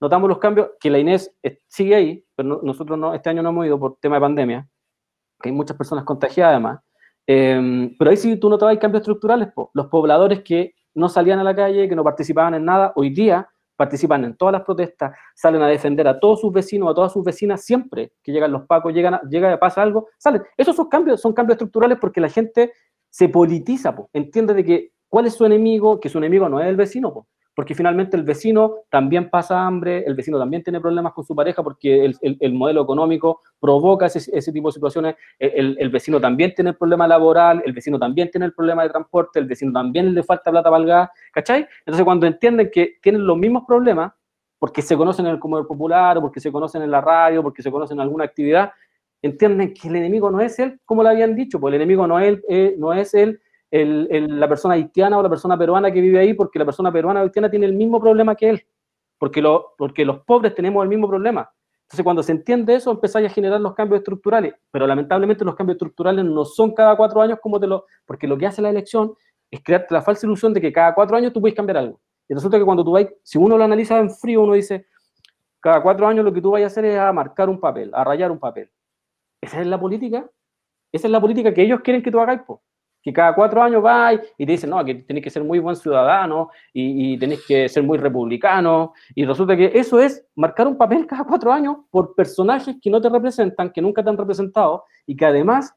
Notamos 0.00 0.28
los 0.28 0.38
cambios, 0.38 0.70
que 0.78 0.90
la 0.90 0.98
Inés 0.98 1.34
eh, 1.42 1.58
sigue 1.66 1.94
ahí, 1.94 2.24
pero 2.36 2.60
nosotros 2.62 2.98
no, 2.98 3.14
este 3.14 3.30
año 3.30 3.42
no 3.42 3.48
hemos 3.48 3.66
ido 3.66 3.78
por 3.78 3.96
tema 4.00 4.16
de 4.16 4.20
pandemia, 4.20 4.68
que 5.40 5.48
hay 5.48 5.54
muchas 5.54 5.76
personas 5.76 6.04
contagiadas 6.04 6.52
además. 6.52 6.80
Eh, 7.26 7.94
pero 7.98 8.10
ahí 8.10 8.16
sí 8.16 8.36
tú 8.36 8.48
notabas 8.48 8.78
cambios 8.78 9.02
estructurales. 9.02 9.48
Los 9.74 9.86
pobladores 9.88 10.42
que 10.42 10.74
no 10.94 11.08
salían 11.08 11.38
a 11.38 11.44
la 11.44 11.54
calle, 11.54 11.88
que 11.88 11.96
no 11.96 12.04
participaban 12.04 12.54
en 12.54 12.64
nada, 12.64 12.92
hoy 12.96 13.10
día 13.10 13.48
participan 13.76 14.24
en 14.24 14.36
todas 14.36 14.52
las 14.52 14.62
protestas, 14.62 15.16
salen 15.36 15.62
a 15.62 15.68
defender 15.68 16.08
a 16.08 16.18
todos 16.18 16.40
sus 16.40 16.52
vecinos, 16.52 16.90
a 16.90 16.94
todas 16.94 17.12
sus 17.12 17.22
vecinas, 17.22 17.64
siempre 17.64 18.12
que 18.22 18.32
llegan 18.32 18.50
los 18.50 18.66
pacos, 18.66 18.92
llegan 18.92 19.20
llega 19.30 19.52
a 19.52 19.58
pasa 19.58 19.82
algo, 19.82 20.08
salen. 20.18 20.42
Esos 20.56 20.74
son 20.74 20.88
cambios, 20.88 21.20
son 21.20 21.32
cambios 21.32 21.54
estructurales 21.54 21.98
porque 22.00 22.20
la 22.20 22.28
gente 22.28 22.72
se 23.08 23.28
politiza, 23.28 23.94
entiende 24.12 24.54
de 24.54 24.64
que 24.64 24.92
cuál 25.08 25.26
es 25.26 25.34
su 25.34 25.44
enemigo, 25.44 26.00
que 26.00 26.08
su 26.08 26.18
enemigo 26.18 26.48
no 26.48 26.60
es 26.60 26.66
el 26.66 26.76
vecino, 26.76 27.12
po 27.12 27.28
porque 27.58 27.74
finalmente 27.74 28.16
el 28.16 28.22
vecino 28.22 28.84
también 28.88 29.28
pasa 29.30 29.66
hambre, 29.66 30.04
el 30.06 30.14
vecino 30.14 30.38
también 30.38 30.62
tiene 30.62 30.80
problemas 30.80 31.12
con 31.12 31.24
su 31.24 31.34
pareja 31.34 31.60
porque 31.60 32.14
el, 32.22 32.52
modelo 32.52 32.82
económico 32.82 33.42
provoca 33.58 34.06
ese, 34.06 34.52
tipo 34.52 34.68
de 34.68 34.74
situaciones, 34.74 35.16
el, 35.40 35.88
vecino 35.90 36.20
también 36.20 36.54
tiene 36.54 36.70
el 36.70 36.76
problema 36.76 37.08
laboral, 37.08 37.60
el 37.66 37.72
vecino 37.72 37.98
también 37.98 38.30
tiene 38.30 38.46
el 38.46 38.52
problema 38.52 38.84
de 38.84 38.90
transporte, 38.90 39.40
el 39.40 39.46
vecino 39.46 39.72
también 39.72 40.14
le 40.14 40.22
falta 40.22 40.52
plata 40.52 40.70
para 40.70 41.02
el 41.02 41.08
¿cachai? 41.32 41.66
Entonces 41.80 42.04
cuando 42.04 42.28
entienden 42.28 42.70
que 42.72 42.98
tienen 43.02 43.26
los 43.26 43.36
mismos 43.36 43.64
problemas, 43.66 44.12
porque 44.60 44.80
se 44.80 44.96
conocen 44.96 45.26
en 45.26 45.32
el 45.32 45.40
comedor 45.40 45.66
popular, 45.66 46.16
o 46.18 46.20
porque 46.20 46.38
se 46.38 46.52
conocen 46.52 46.82
en 46.82 46.92
la 46.92 47.00
radio, 47.00 47.42
porque 47.42 47.64
se 47.64 47.72
conocen 47.72 47.96
en 47.96 48.02
alguna 48.02 48.22
actividad, 48.22 48.70
entienden 49.20 49.74
que 49.74 49.88
el 49.88 49.96
enemigo 49.96 50.30
no 50.30 50.40
es 50.40 50.60
él, 50.60 50.78
como 50.84 51.02
lo 51.02 51.08
habían 51.08 51.34
dicho, 51.34 51.58
pues 51.58 51.74
el 51.74 51.80
enemigo 51.80 52.06
no 52.06 52.20
es, 52.20 52.38
eh, 52.48 52.76
no 52.78 52.92
es 52.92 53.14
él 53.14 53.40
el, 53.70 54.40
la 54.40 54.48
persona 54.48 54.74
haitiana 54.74 55.18
o 55.18 55.22
la 55.22 55.28
persona 55.28 55.58
peruana 55.58 55.90
que 55.90 56.00
vive 56.00 56.18
ahí, 56.18 56.34
porque 56.34 56.58
la 56.58 56.64
persona 56.64 56.92
peruana 56.92 57.20
o 57.20 57.22
haitiana 57.24 57.50
tiene 57.50 57.66
el 57.66 57.74
mismo 57.74 58.00
problema 58.00 58.34
que 58.34 58.50
él, 58.50 58.66
porque, 59.18 59.42
lo, 59.42 59.74
porque 59.76 60.04
los 60.04 60.20
pobres 60.20 60.54
tenemos 60.54 60.82
el 60.82 60.88
mismo 60.88 61.08
problema. 61.08 61.50
Entonces, 61.82 62.04
cuando 62.04 62.22
se 62.22 62.32
entiende 62.32 62.74
eso, 62.74 62.90
empezáis 62.90 63.26
a 63.30 63.30
generar 63.30 63.60
los 63.62 63.74
cambios 63.74 64.00
estructurales, 64.00 64.54
pero 64.70 64.86
lamentablemente 64.86 65.42
los 65.42 65.54
cambios 65.54 65.76
estructurales 65.76 66.22
no 66.22 66.44
son 66.44 66.74
cada 66.74 66.94
cuatro 66.96 67.22
años 67.22 67.38
como 67.40 67.58
te 67.58 67.66
lo... 67.66 67.86
Porque 68.04 68.28
lo 68.28 68.36
que 68.36 68.46
hace 68.46 68.60
la 68.60 68.68
elección 68.68 69.14
es 69.50 69.62
crearte 69.62 69.94
la 69.94 70.02
falsa 70.02 70.26
ilusión 70.26 70.52
de 70.52 70.60
que 70.60 70.70
cada 70.70 70.94
cuatro 70.94 71.16
años 71.16 71.32
tú 71.32 71.40
puedes 71.40 71.56
cambiar 71.56 71.78
algo. 71.78 71.98
Y 72.28 72.34
resulta 72.34 72.58
que 72.58 72.64
cuando 72.64 72.84
tú 72.84 72.92
vas, 72.92 73.06
si 73.22 73.38
uno 73.38 73.56
lo 73.56 73.64
analiza 73.64 73.98
en 73.98 74.10
frío, 74.10 74.42
uno 74.42 74.52
dice, 74.52 74.86
cada 75.60 75.82
cuatro 75.82 76.06
años 76.06 76.26
lo 76.26 76.32
que 76.32 76.42
tú 76.42 76.50
vayas 76.50 76.70
a 76.70 76.72
hacer 76.72 76.84
es 76.84 76.98
a 76.98 77.10
marcar 77.10 77.48
un 77.48 77.58
papel, 77.58 77.90
a 77.94 78.04
rayar 78.04 78.30
un 78.30 78.38
papel. 78.38 78.70
Esa 79.40 79.60
es 79.60 79.66
la 79.66 79.80
política. 79.80 80.28
Esa 80.92 81.06
es 81.06 81.10
la 81.10 81.22
política 81.22 81.54
que 81.54 81.62
ellos 81.62 81.80
quieren 81.80 82.02
que 82.02 82.10
tú 82.10 82.20
hagas. 82.20 82.42
Que 83.08 83.14
cada 83.14 83.34
cuatro 83.34 83.62
años 83.62 83.82
va 83.84 84.12
y 84.12 84.18
te 84.46 84.52
dicen, 84.52 84.70
no, 84.70 84.84
que 84.84 84.94
tenés 84.96 85.22
que 85.22 85.30
ser 85.30 85.42
muy 85.42 85.58
buen 85.58 85.76
ciudadano 85.76 86.50
y, 86.72 87.14
y, 87.14 87.18
tenés 87.18 87.44
que 87.46 87.68
ser 87.68 87.82
muy 87.82 87.96
republicano. 87.96 88.92
Y 89.14 89.24
resulta 89.24 89.56
que 89.56 89.72
eso 89.74 89.98
es 89.98 90.26
marcar 90.34 90.66
un 90.66 90.76
papel 90.76 91.06
cada 91.06 91.24
cuatro 91.24 91.52
años 91.52 91.78
por 91.90 92.14
personajes 92.14 92.76
que 92.80 92.90
no 92.90 93.00
te 93.00 93.08
representan, 93.08 93.72
que 93.72 93.80
nunca 93.80 94.02
te 94.02 94.10
han 94.10 94.18
representado 94.18 94.84
y 95.06 95.16
que 95.16 95.24
además 95.24 95.74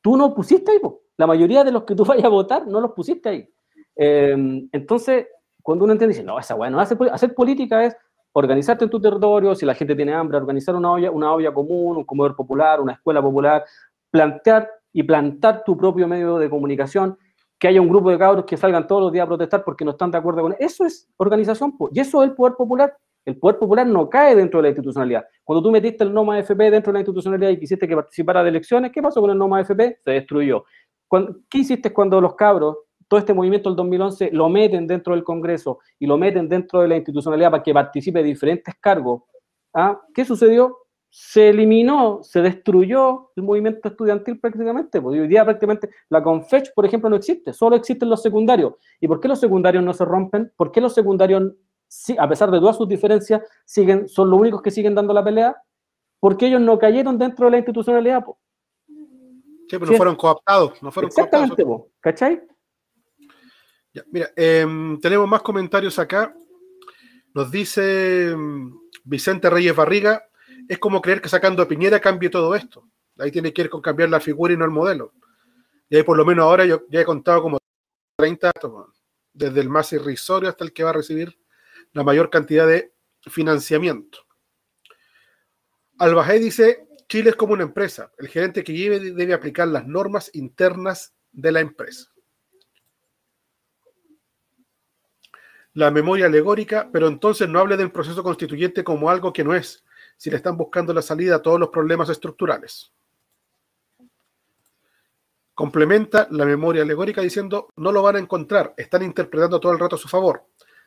tú 0.00 0.16
no 0.16 0.34
pusiste 0.34 0.72
ahí. 0.72 0.78
La 1.16 1.26
mayoría 1.26 1.62
de 1.62 1.72
los 1.72 1.84
que 1.84 1.94
tú 1.94 2.04
vayas 2.04 2.24
a 2.24 2.28
votar 2.28 2.66
no 2.66 2.80
los 2.80 2.92
pusiste 2.92 3.28
ahí. 3.28 3.48
Em, 3.94 4.68
entonces, 4.72 5.26
cuando 5.62 5.84
uno 5.84 5.92
entiende, 5.92 6.14
dice, 6.14 6.24
no, 6.24 6.38
esa 6.38 6.56
hacer, 6.80 6.98
hacer 7.12 7.34
política 7.34 7.84
es 7.84 7.96
organizarte 8.32 8.84
en 8.84 8.90
tu 8.90 9.00
territorio, 9.00 9.54
si 9.54 9.64
la 9.64 9.74
gente 9.74 9.94
tiene 9.94 10.12
hambre, 10.12 10.36
organizar 10.36 10.74
una 10.74 10.92
olla, 10.92 11.10
una 11.10 11.32
olla 11.32 11.54
común, 11.54 11.96
un 11.96 12.04
comedor 12.04 12.36
popular, 12.36 12.80
una 12.82 12.92
escuela 12.92 13.22
popular, 13.22 13.64
plantear 14.10 14.68
y 14.96 15.02
plantar 15.02 15.62
tu 15.62 15.76
propio 15.76 16.08
medio 16.08 16.38
de 16.38 16.48
comunicación, 16.48 17.18
que 17.58 17.68
haya 17.68 17.82
un 17.82 17.88
grupo 17.88 18.10
de 18.10 18.16
cabros 18.16 18.46
que 18.46 18.56
salgan 18.56 18.86
todos 18.86 19.02
los 19.02 19.12
días 19.12 19.24
a 19.24 19.26
protestar 19.26 19.62
porque 19.62 19.84
no 19.84 19.90
están 19.90 20.10
de 20.10 20.16
acuerdo 20.16 20.40
con 20.40 20.56
eso. 20.58 20.86
es 20.86 21.06
organización, 21.18 21.76
y 21.92 22.00
eso 22.00 22.22
es 22.22 22.30
el 22.30 22.34
poder 22.34 22.54
popular. 22.54 22.96
El 23.26 23.36
poder 23.36 23.58
popular 23.58 23.86
no 23.86 24.08
cae 24.08 24.34
dentro 24.34 24.58
de 24.58 24.62
la 24.62 24.68
institucionalidad. 24.70 25.26
Cuando 25.44 25.62
tú 25.62 25.70
metiste 25.70 26.02
el 26.02 26.14
NOMA 26.14 26.38
FP 26.38 26.70
dentro 26.70 26.92
de 26.92 26.94
la 26.94 27.00
institucionalidad 27.00 27.50
y 27.50 27.58
quisiste 27.58 27.86
que 27.86 27.94
participara 27.94 28.42
de 28.42 28.48
elecciones, 28.48 28.90
¿qué 28.90 29.02
pasó 29.02 29.20
con 29.20 29.28
el 29.28 29.36
NOMA 29.36 29.60
FP? 29.60 29.98
Se 30.02 30.10
destruyó. 30.12 30.64
¿Qué 31.50 31.58
hiciste 31.58 31.92
cuando 31.92 32.18
los 32.18 32.34
cabros, 32.34 32.78
todo 33.06 33.20
este 33.20 33.34
movimiento 33.34 33.68
del 33.68 33.76
2011, 33.76 34.30
lo 34.32 34.48
meten 34.48 34.86
dentro 34.86 35.14
del 35.14 35.24
Congreso 35.24 35.80
y 35.98 36.06
lo 36.06 36.16
meten 36.16 36.48
dentro 36.48 36.80
de 36.80 36.88
la 36.88 36.96
institucionalidad 36.96 37.50
para 37.50 37.62
que 37.62 37.74
participe 37.74 38.20
de 38.20 38.24
diferentes 38.28 38.74
cargos? 38.80 39.24
¿Ah? 39.74 40.00
¿Qué 40.14 40.24
sucedió? 40.24 40.85
Se 41.18 41.48
eliminó, 41.48 42.20
se 42.22 42.42
destruyó 42.42 43.30
el 43.36 43.42
movimiento 43.42 43.88
estudiantil 43.88 44.38
prácticamente. 44.38 45.00
Porque 45.00 45.22
hoy 45.22 45.26
día 45.26 45.46
prácticamente 45.46 45.88
la 46.10 46.22
Confech, 46.22 46.74
por 46.74 46.84
ejemplo, 46.84 47.08
no 47.08 47.16
existe, 47.16 47.54
solo 47.54 47.74
existen 47.74 48.10
los 48.10 48.20
secundarios. 48.20 48.74
¿Y 49.00 49.08
por 49.08 49.18
qué 49.18 49.26
los 49.26 49.40
secundarios 49.40 49.82
no 49.82 49.94
se 49.94 50.04
rompen? 50.04 50.52
¿Por 50.54 50.70
qué 50.70 50.82
los 50.82 50.92
secundarios, 50.92 51.54
a 52.18 52.28
pesar 52.28 52.50
de 52.50 52.58
todas 52.58 52.76
sus 52.76 52.86
diferencias, 52.86 53.40
siguen, 53.64 54.06
son 54.08 54.28
los 54.28 54.38
únicos 54.38 54.60
que 54.60 54.70
siguen 54.70 54.94
dando 54.94 55.14
la 55.14 55.24
pelea? 55.24 55.56
Porque 56.20 56.48
ellos 56.48 56.60
no 56.60 56.78
cayeron 56.78 57.16
dentro 57.16 57.46
de 57.46 57.52
la 57.52 57.56
institucionalidad. 57.56 58.22
Sí, 58.86 59.78
pero 59.78 59.86
no 59.86 59.96
fueron 59.96 60.16
cooptados. 60.16 60.82
No 60.82 60.92
fueron 60.92 61.08
Exactamente, 61.08 61.64
¿cachai? 61.98 62.42
mira, 64.10 64.28
em, 64.36 65.00
tenemos 65.00 65.26
más 65.26 65.40
comentarios 65.40 65.98
acá. 65.98 66.36
Nos 67.32 67.50
dice 67.50 68.32
em, 68.32 68.70
Vicente 69.02 69.48
Reyes 69.48 69.74
Barriga, 69.74 70.22
es 70.68 70.78
como 70.78 71.00
creer 71.00 71.20
que 71.20 71.28
sacando 71.28 71.62
a 71.62 71.68
Piñera 71.68 72.00
cambie 72.00 72.30
todo 72.30 72.54
esto. 72.54 72.88
Ahí 73.18 73.30
tiene 73.30 73.52
que 73.52 73.62
ir 73.62 73.70
con 73.70 73.80
cambiar 73.80 74.10
la 74.10 74.20
figura 74.20 74.52
y 74.52 74.56
no 74.56 74.64
el 74.64 74.70
modelo. 74.70 75.12
Y 75.88 75.96
ahí 75.96 76.02
por 76.02 76.16
lo 76.16 76.24
menos 76.24 76.44
ahora 76.44 76.64
yo 76.64 76.84
ya 76.88 77.00
he 77.00 77.04
contado 77.04 77.42
como 77.42 77.58
30 78.16 78.50
desde 79.32 79.60
el 79.60 79.68
más 79.68 79.92
irrisorio 79.92 80.48
hasta 80.48 80.64
el 80.64 80.72
que 80.72 80.84
va 80.84 80.90
a 80.90 80.94
recibir 80.94 81.38
la 81.92 82.02
mayor 82.02 82.30
cantidad 82.30 82.66
de 82.66 82.92
financiamiento. 83.22 84.26
Albajé 85.98 86.38
dice, 86.38 86.88
Chile 87.08 87.30
es 87.30 87.36
como 87.36 87.54
una 87.54 87.62
empresa. 87.62 88.12
El 88.18 88.28
gerente 88.28 88.64
que 88.64 88.72
lleve 88.72 89.00
debe 89.00 89.32
aplicar 89.32 89.68
las 89.68 89.86
normas 89.86 90.30
internas 90.34 91.14
de 91.32 91.52
la 91.52 91.60
empresa. 91.60 92.10
La 95.72 95.90
memoria 95.90 96.26
alegórica, 96.26 96.88
pero 96.92 97.06
entonces 97.08 97.48
no 97.48 97.60
hable 97.60 97.76
del 97.76 97.92
proceso 97.92 98.22
constituyente 98.22 98.82
como 98.82 99.10
algo 99.10 99.32
que 99.32 99.44
no 99.44 99.54
es, 99.54 99.84
si 100.16 100.30
le 100.30 100.36
están 100.36 100.56
buscando 100.56 100.94
la 100.94 101.02
salida 101.02 101.36
a 101.36 101.42
todos 101.42 101.60
los 101.60 101.68
problemas 101.68 102.08
estructurales. 102.08 102.92
Complementa 105.54 106.28
la 106.30 106.44
memoria 106.44 106.82
alegórica 106.82 107.22
diciendo, 107.22 107.68
no 107.76 107.92
lo 107.92 108.02
van 108.02 108.16
a 108.16 108.18
encontrar, 108.18 108.74
están 108.76 109.02
interpretando 109.02 109.58
todo 109.58 109.72
el 109.72 109.78
rato 109.78 109.96
a 109.96 109.98
su 109.98 110.08
favor. 110.08 110.46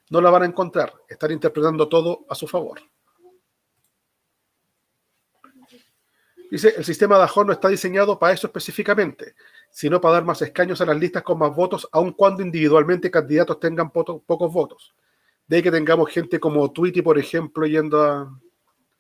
No 0.10 0.22
la 0.22 0.30
van 0.30 0.44
a 0.44 0.46
encontrar, 0.46 0.94
están 1.08 1.32
interpretando 1.32 1.88
todo 1.88 2.26
a 2.30 2.36
su 2.36 2.48
favor. 2.48 2.80
Dice, 6.52 6.74
el 6.76 6.84
sistema 6.84 7.18
de 7.18 7.24
Ajón 7.24 7.46
no 7.46 7.54
está 7.54 7.68
diseñado 7.68 8.18
para 8.18 8.34
eso 8.34 8.48
específicamente, 8.48 9.36
sino 9.70 10.02
para 10.02 10.16
dar 10.16 10.26
más 10.26 10.42
escaños 10.42 10.82
a 10.82 10.86
las 10.86 10.98
listas 10.98 11.22
con 11.22 11.38
más 11.38 11.56
votos, 11.56 11.88
aun 11.92 12.12
cuando 12.12 12.42
individualmente 12.42 13.12
candidatos 13.12 13.60
tengan 13.60 13.92
pocos 13.92 14.52
votos. 14.52 14.96
De 15.46 15.62
que 15.62 15.72
tengamos 15.72 16.10
gente 16.10 16.40
como 16.40 16.72
Tweety, 16.72 17.04
por 17.04 17.20
ejemplo, 17.20 17.68
yendo 17.68 18.04
a, 18.04 18.40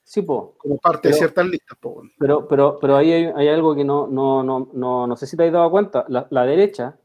Sí, 0.10 0.24
po. 0.24 0.56
Como 0.58 0.80
parte 0.80 1.10
de 1.10 1.14
ciertas 1.14 1.46
listas, 1.46 1.78
po. 1.78 2.02
Pero, 2.18 2.48
pero, 2.48 2.80
pero 2.82 2.96
ahí 2.96 3.12
hay, 3.12 3.48
algo 3.48 3.76
que 3.76 3.84
no, 3.86 4.08
no, 4.08 4.42
no, 4.42 4.68
no, 4.74 5.06
no 5.06 5.16
sé 5.16 5.28
si 5.28 5.38
te 5.38 5.46
has 5.46 5.54
dado 5.54 5.70
cuenta. 5.70 6.04
La, 6.08 6.26
la 6.32 6.46
derecha 6.46 6.98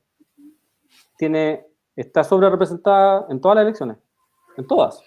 tiene, 1.18 1.66
está 1.94 2.24
sobre 2.24 2.48
representada 2.48 3.26
en 3.28 3.42
todas 3.42 3.56
las 3.56 3.64
elecciones. 3.64 3.98
En 4.56 4.66
todas. 4.66 5.02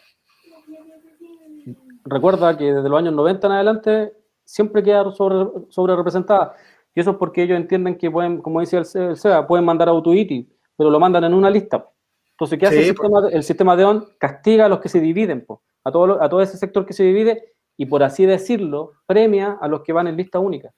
Recuerda 2.05 2.55
que 2.55 2.71
desde 2.71 2.87
los 2.87 2.99
años 2.99 3.15
90 3.15 3.47
en 3.47 3.53
adelante 3.53 4.13
siempre 4.45 4.83
queda 4.83 5.11
sobre, 5.11 5.65
sobre 5.69 5.95
representada. 5.95 6.53
Y 6.93 6.99
eso 6.99 7.09
es 7.09 7.17
porque 7.17 7.41
ellos 7.41 7.57
entienden 7.57 7.97
que 7.97 8.11
pueden, 8.11 8.43
como 8.43 8.59
dice 8.59 8.77
el, 8.77 8.85
SEA, 8.85 9.47
pueden 9.47 9.65
mandar 9.65 9.89
a 9.89 9.93
Utuiti, 9.93 10.47
pero 10.77 10.91
lo 10.91 10.99
mandan 10.99 11.23
en 11.23 11.33
una 11.33 11.49
lista. 11.49 11.89
Entonces, 12.29 12.59
¿qué 12.59 12.67
hace 12.67 12.77
el, 12.77 12.85
sistema, 12.85 13.27
el, 13.31 13.43
sistema, 13.43 13.75
de 13.75 13.85
ON? 13.85 14.07
Castiga 14.19 14.67
a 14.67 14.69
los 14.69 14.81
que 14.81 14.89
se 14.89 14.99
dividen, 14.99 15.43
po. 15.43 15.63
a, 15.83 15.91
todo, 15.91 16.21
a 16.21 16.29
todo 16.29 16.43
ese 16.43 16.57
sector 16.57 16.85
que 16.85 16.93
se 16.93 17.01
divide 17.01 17.56
y 17.77 17.85
por 17.85 18.03
así 18.03 18.25
decirlo, 18.25 18.93
premia 19.05 19.57
a 19.61 19.67
los 19.67 19.81
que 19.81 19.93
van 19.93 20.07
en 20.07 20.17
lista 20.17 20.39
única. 20.39 20.73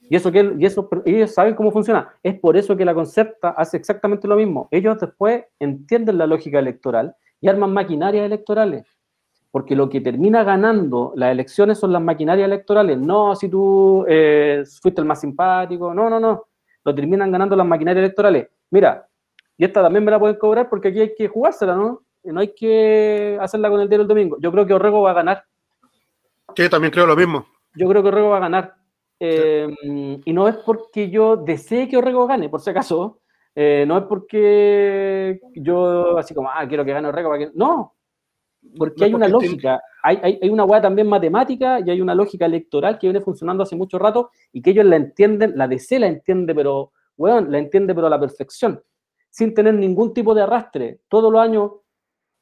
Y 0.00 0.16
eso 0.16 0.32
que 0.32 0.54
y 0.58 0.66
eso, 0.66 0.88
ellos 1.04 1.32
saben 1.32 1.54
cómo 1.54 1.70
funciona. 1.70 2.12
Es 2.22 2.38
por 2.38 2.56
eso 2.56 2.76
que 2.76 2.84
la 2.84 2.94
Concerta 2.94 3.50
hace 3.50 3.76
exactamente 3.76 4.26
lo 4.26 4.34
mismo. 4.34 4.66
Ellos 4.72 4.98
después 4.98 5.44
entienden 5.60 6.18
la 6.18 6.26
lógica 6.26 6.58
electoral 6.58 7.14
y 7.40 7.48
arman 7.48 7.72
maquinarias 7.72 8.26
electorales. 8.26 8.84
Porque 9.52 9.76
lo 9.76 9.88
que 9.88 10.00
termina 10.00 10.42
ganando 10.42 11.12
las 11.14 11.30
elecciones 11.30 11.78
son 11.78 11.92
las 11.92 12.02
maquinarias 12.02 12.46
electorales. 12.46 12.98
No 12.98 13.36
si 13.36 13.48
tú 13.48 14.04
eh, 14.08 14.64
fuiste 14.82 15.00
el 15.00 15.06
más 15.06 15.20
simpático. 15.20 15.94
No, 15.94 16.10
no, 16.10 16.18
no. 16.18 16.46
Lo 16.84 16.94
terminan 16.94 17.30
ganando 17.30 17.54
las 17.54 17.66
maquinarias 17.66 18.04
electorales. 18.04 18.48
Mira, 18.70 19.06
y 19.56 19.64
esta 19.64 19.82
también 19.82 20.04
me 20.04 20.10
la 20.10 20.18
pueden 20.18 20.36
cobrar 20.36 20.68
porque 20.68 20.88
aquí 20.88 21.00
hay 21.00 21.14
que 21.14 21.28
jugársela, 21.28 21.76
¿no? 21.76 22.02
No 22.24 22.40
hay 22.40 22.52
que 22.54 23.38
hacerla 23.40 23.70
con 23.70 23.80
el 23.80 23.88
día 23.88 23.98
del 23.98 24.08
domingo. 24.08 24.38
Yo 24.40 24.50
creo 24.50 24.66
que 24.66 24.74
Orrego 24.74 25.02
va 25.02 25.12
a 25.12 25.14
ganar 25.14 25.44
yo 26.56 26.70
también 26.70 26.92
creo 26.92 27.06
lo 27.06 27.16
mismo. 27.16 27.46
yo 27.74 27.88
creo 27.88 28.02
que 28.02 28.08
Orrego 28.08 28.30
va 28.30 28.38
a 28.38 28.40
ganar. 28.40 28.74
Eh, 29.18 29.68
y 30.24 30.32
no 30.32 30.48
es 30.48 30.56
porque 30.56 31.10
yo 31.10 31.36
desee 31.36 31.88
que 31.88 31.96
Orrego 31.96 32.26
gane, 32.26 32.48
por 32.48 32.60
si 32.60 32.70
acaso. 32.70 33.20
Eh, 33.54 33.84
no 33.86 33.98
es 33.98 34.04
porque 34.04 35.40
yo 35.54 36.16
así 36.18 36.34
como, 36.34 36.48
ah, 36.48 36.66
quiero 36.68 36.84
que 36.84 36.92
gane 36.92 37.08
Orrego. 37.08 37.30
Para 37.30 37.46
que... 37.46 37.50
No, 37.54 37.94
porque 38.76 39.04
hay 39.04 39.14
una 39.14 39.28
lógica, 39.28 39.80
hay, 40.02 40.18
hay, 40.22 40.38
hay, 40.42 40.50
una 40.50 40.64
hueá 40.64 40.80
también 40.80 41.08
matemática 41.08 41.80
y 41.80 41.90
hay 41.90 42.00
una 42.00 42.14
lógica 42.14 42.46
electoral 42.46 42.98
que 42.98 43.06
viene 43.06 43.20
funcionando 43.20 43.62
hace 43.62 43.76
mucho 43.76 43.98
rato 43.98 44.30
y 44.52 44.62
que 44.62 44.70
ellos 44.70 44.84
la 44.84 44.96
entienden, 44.96 45.54
la 45.56 45.66
DC 45.66 45.98
la 45.98 46.06
entiende, 46.06 46.54
pero, 46.54 46.92
weón, 47.16 47.50
la 47.50 47.58
entiende 47.58 47.94
pero 47.94 48.06
a 48.06 48.10
la 48.10 48.20
perfección, 48.20 48.82
sin 49.30 49.54
tener 49.54 49.74
ningún 49.74 50.12
tipo 50.12 50.34
de 50.34 50.42
arrastre, 50.42 51.00
todos 51.08 51.32
los 51.32 51.40
años 51.40 51.70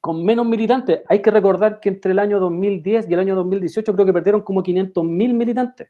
con 0.00 0.24
menos 0.24 0.46
militantes. 0.46 1.00
Hay 1.08 1.20
que 1.20 1.30
recordar 1.30 1.80
que 1.80 1.88
entre 1.88 2.12
el 2.12 2.18
año 2.18 2.38
2010 2.40 3.08
y 3.08 3.14
el 3.14 3.20
año 3.20 3.34
2018 3.34 3.92
creo 3.92 4.06
que 4.06 4.12
perdieron 4.12 4.42
como 4.42 4.62
500 4.62 5.04
mil 5.04 5.34
militantes. 5.34 5.88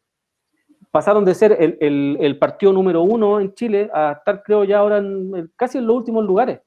Pasaron 0.91 1.25
de 1.25 1.35
ser 1.35 1.77
el, 1.81 2.39
partido 2.39 2.73
número 2.73 3.03
uno 3.03 3.41
en 3.41 3.53
Chile 3.55 3.91
a 3.93 4.13
estar, 4.13 4.43
creo, 4.43 4.65
ya 4.65 4.79
ahora 4.79 4.99
en, 4.99 5.53
casi 5.55 5.79
en 5.79 5.87
los 5.87 5.97
últimos 5.97 6.25
lugares. 6.25 6.61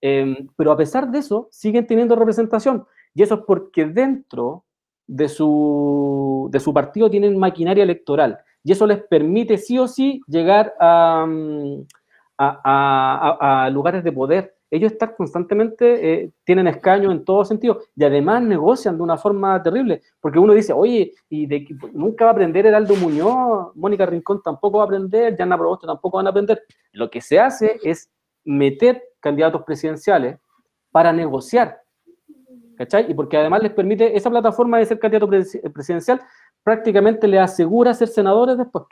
Eh, 0.00 0.46
pero 0.56 0.72
a 0.72 0.76
pesar 0.76 1.08
de 1.10 1.20
eso, 1.20 1.48
siguen 1.52 1.86
teniendo 1.86 2.16
representación. 2.16 2.84
Y 3.14 3.22
eso 3.22 3.36
es 3.36 3.40
porque 3.46 3.86
dentro 3.86 4.64
de 5.06 5.28
su, 5.28 6.48
de 6.50 6.60
su 6.60 6.74
partido 6.74 7.08
tienen 7.08 7.38
maquinaria 7.38 7.84
electoral. 7.84 8.38
Y 8.64 8.72
eso 8.72 8.86
les 8.86 9.02
permite 9.04 9.56
sí 9.56 9.78
o 9.78 9.86
sí 9.86 10.20
llegar 10.26 10.74
a, 10.80 11.26
a 12.36 13.70
lugares 13.72 14.02
de 14.02 14.12
poder 14.12 14.57
ellos 14.70 14.92
están 14.92 15.14
constantemente, 15.16 16.12
eh, 16.12 16.32
tienen 16.44 16.66
escaños 16.66 17.12
en 17.12 17.24
todo 17.24 17.44
sentido 17.44 17.80
y 17.96 18.04
además 18.04 18.42
negocian 18.42 18.96
de 18.96 19.02
una 19.02 19.16
forma 19.16 19.62
terrible, 19.62 20.02
porque 20.20 20.38
uno 20.38 20.52
dice, 20.52 20.72
oye, 20.72 21.12
y 21.28 21.46
de, 21.46 21.66
nunca 21.92 22.24
va 22.26 22.30
a 22.30 22.32
aprender 22.32 22.66
Heraldo 22.66 22.94
Muñoz, 22.96 23.74
Mónica 23.74 24.04
Rincón 24.06 24.42
tampoco 24.42 24.78
va 24.78 24.84
a 24.84 24.86
aprender, 24.86 25.36
Jana 25.36 25.56
Proboste 25.56 25.86
tampoco 25.86 26.18
van 26.18 26.26
a 26.26 26.30
aprender. 26.30 26.62
Lo 26.92 27.10
que 27.10 27.20
se 27.20 27.38
hace 27.38 27.78
es 27.82 28.10
meter 28.44 29.02
candidatos 29.20 29.62
presidenciales 29.64 30.38
para 30.90 31.12
negociar, 31.12 31.80
¿cachai? 32.76 33.10
Y 33.10 33.14
porque 33.14 33.36
además 33.36 33.62
les 33.62 33.72
permite, 33.72 34.16
esa 34.16 34.30
plataforma 34.30 34.78
de 34.78 34.86
ser 34.86 34.98
candidato 34.98 35.28
presidencial 35.72 36.20
prácticamente 36.62 37.26
les 37.26 37.40
asegura 37.40 37.94
ser 37.94 38.08
senadores 38.08 38.58
después, 38.58 38.84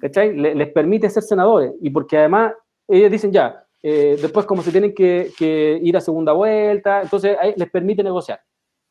¿cachai? 0.00 0.36
Les 0.36 0.72
permite 0.72 1.08
ser 1.08 1.22
senadores 1.22 1.72
y 1.80 1.90
porque 1.90 2.18
además 2.18 2.52
ellos 2.88 3.10
dicen 3.10 3.32
ya, 3.32 3.65
eh, 3.82 4.16
después 4.20 4.46
como 4.46 4.62
se 4.62 4.70
tienen 4.70 4.94
que, 4.94 5.30
que, 5.36 5.78
ir 5.82 5.96
a 5.96 6.00
segunda 6.00 6.32
vuelta, 6.32 7.02
entonces 7.02 7.36
ahí 7.40 7.54
les 7.56 7.70
permite 7.70 8.02
negociar. 8.02 8.40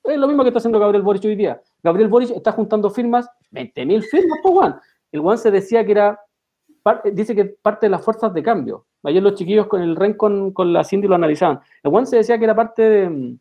Es 0.03 0.17
lo 0.17 0.27
mismo 0.27 0.43
que 0.43 0.49
está 0.49 0.59
haciendo 0.59 0.79
Gabriel 0.79 1.03
Boric 1.03 1.25
hoy 1.25 1.35
día. 1.35 1.59
Gabriel 1.81 2.09
Boric 2.09 2.31
está 2.31 2.51
juntando 2.51 2.89
firmas, 2.89 3.27
20.000 3.51 4.03
firmas, 4.03 4.39
pues 4.43 4.53
Juan. 4.53 4.79
El 5.11 5.21
Juan 5.21 5.37
se 5.37 5.49
decía 5.49 5.85
que 5.85 5.91
era, 5.91 6.19
dice 7.11 7.35
que 7.35 7.45
parte 7.45 7.87
de 7.87 7.89
las 7.89 8.03
fuerzas 8.03 8.33
de 8.33 8.43
cambio. 8.43 8.85
Ayer 9.03 9.21
los 9.21 9.35
chiquillos 9.35 9.67
con 9.67 9.81
el 9.81 9.95
REN 9.95 10.13
con, 10.13 10.51
con 10.51 10.73
la 10.73 10.83
Cindy 10.83 11.07
lo 11.07 11.15
analizaban. 11.15 11.59
El 11.83 11.91
Juan 11.91 12.05
se 12.05 12.17
decía 12.17 12.37
que 12.37 12.43
era 12.45 12.55
parte 12.55 12.81
de, 12.81 13.37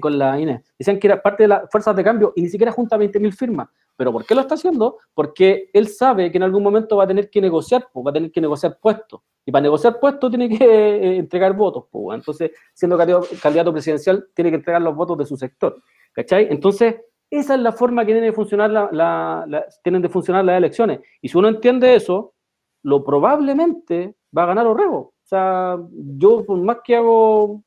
con 0.00 0.18
la 0.18 0.40
Inés, 0.40 0.62
decían 0.78 0.98
que 0.98 1.06
era 1.06 1.20
parte 1.20 1.44
de 1.44 1.48
las 1.48 1.70
fuerzas 1.70 1.94
de 1.94 2.02
cambio 2.02 2.32
y 2.34 2.42
ni 2.42 2.48
siquiera 2.48 2.72
junta 2.72 2.96
20.000 2.96 3.32
firmas. 3.32 3.68
¿Pero 3.96 4.10
por 4.12 4.24
qué 4.24 4.34
lo 4.34 4.40
está 4.40 4.54
haciendo? 4.54 4.98
Porque 5.12 5.70
él 5.72 5.88
sabe 5.88 6.30
que 6.30 6.38
en 6.38 6.44
algún 6.44 6.62
momento 6.62 6.96
va 6.96 7.04
a 7.04 7.06
tener 7.06 7.28
que 7.28 7.40
negociar, 7.40 7.88
pues, 7.92 8.06
va 8.06 8.10
a 8.10 8.14
tener 8.14 8.32
que 8.32 8.40
negociar 8.40 8.78
puestos. 8.80 9.20
Y 9.44 9.50
para 9.50 9.62
negociar 9.62 9.98
puestos 9.98 10.30
tiene 10.30 10.48
que 10.48 10.64
eh, 10.64 11.16
entregar 11.16 11.54
votos. 11.54 11.84
Pues, 11.90 12.18
entonces, 12.18 12.52
siendo 12.72 12.96
candidato, 12.96 13.72
presidencial, 13.72 14.28
tiene 14.34 14.50
que 14.50 14.56
entregar 14.56 14.80
los 14.82 14.94
votos 14.94 15.18
de 15.18 15.26
su 15.26 15.36
sector. 15.36 15.82
¿Cachai? 16.12 16.48
Entonces, 16.50 16.96
esa 17.30 17.54
es 17.54 17.60
la 17.60 17.72
forma 17.72 18.04
que 18.04 18.12
tiene 18.12 18.26
de 18.26 18.32
funcionar 18.32 18.70
la, 18.70 19.66
tienen 19.82 20.02
de 20.02 20.08
funcionar 20.10 20.44
las 20.44 20.58
elecciones. 20.58 21.00
Y 21.20 21.28
si 21.28 21.38
uno 21.38 21.48
entiende 21.48 21.94
eso, 21.94 22.34
lo 22.82 23.02
probablemente 23.02 24.14
va 24.36 24.42
a 24.42 24.46
ganar 24.46 24.66
Orrego. 24.66 24.98
O 24.98 25.14
sea, 25.24 25.78
yo 25.90 26.44
por 26.44 26.58
más 26.58 26.78
que 26.84 26.94
hago, 26.94 27.64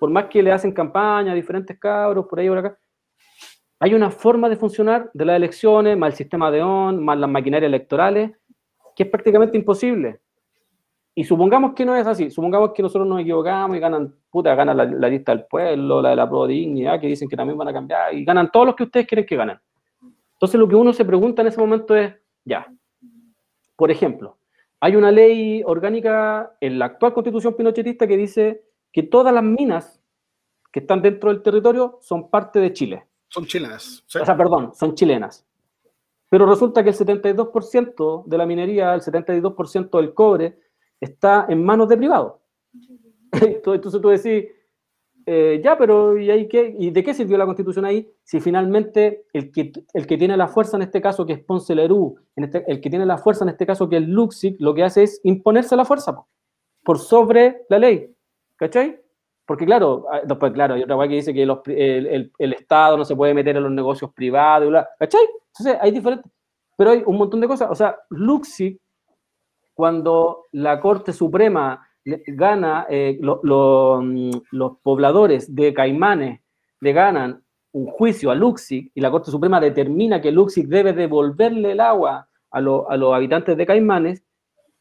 por 0.00 0.08
más 0.08 0.26
que 0.26 0.42
le 0.42 0.50
hacen 0.50 0.72
campaña 0.72 1.32
a 1.32 1.34
diferentes 1.34 1.78
cabros, 1.78 2.26
por 2.26 2.40
ahí 2.40 2.48
por 2.48 2.58
acá, 2.58 2.78
hay 3.80 3.92
una 3.92 4.10
forma 4.10 4.48
de 4.48 4.56
funcionar 4.56 5.10
de 5.12 5.24
las 5.26 5.36
elecciones, 5.36 5.98
más 5.98 6.12
el 6.12 6.16
sistema 6.16 6.50
de 6.50 6.62
ON, 6.62 7.04
más 7.04 7.18
las 7.18 7.28
maquinarias 7.28 7.68
electorales, 7.68 8.30
que 8.96 9.02
es 9.02 9.08
prácticamente 9.10 9.58
imposible. 9.58 10.21
Y 11.14 11.24
supongamos 11.24 11.74
que 11.74 11.84
no 11.84 11.94
es 11.94 12.06
así, 12.06 12.30
supongamos 12.30 12.72
que 12.72 12.82
nosotros 12.82 13.06
nos 13.06 13.20
equivocamos 13.20 13.76
y 13.76 13.80
ganan, 13.80 14.14
puta, 14.30 14.54
ganan 14.54 14.76
la, 14.76 15.08
lista 15.08 15.34
del 15.34 15.44
pueblo, 15.44 16.00
la 16.00 16.10
de 16.10 16.16
la 16.16 16.28
pro 16.28 16.46
dignidad, 16.46 16.98
que 16.98 17.06
dicen 17.06 17.28
que 17.28 17.36
también 17.36 17.58
van 17.58 17.68
a 17.68 17.72
cambiar, 17.72 18.14
y 18.14 18.24
ganan 18.24 18.50
todos 18.50 18.66
los 18.66 18.76
que 18.76 18.84
ustedes 18.84 19.06
quieren 19.06 19.26
que 19.26 19.36
ganen. 19.36 19.58
Entonces 20.32 20.58
lo 20.58 20.66
que 20.66 20.74
uno 20.74 20.92
se 20.92 21.04
pregunta 21.04 21.42
en 21.42 21.48
ese 21.48 21.60
momento 21.60 21.94
es, 21.94 22.14
ya, 22.44 22.66
por 23.76 23.90
ejemplo, 23.90 24.38
hay 24.80 24.96
una 24.96 25.10
ley 25.10 25.62
orgánica 25.66 26.56
en 26.60 26.78
la 26.78 26.86
actual 26.86 27.12
constitución 27.12 27.54
pinochetista 27.54 28.06
que 28.06 28.16
dice 28.16 28.64
que 28.90 29.02
todas 29.02 29.32
las 29.34 29.44
minas 29.44 30.00
que 30.72 30.80
están 30.80 31.02
dentro 31.02 31.30
del 31.30 31.42
territorio 31.42 31.98
son 32.00 32.30
parte 32.30 32.58
de 32.58 32.72
Chile. 32.72 33.06
Son 33.28 33.46
chilenas. 33.46 34.02
O 34.06 34.24
sea, 34.24 34.36
perdón, 34.36 34.72
son 34.74 34.94
chilenas. 34.94 35.46
Pero 36.28 36.46
resulta 36.46 36.82
que 36.82 36.90
el 36.90 36.96
72% 36.96 38.24
de 38.24 38.38
la 38.38 38.46
minería, 38.46 38.94
el 38.94 39.02
72% 39.02 39.90
del 40.00 40.14
cobre, 40.14 40.58
está 41.02 41.46
en 41.48 41.62
manos 41.62 41.88
de 41.88 41.96
privados. 41.96 42.34
Entonces 43.32 44.00
tú 44.00 44.08
decís, 44.08 44.50
eh, 45.26 45.60
ya, 45.62 45.76
pero 45.76 46.16
¿y, 46.16 46.30
ahí 46.30 46.48
qué? 46.48 46.74
¿y 46.78 46.90
de 46.90 47.02
qué 47.02 47.12
sirvió 47.12 47.36
la 47.36 47.44
constitución 47.44 47.84
ahí? 47.84 48.08
Si 48.22 48.40
finalmente 48.40 49.26
el 49.32 49.52
que, 49.52 49.72
el 49.94 50.06
que 50.06 50.16
tiene 50.16 50.36
la 50.36 50.48
fuerza 50.48 50.76
en 50.76 50.82
este 50.82 51.00
caso, 51.00 51.26
que 51.26 51.34
es 51.34 51.40
Ponce 51.40 51.74
Lerú, 51.74 52.16
en 52.36 52.44
este, 52.44 52.64
el 52.70 52.80
que 52.80 52.90
tiene 52.90 53.06
la 53.06 53.18
fuerza 53.18 53.44
en 53.44 53.50
este 53.50 53.66
caso, 53.66 53.88
que 53.88 53.98
es 53.98 54.08
Luxic, 54.08 54.56
lo 54.60 54.74
que 54.74 54.84
hace 54.84 55.04
es 55.04 55.20
imponerse 55.24 55.76
la 55.76 55.84
fuerza 55.84 56.16
por 56.84 56.98
sobre 56.98 57.64
la 57.68 57.78
ley. 57.78 58.14
¿Cachai? 58.56 59.00
Porque 59.44 59.66
claro, 59.66 60.06
ah, 60.10 60.20
después, 60.24 60.52
claro, 60.52 60.74
hay 60.74 60.82
otra 60.82 60.94
cosa 60.94 61.08
que 61.08 61.14
dice 61.14 61.34
que 61.34 61.42
el, 61.42 62.32
el, 62.38 62.52
Estado 62.52 62.96
no 62.96 63.04
se 63.04 63.16
puede 63.16 63.34
meter 63.34 63.56
en 63.56 63.64
los 63.64 63.72
negocios 63.72 64.12
privados, 64.12 64.72
¿cachai? 64.98 65.20
Entonces 65.48 65.78
hay 65.80 65.90
diferentes, 65.90 66.30
pero 66.76 66.90
hay 66.90 67.02
un 67.04 67.16
montón 67.16 67.40
de 67.40 67.48
cosas. 67.48 67.68
O 67.70 67.74
sea, 67.74 67.96
Luxic 68.10 68.80
cuando 69.74 70.46
la 70.52 70.80
Corte 70.80 71.12
Suprema 71.12 71.86
gana, 72.04 72.86
eh, 72.88 73.18
mm, 73.20 74.30
los 74.50 74.78
pobladores 74.82 75.54
de 75.54 75.72
Caimanes 75.72 76.40
le 76.80 76.92
ganan 76.92 77.42
un 77.72 77.86
juicio 77.86 78.30
a 78.30 78.34
Luxic 78.34 78.90
y 78.94 79.00
la 79.00 79.10
Corte 79.10 79.30
Suprema 79.30 79.60
determina 79.60 80.20
que 80.20 80.32
Luxic 80.32 80.66
debe 80.66 80.92
devolverle 80.92 81.72
el 81.72 81.80
agua 81.80 82.28
a, 82.50 82.60
los 82.60 83.14
habitantes 83.14 83.56
de 83.56 83.66
Caimanes, 83.66 84.22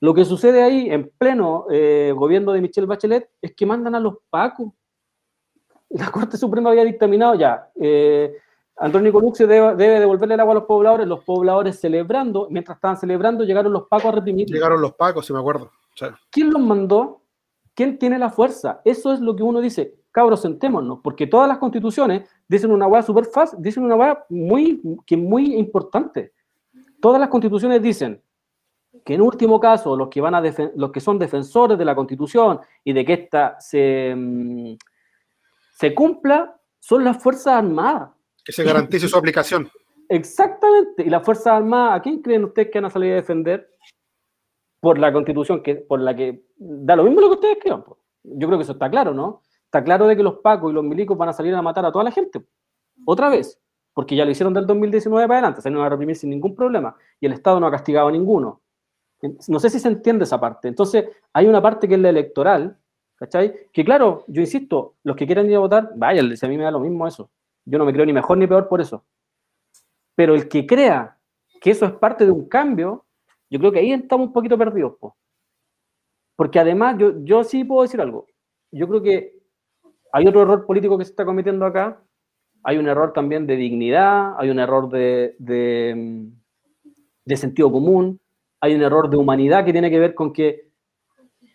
lo 0.01 0.13
que 0.13 0.25
sucede 0.25 0.61
ahí 0.61 0.89
en 0.89 1.09
pleno 1.17 1.67
eh, 1.71 2.11
gobierno 2.15 2.51
de 2.51 2.61
Michelle 2.61 2.87
Bachelet 2.87 3.29
es 3.41 3.55
que 3.55 3.65
mandan 3.65 3.95
a 3.95 3.99
los 3.99 4.15
pacos. 4.29 4.73
La 5.89 6.09
Corte 6.09 6.37
Suprema 6.37 6.71
había 6.71 6.83
dictaminado 6.83 7.35
ya, 7.35 7.69
eh, 7.79 8.35
Antonio 8.81 9.11
Luxio 9.11 9.45
debe, 9.45 9.75
devolverle 9.75 10.33
el 10.33 10.39
agua 10.39 10.53
a 10.53 10.55
los 10.55 10.63
pobladores, 10.63 11.07
los 11.07 11.23
pobladores 11.23 11.79
celebrando, 11.79 12.47
mientras 12.49 12.77
estaban 12.77 12.97
celebrando, 12.97 13.43
llegaron 13.43 13.71
los 13.71 13.83
pacos 13.87 14.05
a 14.05 14.11
reprimir. 14.13 14.47
Llegaron 14.47 14.81
los 14.81 14.93
pacos, 14.93 15.27
si 15.27 15.33
me 15.33 15.39
acuerdo. 15.39 15.71
¿Quién 16.31 16.49
los 16.49 16.59
mandó? 16.59 17.21
¿Quién 17.75 17.99
tiene 17.99 18.17
la 18.17 18.31
fuerza? 18.31 18.81
Eso 18.83 19.13
es 19.13 19.19
lo 19.19 19.35
que 19.35 19.43
uno 19.43 19.61
dice, 19.61 19.93
cabros, 20.11 20.41
sentémonos, 20.41 20.99
porque 21.03 21.27
todas 21.27 21.47
las 21.47 21.59
constituciones 21.59 22.27
dicen 22.47 22.71
una 22.71 22.87
hueá 22.87 23.03
súper 23.03 23.25
fácil, 23.25 23.59
dicen 23.61 23.83
una 23.83 23.95
hueá 23.95 24.25
muy, 24.29 24.81
que 25.05 25.15
muy 25.15 25.55
importante. 25.55 26.33
Todas 26.99 27.19
las 27.19 27.29
constituciones 27.29 27.83
dicen 27.83 28.19
que 29.05 29.13
en 29.13 29.21
último 29.21 29.59
caso 29.59 29.95
los 29.95 30.09
que, 30.09 30.21
van 30.21 30.33
a 30.33 30.41
los 30.75 30.91
que 30.91 30.99
son 30.99 31.19
defensores 31.19 31.77
de 31.77 31.85
la 31.85 31.93
constitución 31.93 32.59
y 32.83 32.93
de 32.93 33.05
que 33.05 33.13
ésta 33.13 33.57
se, 33.59 34.15
mm, 34.17 34.73
se 35.77 35.93
cumpla 35.93 36.57
son 36.79 37.03
las 37.03 37.21
Fuerzas 37.21 37.53
Armadas 37.53 38.09
que 38.43 38.51
se 38.51 38.63
garantice 38.63 39.07
su 39.07 39.17
aplicación. 39.17 39.69
Exactamente. 40.09 41.03
¿Y 41.03 41.09
las 41.09 41.23
Fuerzas 41.23 41.47
Armadas, 41.47 41.99
a 41.99 42.01
quién 42.01 42.21
creen 42.21 42.43
ustedes 42.43 42.69
que 42.69 42.79
van 42.79 42.85
a 42.85 42.89
salir 42.89 43.13
a 43.13 43.15
defender? 43.15 43.69
Por 44.81 44.97
la 44.97 45.13
constitución, 45.13 45.61
que, 45.61 45.75
por 45.75 46.01
la 46.01 46.15
que 46.15 46.43
da 46.57 46.95
lo 46.95 47.03
mismo 47.03 47.21
lo 47.21 47.29
que 47.29 47.35
ustedes 47.35 47.57
crean. 47.61 47.83
Yo 48.23 48.47
creo 48.47 48.59
que 48.59 48.63
eso 48.63 48.73
está 48.73 48.89
claro, 48.89 49.13
¿no? 49.13 49.41
Está 49.65 49.83
claro 49.83 50.07
de 50.07 50.17
que 50.17 50.23
los 50.23 50.39
pacos 50.39 50.71
y 50.71 50.73
los 50.73 50.83
milicos 50.83 51.17
van 51.17 51.29
a 51.29 51.33
salir 51.33 51.53
a 51.55 51.61
matar 51.61 51.85
a 51.85 51.91
toda 51.91 52.03
la 52.03 52.11
gente. 52.11 52.43
Otra 53.05 53.29
vez. 53.29 53.59
Porque 53.93 54.15
ya 54.15 54.25
lo 54.25 54.31
hicieron 54.31 54.53
del 54.53 54.65
2019 54.65 55.27
para 55.27 55.39
adelante, 55.39 55.69
van 55.69 55.85
a 55.85 55.89
reprimir 55.89 56.15
sin 56.15 56.29
ningún 56.29 56.55
problema. 56.55 56.95
Y 57.19 57.25
el 57.25 57.33
Estado 57.33 57.59
no 57.59 57.67
ha 57.67 57.71
castigado 57.71 58.07
a 58.07 58.11
ninguno. 58.11 58.61
No 59.47 59.59
sé 59.59 59.69
si 59.69 59.79
se 59.79 59.87
entiende 59.87 60.23
esa 60.23 60.39
parte. 60.39 60.67
Entonces, 60.67 61.09
hay 61.33 61.47
una 61.47 61.61
parte 61.61 61.87
que 61.87 61.95
es 61.95 61.99
la 61.99 62.09
electoral, 62.09 62.77
¿cachai? 63.15 63.69
Que 63.71 63.85
claro, 63.85 64.23
yo 64.27 64.41
insisto, 64.41 64.95
los 65.03 65.15
que 65.15 65.25
quieran 65.25 65.49
ir 65.49 65.57
a 65.57 65.59
votar, 65.59 65.91
vaya, 65.95 66.21
a 66.21 66.47
mí 66.47 66.57
me 66.57 66.63
da 66.63 66.71
lo 66.71 66.79
mismo 66.79 67.05
eso. 67.05 67.29
Yo 67.65 67.77
no 67.77 67.85
me 67.85 67.93
creo 67.93 68.05
ni 68.05 68.13
mejor 68.13 68.37
ni 68.37 68.47
peor 68.47 68.67
por 68.67 68.81
eso. 68.81 69.05
Pero 70.15 70.35
el 70.35 70.47
que 70.49 70.65
crea 70.65 71.17
que 71.61 71.71
eso 71.71 71.85
es 71.85 71.93
parte 71.93 72.25
de 72.25 72.31
un 72.31 72.47
cambio, 72.47 73.05
yo 73.49 73.59
creo 73.59 73.71
que 73.71 73.79
ahí 73.79 73.91
estamos 73.91 74.27
un 74.27 74.33
poquito 74.33 74.57
perdidos. 74.57 74.95
Porque 76.35 76.59
además, 76.59 76.97
yo, 76.97 77.23
yo 77.23 77.43
sí 77.43 77.63
puedo 77.63 77.83
decir 77.83 78.01
algo. 78.01 78.25
Yo 78.71 78.87
creo 78.87 79.01
que 79.01 79.39
hay 80.11 80.27
otro 80.27 80.41
error 80.41 80.65
político 80.65 80.97
que 80.97 81.05
se 81.05 81.11
está 81.11 81.25
cometiendo 81.25 81.65
acá. 81.65 82.01
Hay 82.63 82.77
un 82.77 82.87
error 82.87 83.13
también 83.13 83.47
de 83.47 83.55
dignidad, 83.55 84.35
hay 84.37 84.49
un 84.49 84.59
error 84.59 84.89
de, 84.89 85.35
de 87.25 87.37
sentido 87.37 87.71
común, 87.71 88.19
hay 88.59 88.75
un 88.75 88.81
error 88.81 89.09
de 89.09 89.17
humanidad 89.17 89.65
que 89.65 89.71
tiene 89.71 89.89
que 89.89 89.99
ver 89.99 90.13
con 90.13 90.31
que 90.31 90.69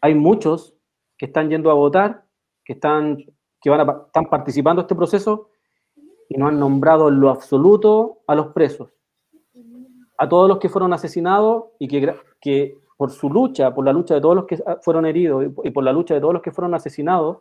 hay 0.00 0.14
muchos 0.14 0.74
que 1.16 1.26
están 1.26 1.48
yendo 1.48 1.70
a 1.70 1.74
votar, 1.74 2.24
que 2.64 2.74
están, 2.74 3.18
que 3.60 3.70
van 3.70 3.88
a, 3.88 4.02
están 4.06 4.26
participando 4.26 4.80
en 4.80 4.84
este 4.84 4.94
proceso 4.94 5.50
y 6.28 6.36
no 6.36 6.48
han 6.48 6.58
nombrado 6.58 7.08
en 7.08 7.20
lo 7.20 7.30
absoluto 7.30 8.18
a 8.26 8.34
los 8.34 8.48
presos, 8.48 8.90
a 10.18 10.28
todos 10.28 10.48
los 10.48 10.58
que 10.58 10.68
fueron 10.68 10.92
asesinados 10.92 11.64
y 11.78 11.88
que, 11.88 12.14
que 12.40 12.78
por 12.96 13.10
su 13.10 13.28
lucha, 13.30 13.74
por 13.74 13.84
la 13.84 13.92
lucha 13.92 14.14
de 14.14 14.20
todos 14.20 14.34
los 14.34 14.46
que 14.46 14.58
fueron 14.82 15.06
heridos 15.06 15.46
y 15.64 15.70
por 15.70 15.84
la 15.84 15.92
lucha 15.92 16.14
de 16.14 16.20
todos 16.20 16.32
los 16.32 16.42
que 16.42 16.52
fueron 16.52 16.74
asesinados, 16.74 17.38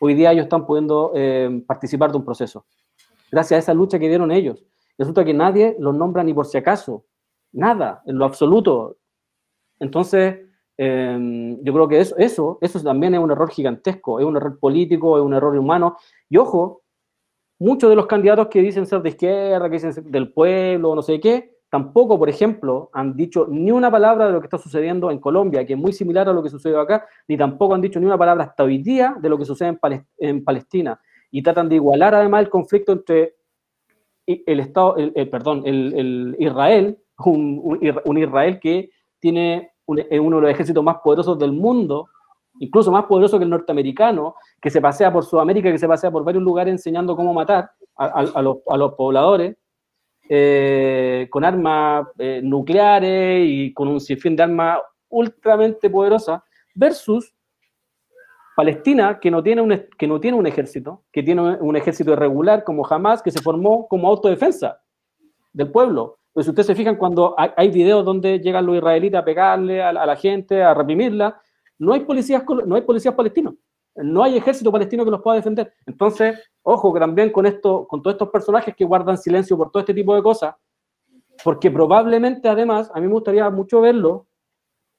hoy 0.00 0.14
día 0.14 0.32
ellos 0.32 0.44
están 0.44 0.66
pudiendo 0.66 1.12
eh, 1.14 1.62
participar 1.66 2.10
de 2.10 2.18
un 2.18 2.24
proceso. 2.24 2.66
Gracias 3.30 3.56
a 3.56 3.58
esa 3.60 3.74
lucha 3.74 3.98
que 3.98 4.08
dieron 4.08 4.30
ellos. 4.30 4.64
Resulta 4.98 5.24
que 5.24 5.32
nadie 5.32 5.76
los 5.78 5.94
nombra 5.94 6.22
ni 6.22 6.34
por 6.34 6.46
si 6.46 6.58
acaso. 6.58 7.06
Nada, 7.52 8.02
en 8.04 8.18
lo 8.18 8.26
absoluto. 8.26 8.98
Entonces, 9.80 10.40
eh, 10.76 11.56
yo 11.62 11.72
creo 11.72 11.88
que 11.88 12.00
eso, 12.00 12.14
eso, 12.18 12.58
eso 12.60 12.80
también 12.80 13.14
es 13.14 13.20
un 13.20 13.30
error 13.30 13.50
gigantesco, 13.50 14.20
es 14.20 14.26
un 14.26 14.36
error 14.36 14.58
político, 14.58 15.16
es 15.16 15.24
un 15.24 15.34
error 15.34 15.56
humano. 15.56 15.96
Y 16.28 16.36
ojo, 16.36 16.81
muchos 17.62 17.88
de 17.88 17.96
los 17.96 18.06
candidatos 18.06 18.48
que 18.48 18.60
dicen 18.60 18.86
ser 18.86 19.02
de 19.02 19.10
izquierda, 19.10 19.68
que 19.68 19.74
dicen 19.74 19.92
ser 19.92 20.04
del 20.04 20.32
pueblo, 20.32 20.94
no 20.94 21.02
sé 21.02 21.20
qué, 21.20 21.58
tampoco, 21.70 22.18
por 22.18 22.28
ejemplo, 22.28 22.90
han 22.92 23.16
dicho 23.16 23.46
ni 23.48 23.70
una 23.70 23.90
palabra 23.90 24.26
de 24.26 24.32
lo 24.32 24.40
que 24.40 24.46
está 24.46 24.58
sucediendo 24.58 25.10
en 25.10 25.18
Colombia, 25.18 25.64
que 25.64 25.74
es 25.74 25.78
muy 25.78 25.92
similar 25.92 26.28
a 26.28 26.32
lo 26.32 26.42
que 26.42 26.50
sucedió 26.50 26.80
acá, 26.80 27.06
ni 27.28 27.36
tampoco 27.36 27.74
han 27.74 27.80
dicho 27.80 28.00
ni 28.00 28.06
una 28.06 28.18
palabra 28.18 28.44
hasta 28.44 28.64
hoy 28.64 28.78
día 28.78 29.16
de 29.20 29.28
lo 29.28 29.38
que 29.38 29.44
sucede 29.44 29.78
en, 30.18 30.44
Palestina. 30.44 31.00
Y 31.30 31.42
tratan 31.42 31.68
de 31.68 31.76
igualar 31.76 32.14
además 32.14 32.42
el 32.42 32.50
conflicto 32.50 32.92
entre 32.92 33.36
el 34.26 34.60
Estado, 34.60 34.96
el, 34.96 35.30
perdón, 35.30 35.62
el, 35.64 36.36
Israel, 36.38 36.98
un, 37.24 38.18
Israel 38.18 38.58
que 38.60 38.90
tiene 39.18 39.72
uno 39.86 40.36
de 40.36 40.42
los 40.42 40.50
ejércitos 40.50 40.82
más 40.82 40.96
poderosos 41.02 41.38
del 41.38 41.52
mundo, 41.52 42.08
incluso 42.58 42.90
más 42.90 43.04
poderoso 43.04 43.38
que 43.38 43.44
el 43.44 43.50
norteamericano, 43.50 44.34
que 44.60 44.70
se 44.70 44.80
pasea 44.80 45.12
por 45.12 45.24
Sudamérica, 45.24 45.70
que 45.70 45.78
se 45.78 45.88
pasea 45.88 46.10
por 46.10 46.24
varios 46.24 46.42
lugares 46.42 46.72
enseñando 46.72 47.16
cómo 47.16 47.32
matar 47.32 47.70
a, 47.96 48.42
los, 48.42 48.58
a 48.68 48.76
los 48.76 48.94
pobladores, 48.94 49.56
eh, 50.28 51.26
con 51.30 51.44
armas 51.44 52.06
eh, 52.18 52.40
nucleares 52.42 53.44
y 53.46 53.72
con 53.72 53.88
un 53.88 54.00
sinfín 54.00 54.36
de 54.36 54.44
armas 54.44 54.78
ultramente 55.08 55.90
poderosas, 55.90 56.40
versus 56.74 57.34
Palestina, 58.56 59.18
que 59.20 59.30
no, 59.30 59.42
tiene 59.42 59.62
un, 59.62 59.86
que 59.98 60.06
no 60.06 60.20
tiene 60.20 60.36
un 60.36 60.46
ejército, 60.46 61.04
que 61.12 61.22
tiene 61.22 61.42
un 61.42 61.76
ejército 61.76 62.12
irregular 62.12 62.64
como 62.64 62.82
jamás, 62.82 63.22
que 63.22 63.30
se 63.30 63.42
formó 63.42 63.88
como 63.88 64.08
autodefensa 64.08 64.80
del 65.52 65.70
pueblo. 65.70 66.18
Pues 66.32 66.46
si 66.46 66.50
ustedes 66.50 66.66
se 66.66 66.74
fijan, 66.74 66.96
cuando 66.96 67.34
hay, 67.36 67.70
videos 67.70 68.04
donde 68.04 68.40
llegan 68.40 68.64
los 68.64 68.76
israelitas 68.76 69.20
a 69.20 69.24
pegarle 69.24 69.82
a, 69.82 69.92
la 69.92 70.16
gente, 70.16 70.62
a 70.62 70.72
reprimirla, 70.72 71.40
no 71.82 71.92
hay 71.92 72.00
policías, 72.00 72.42
no 72.66 72.74
hay 72.74 72.82
policías 72.82 73.14
palestinos 73.14 73.54
no 73.96 74.22
hay 74.22 74.36
ejército 74.36 74.72
palestino 74.72 75.04
que 75.04 75.10
los 75.10 75.22
pueda 75.22 75.36
defender. 75.36 75.74
Entonces, 75.86 76.38
ojo 76.62 76.92
que 76.92 77.00
también 77.00 77.30
con 77.30 77.46
esto, 77.46 77.86
con 77.86 78.02
todos 78.02 78.14
estos 78.14 78.30
personajes 78.30 78.74
que 78.74 78.84
guardan 78.84 79.18
silencio 79.18 79.56
por 79.56 79.70
todo 79.70 79.80
este 79.80 79.94
tipo 79.94 80.14
de 80.14 80.22
cosas, 80.22 80.54
porque 81.44 81.70
probablemente 81.70 82.48
además, 82.48 82.90
a 82.94 83.00
mí 83.00 83.06
me 83.06 83.12
gustaría 83.12 83.48
mucho 83.50 83.80
verlo, 83.80 84.26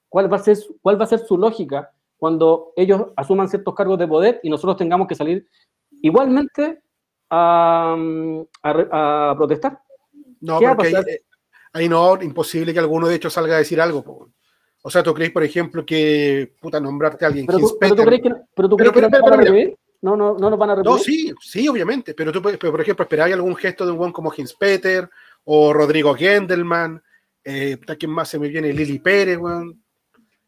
cuál 0.10 0.32
va 0.32 0.38
a 0.38 0.40
ser, 0.40 0.58
cuál 0.82 1.00
va 1.00 1.06
a 1.06 1.08
ser 1.08 1.20
su 1.20 1.38
lógica 1.38 1.92
cuando 2.18 2.72
ellos 2.76 3.08
asuman 3.16 3.50
ciertos 3.50 3.74
cargos 3.74 3.98
de 3.98 4.08
poder 4.08 4.40
y 4.44 4.50
nosotros 4.50 4.78
tengamos 4.78 5.08
que 5.08 5.16
salir 5.16 5.48
igualmente 6.02 6.82
a, 7.30 7.96
protestar. 9.36 9.82
No, 10.40 10.60
porque 10.60 11.22
ahí, 11.74 11.90
no, 11.90 12.22
imposible 12.22 12.74
que 12.74 12.80
alguno 12.80 13.08
de 13.08 13.16
ellos 13.16 13.34
salga 13.34 13.56
a 13.56 13.60
decir 13.60 13.82
algo. 13.82 14.30
O 14.86 14.90
sea, 14.90 15.02
¿tú 15.02 15.14
crees, 15.14 15.32
por 15.32 15.44
ejemplo, 15.44 15.86
que 15.86 16.54
puta 16.60 16.78
nombrarte 16.78 17.24
a 17.24 17.30
alguien? 17.30 17.46
Pero 17.46 17.58
tú, 17.58 17.78
pero 17.80 17.96
tú 17.96 18.04
crees 18.04 18.22
que, 18.22 18.32
pero 18.54 18.70
tú 18.70 18.76
crees 18.76 18.92
que 18.92 19.02
no, 19.02 19.10
van 19.10 19.74
no, 20.02 20.18
no, 20.18 20.38
no 20.38 20.50
nos 20.50 20.60
van 20.60 20.72
a 20.72 20.76
reprimir. 20.76 20.98
No, 20.98 21.02
sí, 21.02 21.34
sí, 21.40 21.68
obviamente. 21.70 22.14
Pero 22.14 22.34
tú, 22.34 22.42
por 22.42 22.82
ejemplo, 22.82 23.04
esperáis 23.04 23.34
algún 23.34 23.56
gesto 23.56 23.86
de 23.86 23.94
un 23.94 23.98
buen 23.98 24.12
como 24.12 24.34
Hins 24.36 24.54
Peter 24.54 25.10
o 25.46 25.72
Rodrigo 25.72 26.14
Gendelman. 26.14 27.02
Eh, 27.46 27.78
¿Quién 27.98 28.12
más 28.12 28.28
se 28.28 28.38
me 28.38 28.50
viene? 28.50 28.74
Lili 28.74 29.00
Pérez, 29.00 29.38
weón. 29.38 29.82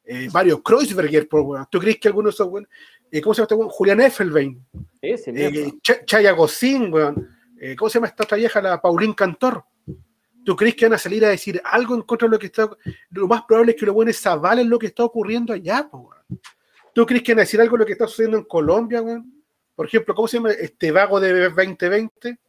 Eh, 0.03 0.28
Mario 0.34 0.62
Kreuzberger, 0.62 1.30
por 1.30 1.41
weón. 1.41 1.66
¿Tú 1.72 1.80
crees 1.80 1.98
que 1.98 2.10
alguno 2.10 2.28
de 2.28 2.34
esos, 2.34 2.48
weón? 2.48 2.68
Eh, 3.10 3.22
¿Cómo 3.22 3.34
se 3.34 3.40
llama 3.40 3.45
este 3.45 3.56
weón? 3.56 3.70
Julián 3.70 4.02
Effelbein. 4.02 4.66
Ese, 5.02 5.32
eh, 5.34 5.72
Ch 5.82 6.03
Chaya 6.06 6.34
Gocín, 6.34 6.94
weón. 6.94 7.30
Eh, 7.57 7.74
¿Cómo 7.78 7.90
se 7.90 7.99
llama 7.99 8.07
esta 8.07 8.26
otra 8.26 8.38
vieja? 8.38 8.62
La 8.62 8.82
Paulín 8.82 9.14
Cantor. 9.14 9.64
¿Tú 10.46 10.56
crees 10.56 10.76
que 10.76 10.86
van 10.86 10.94
a 10.94 11.00
salir 11.00 11.26
a 11.26 11.30
decir 11.30 11.60
algo 11.66 11.96
en 11.96 12.04
contra 12.04 12.28
de 12.28 12.34
lo 12.34 12.40
que 12.40 12.46
está? 12.46 12.70
Lo 13.10 13.28
más 13.28 13.44
probable 13.44 13.72
es 13.72 13.80
que 13.80 13.86
los 13.88 13.96
buenos 13.96 14.26
avalen 14.28 14.70
lo 14.70 14.78
que 14.78 14.88
está 14.88 15.04
ocurriendo 15.04 15.52
allá, 15.54 15.90
¿Tú 16.94 17.06
crees 17.06 17.24
que 17.24 17.34
van 17.34 17.40
a 17.40 17.42
decir 17.42 17.60
algo 17.60 17.76
de 17.76 17.80
lo 17.80 17.86
que 17.86 17.94
está 17.94 18.08
sucediendo 18.08 18.38
en 18.38 18.46
Colombia, 18.46 19.04
Por 19.76 19.88
ejemplo, 19.88 20.14
¿cómo 20.14 20.28
se 20.28 20.38
llama 20.38 20.52
este 20.52 20.92
vago 20.92 21.20
de 21.20 21.50
2020? 21.50 22.40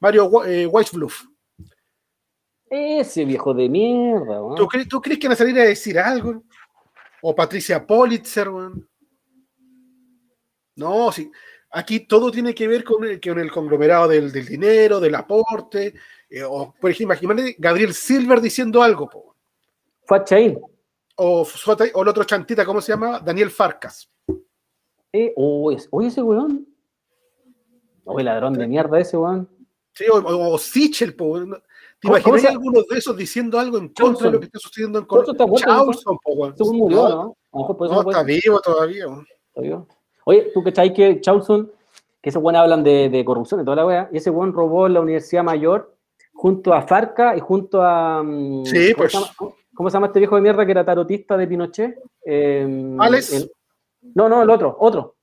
Mario 0.00 0.44
eh, 0.44 0.68
Ese 2.68 3.24
viejo 3.24 3.54
de 3.54 3.68
mierda, 3.68 4.40
¿Tú, 4.56 4.66
crees, 4.66 4.88
¿Tú 4.88 5.00
crees 5.00 5.18
que 5.18 5.28
van 5.28 5.34
a 5.34 5.36
salir 5.36 5.58
a 5.60 5.64
decir 5.64 5.98
algo? 5.98 6.42
O 7.22 7.34
Patricia 7.34 7.86
Politzer, 7.86 8.48
weón. 8.48 8.86
No, 10.76 11.12
sí. 11.12 11.30
Aquí 11.76 12.06
todo 12.06 12.30
tiene 12.30 12.54
que 12.54 12.68
ver 12.68 12.84
con 12.84 13.04
el, 13.04 13.20
con 13.20 13.38
el 13.38 13.50
conglomerado 13.50 14.06
del, 14.06 14.30
del 14.30 14.46
dinero, 14.46 15.00
del 15.00 15.16
aporte, 15.16 15.94
eh, 16.30 16.42
o, 16.44 16.72
por 16.80 16.90
ejemplo, 16.90 17.14
imagínate 17.16 17.56
Gabriel 17.58 17.92
Silver 17.92 18.40
diciendo 18.40 18.80
algo. 18.82 19.08
Po. 19.08 19.34
O, 21.16 21.42
o 21.42 22.02
el 22.02 22.08
otro 22.08 22.24
chantita, 22.24 22.64
¿cómo 22.64 22.80
se 22.80 22.92
llama? 22.92 23.18
Daniel 23.18 23.50
Farcas. 23.50 24.08
Eh, 25.12 25.32
oye, 25.36 25.78
ese 26.06 26.22
weón. 26.22 26.66
Oye, 28.04 28.24
ladrón 28.24 28.54
de 28.54 28.66
mierda 28.66 28.98
ese 28.98 29.16
weón. 29.16 29.48
Sí, 29.92 30.04
o, 30.08 30.16
o 30.16 30.58
Sichel, 30.58 31.14
po. 31.14 31.40
¿Te 32.00 32.08
imaginas 32.08 32.44
algunos 32.46 32.86
de 32.86 32.98
esos 32.98 33.16
diciendo 33.16 33.58
algo 33.58 33.78
en 33.78 33.88
contra 33.88 34.26
de 34.26 34.32
lo 34.32 34.40
que 34.40 34.46
está 34.46 34.58
sucediendo 34.58 34.98
en 34.98 35.06
Colombia? 35.06 35.46
Charleston, 35.56 36.18
po, 36.22 36.32
weón. 36.34 36.54
murió, 36.58 37.08
¿no? 37.08 37.36
¿no? 37.52 38.10
está 38.10 38.22
vivo 38.22 38.60
todavía. 38.60 39.06
Oye, 40.24 40.50
tú 40.52 40.62
que 40.62 40.72
sabes 40.74 40.92
que 40.92 41.20
Charleston, 41.20 41.70
que 42.20 42.30
esos 42.30 42.42
weones 42.42 42.60
hablan 42.60 42.82
de, 42.82 43.08
de, 43.08 43.24
corrupción 43.24 43.60
y 43.60 43.64
toda 43.64 43.76
la 43.76 43.86
wea, 43.86 44.08
y 44.12 44.16
ese 44.16 44.30
weón 44.30 44.52
robó 44.52 44.86
en 44.86 44.94
la 44.94 45.00
Universidad 45.00 45.44
Mayor 45.44 45.94
junto 46.32 46.74
a 46.74 46.82
Farca 46.82 47.36
y 47.36 47.40
junto 47.40 47.82
a. 47.82 48.22
Mm, 48.22 48.64
sí, 48.64 48.92
¿cómo, 48.92 48.96
pues. 48.96 49.12
se 49.12 49.18
llama, 49.18 49.32
¿cómo, 49.74 49.90
se 49.90 49.94
llama, 49.94 50.06
este 50.06 50.18
viejo 50.18 50.36
de 50.36 50.42
mierda 50.42 50.64
que 50.64 50.72
era 50.72 50.84
tarotista 50.84 51.36
de 51.36 51.46
Pinochet? 51.46 51.98
Eh, 52.24 52.96
¿Alex? 52.98 53.48
no, 54.14 54.28
no, 54.28 54.42
el 54.42 54.50
otro, 54.50 54.76
otro, 54.80 55.16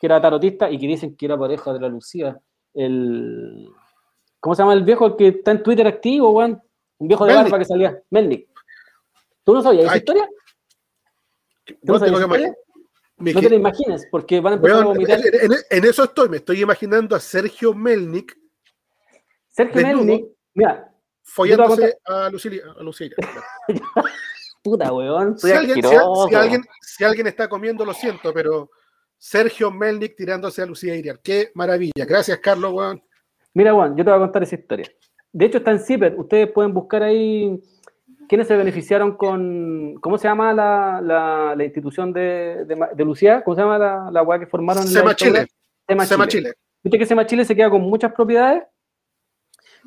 que 0.00 0.06
era 0.06 0.20
tarotista 0.20 0.70
y 0.70 0.78
que 0.78 0.86
dicen 0.86 1.16
que 1.16 1.26
era 1.26 1.38
pareja 1.38 1.72
de 1.72 1.80
la 1.80 1.88
Lucía. 1.88 2.38
El, 2.74 3.68
¿Cómo 4.40 4.54
se 4.54 4.62
llama 4.62 4.74
el 4.74 4.84
viejo 4.84 5.16
que 5.16 5.28
está 5.28 5.50
en 5.50 5.62
Twitter 5.62 5.86
activo, 5.86 6.30
weón? 6.30 6.62
Un 6.98 7.08
viejo 7.08 7.26
de 7.26 7.34
barba 7.34 7.58
que 7.58 7.64
salía, 7.64 8.00
Melnik. 8.10 8.48
¿Tú 9.44 9.54
no 9.54 9.62
sabías 9.62 9.86
esa 9.86 9.96
historia? 9.96 10.28
¿Tú 11.64 11.92
no, 11.92 11.98
sabías 11.98 12.20
historia? 12.20 12.54
No 13.18 13.40
te 13.40 13.50
lo 13.50 13.56
imagines, 13.56 14.06
porque 14.10 14.40
van 14.40 14.54
a 14.54 14.56
empezar 14.56 14.82
a 14.82 14.86
vomitar. 14.86 15.20
En, 15.20 15.52
en, 15.70 15.84
eso 15.84 16.04
estoy, 16.04 16.28
me 16.28 16.36
estoy 16.38 16.62
imaginando 16.62 17.16
a 17.16 17.20
Sergio 17.20 17.74
Melnik. 17.74 18.36
Sergio 19.48 19.82
Melnik 19.82 20.26
Mira. 20.54 20.92
Follándose 21.22 21.98
a, 22.04 22.30
Lucía. 22.30 23.10
Puta, 24.62 24.92
weón. 24.92 25.38
Si 25.38 25.52
alguien, 25.52 25.82
si, 25.82 26.34
alguien, 26.34 26.62
si 26.80 27.04
alguien, 27.04 27.26
está 27.28 27.48
comiendo, 27.48 27.84
lo 27.84 27.94
siento, 27.94 28.32
pero 28.32 28.70
Sergio 29.16 29.70
Melnik 29.70 30.16
tirándose 30.16 30.62
a 30.62 30.66
Lucía 30.66 30.96
Iriar. 30.96 31.20
Qué 31.22 31.52
maravilla. 31.54 32.04
Gracias, 32.06 32.38
Carlos, 32.38 32.72
weón. 32.72 33.02
Mira, 33.54 33.74
weón, 33.74 33.96
yo 33.96 34.04
te 34.04 34.10
voy 34.10 34.18
a 34.18 34.22
contar 34.22 34.42
esa 34.42 34.56
historia. 34.56 34.90
De 35.32 35.44
hecho, 35.44 35.58
está 35.58 35.70
en 35.70 35.80
CIPER. 35.80 36.18
Ustedes 36.18 36.50
pueden 36.50 36.72
buscar 36.72 37.02
ahí 37.02 37.60
quiénes 38.28 38.46
se 38.46 38.56
beneficiaron 38.56 39.16
con. 39.16 39.94
¿Cómo 40.00 40.18
se 40.18 40.28
llama 40.28 40.52
la, 40.52 41.00
la, 41.02 41.54
la 41.56 41.64
institución 41.64 42.12
de, 42.12 42.64
de, 42.64 43.04
Lucía? 43.04 43.42
¿Cómo 43.42 43.54
se 43.54 43.62
llama 43.62 43.78
la, 43.78 44.10
la 44.10 44.22
weá 44.22 44.38
que 44.38 44.46
formaron? 44.46 44.86
Sema 44.86 45.14
Chile. 45.14 45.46
Sema 45.88 46.06
Chile. 46.06 46.28
Chile. 46.28 46.52
Viste 46.82 46.98
que 46.98 47.06
Sema 47.06 47.26
Chile 47.26 47.44
se 47.44 47.56
queda 47.56 47.70
con 47.70 47.82
muchas 47.82 48.12
propiedades 48.12 48.62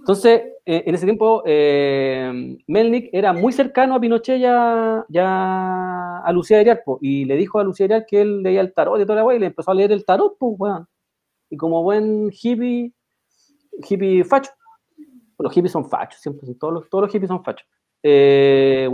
entonces, 0.02 0.42
eh, 0.66 0.84
en 0.86 0.96
ese 0.96 1.06
tiempo, 1.06 1.44
eh, 1.46 2.58
Melnik 2.68 3.10
era 3.14 3.34
muy 3.34 3.54
cercano 3.54 3.94
a 3.94 4.00
Pinochet 4.00 4.40
ya, 4.40 5.06
ya 5.10 6.20
a 6.20 6.32
Lucía 6.32 6.60
Ariar, 6.60 6.84
y 7.02 7.26
le 7.26 7.36
dijo 7.36 7.60
a 7.60 7.64
Lucía 7.64 7.86
Ariar 7.86 8.06
que 8.08 8.22
él 8.22 8.42
leía 8.42 8.62
el 8.62 8.74
tarot 8.74 9.00
y 9.00 9.04
toda 9.04 9.18
la 9.18 9.26
weá, 9.26 9.38
y 9.38 9.40
le 9.40 9.48
empezó 9.48 9.72
a 9.72 9.76
leer 9.76 9.92
el 9.92 10.04
tarot, 10.04 10.38
pues, 10.40 10.56
weón. 10.58 10.88
Y 11.52 11.58
como 11.58 11.84
buen 11.84 12.32
hippie, 12.32 12.94
hippie 13.88 14.24
facho, 14.24 14.52
los 15.38 15.54
hippies 15.54 15.72
son 15.72 15.88
fachos, 15.88 16.20
siempre, 16.20 16.52
todos 16.56 16.74
los, 16.74 16.90
todos 16.90 17.04
los 17.04 17.12
hippies 17.12 17.28
son 17.28 17.44
fachos. 17.44 17.68
Eh, 18.04 18.90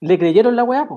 le 0.00 0.18
creyeron 0.18 0.56
la 0.56 0.64
weá. 0.64 0.88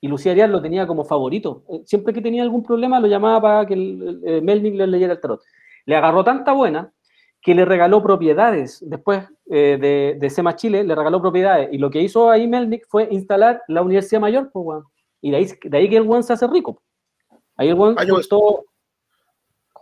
Y 0.00 0.08
Lucía 0.08 0.32
Ariar 0.32 0.50
lo 0.50 0.60
tenía 0.60 0.86
como 0.86 1.04
favorito. 1.04 1.64
Siempre 1.84 2.12
que 2.12 2.20
tenía 2.20 2.42
algún 2.42 2.62
problema 2.62 3.00
lo 3.00 3.06
llamaba 3.06 3.40
para 3.40 3.66
que 3.66 3.74
el, 3.74 4.42
Melnik 4.42 4.74
le 4.74 4.86
leyera 4.86 5.14
el 5.14 5.20
tarot. 5.20 5.40
Le 5.86 5.96
agarró 5.96 6.24
tanta 6.24 6.52
buena 6.52 6.92
que 7.40 7.54
le 7.54 7.64
regaló 7.64 8.02
propiedades. 8.02 8.82
Después 8.86 9.24
eh, 9.50 9.78
de, 9.80 10.16
de 10.18 10.30
SEMA 10.30 10.56
Chile, 10.56 10.84
le 10.84 10.94
regaló 10.94 11.20
propiedades. 11.20 11.70
Y 11.72 11.78
lo 11.78 11.90
que 11.90 12.02
hizo 12.02 12.30
ahí 12.30 12.46
Melnick 12.46 12.86
fue 12.88 13.08
instalar 13.10 13.62
la 13.68 13.82
Universidad 13.82 14.20
Mayor, 14.20 14.50
pues, 14.52 14.66
weón. 14.66 14.84
Y 15.22 15.30
de 15.30 15.36
ahí, 15.38 15.48
de 15.62 15.78
ahí 15.78 15.88
que 15.88 15.96
el 15.96 16.02
weón 16.02 16.22
se 16.22 16.34
hace 16.34 16.46
rico. 16.46 16.82
Ahí 17.56 17.68
el 17.68 17.74
weón 17.74 17.96
Ah, 17.98 18.04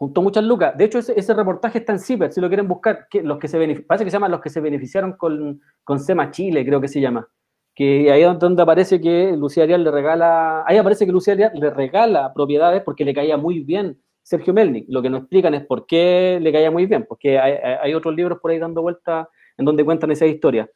juntó, 0.03 0.21
muchas 0.21 0.43
lucas. 0.43 0.77
De 0.77 0.85
hecho, 0.85 0.99
ese, 0.99 1.35
reportaje 1.35 1.79
está 1.79 1.93
en 1.93 2.01
CIPER, 2.01 2.33
si 2.33 2.41
lo 2.41 2.49
quieren 2.49 2.67
buscar. 2.67 3.07
Los 3.23 3.39
que 3.39 3.47
se 3.47 3.59
parece 3.87 4.05
que 4.05 4.11
se 4.11 4.17
llama 4.17 4.29
los 4.29 4.41
que 4.41 4.51
se 4.51 4.61
beneficiaron 4.61 5.13
con, 5.13 5.61
con 5.85 6.01
SEMA 6.01 6.33
Chile, 6.33 6.67
creo 6.67 6.81
que 6.81 6.89
se 6.89 7.01
llama. 7.01 7.29
Que 7.73 8.11
ahí 8.11 8.23
es 8.23 8.39
donde 8.39 8.63
aparece 8.63 9.01
que 9.01 9.33
Lucía 9.37 9.63
Arias 9.63 9.81
le 9.81 9.93
regala, 9.93 10.65
ahí 10.67 10.77
aparece 10.77 11.07
que 11.07 11.13
Lucía 11.13 11.35
Arias 11.35 11.53
le 11.55 11.71
regala 11.71 12.35
propiedades 12.35 12.83
porque 12.83 13.05
le 13.05 13.15
caía 13.15 13.37
muy 13.37 13.61
bien 13.61 13.97
Sergio 14.23 14.53
Melnik. 14.53 14.87
Lo 14.89 15.03
que 15.03 15.09
nos 15.09 15.21
explican 15.21 15.55
es 15.55 15.65
por 15.65 15.87
qué 15.87 16.39
le 16.43 16.53
caía 16.53 16.73
muy 16.73 16.87
bien, 16.87 17.07
porque 17.09 17.39
hay 17.39 17.95
otros 17.95 18.15
libros 18.17 18.41
por 18.41 18.51
ahí 18.51 18.59
dando 18.59 18.83
vuelta 18.83 19.29
en 19.57 19.65
donde 19.65 19.85
cuentan 19.85 20.11
esa 20.11 20.27
historia. 20.27 20.69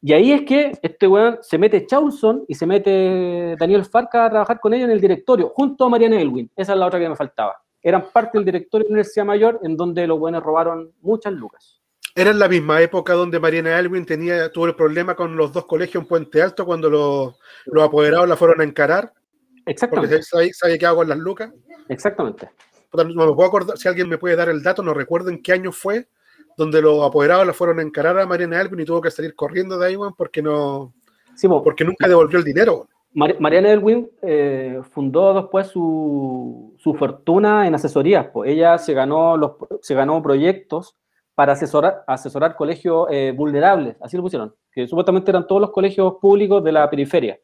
Y 0.00 0.12
ahí 0.12 0.32
es 0.32 0.42
que 0.42 0.72
este 0.82 1.08
weón 1.08 1.38
se 1.40 1.58
mete 1.58 1.86
Chaulson 1.86 2.44
y 2.46 2.54
se 2.54 2.66
mete 2.66 3.56
Daniel 3.58 3.84
Farca 3.84 4.26
a 4.26 4.30
trabajar 4.30 4.60
con 4.60 4.74
ellos 4.74 4.84
en 4.84 4.92
el 4.92 5.00
directorio, 5.00 5.48
junto 5.48 5.86
a 5.86 5.88
Mariana 5.88 6.20
Elwin. 6.20 6.50
Esa 6.54 6.74
es 6.74 6.78
la 6.78 6.86
otra 6.86 7.00
que 7.00 7.08
me 7.08 7.16
faltaba. 7.16 7.63
Eran 7.84 8.10
parte 8.12 8.38
del 8.38 8.44
directorio 8.44 8.84
de 8.84 8.88
la 8.88 8.94
Universidad 8.94 9.26
Mayor, 9.26 9.60
en 9.62 9.76
donde 9.76 10.06
los 10.06 10.18
buenos 10.18 10.42
robaron 10.42 10.90
muchas 11.02 11.32
lucas. 11.32 11.80
Era 12.16 12.30
en 12.30 12.38
la 12.38 12.48
misma 12.48 12.80
época 12.80 13.12
donde 13.12 13.38
Mariana 13.38 13.78
Elwin 13.78 14.06
tenía, 14.06 14.50
tuvo 14.50 14.66
el 14.66 14.74
problema 14.74 15.14
con 15.14 15.36
los 15.36 15.52
dos 15.52 15.66
colegios 15.66 16.02
en 16.02 16.08
Puente 16.08 16.42
Alto 16.42 16.64
cuando 16.64 16.88
los, 16.88 17.38
los 17.66 17.84
apoderados 17.84 18.28
la 18.28 18.36
fueron 18.36 18.60
a 18.60 18.64
encarar, 18.64 19.12
porque 19.12 19.70
Exactamente. 19.72 20.16
se 20.16 20.22
sabe, 20.22 20.52
sabe 20.52 20.78
qué 20.78 20.86
hago 20.86 20.96
con 20.98 21.08
las 21.08 21.18
lucas. 21.18 21.52
Exactamente. 21.88 22.50
No 22.92 23.26
me 23.26 23.34
puedo 23.34 23.44
acordar, 23.44 23.76
si 23.76 23.88
alguien 23.88 24.08
me 24.08 24.18
puede 24.18 24.36
dar 24.36 24.48
el 24.48 24.62
dato, 24.62 24.82
no 24.82 24.94
recuerdo 24.94 25.28
en 25.28 25.42
qué 25.42 25.52
año 25.52 25.70
fue, 25.70 26.08
donde 26.56 26.80
los 26.80 27.04
apoderados 27.04 27.46
la 27.46 27.52
fueron 27.52 27.80
a 27.80 27.82
encarar 27.82 28.18
a 28.18 28.26
Mariana 28.26 28.60
Elwin 28.60 28.80
y 28.80 28.84
tuvo 28.84 29.00
que 29.00 29.10
salir 29.10 29.34
corriendo 29.34 29.76
de 29.78 29.88
ahí, 29.88 29.96
porque 30.16 30.40
no, 30.40 30.94
Sí, 31.34 31.48
porque 31.48 31.84
nunca 31.84 32.08
devolvió 32.08 32.38
el 32.38 32.44
dinero. 32.44 32.88
Mar- 33.14 33.36
Mariana 33.40 33.70
Elwin 33.70 34.10
eh, 34.22 34.80
fundó 34.90 35.32
después 35.34 35.68
su, 35.68 36.74
su 36.76 36.94
fortuna 36.94 37.66
en 37.66 37.74
asesorías. 37.74 38.26
po. 38.26 38.44
Ella 38.44 38.76
se 38.78 38.92
ganó, 38.92 39.36
los, 39.36 39.52
se 39.80 39.94
ganó 39.94 40.20
proyectos 40.22 40.96
para 41.34 41.52
asesorar, 41.54 42.04
asesorar 42.06 42.54
colegios 42.54 43.08
eh, 43.10 43.32
vulnerables, 43.36 43.96
así 44.00 44.16
lo 44.16 44.22
pusieron, 44.22 44.54
que 44.70 44.86
supuestamente 44.86 45.32
eran 45.32 45.46
todos 45.48 45.60
los 45.60 45.70
colegios 45.72 46.14
públicos 46.20 46.62
de 46.62 46.70
la 46.70 46.88
periferia. 46.88 47.40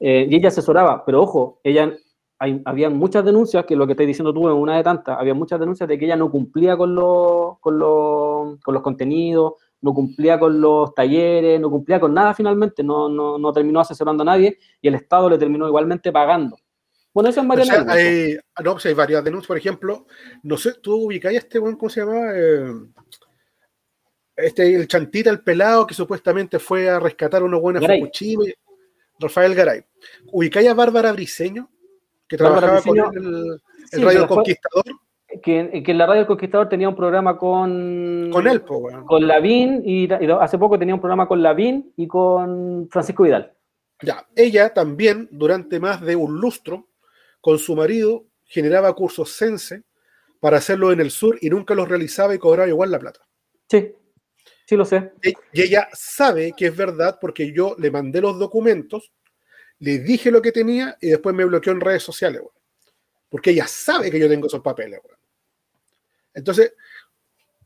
Eh, 0.00 0.26
y 0.28 0.34
ella 0.34 0.48
asesoraba, 0.48 1.04
pero 1.04 1.22
ojo, 1.22 1.60
ella, 1.62 1.92
hay, 2.40 2.60
había 2.64 2.90
muchas 2.90 3.24
denuncias, 3.24 3.64
que 3.64 3.76
lo 3.76 3.86
que 3.86 3.92
estoy 3.92 4.06
diciendo 4.06 4.34
tú 4.34 4.48
es 4.48 4.54
una 4.54 4.76
de 4.76 4.82
tantas, 4.82 5.16
había 5.20 5.34
muchas 5.34 5.60
denuncias 5.60 5.88
de 5.88 5.96
que 5.96 6.06
ella 6.06 6.16
no 6.16 6.32
cumplía 6.32 6.76
con 6.76 6.96
los, 6.96 7.60
con 7.60 7.78
los, 7.78 8.58
con 8.58 8.74
los 8.74 8.82
contenidos, 8.82 9.52
no 9.82 9.92
cumplía 9.92 10.38
con 10.38 10.60
los 10.60 10.94
talleres, 10.94 11.60
no 11.60 11.68
cumplía 11.68 12.00
con 12.00 12.14
nada 12.14 12.32
finalmente, 12.34 12.82
no, 12.82 13.08
no, 13.08 13.36
no 13.36 13.52
terminó 13.52 13.80
asesorando 13.80 14.22
a 14.22 14.26
nadie 14.26 14.58
y 14.80 14.88
el 14.88 14.94
Estado 14.94 15.28
le 15.28 15.38
terminó 15.38 15.66
igualmente 15.66 16.10
pagando. 16.10 16.56
Bueno, 17.12 17.28
eso 17.28 17.40
es 17.40 17.44
O 17.44 17.48
Mariana 17.48 17.84
sea, 17.84 17.92
hay, 17.92 18.36
ah, 18.54 18.62
no, 18.62 18.72
pues 18.72 18.86
hay 18.86 18.94
varias 18.94 19.22
denuncias, 19.22 19.48
por 19.48 19.58
ejemplo, 19.58 20.06
no 20.44 20.56
sé, 20.56 20.74
tú 20.80 20.94
ubicáis 21.06 21.36
a 21.36 21.40
este 21.40 21.60
¿cómo 21.60 21.90
se 21.90 22.00
llamaba? 22.00 22.32
Eh, 22.34 22.72
este, 24.36 24.74
el 24.74 24.88
Chantita, 24.88 25.28
el 25.30 25.42
pelado, 25.42 25.86
que 25.86 25.94
supuestamente 25.94 26.58
fue 26.58 26.88
a 26.88 26.98
rescatar 26.98 27.42
a 27.42 27.44
unos 27.44 27.60
buenos. 27.60 27.84
Fukushima, 27.84 28.44
Rafael 29.18 29.54
Garay. 29.54 29.84
¿Ubicáis 30.32 30.68
a 30.68 30.74
Bárbara 30.74 31.12
Briseño? 31.12 31.70
Que 32.26 32.36
Bárbara 32.36 32.80
trabajaba 32.80 32.80
Briceño, 32.92 33.04
con 33.06 33.16
el, 33.16 33.50
el 33.52 33.60
Sí, 33.90 34.02
Radio 34.02 34.20
fue- 34.20 34.36
Conquistador, 34.36 34.84
que, 35.42 35.82
que 35.84 35.90
en 35.92 35.98
la 35.98 36.06
Radio 36.06 36.22
El 36.22 36.26
Conquistador 36.26 36.68
tenía 36.68 36.88
un 36.88 36.96
programa 36.96 37.38
con... 37.38 38.30
con 38.32 38.46
él, 38.46 38.60
po. 38.62 38.88
Con 39.06 39.26
Lavín 39.26 39.82
y, 39.84 40.04
y 40.04 40.30
hace 40.40 40.58
poco 40.58 40.78
tenía 40.78 40.94
un 40.94 41.00
programa 41.00 41.28
con 41.28 41.42
Lavín 41.42 41.92
y 41.96 42.06
con 42.06 42.88
Francisco 42.90 43.22
Vidal. 43.22 43.52
Ya, 44.02 44.26
ella 44.34 44.74
también, 44.74 45.28
durante 45.30 45.78
más 45.78 46.00
de 46.00 46.16
un 46.16 46.40
lustro, 46.40 46.88
con 47.40 47.58
su 47.58 47.76
marido, 47.76 48.24
generaba 48.44 48.92
cursos 48.94 49.30
sense 49.30 49.84
para 50.40 50.58
hacerlo 50.58 50.90
en 50.90 51.00
el 51.00 51.10
sur 51.12 51.38
y 51.40 51.48
nunca 51.48 51.74
los 51.74 51.88
realizaba 51.88 52.34
y 52.34 52.38
cobraba 52.38 52.68
igual 52.68 52.90
la 52.90 52.98
plata. 52.98 53.20
Sí, 53.68 53.94
sí 54.66 54.76
lo 54.76 54.84
sé. 54.84 55.12
Y 55.22 55.62
ella 55.62 55.88
sabe 55.92 56.52
que 56.56 56.66
es 56.66 56.76
verdad 56.76 57.18
porque 57.20 57.52
yo 57.52 57.76
le 57.78 57.92
mandé 57.92 58.20
los 58.20 58.38
documentos, 58.38 59.12
le 59.78 60.00
dije 60.00 60.32
lo 60.32 60.42
que 60.42 60.50
tenía 60.50 60.96
y 61.00 61.10
después 61.10 61.34
me 61.34 61.44
bloqueó 61.44 61.72
en 61.72 61.80
redes 61.80 62.02
sociales, 62.02 62.40
weón. 62.40 62.54
Porque 63.28 63.50
ella 63.50 63.66
sabe 63.66 64.10
que 64.10 64.18
yo 64.18 64.28
tengo 64.28 64.48
esos 64.48 64.60
papeles, 64.60 65.00
weón. 65.04 65.18
Entonces, 66.34 66.74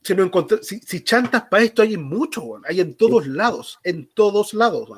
si, 0.03 0.15
no 0.15 0.23
encontré, 0.25 0.63
si, 0.63 0.79
si 0.81 1.03
chantas 1.03 1.45
para 1.51 1.63
esto 1.63 1.83
hay 1.83 1.95
en 1.95 2.03
mucho. 2.03 2.61
Hay 2.69 2.81
en 2.81 2.95
todos 2.97 3.27
lados, 3.27 3.79
en 3.83 4.09
todos 4.15 4.55
lados. 4.55 4.89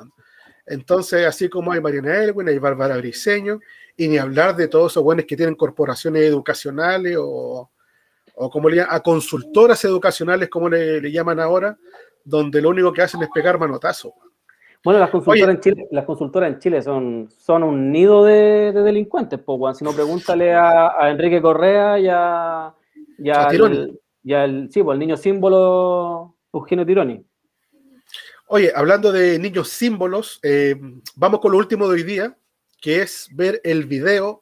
Entonces, 0.65 1.25
así 1.25 1.49
como 1.49 1.71
hay 1.71 1.81
Mariana 1.81 2.23
Elwin, 2.23 2.47
hay 2.47 2.59
Bárbara 2.59 2.97
Briseño, 2.97 3.59
y 3.97 4.07
ni 4.07 4.17
hablar 4.17 4.55
de 4.55 4.67
todos 4.67 4.93
esos 4.93 5.03
buenos 5.03 5.25
que 5.25 5.35
tienen 5.35 5.55
corporaciones 5.55 6.23
educacionales 6.23 7.17
o, 7.19 7.71
o 8.35 8.49
como 8.49 8.69
le 8.69 8.77
llaman, 8.77 8.95
a 8.95 8.99
consultoras 8.99 9.83
educacionales, 9.83 10.47
como 10.47 10.69
le, 10.69 11.01
le 11.01 11.11
llaman 11.11 11.39
ahora, 11.39 11.75
donde 12.23 12.61
lo 12.61 12.69
único 12.69 12.93
que 12.93 13.01
hacen 13.01 13.23
es 13.23 13.29
pegar 13.33 13.57
manotazo. 13.57 14.13
Bueno, 14.83 14.99
las 14.99 15.09
consultoras, 15.09 15.43
Oye. 15.43 15.51
en 15.55 15.59
Chile, 15.59 15.87
las 15.91 16.05
consultoras 16.05 16.53
en 16.53 16.59
Chile 16.59 16.81
son, 16.81 17.29
son 17.35 17.63
un 17.63 17.91
nido 17.91 18.23
de, 18.23 18.71
de 18.71 18.81
delincuentes, 18.81 19.39
po. 19.39 19.73
Si 19.73 19.83
no, 19.83 19.91
pregúntale 19.91 20.53
a, 20.53 20.93
a 20.97 21.09
Enrique 21.09 21.41
Correa 21.41 21.99
y 21.99 22.07
a, 22.09 22.73
y 23.21 23.29
A 23.29 23.43
al- 23.45 23.51
Tironi. 23.51 23.99
y 24.23 24.33
al, 24.33 24.69
sí, 24.71 24.83
pues, 24.83 24.95
el 24.95 24.99
niño 24.99 25.17
símbolo 25.17 26.35
Eugenio 26.53 26.85
Tironi. 26.85 27.25
Oye, 28.47 28.71
hablando 28.75 29.11
de 29.11 29.37
niños 29.37 29.69
símbolos, 29.69 30.39
eh, 30.41 30.75
vamos 31.15 31.39
con 31.39 31.51
lo 31.51 31.57
último 31.59 31.87
de 31.87 31.93
hoy 31.93 32.03
día, 32.03 32.35
que 32.81 33.01
es 33.01 33.27
ver 33.31 33.61
el 33.63 33.85
video 33.85 34.41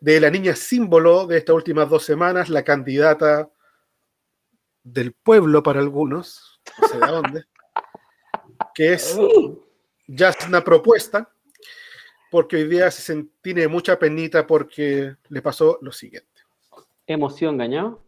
de 0.00 0.20
la 0.20 0.30
niña 0.30 0.54
símbolo 0.54 1.26
de 1.26 1.38
estas 1.38 1.56
últimas 1.56 1.88
dos 1.90 2.04
semanas, 2.04 2.48
la 2.48 2.62
candidata 2.62 3.50
del 4.82 5.12
pueblo 5.14 5.62
para 5.62 5.80
algunos, 5.80 6.60
no 6.80 6.88
sé 6.88 6.98
de 6.98 7.06
dónde, 7.06 7.44
que 8.74 8.92
es 8.92 9.18
ya 10.06 10.28
es 10.28 10.46
una 10.46 10.62
propuesta, 10.62 11.32
porque 12.30 12.56
hoy 12.56 12.68
día 12.68 12.90
se 12.90 13.24
tiene 13.40 13.66
mucha 13.66 13.98
penita 13.98 14.46
porque 14.46 15.16
le 15.28 15.42
pasó 15.42 15.78
lo 15.80 15.90
siguiente. 15.90 16.33
Emoción, 17.06 17.56
engañado. 17.56 18.00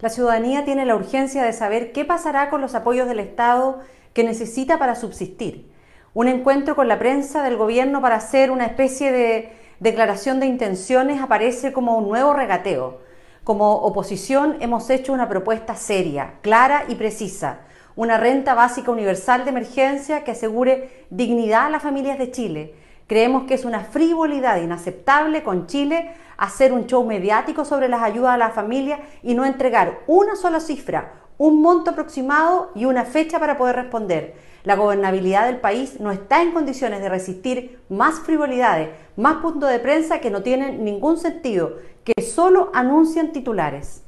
La 0.00 0.08
ciudadanía 0.08 0.64
tiene 0.64 0.84
la 0.84 0.96
urgencia 0.96 1.44
de 1.44 1.52
saber 1.52 1.92
qué 1.92 2.04
pasará 2.04 2.50
con 2.50 2.60
los 2.60 2.74
apoyos 2.74 3.06
del 3.06 3.20
Estado 3.20 3.78
que 4.12 4.24
necesita 4.24 4.80
para 4.80 4.96
subsistir. 4.96 5.70
Un 6.12 6.26
encuentro 6.26 6.74
con 6.74 6.88
la 6.88 6.98
prensa 6.98 7.44
del 7.44 7.56
gobierno 7.56 8.02
para 8.02 8.16
hacer 8.16 8.50
una 8.50 8.66
especie 8.66 9.12
de 9.12 9.52
declaración 9.78 10.40
de 10.40 10.46
intenciones 10.46 11.22
aparece 11.22 11.72
como 11.72 11.96
un 11.96 12.08
nuevo 12.08 12.34
regateo. 12.34 12.98
Como 13.44 13.74
oposición 13.74 14.56
hemos 14.58 14.90
hecho 14.90 15.12
una 15.12 15.28
propuesta 15.28 15.76
seria, 15.76 16.34
clara 16.42 16.86
y 16.88 16.96
precisa. 16.96 17.60
Una 17.94 18.18
renta 18.18 18.54
básica 18.54 18.90
universal 18.90 19.44
de 19.44 19.50
emergencia 19.50 20.24
que 20.24 20.32
asegure 20.32 21.06
dignidad 21.10 21.66
a 21.66 21.70
las 21.70 21.82
familias 21.84 22.18
de 22.18 22.32
Chile. 22.32 22.74
Creemos 23.06 23.44
que 23.44 23.54
es 23.54 23.64
una 23.64 23.80
frivolidad 23.84 24.60
inaceptable 24.60 25.44
con 25.44 25.68
Chile 25.68 26.10
hacer 26.36 26.72
un 26.72 26.86
show 26.86 27.04
mediático 27.04 27.64
sobre 27.64 27.88
las 27.88 28.02
ayudas 28.02 28.34
a 28.34 28.38
la 28.38 28.50
familia 28.50 29.00
y 29.22 29.34
no 29.34 29.44
entregar 29.44 30.00
una 30.06 30.36
sola 30.36 30.60
cifra, 30.60 31.22
un 31.38 31.60
monto 31.62 31.90
aproximado 31.90 32.70
y 32.74 32.84
una 32.84 33.04
fecha 33.04 33.38
para 33.38 33.58
poder 33.58 33.76
responder. 33.76 34.34
La 34.64 34.76
gobernabilidad 34.76 35.46
del 35.46 35.60
país 35.60 36.00
no 36.00 36.10
está 36.10 36.42
en 36.42 36.52
condiciones 36.52 37.00
de 37.00 37.08
resistir 37.08 37.80
más 37.88 38.20
frivolidades, 38.20 38.90
más 39.16 39.42
puntos 39.42 39.70
de 39.70 39.78
prensa 39.78 40.20
que 40.20 40.30
no 40.30 40.42
tienen 40.42 40.84
ningún 40.84 41.18
sentido, 41.18 41.78
que 42.02 42.22
solo 42.22 42.70
anuncian 42.72 43.32
titulares. 43.32 44.04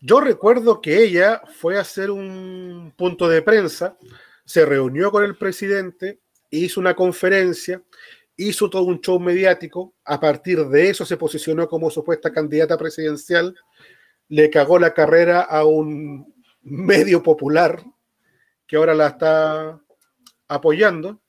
Yo 0.00 0.20
recuerdo 0.20 0.80
que 0.80 1.02
ella 1.02 1.42
fue 1.58 1.76
a 1.76 1.82
hacer 1.82 2.10
un 2.10 2.94
punto 2.96 3.28
de 3.28 3.42
prensa, 3.42 3.98
se 4.44 4.64
reunió 4.64 5.10
con 5.10 5.24
el 5.24 5.36
presidente, 5.36 6.20
hizo 6.48 6.80
una 6.80 6.94
conferencia, 6.94 7.82
hizo 8.48 8.70
todo 8.70 8.84
un 8.84 9.00
show 9.00 9.18
mediático, 9.20 9.94
a 10.04 10.18
partir 10.18 10.64
de 10.66 10.90
eso 10.90 11.04
se 11.04 11.16
posicionó 11.16 11.68
como 11.68 11.90
supuesta 11.90 12.32
candidata 12.32 12.76
presidencial, 12.78 13.54
le 14.28 14.48
cagó 14.50 14.78
la 14.78 14.94
carrera 14.94 15.42
a 15.42 15.64
un 15.64 16.32
medio 16.62 17.22
popular 17.22 17.82
que 18.66 18.76
ahora 18.76 18.94
la 18.94 19.08
está 19.08 19.80
apoyando. 20.48 21.20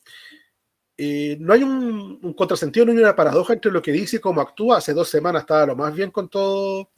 Y 0.95 1.35
no 1.39 1.53
hay 1.53 1.63
un, 1.63 2.33
contrasentido, 2.33 2.85
hay 2.85 2.97
una 2.97 3.15
paradoja 3.15 3.53
entre 3.53 3.71
lo 3.71 3.81
que 3.81 3.91
dice 3.91 4.17
y 4.17 4.19
cómo 4.19 4.39
actúa. 4.39 4.77
Hace 4.77 4.93
dos 4.93 5.09
semanas 5.09 5.41
estaba 5.41 5.65
lo 5.65 5.75
más 5.75 5.95
bien 5.95 6.11
con 6.11 6.29
todo 6.29 6.91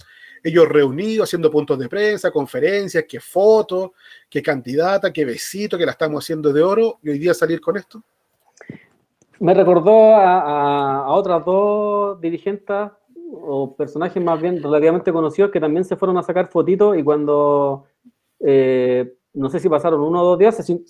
ellos 0.44 0.68
reunidos, 0.68 1.30
haciendo 1.30 1.50
puntos 1.50 1.80
de 1.80 1.88
prensa, 1.88 2.30
conferencias, 2.30 3.06
que 3.08 3.22
fotos, 3.22 3.92
que 4.30 4.42
candidata, 4.42 5.14
que 5.14 5.24
besito, 5.24 5.78
que 5.78 5.86
la 5.86 5.94
estamos 5.94 6.22
haciendo 6.22 6.52
de 6.52 6.62
oro, 6.62 7.00
y 7.02 7.10
hoy 7.10 7.20
día 7.20 7.34
salir 7.34 7.62
con 7.62 7.78
esto. 7.78 8.04
Me 9.44 9.54
recordó 9.54 10.16
a, 10.16 10.40
a- 10.40 11.00
a 11.06 11.10
otras 11.12 11.44
dos 11.44 12.22
dirigentes 12.22 12.88
o 13.46 13.76
personajes 13.76 14.24
más 14.24 14.42
bien 14.42 14.64
relativamente 14.64 15.12
conocidos 15.12 15.52
que 15.52 15.60
también 15.60 15.84
se 15.84 15.98
fueron 15.98 16.18
a 16.18 16.24
sacar 16.24 16.48
fotitos 16.48 16.98
y 16.98 17.04
cuando, 17.04 17.84
eh, 18.40 19.16
no 19.34 19.50
sé 19.50 19.60
si 19.60 19.68
pasaron 19.68 20.00
uno 20.02 20.22
o 20.22 20.26
dos 20.26 20.40
días, 20.40 20.58
así, 20.62 20.82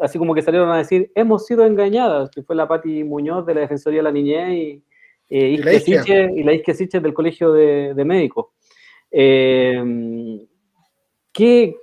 así, 0.00 0.18
como 0.18 0.34
que 0.34 0.42
salieron 0.42 0.68
a 0.70 0.78
decir, 0.78 1.12
hemos 1.14 1.46
sido 1.46 1.64
engañadas, 1.64 2.28
que 2.30 2.42
fue 2.42 2.56
la 2.56 2.66
Pati 2.66 3.04
Muñoz 3.04 3.46
de 3.46 3.54
la 3.54 3.60
Defensoría 3.60 4.00
de 4.00 4.02
la 4.04 4.10
Niñez 4.10 4.48
y, 4.50 4.82
eh, 5.30 5.48
y, 5.50 5.56
la 5.58 5.72
Isque 5.74 6.32
y 6.34 6.42
la 6.42 6.54
Isque 6.54 6.74
Siche 6.74 6.98
del 6.98 7.14
Colegio 7.14 7.52
de, 7.52 7.94
de 7.94 8.04
Médicos. 8.04 8.46
Eh, 9.12 10.44
¿qué, 11.32 11.76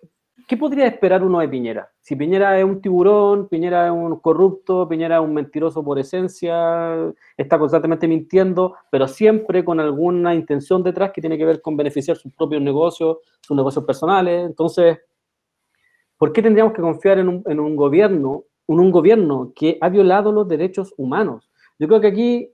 ¿Qué 0.48 0.58
podría 0.58 0.88
esperar 0.88 1.24
uno 1.24 1.40
de 1.40 1.48
Piñera? 1.48 1.90
Si 2.02 2.16
Piñera 2.18 2.60
es 2.60 2.66
un 2.66 2.82
tiburón, 2.82 3.48
Piñera 3.48 3.86
es 3.86 3.92
un 3.92 4.20
corrupto, 4.20 4.88
Piñera 4.90 5.16
es 5.16 5.22
un 5.22 5.34
mentiroso 5.34 5.84
por 5.84 5.98
esencia, 6.00 7.14
está 7.38 7.58
constantemente 7.58 8.08
mintiendo, 8.08 8.76
pero 8.92 9.08
siempre 9.08 9.64
con 9.64 9.80
alguna 9.80 10.36
intención 10.36 10.84
detrás 10.84 11.12
que 11.12 11.22
tiene 11.22 11.38
que 11.38 11.46
ver 11.46 11.62
con 11.62 11.78
beneficiar 11.78 12.18
sus 12.18 12.34
propios 12.34 12.62
negocios, 12.62 13.20
sus 13.40 13.56
negocios 13.56 13.86
personales. 13.86 14.46
Entonces, 14.46 15.00
¿por 16.18 16.34
qué 16.34 16.42
tendríamos 16.42 16.74
que 16.74 16.82
confiar 16.82 17.20
en 17.20 17.30
un, 17.30 17.76
gobierno, 17.78 18.44
en 18.68 18.80
un 18.80 18.92
gobierno 18.92 19.54
que 19.56 19.78
ha 19.80 19.88
violado 19.88 20.34
los 20.34 20.48
derechos 20.48 20.94
humanos? 20.98 21.50
Yo 21.80 21.88
creo 21.88 22.02
que 22.02 22.08
aquí 22.08 22.50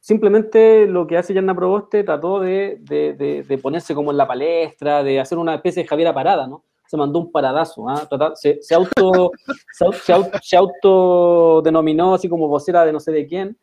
simplemente 0.00 0.86
lo 0.86 1.06
que 1.08 1.18
hace 1.18 1.34
Yanna 1.34 1.54
Proboste 1.54 2.04
trató 2.04 2.38
de, 2.38 2.78
de, 2.80 3.58
ponerse 3.58 3.94
como 3.94 4.12
en 4.12 4.16
la 4.16 4.28
palestra, 4.28 5.02
de 5.02 5.18
hacer 5.18 5.36
una 5.36 5.56
especie 5.56 5.82
de 5.82 5.88
Javiera 5.88 6.14
Parada, 6.14 6.46
¿no? 6.46 6.64
Se 6.88 6.96
mandó 6.96 7.20
un 7.20 7.30
paradazo, 7.30 7.88
¿ah? 7.88 8.08
se, 8.34 8.60
se, 8.60 8.74
auto, 8.74 9.30
se, 9.72 10.12
auto, 10.12 10.38
se, 10.42 10.56
autodenominó 10.56 12.14
así 12.14 12.28
como 12.28 12.48
vocera 12.48 12.84
de 12.84 12.92
no 12.92 12.98
sé 12.98 13.12
de 13.12 13.26
quién, 13.26 13.56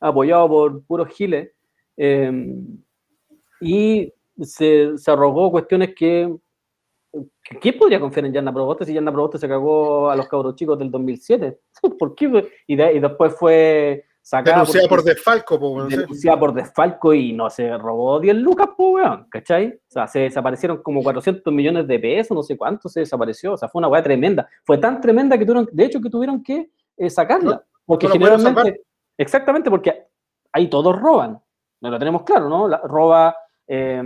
apoyado 0.00 0.48
por 0.48 0.84
puros 0.84 1.08
giles, 1.08 1.52
eh, 1.96 2.30
y 3.60 4.12
se, 4.42 4.98
se 4.98 5.10
arrogó 5.10 5.50
cuestiones 5.50 5.94
que 5.94 6.30
¿Quién 7.60 7.78
podría 7.78 8.00
confiar 8.00 8.26
en 8.26 8.32
Yanna 8.32 8.52
Proboste 8.52 8.84
si 8.84 8.92
Yanna 8.92 9.12
Proboste 9.12 9.38
se 9.38 9.48
cagó 9.48 10.10
a 10.10 10.16
los 10.16 10.26
cabros 10.28 10.56
chicos 10.56 10.78
del 10.78 10.90
2007? 10.90 11.58
¿Por 11.98 12.14
qué? 12.14 12.48
Y 12.66 12.76
después 12.76 13.34
fue 13.38 14.04
Denunciada 14.42 14.88
por 14.88 15.04
desfalco, 15.04 15.60
po, 15.60 15.84
Denunciada 15.84 16.38
por 16.38 16.54
desfalco 16.54 17.12
y 17.12 17.34
no 17.34 17.50
se 17.50 17.76
robó 17.76 18.18
10 18.18 18.36
lucas, 18.36 18.68
pues, 18.74 18.94
weón, 18.94 19.26
¿cachai? 19.28 19.68
O 19.68 19.90
sea, 19.90 20.06
se 20.06 20.20
desaparecieron 20.20 20.82
como 20.82 21.02
400 21.02 21.52
millones 21.52 21.86
de 21.86 21.98
pesos, 21.98 22.34
no 22.34 22.42
sé 22.42 22.56
cuánto 22.56 22.88
se 22.88 23.00
desapareció. 23.00 23.52
O 23.52 23.56
sea, 23.58 23.68
fue 23.68 23.80
una 23.80 23.88
weá 23.88 24.02
tremenda. 24.02 24.48
Fue 24.64 24.78
tan 24.78 24.98
tremenda 25.02 25.36
que 25.36 25.44
tuvieron, 25.44 25.68
de 25.70 25.84
hecho, 25.84 26.00
que 26.00 26.08
tuvieron 26.08 26.42
que 26.42 26.70
eh, 26.96 27.10
sacarla. 27.10 27.62
porque 27.84 28.08
generalmente, 28.08 28.80
exactamente, 29.18 29.68
porque 29.68 30.06
ahí 30.52 30.68
todos 30.68 30.98
roban. 30.98 31.38
No 31.82 31.90
lo 31.90 31.98
tenemos 31.98 32.22
claro, 32.22 32.48
¿no? 32.48 32.66
La, 32.66 32.78
roba, 32.78 33.36
eh, 33.66 34.02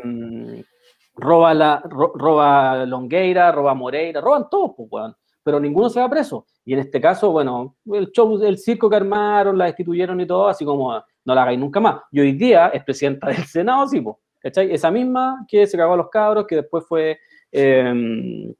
roba, 1.14 1.54
la, 1.54 1.80
roba 1.84 2.84
Longueira, 2.86 3.52
roba 3.52 3.72
Moreira, 3.74 4.20
roban 4.20 4.50
todos, 4.50 4.72
pues, 4.76 4.88
weón 4.90 5.14
pero 5.48 5.60
ninguno 5.60 5.88
se 5.88 5.98
va 5.98 6.10
preso. 6.10 6.44
Y 6.68 6.74
en 6.74 6.80
este 6.80 7.00
caso, 7.00 7.30
bueno, 7.30 7.76
el 7.86 8.58
circo 8.58 8.90
que 8.90 8.96
armaron, 8.96 9.56
la 9.56 9.64
destituyeron 9.64 10.20
y 10.20 10.26
todo, 10.26 10.48
así 10.48 10.66
como 10.66 11.02
no 11.24 11.34
la 11.34 11.40
hagáis 11.40 11.58
nunca 11.58 11.80
más. 11.80 12.02
Y 12.10 12.20
hoy 12.20 12.32
día 12.32 12.68
es 12.68 12.84
presidenta 12.84 13.28
del 13.28 13.36
Senado, 13.46 13.88
sí, 13.88 14.04
¿cachai? 14.38 14.70
Esa 14.70 14.90
misma 14.90 15.46
que 15.48 15.66
se 15.66 15.78
cagó 15.78 15.94
a 15.94 15.96
los 15.96 16.10
cabros, 16.10 16.46
que 16.46 16.56
después 16.56 16.84
fue, 16.86 17.18
eh, 17.50 18.54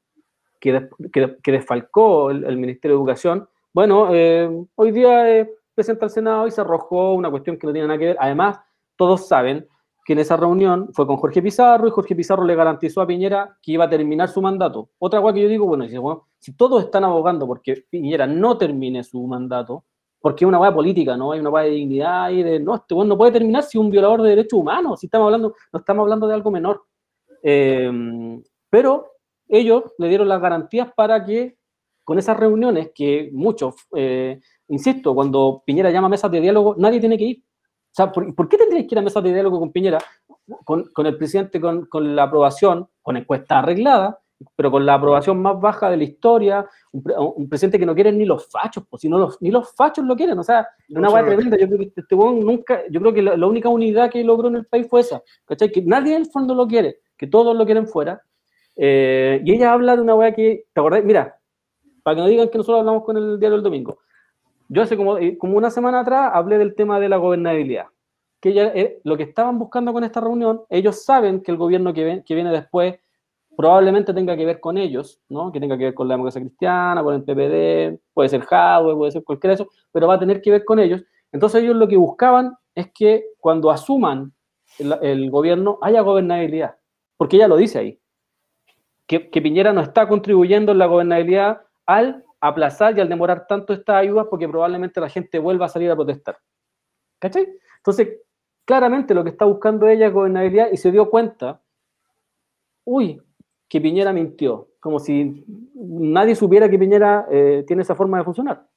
que, 0.59 0.89
desfalcó 1.45 2.31
el, 2.31 2.57
Ministerio 2.57 2.97
de 2.97 2.99
Educación. 2.99 3.47
Bueno, 3.71 4.09
eh, 4.11 4.49
hoy 4.73 4.91
día 4.91 5.29
es 5.29 5.47
presidenta 5.75 6.07
del 6.07 6.11
Senado 6.11 6.47
y 6.47 6.51
se 6.51 6.61
arrojó 6.61 7.13
una 7.13 7.29
cuestión 7.29 7.59
que 7.59 7.67
no 7.67 7.73
tiene 7.73 7.89
nada 7.89 7.99
que 7.99 8.05
ver. 8.05 8.17
Además, 8.19 8.59
todos 8.95 9.27
saben 9.27 9.67
que 10.03 10.13
en 10.13 10.19
esa 10.19 10.35
reunión 10.35 10.89
fue 10.93 11.05
con 11.05 11.17
Jorge 11.17 11.43
Pizarro 11.43 11.87
y 11.87 11.91
Jorge 11.91 12.15
Pizarro 12.15 12.43
le 12.43 12.55
garantizó 12.55 13.01
a 13.01 13.05
Piñera 13.05 13.55
que 13.61 13.73
iba 13.73 13.85
a 13.85 13.89
terminar 13.89 14.29
su 14.29 14.41
mandato. 14.41 14.89
Otra 14.97 15.21
cosa 15.21 15.35
que 15.35 15.43
yo 15.43 15.47
digo, 15.47 15.67
bueno, 15.67 15.85
si 16.39 16.53
todos 16.55 16.83
están 16.83 17.03
abogando 17.03 17.45
porque 17.45 17.85
Piñera 17.89 18.25
no 18.25 18.57
termine 18.57 19.03
su 19.03 19.21
mandato, 19.27 19.85
porque 20.19 20.43
es 20.43 20.47
una 20.47 20.59
hueá 20.59 20.73
política, 20.73 21.15
¿no? 21.15 21.31
Hay 21.31 21.39
una 21.39 21.49
hueá 21.49 21.63
de 21.65 21.71
dignidad 21.71 22.29
y 22.31 22.43
de, 22.43 22.59
no, 22.59 22.75
este 22.75 22.93
bueno 22.93 23.09
no 23.09 23.17
puede 23.17 23.31
terminar 23.31 23.63
si 23.63 23.77
es 23.77 23.81
un 23.83 23.91
violador 23.91 24.21
de 24.21 24.29
derechos 24.29 24.59
humanos, 24.59 24.99
si 24.99 25.07
estamos 25.07 25.25
hablando, 25.25 25.53
no 25.71 25.79
estamos 25.79 26.03
hablando 26.03 26.27
de 26.27 26.33
algo 26.33 26.51
menor. 26.51 26.83
Eh, 27.43 27.91
pero 28.69 29.13
ellos 29.47 29.83
le 29.97 30.07
dieron 30.07 30.27
las 30.27 30.41
garantías 30.41 30.89
para 30.95 31.23
que 31.25 31.57
con 32.03 32.17
esas 32.17 32.37
reuniones 32.37 32.91
que 32.93 33.29
muchos, 33.33 33.75
eh, 33.95 34.39
insisto, 34.67 35.13
cuando 35.13 35.61
Piñera 35.65 35.91
llama 35.91 36.07
a 36.07 36.09
mesas 36.09 36.31
de 36.31 36.41
diálogo, 36.41 36.75
nadie 36.77 36.99
tiene 36.99 37.17
que 37.17 37.23
ir. 37.23 37.37
O 37.39 37.91
sea, 37.91 38.11
¿por, 38.11 38.49
qué 38.49 38.57
tendríais 38.57 38.87
que 38.87 38.95
ir 38.95 38.99
a 38.99 39.03
mesas 39.03 39.23
de 39.23 39.33
diálogo 39.33 39.59
con 39.59 39.71
Piñera, 39.71 39.99
con, 40.63 41.05
el 41.05 41.17
presidente 41.17 41.59
con, 41.59 42.15
la 42.15 42.23
aprobación, 42.23 42.87
con 43.01 43.17
encuesta 43.17 43.59
arreglada, 43.59 44.19
pero 44.55 44.71
con 44.71 44.85
la 44.85 44.93
aprobación 44.93 45.41
más 45.41 45.59
baja 45.59 45.89
de 45.89 45.97
la 45.97 46.03
historia, 46.03 46.65
un, 46.91 47.49
presidente 47.49 47.77
que 47.77 47.85
no 47.85 47.93
quiere 47.93 48.11
ni 48.11 48.25
los 48.25 48.49
fachos, 48.49 48.85
pues, 48.89 49.01
si 49.01 49.09
los, 49.09 49.41
ni 49.41 49.51
los 49.51 49.73
fachos 49.75 50.05
lo 50.05 50.15
quieren, 50.15 50.37
o 50.39 50.43
sea, 50.43 50.67
una 50.89 51.09
hueá 51.09 51.25
tremenda, 51.25 51.57
yo 51.57 51.67
creo 51.67 51.79
que 51.79 51.91
este 51.95 52.15
nunca, 52.15 52.81
yo 52.89 52.99
creo 53.01 53.13
que 53.13 53.21
la, 53.21 53.47
única 53.47 53.69
unidad 53.69 54.09
que 54.09 54.23
logró 54.23 54.47
en 54.47 54.55
el 54.55 54.65
país 54.65 54.87
fue 54.89 55.01
esa, 55.01 55.21
¿cachai? 55.45 55.71
Que 55.71 55.81
nadie 55.81 56.15
en 56.15 56.21
el 56.21 56.27
fondo 56.27 56.55
lo 56.55 56.67
quiere, 56.67 56.99
que 57.17 57.27
todos 57.27 57.55
lo 57.55 57.65
quieren 57.65 57.87
fuera, 57.87 58.21
eh, 58.75 59.41
y 59.43 59.53
ella 59.53 59.73
habla 59.73 59.95
de 59.95 60.01
una 60.01 60.15
hueá 60.15 60.33
que, 60.33 60.65
¿te 60.73 60.79
acordás? 60.79 61.03
Mira, 61.03 61.37
para 62.03 62.15
que 62.15 62.21
no 62.21 62.27
digan 62.27 62.49
que 62.49 62.57
nosotros 62.57 62.79
hablamos 62.79 63.03
con 63.03 63.17
el 63.17 63.39
diario 63.39 63.57
del 63.57 63.63
domingo, 63.63 63.99
yo 64.69 64.83
hace 64.83 64.95
como, 64.95 65.17
eh, 65.17 65.37
como 65.37 65.57
una 65.57 65.69
semana 65.69 65.99
atrás 66.01 66.31
hablé 66.33 66.57
del 66.57 66.75
tema 66.75 66.99
de 66.99 67.09
la 67.09 67.17
gobernabilidad. 67.17 67.87
Que 68.39 68.51
eh, 68.55 69.01
lo 69.03 69.17
que 69.17 69.23
estaban 69.23 69.59
buscando 69.59 69.91
con 69.91 70.05
esta 70.05 70.21
reunión, 70.21 70.61
ellos 70.69 71.03
saben 71.03 71.41
que 71.41 71.51
el 71.51 71.57
gobierno 71.57 71.93
que, 71.93 72.23
que 72.25 72.35
viene 72.35 72.51
después 72.51 72.99
probablemente 73.59 74.13
tenga 74.13 74.37
que 74.37 74.45
ver 74.45 74.61
con 74.61 74.77
ellos, 74.77 75.19
¿no? 75.27 75.51
que 75.51 75.59
tenga 75.59 75.77
que 75.77 75.83
ver 75.83 75.93
con 75.93 76.07
la 76.07 76.13
democracia 76.13 76.39
cristiana, 76.39 77.03
con 77.03 77.13
el 77.13 77.23
PPD, 77.23 77.99
puede 78.13 78.29
ser 78.29 78.45
Jadwe, 78.45 78.95
puede 78.95 79.11
ser 79.11 79.21
cualquiera 79.25 79.53
de 79.53 79.63
eso, 79.63 79.71
pero 79.91 80.07
va 80.07 80.13
a 80.13 80.19
tener 80.19 80.41
que 80.41 80.49
ver 80.49 80.63
con 80.63 80.79
ellos. 80.79 81.03
Entonces 81.33 81.61
ellos 81.61 81.75
lo 81.75 81.89
que 81.89 81.97
buscaban 81.97 82.55
es 82.73 82.89
que 82.93 83.25
cuando 83.37 83.69
asuman 83.69 84.31
el, 84.77 85.29
gobierno 85.29 85.77
haya 85.81 85.99
gobernabilidad, 85.99 86.77
porque 87.17 87.35
ella 87.35 87.49
lo 87.49 87.57
dice 87.57 87.79
ahí, 87.79 87.99
que, 89.05 89.29
que 89.29 89.41
Piñera 89.41 89.73
no 89.73 89.81
está 89.81 90.07
contribuyendo 90.07 90.71
en 90.71 90.77
la 90.77 90.85
gobernabilidad 90.85 91.63
al 91.85 92.23
aplazar 92.39 92.97
y 92.97 93.01
al 93.01 93.09
demorar 93.09 93.45
tanto 93.45 93.73
estas 93.73 93.97
ayudas 93.97 94.27
porque 94.29 94.47
probablemente 94.47 95.01
la 95.01 95.09
gente 95.09 95.37
vuelva 95.37 95.65
a 95.65 95.67
salir 95.67 95.91
a 95.91 95.97
protestar. 95.97 96.37
¿Cachai? 97.19 97.45
Entonces, 97.75 98.21
claramente 98.63 99.13
lo 99.13 99.25
que 99.25 99.31
está 99.31 99.43
buscando 99.43 99.85
ella 99.89 100.07
es 100.07 100.13
gobernabilidad 100.13 100.69
y 100.71 100.77
se 100.77 100.93
dio 100.93 101.09
cuenta, 101.09 101.61
uy, 102.85 103.21
que 103.69 103.79
Piñera 103.79 104.11
mintió, 104.11 104.71
como 104.79 104.99
si 104.99 105.45
nadie 105.75 106.35
supiera 106.35 106.67
que 106.69 106.79
Piñera 106.79 107.27
eh, 107.31 107.63
tiene 107.67 107.83
esa 107.83 107.95
forma 107.95 108.17
de 108.17 108.23
funcionar. 108.23 108.67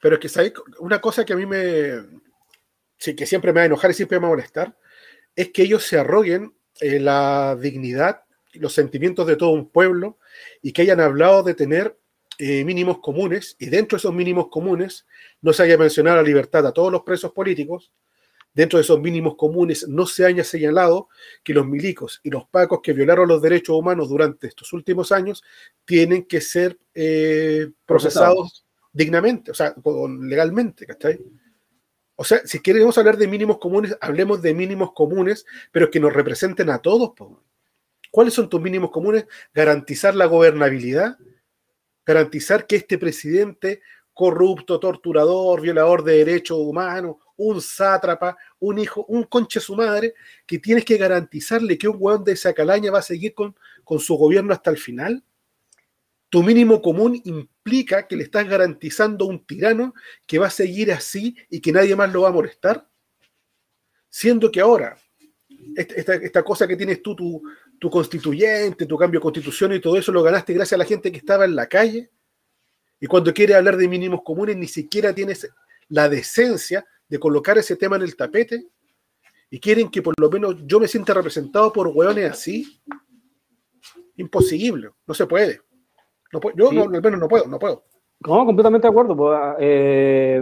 Pero 0.00 0.18
es 0.20 0.32
que 0.32 0.52
una 0.80 1.00
cosa 1.00 1.24
que 1.24 1.32
a 1.32 1.36
mí 1.36 1.46
me, 1.46 1.94
que 2.98 3.26
siempre 3.26 3.52
me 3.52 3.60
va 3.60 3.62
a 3.62 3.66
enojar 3.66 3.92
y 3.92 3.94
siempre 3.94 4.18
me 4.18 4.22
va 4.22 4.28
a 4.28 4.36
molestar, 4.36 4.76
es 5.36 5.50
que 5.52 5.62
ellos 5.62 5.84
se 5.84 5.98
arroguen 5.98 6.52
eh, 6.80 6.98
la 6.98 7.56
dignidad, 7.58 8.24
los 8.54 8.72
sentimientos 8.72 9.26
de 9.26 9.36
todo 9.36 9.50
un 9.50 9.70
pueblo 9.70 10.18
y 10.60 10.72
que 10.72 10.82
hayan 10.82 11.00
hablado 11.00 11.44
de 11.44 11.54
tener 11.54 11.96
eh, 12.38 12.64
mínimos 12.64 12.98
comunes 12.98 13.56
y 13.58 13.66
dentro 13.66 13.96
de 13.96 14.00
esos 14.00 14.12
mínimos 14.12 14.48
comunes 14.48 15.06
no 15.40 15.52
se 15.52 15.62
haya 15.62 15.78
mencionado 15.78 16.16
la 16.16 16.22
libertad 16.22 16.66
a 16.66 16.72
todos 16.72 16.90
los 16.90 17.02
presos 17.02 17.32
políticos, 17.32 17.92
dentro 18.54 18.78
de 18.78 18.82
esos 18.82 19.00
mínimos 19.00 19.36
comunes 19.36 19.88
no 19.88 20.06
se 20.06 20.24
haya 20.24 20.44
señalado 20.44 21.08
que 21.42 21.54
los 21.54 21.66
milicos 21.66 22.20
y 22.22 22.30
los 22.30 22.46
pacos 22.48 22.80
que 22.82 22.92
violaron 22.92 23.28
los 23.28 23.40
derechos 23.40 23.76
humanos 23.76 24.08
durante 24.08 24.46
estos 24.46 24.72
últimos 24.72 25.12
años 25.12 25.42
tienen 25.84 26.24
que 26.24 26.40
ser 26.40 26.78
eh, 26.94 27.70
procesados 27.86 28.66
dignamente, 28.92 29.50
o 29.50 29.54
sea, 29.54 29.74
legalmente, 30.20 30.86
¿cachai? 30.86 31.18
O 32.14 32.24
sea, 32.24 32.42
si 32.44 32.60
queremos 32.60 32.96
hablar 32.98 33.16
de 33.16 33.26
mínimos 33.26 33.58
comunes, 33.58 33.96
hablemos 34.00 34.42
de 34.42 34.52
mínimos 34.52 34.92
comunes, 34.92 35.46
pero 35.70 35.90
que 35.90 35.98
nos 35.98 36.12
representen 36.12 36.68
a 36.70 36.78
todos. 36.78 37.12
¿Cuáles 38.10 38.34
son 38.34 38.50
tus 38.50 38.60
mínimos 38.60 38.90
comunes? 38.90 39.26
Garantizar 39.54 40.14
la 40.14 40.26
gobernabilidad, 40.26 41.16
garantizar 42.04 42.66
que 42.66 42.76
este 42.76 42.98
presidente 42.98 43.80
corrupto, 44.12 44.78
torturador, 44.78 45.62
violador 45.62 46.04
de 46.04 46.18
derechos 46.18 46.58
humanos, 46.58 47.16
un 47.36 47.60
sátrapa, 47.60 48.36
un 48.58 48.78
hijo, 48.78 49.04
un 49.06 49.24
conche 49.24 49.60
su 49.60 49.74
madre, 49.76 50.14
que 50.46 50.58
tienes 50.58 50.84
que 50.84 50.96
garantizarle 50.96 51.78
que 51.78 51.88
un 51.88 51.96
hueón 51.98 52.24
de 52.24 52.32
esa 52.32 52.52
calaña 52.52 52.90
va 52.90 52.98
a 52.98 53.02
seguir 53.02 53.34
con, 53.34 53.56
con 53.84 54.00
su 54.00 54.16
gobierno 54.16 54.52
hasta 54.52 54.70
el 54.70 54.78
final? 54.78 55.24
Tu 56.28 56.42
mínimo 56.42 56.80
común 56.80 57.20
implica 57.24 58.08
que 58.08 58.16
le 58.16 58.24
estás 58.24 58.48
garantizando 58.48 59.24
a 59.26 59.28
un 59.28 59.44
tirano 59.44 59.94
que 60.26 60.38
va 60.38 60.46
a 60.46 60.50
seguir 60.50 60.90
así 60.90 61.36
y 61.50 61.60
que 61.60 61.72
nadie 61.72 61.94
más 61.94 62.10
lo 62.10 62.22
va 62.22 62.30
a 62.30 62.32
molestar. 62.32 62.88
Siendo 64.08 64.50
que 64.50 64.60
ahora, 64.60 64.96
esta, 65.76 66.14
esta 66.14 66.42
cosa 66.42 66.66
que 66.66 66.76
tienes 66.76 67.02
tú, 67.02 67.14
tu, 67.14 67.42
tu 67.78 67.90
constituyente, 67.90 68.86
tu 68.86 68.96
cambio 68.96 69.20
de 69.20 69.24
constitución 69.24 69.74
y 69.74 69.80
todo 69.80 69.96
eso 69.96 70.12
lo 70.12 70.22
ganaste 70.22 70.54
gracias 70.54 70.74
a 70.74 70.78
la 70.78 70.84
gente 70.84 71.12
que 71.12 71.18
estaba 71.18 71.44
en 71.44 71.54
la 71.54 71.66
calle. 71.66 72.10
Y 72.98 73.06
cuando 73.06 73.34
quiere 73.34 73.54
hablar 73.54 73.76
de 73.76 73.88
mínimos 73.88 74.22
comunes, 74.24 74.56
ni 74.56 74.68
siquiera 74.68 75.12
tienes 75.12 75.50
la 75.88 76.08
decencia 76.08 76.86
de 77.12 77.20
colocar 77.20 77.58
ese 77.58 77.76
tema 77.76 77.96
en 77.96 78.02
el 78.02 78.16
tapete. 78.16 78.66
y 79.54 79.60
quieren 79.60 79.90
que 79.90 80.00
por 80.00 80.14
lo 80.18 80.30
menos 80.30 80.56
yo 80.66 80.80
me 80.80 80.88
sienta 80.88 81.12
representado 81.12 81.70
por 81.74 81.88
hueones 81.88 82.30
así, 82.30 82.80
imposible, 84.16 84.88
no 85.06 85.12
se 85.12 85.26
puede. 85.26 85.60
No 86.32 86.40
puedo- 86.40 86.56
yo 86.56 86.68
Sí. 86.70 86.76
no, 86.76 86.82
al 86.84 87.02
menos 87.02 87.20
no 87.20 87.28
puedo, 87.28 87.46
no 87.46 87.58
puedo. 87.58 87.84
No, 88.26 88.46
completamente 88.46 88.86
de 88.86 88.90
acuerdo. 88.90 89.14
pues, 89.14 89.38
ah, 89.38 89.56
eh, 89.58 90.40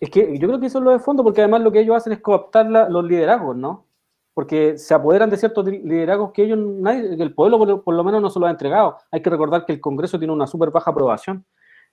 es 0.00 0.10
que 0.10 0.38
yo 0.38 0.46
creo 0.46 0.60
que 0.60 0.66
eso 0.66 0.78
es 0.78 0.84
lo 0.84 0.90
de 0.92 1.00
fondo, 1.00 1.24
porque 1.24 1.40
además 1.40 1.62
lo 1.62 1.72
que 1.72 1.80
ellos 1.80 1.96
hacen 1.96 2.12
es 2.12 2.20
cooptar 2.20 2.70
la- 2.70 2.88
los 2.88 3.04
liderazgos, 3.04 3.56
¿no? 3.56 3.86
Porque 4.32 4.76
se 4.78 4.94
apoderan 4.94 5.28
de 5.30 5.38
ciertos 5.38 5.66
li- 5.66 5.78
liderazgos 5.82 6.30
que 6.32 6.44
ellos, 6.44 6.58
nadie, 6.58 7.16
que 7.16 7.22
el 7.24 7.34
pueblo 7.34 7.58
por, 7.58 7.66
lo- 7.68 7.82
por 7.82 7.94
lo 7.96 8.04
menos 8.04 8.22
no 8.22 8.30
se 8.30 8.38
los 8.38 8.46
ha 8.46 8.52
entregado. 8.52 8.96
Hay 9.10 9.22
que 9.22 9.30
recordar 9.30 9.64
que 9.66 9.72
el 9.72 9.80
Congreso 9.80 10.18
tiene 10.18 10.32
una 10.32 10.46
súper 10.46 10.70
baja 10.70 10.90
aprobación. 10.92 11.44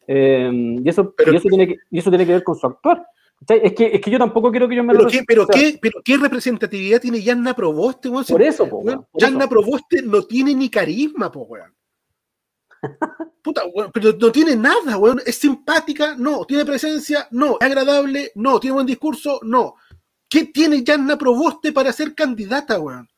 Eh, 0.05 0.51
y, 0.83 0.87
eso, 0.87 1.13
Pero- 1.15 1.33
y, 1.33 1.37
eso 1.37 1.47
tiene 1.49 1.67
que, 1.67 1.77
y 1.89 1.97
eso 1.99 2.11
tiene 2.11 2.25
que 2.27 2.33
ver 2.33 2.43
con 2.43 2.55
su 2.55 2.67
actuar. 2.67 3.07
Es 3.47 3.73
que, 3.73 3.87
es 3.87 4.01
que 4.01 4.11
yo 4.11 4.17
tampoco 4.17 4.51
quiero 4.51 4.67
que 4.67 4.75
ellos 4.75 4.85
me 4.85 4.93
Pero, 4.93 5.03
lo 5.05 5.09
qué, 5.09 5.23
pero, 5.27 5.43
o 5.43 5.45
sea, 5.45 5.59
qué, 5.59 5.77
pero 5.81 6.01
qué 6.03 6.17
representatividad 6.17 7.01
tiene 7.01 7.21
Yanna 7.21 7.53
Proboste, 7.53 8.09
weón? 8.09 8.23
Por 8.25 8.41
eso, 8.41 8.69
po, 8.69 8.77
weón, 8.77 9.05
por 9.11 9.21
Yanna 9.21 9.39
eso. 9.39 9.49
Proboste 9.49 10.01
no 10.01 10.23
tiene 10.23 10.55
ni 10.55 10.69
carisma, 10.69 11.31
po, 11.31 11.41
weón. 11.41 11.73
Puta, 13.43 13.63
weón, 13.65 13.91
pero 13.93 14.13
no 14.13 14.31
tiene 14.31 14.55
nada, 14.55 14.97
weón. 14.97 15.21
Es 15.25 15.35
simpática, 15.35 16.15
no. 16.17 16.45
Tiene 16.45 16.63
presencia, 16.65 17.27
no. 17.31 17.57
Es 17.59 17.65
agradable, 17.65 18.31
no. 18.35 18.59
Tiene 18.59 18.75
buen 18.75 18.87
discurso, 18.87 19.39
no. 19.43 19.75
¿Qué 20.29 20.45
tiene 20.45 20.83
Yanna 20.83 21.17
Proboste 21.17 21.73
para 21.73 21.91
ser 21.91 22.15
candidata, 22.15 22.79
weón? 22.79 23.09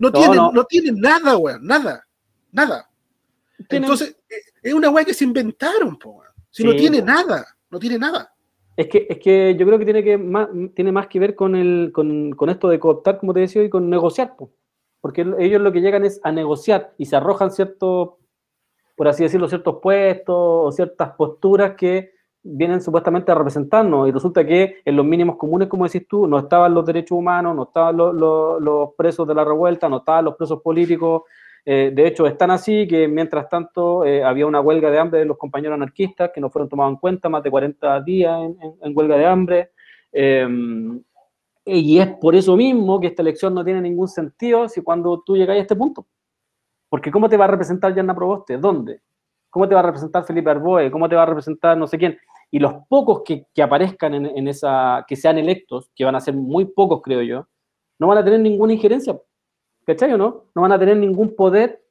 No, 0.00 0.10
No, 0.10 0.12
tiene, 0.12 0.36
no. 0.36 0.52
no. 0.52 0.64
tiene 0.64 0.92
nada, 0.92 1.36
weón. 1.36 1.64
Nada. 1.64 2.04
Nada. 2.50 2.90
Entonces, 3.68 4.16
eh, 4.28 4.34
es 4.62 4.74
una 4.74 4.90
weá 4.90 5.04
que 5.04 5.14
se 5.14 5.24
inventaron, 5.24 5.98
po, 5.98 6.10
weón. 6.10 6.32
Si 6.50 6.64
no 6.64 6.74
tiene 6.74 7.00
nada, 7.00 7.46
no 7.70 7.78
tiene 7.78 7.98
nada. 7.98 8.34
Es 8.78 8.86
que, 8.86 9.06
es 9.10 9.18
que 9.18 9.56
yo 9.56 9.66
creo 9.66 9.76
que 9.80 9.84
tiene, 9.84 10.04
que 10.04 10.16
más, 10.16 10.48
tiene 10.74 10.92
más 10.92 11.08
que 11.08 11.18
ver 11.18 11.34
con, 11.34 11.56
el, 11.56 11.90
con, 11.92 12.48
esto 12.48 12.68
de 12.68 12.78
cooptar, 12.78 13.18
como 13.18 13.34
te 13.34 13.40
decía, 13.40 13.64
y 13.64 13.68
con 13.68 13.90
negociar. 13.90 14.36
po. 14.36 14.52
Porque 15.00 15.26
ellos 15.40 15.60
lo 15.60 15.72
que 15.72 15.80
llegan 15.80 16.04
es 16.04 16.20
a 16.22 16.30
negociar 16.30 16.92
y 16.96 17.06
se 17.06 17.16
arrojan 17.16 17.50
ciertos, 17.50 18.10
por 18.96 19.08
así 19.08 19.24
decirlo, 19.24 19.48
ciertos 19.48 19.78
puestos 19.82 20.36
o 20.36 20.70
ciertas 20.70 21.10
posturas 21.16 21.74
que 21.76 22.12
vienen 22.44 22.80
supuestamente 22.80 23.32
a 23.32 23.34
representarnos. 23.34 24.08
Y 24.08 24.12
resulta 24.12 24.46
que 24.46 24.76
en 24.84 24.94
los 24.96 25.04
mínimos 25.04 25.36
comunes, 25.38 25.66
como 25.68 25.84
decís 25.84 26.06
tú, 26.08 26.28
no 26.28 26.38
estaban 26.38 26.72
los 26.72 26.86
derechos 26.86 27.18
humanos, 27.18 27.56
no 27.56 27.64
estaban 27.64 27.96
los, 27.96 28.14
los- 28.14 28.62
los 28.62 28.94
presos 28.96 29.26
de 29.26 29.34
la 29.34 29.44
revuelta, 29.44 29.88
no 29.88 29.98
estaban 29.98 30.24
los 30.24 30.36
presos 30.36 30.62
políticos. 30.62 31.22
Eh, 31.64 31.90
de 31.94 32.06
hecho, 32.06 32.26
están 32.26 32.50
así 32.50 32.86
que 32.88 33.08
mientras 33.08 33.48
tanto 33.48 34.04
eh, 34.04 34.24
había 34.24 34.46
una 34.46 34.60
huelga 34.60 34.90
de 34.90 34.98
hambre 34.98 35.20
de 35.20 35.26
los 35.26 35.36
compañeros 35.36 35.74
anarquistas 35.74 36.30
que 36.32 36.40
no 36.40 36.50
fueron 36.50 36.68
tomados 36.68 36.92
en 36.92 36.98
cuenta, 36.98 37.28
más 37.28 37.42
de 37.42 37.50
40 37.50 38.00
días 38.02 38.40
en 38.80 38.96
huelga 38.96 39.16
de 39.16 39.26
hambre. 39.26 39.70
Eh, 40.12 40.48
y 41.70 41.98
es 41.98 42.08
por 42.16 42.34
eso 42.34 42.56
mismo 42.56 42.98
que 42.98 43.08
esta 43.08 43.22
elección 43.22 43.54
no 43.54 43.64
tiene 43.64 43.82
ningún 43.82 44.08
sentido 44.08 44.68
si 44.68 44.80
cuando 44.80 45.20
tú 45.20 45.36
llegas 45.36 45.56
a 45.56 45.60
este 45.60 45.76
punto. 45.76 46.06
Porque 46.88 47.10
¿cómo 47.10 47.28
te 47.28 47.36
va 47.36 47.44
a 47.44 47.48
representar 47.48 47.94
Yanna 47.94 48.14
Proboste? 48.14 48.56
¿Dónde? 48.56 49.02
¿Cómo 49.50 49.68
te 49.68 49.74
va 49.74 49.80
a 49.80 49.84
representar 49.84 50.24
Felipe 50.24 50.50
Arboe? 50.50 50.90
¿Cómo 50.90 51.08
te 51.08 51.14
va 51.14 51.24
a 51.24 51.26
representar 51.26 51.76
no 51.76 51.86
sé 51.86 51.98
quién? 51.98 52.18
Y 52.50 52.58
los 52.58 52.72
pocos 52.88 53.22
que, 53.22 53.44
que 53.54 53.62
aparezcan 53.62 54.14
en, 54.14 54.26
en 54.26 54.48
esa, 54.48 55.04
que 55.06 55.16
sean 55.16 55.36
electos, 55.36 55.90
que 55.94 56.04
van 56.04 56.14
a 56.14 56.20
ser 56.20 56.34
muy 56.34 56.64
pocos, 56.64 57.02
creo 57.02 57.20
yo, 57.20 57.46
no 57.98 58.06
van 58.06 58.18
a 58.18 58.24
tener 58.24 58.40
ninguna 58.40 58.72
injerencia. 58.72 59.20
¿Cachai 59.88 60.12
o 60.12 60.18
no? 60.18 60.44
No 60.54 60.60
van 60.60 60.72
a 60.72 60.78
tener 60.78 60.98
ningún 60.98 61.34
poder 61.34 61.82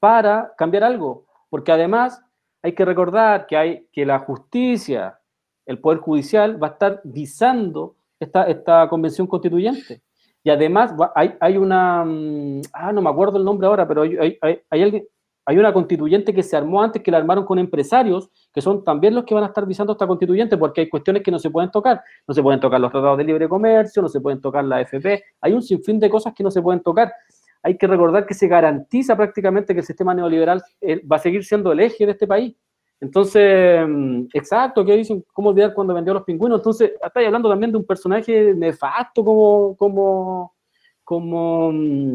para 0.00 0.54
cambiar 0.56 0.84
algo. 0.84 1.26
Porque 1.50 1.70
además 1.70 2.18
hay 2.62 2.72
que 2.72 2.82
recordar 2.86 3.46
que, 3.46 3.58
hay, 3.58 3.86
que 3.92 4.06
la 4.06 4.20
justicia, 4.20 5.20
el 5.66 5.78
Poder 5.78 5.98
Judicial, 5.98 6.60
va 6.60 6.68
a 6.68 6.70
estar 6.70 7.02
visando 7.04 7.96
esta, 8.18 8.44
esta 8.44 8.88
convención 8.88 9.26
constituyente. 9.26 10.00
Y 10.42 10.48
además 10.48 10.94
hay, 11.14 11.34
hay 11.38 11.58
una, 11.58 12.06
mm, 12.06 12.62
ah, 12.72 12.90
no 12.94 13.02
me 13.02 13.10
acuerdo 13.10 13.36
el 13.36 13.44
nombre 13.44 13.66
ahora, 13.66 13.86
pero 13.86 14.00
hay, 14.00 14.38
hay- 14.40 14.62
hay 14.70 14.82
alguien, 14.82 15.06
hay 15.48 15.58
una 15.58 15.72
constituyente 15.72 16.34
que 16.34 16.42
se 16.42 16.56
armó 16.56 16.82
antes, 16.82 17.00
que 17.02 17.10
la 17.12 17.18
armaron 17.18 17.44
con 17.44 17.60
empresarios, 17.60 18.28
que 18.52 18.60
son 18.60 18.82
también 18.82 19.14
los 19.14 19.22
que 19.24 19.32
van 19.32 19.44
a 19.44 19.46
estar 19.46 19.64
visando 19.64 19.92
esta 19.92 20.04
constituyente, 20.04 20.56
porque 20.56 20.80
hay 20.80 20.88
cuestiones 20.88 21.22
que 21.22 21.30
no 21.30 21.38
se 21.38 21.50
pueden 21.50 21.70
tocar. 21.70 22.02
No 22.26 22.34
se 22.34 22.42
pueden 22.42 22.58
tocar 22.58 22.80
los 22.80 22.90
tratados 22.90 23.16
de 23.16 23.24
libre 23.24 23.48
comercio, 23.48 24.02
no 24.02 24.08
se 24.08 24.20
pueden 24.20 24.40
tocar 24.40 24.64
la 24.64 24.78
AFP, 24.78 25.22
hay 25.40 25.52
un 25.52 25.62
sinfín 25.62 26.00
de 26.00 26.10
cosas 26.10 26.34
que 26.34 26.42
no 26.42 26.50
se 26.50 26.60
pueden 26.60 26.82
tocar. 26.82 27.12
Hay 27.62 27.78
que 27.78 27.86
recordar 27.86 28.26
que 28.26 28.34
se 28.34 28.48
garantiza 28.48 29.16
prácticamente 29.16 29.72
que 29.72 29.80
el 29.80 29.86
sistema 29.86 30.14
neoliberal 30.14 30.62
eh, 30.80 31.00
va 31.06 31.16
a 31.16 31.20
seguir 31.20 31.44
siendo 31.44 31.70
el 31.70 31.78
eje 31.78 32.04
de 32.06 32.12
este 32.12 32.26
país. 32.26 32.52
Entonces, 33.00 33.86
mm, 33.86 34.24
exacto, 34.34 34.84
¿qué 34.84 34.96
dicen? 34.96 35.24
¿Cómo 35.32 35.50
olvidar 35.50 35.74
cuando 35.74 35.94
vendió 35.94 36.12
los 36.12 36.24
pingüinos? 36.24 36.58
Entonces, 36.58 36.92
estáis 37.00 37.26
hablando 37.26 37.48
también 37.48 37.70
de 37.70 37.78
un 37.78 37.86
personaje 37.86 38.52
nefasto 38.52 39.24
como, 39.24 39.76
como, 39.76 40.54
como 41.04 41.70
mm, 41.72 42.14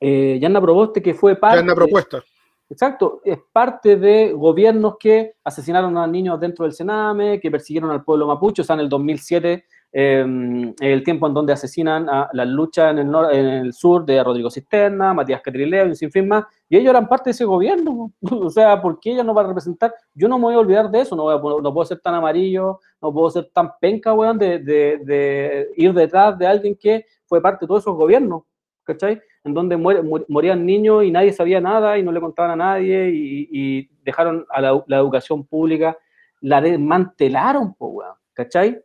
eh, 0.00 0.38
Yanna 0.40 0.60
Proboste, 0.60 1.00
que 1.00 1.14
fue 1.14 1.36
parte. 1.36 1.58
Yanna 1.58 1.74
Propuesta. 1.76 2.24
Exacto, 2.70 3.20
es 3.24 3.38
parte 3.52 3.96
de 3.96 4.32
gobiernos 4.32 4.96
que 4.98 5.34
asesinaron 5.44 5.96
a 5.98 6.06
niños 6.06 6.40
dentro 6.40 6.64
del 6.64 6.72
Sename, 6.72 7.38
que 7.38 7.50
persiguieron 7.50 7.90
al 7.90 8.02
pueblo 8.02 8.26
mapuche, 8.26 8.62
o 8.62 8.64
sea, 8.64 8.74
en 8.74 8.80
el 8.80 8.88
2007, 8.88 9.64
eh, 9.92 10.72
el 10.80 11.04
tiempo 11.04 11.26
en 11.26 11.34
donde 11.34 11.52
asesinan 11.52 12.08
a 12.08 12.28
la 12.32 12.44
lucha 12.46 12.90
en 12.90 12.98
el, 12.98 13.14
en 13.32 13.46
el 13.46 13.72
sur 13.74 14.04
de 14.04 14.24
Rodrigo 14.24 14.50
Cisterna, 14.50 15.12
Matías 15.12 15.42
Catrileo 15.42 15.84
y 15.84 15.88
un 15.90 15.94
sinfín 15.94 16.26
más, 16.26 16.46
y 16.68 16.78
ellos 16.78 16.90
eran 16.90 17.06
parte 17.06 17.28
de 17.30 17.32
ese 17.32 17.44
gobierno, 17.44 18.12
o 18.22 18.50
sea, 18.50 18.80
¿por 18.80 18.98
qué 18.98 19.12
ella 19.12 19.22
no 19.24 19.34
va 19.34 19.42
a 19.42 19.46
representar? 19.48 19.94
Yo 20.14 20.26
no 20.26 20.38
me 20.38 20.44
voy 20.44 20.54
a 20.54 20.58
olvidar 20.60 20.90
de 20.90 21.02
eso, 21.02 21.14
no, 21.14 21.24
voy 21.24 21.34
a 21.34 21.62
no 21.62 21.72
puedo 21.74 21.84
ser 21.84 22.00
tan 22.00 22.14
amarillo, 22.14 22.80
no 23.00 23.12
puedo 23.12 23.30
ser 23.30 23.50
tan 23.52 23.72
penca, 23.78 24.14
weón, 24.14 24.38
de, 24.38 24.58
de- 24.58 24.98
de 25.04 25.68
ir 25.76 25.92
detrás 25.92 26.36
de 26.38 26.46
alguien 26.46 26.76
que 26.80 27.04
fue 27.26 27.42
parte 27.42 27.66
de 27.66 27.68
todos 27.68 27.82
esos 27.82 27.94
gobiernos, 27.94 28.42
¿cachai? 28.84 29.20
En 29.44 29.52
donde 29.54 29.76
muere- 29.76 30.02
mu- 30.02 30.24
morían 30.28 30.64
niños 30.64 31.04
y 31.04 31.10
nadie 31.10 31.32
sabía 31.32 31.60
nada 31.60 31.98
y 31.98 32.02
no 32.02 32.12
le 32.12 32.20
contaban 32.20 32.52
a 32.52 32.56
nadie 32.56 33.10
y, 33.10 33.48
y 33.52 33.88
dejaron 34.02 34.46
a 34.50 34.60
la, 34.60 34.82
la 34.86 34.96
educación 34.96 35.44
pública, 35.46 35.96
la 36.40 36.60
desmantelaron, 36.60 37.74
po, 37.74 37.88
weón, 37.88 38.14
¿cachai? 38.32 38.80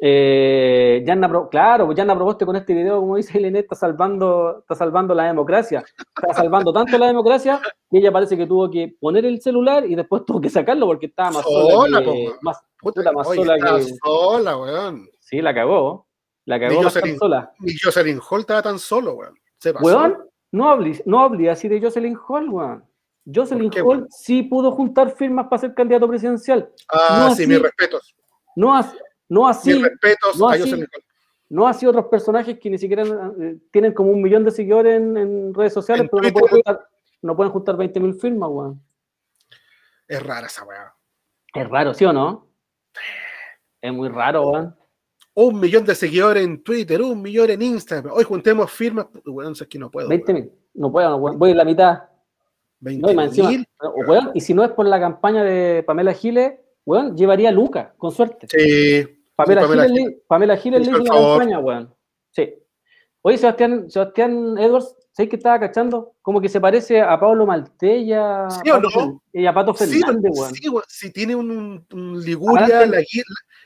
Eh, 0.00 1.04
Pro- 1.28 1.48
claro, 1.48 1.86
pues 1.86 1.96
Yanna 1.96 2.14
Proboste 2.14 2.44
con 2.44 2.56
este 2.56 2.74
video, 2.74 3.00
como 3.00 3.16
dice 3.16 3.38
Elena, 3.38 3.60
está 3.60 3.74
salvando, 3.76 4.58
está 4.60 4.74
salvando 4.74 5.14
la 5.14 5.24
democracia. 5.24 5.84
Está 6.20 6.34
salvando 6.34 6.72
tanto 6.72 6.98
la 6.98 7.06
democracia 7.06 7.60
que 7.90 7.98
ella 7.98 8.10
parece 8.12 8.36
que 8.36 8.46
tuvo 8.46 8.68
que 8.70 8.94
poner 9.00 9.24
el 9.24 9.40
celular 9.40 9.86
y 9.86 9.94
después 9.94 10.24
tuvo 10.26 10.40
que 10.40 10.50
sacarlo 10.50 10.86
porque 10.86 11.06
estaba 11.06 11.30
más 11.30 11.44
sola, 11.44 11.72
Sola, 11.72 12.02
que- 12.02 12.30
más, 12.42 12.58
Puta, 12.80 13.00
puta, 13.00 13.12
más 13.12 13.28
oye, 13.28 13.44
sola 13.44 13.54
que. 13.78 13.84
sola, 14.04 14.56
weón. 14.58 15.08
Sí, 15.20 15.40
la 15.40 15.54
cagó. 15.54 16.06
La 16.44 16.58
Ni 16.58 16.66
cagó 16.68 16.82
más 16.82 16.96
Jocelyn- 16.96 17.18
sola. 17.18 17.52
Ni 17.60 17.72
Jocelyn 17.82 18.20
Hall 18.28 18.40
estaba 18.40 18.62
tan 18.62 18.78
solo, 18.78 19.14
weón. 19.14 19.34
Se 19.64 19.72
pasó. 19.72 19.86
Weón, 19.86 20.28
no 20.52 20.68
hables, 20.68 21.02
no 21.06 21.20
hables 21.20 21.48
así 21.48 21.68
de 21.68 21.80
Jocelyn 21.80 22.18
Hall, 22.28 22.48
weón. 22.50 22.84
Jocelyn 23.34 23.70
qué, 23.70 23.80
Hall 23.80 24.06
sí 24.10 24.42
pudo 24.42 24.70
juntar 24.72 25.10
firmas 25.10 25.46
para 25.46 25.60
ser 25.60 25.74
candidato 25.74 26.06
presidencial. 26.06 26.70
Ah, 26.92 27.16
no 27.28 27.34
sí, 27.34 27.44
así- 27.44 27.46
mis 27.46 27.62
respetos. 27.62 28.14
No, 28.54 28.76
as- 28.76 28.94
no 29.30 29.48
así. 29.48 29.72
mis 29.72 29.82
respetos 29.82 30.38
no 30.38 30.48
a 30.48 30.52
así. 30.52 30.60
Jocelyn 30.60 30.84
Hall. 30.94 31.02
No 31.48 31.66
así 31.66 31.86
otros 31.86 32.06
personajes 32.08 32.58
que 32.58 32.68
ni 32.68 32.76
siquiera 32.76 33.02
eh, 33.40 33.56
tienen 33.70 33.94
como 33.94 34.10
un 34.10 34.20
millón 34.20 34.44
de 34.44 34.50
seguidores 34.50 34.96
en, 34.96 35.16
en 35.16 35.54
redes 35.54 35.72
sociales, 35.72 36.02
En 36.04 36.08
pero 36.10 36.22
no 36.22 36.32
pueden, 36.32 36.48
juntar, 36.50 36.88
no 37.22 37.36
pueden 37.36 37.52
juntar 37.52 37.76
20.000 37.76 38.20
firmas, 38.20 38.50
weón. 38.52 38.82
Es 40.06 40.22
rara 40.22 40.46
esa 40.46 40.64
weá. 40.64 40.94
Es 41.54 41.66
raro, 41.68 41.94
¿sí 41.94 42.04
o 42.04 42.12
no? 42.12 42.48
Es 43.80 43.92
muy 43.92 44.10
raro, 44.10 44.42
weón. 44.50 44.76
Un 45.36 45.58
millón 45.58 45.84
de 45.84 45.94
seguidores 45.94 46.44
en 46.44 46.62
Twitter, 46.62 47.02
un 47.02 47.20
millón 47.20 47.50
en 47.50 47.60
Instagram. 47.62 48.12
Hoy 48.14 48.22
juntemos 48.24 48.70
firmas. 48.70 49.06
Weón, 49.26 49.52
es 49.52 49.66
que 49.66 49.78
no 49.78 49.90
puedo. 49.90 50.08
20.000. 50.08 50.50
No 50.74 50.92
puedo, 50.92 51.16
weón. 51.16 51.38
Voy 51.38 51.50
en 51.50 51.56
la 51.56 51.64
mitad. 51.64 52.02
No, 52.80 53.10
y 53.10 53.14
más 53.14 53.28
encima, 53.28 53.50
20.000. 53.50 53.66
weón, 54.06 54.30
y 54.34 54.40
si 54.40 54.54
no 54.54 54.62
es 54.62 54.70
por 54.72 54.86
la 54.86 55.00
campaña 55.00 55.42
de 55.42 55.82
Pamela 55.84 56.12
Giles, 56.12 56.52
weón, 56.84 57.16
llevaría 57.16 57.48
a 57.48 57.52
Luca, 57.52 57.94
con 57.96 58.12
suerte. 58.12 58.46
Sí. 58.50 59.06
Pamela, 59.34 59.62
sí, 59.62 59.66
Pamela 59.66 59.86
Giles, 59.88 60.04
le- 60.04 60.22
Pamela 60.28 60.56
Giles 60.56 60.80
le 60.86 60.92
Hizo 60.92 60.98
la 61.04 61.10
campaña, 61.10 61.58
weón. 61.58 61.94
Sí. 62.30 62.54
Oye, 63.26 63.38
Sebastián, 63.38 63.90
Sebastián 63.90 64.58
Edwards, 64.58 64.94
¿sabes 65.12 65.30
que 65.30 65.36
estaba 65.36 65.58
cachando? 65.58 66.14
Como 66.20 66.42
que 66.42 66.48
se 66.50 66.60
parece 66.60 67.00
a 67.00 67.18
Pablo 67.18 67.46
Malté 67.46 67.96
y 67.96 68.12
a, 68.12 68.48
¿Sí 68.50 68.70
o 68.70 68.78
no? 68.78 69.22
Y 69.32 69.46
a 69.46 69.54
Pato 69.54 69.72
Sí, 69.72 69.98
Fernández, 69.98 70.30
weón. 70.34 70.54
sí, 70.54 70.68
weón. 70.68 70.84
Sí, 70.86 71.10
tiene 71.10 71.34
un, 71.34 71.86
Liguria, 72.22 72.86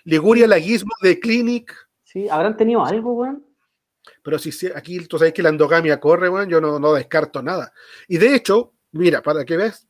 Liguria 0.04 0.46
Laguismo 0.46 0.92
de 1.02 1.18
Clinic. 1.18 1.74
Sí, 2.04 2.28
¿habrán 2.28 2.56
tenido 2.56 2.84
algo, 2.84 3.14
weón? 3.14 3.44
Pero 4.22 4.38
si 4.38 4.52
aquí 4.68 5.04
tú 5.06 5.18
sabes 5.18 5.32
que 5.34 5.42
la 5.42 5.48
endogamia 5.48 5.98
corre, 5.98 6.28
weón, 6.28 6.48
yo 6.48 6.60
no, 6.60 6.78
no 6.78 6.92
descarto 6.92 7.42
nada. 7.42 7.72
Y 8.06 8.18
de 8.18 8.36
hecho, 8.36 8.74
mira, 8.92 9.22
para 9.22 9.44
que 9.44 9.56
veas, 9.56 9.88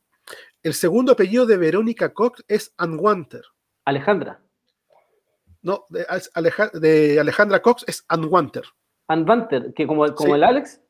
el 0.63 0.73
segundo 0.73 1.11
apellido 1.11 1.45
de 1.45 1.57
Verónica 1.57 2.11
Cox 2.11 2.43
es 2.47 2.73
Unwanted. 2.79 3.43
Alejandra. 3.85 4.41
No, 5.61 5.85
de, 5.89 7.19
Alejandra 7.19 7.61
Cox 7.61 7.85
es 7.85 8.03
Anvanter, 9.09 9.73
que 9.73 9.85
como, 9.85 10.05
como 10.13 10.29
Sí. 10.29 10.35
el 10.35 10.43
Alex, 10.43 10.81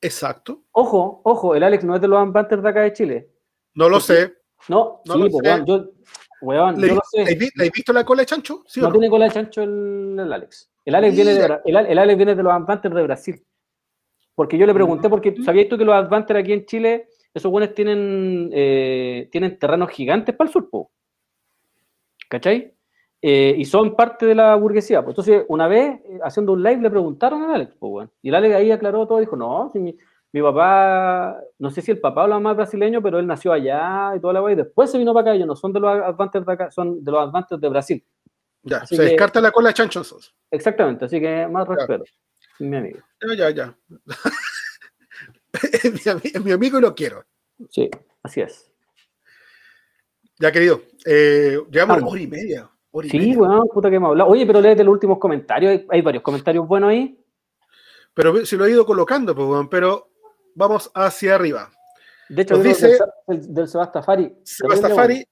Exacto. 0.00 0.64
ojo, 0.72 1.20
ojo, 1.24 1.54
el 1.54 1.62
Alex 1.62 1.84
no 1.84 1.94
es 1.94 2.00
de 2.00 2.08
los 2.08 2.18
Anvanter 2.18 2.60
de 2.60 2.68
acá 2.68 2.80
de 2.82 2.92
Chile. 2.92 3.30
No 3.74 3.88
lo 3.88 3.98
Porque- 3.98 4.06
sé. 4.14 4.34
No, 4.68 5.00
No 5.04 5.14
sí, 5.14 5.20
lo 5.20 5.30
pues, 5.30 5.44
sé. 5.44 5.50
weón, 5.52 5.66
yo, 5.66 5.90
Weón, 6.42 6.78
¿Le, 6.80 6.88
yo 6.88 6.94
no 6.96 7.00
sé. 7.10 7.24
¿le, 7.24 7.34
vi- 7.34 7.48
le 7.54 7.64
has 7.64 7.70
visto 7.72 7.92
la 7.94 8.04
cola 8.04 8.20
de 8.20 8.26
chancho? 8.26 8.62
¿Sí 8.66 8.78
no 8.80 8.88
no? 8.88 8.92
tiene 8.92 9.08
cola 9.08 9.24
de 9.24 9.30
chancho 9.30 9.62
el, 9.62 10.16
el 10.20 10.32
Alex. 10.32 10.70
El 10.84 10.94
Alex, 10.94 11.14
viene 11.16 11.32
de, 11.34 11.58
el, 11.64 11.76
el 11.76 11.98
Alex 11.98 12.16
viene 12.16 12.34
de 12.34 12.42
los 12.42 12.52
Advanters 12.52 12.94
de 12.94 13.02
Brasil. 13.02 13.46
Porque 14.34 14.58
yo 14.58 14.66
le 14.66 14.74
pregunté, 14.74 15.08
porque 15.08 15.34
¿sabías 15.42 15.66
tú 15.68 15.78
que 15.78 15.84
los 15.86 15.94
Advanters 15.94 16.40
aquí 16.40 16.52
en 16.52 16.66
Chile, 16.66 17.08
esos 17.32 17.50
buenos 17.50 17.74
tienen, 17.74 18.50
eh, 18.52 19.28
tienen 19.32 19.58
terrenos 19.58 19.88
gigantes 19.90 20.34
para 20.36 20.48
el 20.48 20.52
sur, 20.52 20.68
po? 20.68 20.90
¿Cachai? 22.28 22.75
Eh, 23.22 23.54
y 23.58 23.64
son 23.64 23.96
parte 23.96 24.26
de 24.26 24.34
la 24.34 24.54
burguesía. 24.56 25.02
Pues 25.02 25.14
entonces, 25.14 25.44
una 25.48 25.66
vez, 25.68 26.00
eh, 26.04 26.18
haciendo 26.22 26.52
un 26.52 26.62
live, 26.62 26.82
le 26.82 26.90
preguntaron 26.90 27.42
a 27.44 27.54
Alex, 27.54 27.74
pues, 27.78 27.90
weón. 27.92 28.10
Y 28.22 28.28
el 28.28 28.34
Alex 28.34 28.54
ahí 28.54 28.70
aclaró 28.70 29.06
todo, 29.06 29.18
dijo, 29.18 29.36
no, 29.36 29.70
si 29.72 29.78
mi, 29.80 29.96
mi 30.32 30.42
papá, 30.42 31.36
no 31.58 31.70
sé 31.70 31.80
si 31.82 31.90
el 31.92 31.98
papá 32.00 32.24
o 32.24 32.28
la 32.28 32.34
mamá 32.36 32.50
es 32.52 32.56
brasileño, 32.58 33.02
pero 33.02 33.18
él 33.18 33.26
nació 33.26 33.52
allá 33.52 34.12
y 34.16 34.20
toda 34.20 34.34
la 34.34 34.42
weá, 34.42 34.52
y 34.52 34.56
después 34.56 34.90
se 34.90 34.98
vino 34.98 35.12
para 35.14 35.30
acá, 35.30 35.34
ellos 35.34 35.46
no 35.48 35.56
son 35.56 35.72
de 35.72 35.80
los 35.80 35.90
Advanters 35.90 36.44
de 36.46 36.52
acá, 36.52 36.70
son 36.70 37.02
de 37.02 37.10
los 37.10 37.20
Advanters 37.20 37.60
de 37.60 37.68
Brasil. 37.68 38.04
Ya, 38.62 38.78
Así 38.78 38.96
se 38.96 39.02
que- 39.02 39.08
descarta 39.10 39.40
la 39.40 39.50
cola 39.50 39.68
de 39.68 39.74
chancho 39.74 40.00
entonces. 40.00 40.34
Exactamente, 40.50 41.06
así 41.06 41.20
que 41.20 41.46
más 41.48 41.66
respeto. 41.66 42.04
Mi 42.58 42.76
amigo. 42.76 42.98
Ya, 43.26 43.34
ya, 43.34 43.50
ya. 43.50 43.76
es, 45.72 45.84
mi, 45.92 45.98
ami- 46.12 46.30
es 46.36 46.44
mi 46.44 46.52
amigo 46.52 46.78
y 46.78 46.82
lo 46.82 46.94
quiero. 46.94 47.24
Sí, 47.70 47.88
así 48.22 48.40
es. 48.42 48.70
Ya, 50.38 50.52
querido. 50.52 50.82
Eh, 51.06 51.58
llevamos 51.70 51.96
Vamos. 51.96 52.12
hora 52.12 52.20
y 52.22 52.26
media. 52.26 52.70
Sí, 53.04 53.36
weón, 53.36 53.68
puta 53.72 53.90
que 53.90 53.96
hemos 53.96 54.10
hablado. 54.10 54.30
Oye, 54.30 54.46
pero 54.46 54.60
léete 54.60 54.84
los 54.84 54.92
últimos 54.92 55.18
comentarios. 55.18 55.70
Hay, 55.72 55.86
hay 55.90 56.02
varios 56.02 56.22
comentarios 56.22 56.66
buenos 56.66 56.90
ahí. 56.90 57.18
Pero 58.14 58.44
si 58.46 58.56
lo 58.56 58.64
he 58.64 58.70
ido 58.70 58.86
colocando, 58.86 59.34
pues, 59.34 59.46
weón, 59.46 59.68
pero 59.68 60.10
vamos 60.54 60.90
hacia 60.94 61.34
arriba. 61.34 61.70
De 62.28 62.42
hecho, 62.42 62.54
Nos 62.54 62.64
dice- 62.64 62.98
del, 63.26 63.54
del 63.54 63.68
Sebastafari. 63.68 64.36
Sebastafari, 64.42 65.24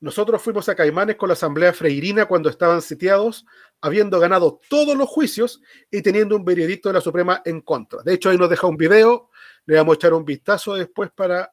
nosotros 0.00 0.40
fuimos 0.42 0.68
a 0.68 0.74
Caimanes 0.74 1.16
con 1.16 1.28
la 1.28 1.32
Asamblea 1.32 1.72
Freirina 1.72 2.26
cuando 2.26 2.48
estaban 2.50 2.82
sitiados, 2.82 3.46
habiendo 3.80 4.20
ganado 4.20 4.60
todos 4.68 4.94
los 4.96 5.08
juicios 5.08 5.60
y 5.90 6.02
teniendo 6.02 6.36
un 6.36 6.44
veredicto 6.44 6.88
de 6.88 6.92
la 6.94 7.00
Suprema 7.00 7.40
en 7.44 7.62
contra. 7.62 8.02
De 8.02 8.14
hecho, 8.14 8.28
ahí 8.28 8.36
nos 8.36 8.50
deja 8.50 8.66
un 8.66 8.76
video, 8.76 9.30
le 9.64 9.76
vamos 9.76 9.94
a 9.94 9.96
echar 9.96 10.12
un 10.14 10.24
vistazo 10.24 10.74
después 10.74 11.10
para 11.10 11.52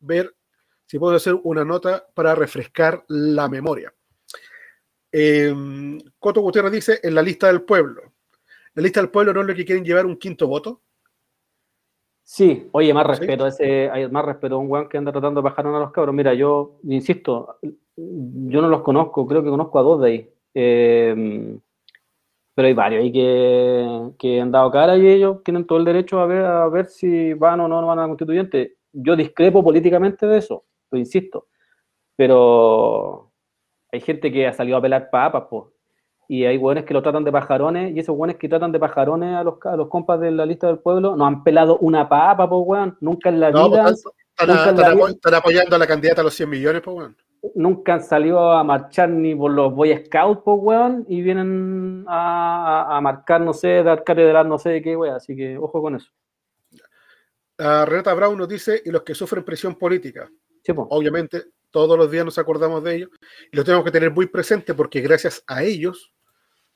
ver 0.00 0.36
si 0.86 0.98
puedo 0.98 1.16
hacer 1.16 1.34
una 1.42 1.64
nota 1.64 2.06
para 2.14 2.34
refrescar 2.34 3.04
la 3.08 3.48
memoria. 3.48 3.92
Eh, 5.16 5.54
Coto 6.18 6.40
Gutiérrez 6.40 6.72
dice, 6.72 6.98
en 7.02 7.14
la 7.14 7.22
lista 7.22 7.46
del 7.46 7.62
pueblo. 7.62 8.02
La 8.74 8.82
lista 8.82 9.00
del 9.00 9.10
pueblo 9.10 9.32
no 9.32 9.42
es 9.42 9.46
lo 9.46 9.54
que 9.54 9.64
quieren 9.64 9.84
llevar 9.84 10.06
un 10.06 10.16
quinto 10.16 10.48
voto. 10.48 10.80
Sí, 12.24 12.68
oye, 12.72 12.92
más 12.92 13.04
Sí. 13.04 13.10
respeto. 13.20 13.46
Ese, 13.46 13.90
hay 13.90 14.10
más 14.10 14.24
respeto 14.24 14.56
a 14.56 14.58
un 14.58 14.68
weón 14.68 14.88
que 14.88 14.98
anda 14.98 15.12
tratando 15.12 15.40
de 15.40 15.44
bajar 15.44 15.66
a 15.68 15.78
los 15.78 15.92
cabros. 15.92 16.14
Mira, 16.14 16.34
yo 16.34 16.80
insisto, 16.82 17.58
yo 17.62 18.60
no 18.60 18.68
los 18.68 18.82
conozco, 18.82 19.24
creo 19.26 19.44
que 19.44 19.50
conozco 19.50 19.78
a 19.78 19.82
dos 19.82 20.00
de 20.00 20.08
ahí. 20.08 20.30
Eh, 20.54 21.58
pero 22.56 22.68
hay 22.68 22.74
varios 22.74 23.02
ahí 23.02 23.12
que, 23.12 24.10
que 24.18 24.40
han 24.40 24.50
dado 24.50 24.70
cara 24.72 24.96
y 24.96 25.06
ellos 25.06 25.42
tienen 25.44 25.64
todo 25.66 25.78
el 25.78 25.84
derecho 25.84 26.18
a 26.20 26.26
ver, 26.26 26.44
a 26.44 26.68
ver 26.68 26.86
si 26.86 27.34
van 27.34 27.60
o 27.60 27.68
no 27.68 27.86
van 27.86 27.98
a 27.98 28.02
la 28.02 28.08
constituyente. 28.08 28.78
Yo 28.92 29.14
discrepo 29.16 29.62
políticamente 29.62 30.26
de 30.26 30.38
eso, 30.38 30.64
lo 30.90 30.98
insisto. 30.98 31.48
Pero 32.16 33.23
hay 33.94 34.00
gente 34.00 34.30
que 34.32 34.46
ha 34.46 34.52
salido 34.52 34.76
a 34.76 34.82
pelar 34.82 35.08
papas, 35.10 35.44
pues. 35.48 35.64
Y 36.28 36.44
hay 36.44 36.56
hueones 36.56 36.84
que 36.84 36.94
lo 36.94 37.02
tratan 37.02 37.22
de 37.24 37.30
pajarones, 37.32 37.94
y 37.94 37.98
esos 38.00 38.16
hueones 38.16 38.36
que 38.36 38.48
tratan 38.48 38.72
de 38.72 38.78
pajarones 38.78 39.34
a 39.36 39.44
los, 39.44 39.54
a 39.64 39.76
los 39.76 39.88
compas 39.88 40.18
de 40.20 40.30
la 40.30 40.46
lista 40.46 40.66
del 40.68 40.78
pueblo 40.78 41.16
no 41.16 41.26
han 41.26 41.44
pelado 41.44 41.78
una 41.78 42.08
papa, 42.08 42.48
pues, 42.48 42.62
weón. 42.64 42.96
Nunca 43.00 43.28
en 43.28 43.40
la 43.40 43.50
No, 43.50 43.68
vida, 43.70 43.82
pues, 43.84 43.96
están, 43.96 44.48
nunca 44.48 44.62
en 44.64 44.68
están 44.70 44.76
la 44.76 44.88
apo- 44.92 44.96
vida- 45.06 45.10
están 45.14 45.34
apoyando 45.34 45.76
a 45.76 45.78
la 45.78 45.86
candidata 45.86 46.20
a 46.22 46.24
los 46.24 46.34
100 46.34 46.48
millones, 46.50 46.82
pues, 46.82 46.94
bueno. 46.94 47.14
nunca 47.54 47.92
han 47.94 48.02
salido 48.02 48.50
a 48.52 48.64
marchar 48.64 49.10
ni 49.10 49.34
por 49.34 49.50
los 49.50 49.74
Boy 49.74 49.94
Scouts, 50.06 50.40
pues, 50.44 50.58
weón, 50.62 51.04
y 51.08 51.20
vienen 51.20 52.04
a, 52.08 52.86
a- 52.88 52.96
a 52.96 53.00
marcar, 53.02 53.42
no 53.42 53.52
sé, 53.52 53.82
dar 53.82 54.02
cátedra, 54.02 54.42
no 54.44 54.58
sé 54.58 54.70
de 54.70 54.82
qué, 54.82 54.96
weón. 54.96 55.14
Así 55.14 55.36
que 55.36 55.58
ojo 55.58 55.82
con 55.82 55.94
eso. 55.96 56.10
Ah, 57.58 57.84
Renata 57.86 58.14
Brown 58.14 58.36
nos 58.36 58.48
dice, 58.48 58.82
y 58.84 58.90
los 58.90 59.02
que 59.02 59.14
sufren 59.14 59.44
presión 59.44 59.74
política. 59.76 60.28
Sí, 60.62 60.72
po. 60.72 60.86
Obviamente, 60.90 61.42
todos 61.74 61.98
los 61.98 62.08
días 62.08 62.24
nos 62.24 62.38
acordamos 62.38 62.84
de 62.84 62.94
ellos 62.94 63.10
y 63.50 63.56
los 63.56 63.64
tenemos 63.64 63.84
que 63.84 63.90
tener 63.90 64.12
muy 64.12 64.26
presente 64.26 64.74
porque 64.74 65.00
gracias 65.00 65.42
a 65.48 65.64
ellos, 65.64 66.14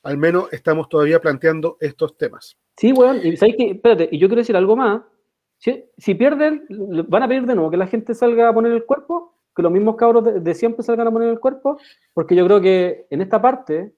al 0.03 0.17
menos 0.17 0.51
estamos 0.51 0.89
todavía 0.89 1.21
planteando 1.21 1.77
estos 1.79 2.17
temas. 2.17 2.57
Sí, 2.75 2.91
weón, 2.91 3.25
y 3.25 3.37
sabes 3.37 3.55
que, 3.55 3.71
espérate, 3.71 4.09
y 4.11 4.17
yo 4.17 4.27
quiero 4.27 4.41
decir 4.41 4.57
algo 4.57 4.75
más. 4.75 5.01
Si, 5.57 6.15
pierden, 6.15 6.65
van 7.07 7.23
a 7.23 7.29
pedir 7.29 7.45
de 7.45 7.55
nuevo 7.55 7.71
que 7.71 7.77
la 7.77 7.87
gente 7.87 8.13
salga 8.13 8.49
a 8.49 8.53
poner 8.53 8.73
el 8.73 8.83
cuerpo, 8.83 9.37
que 9.55 9.61
los 9.61 9.71
mismos 9.71 9.95
cabros 9.95 10.43
de, 10.43 10.53
siempre 10.53 10.83
salgan 10.83 11.07
a 11.07 11.11
poner 11.11 11.29
el 11.29 11.39
cuerpo, 11.39 11.79
porque 12.13 12.35
yo 12.35 12.45
creo 12.45 12.59
que 12.59 13.07
en 13.09 13.21
esta 13.21 13.41
parte, 13.41 13.93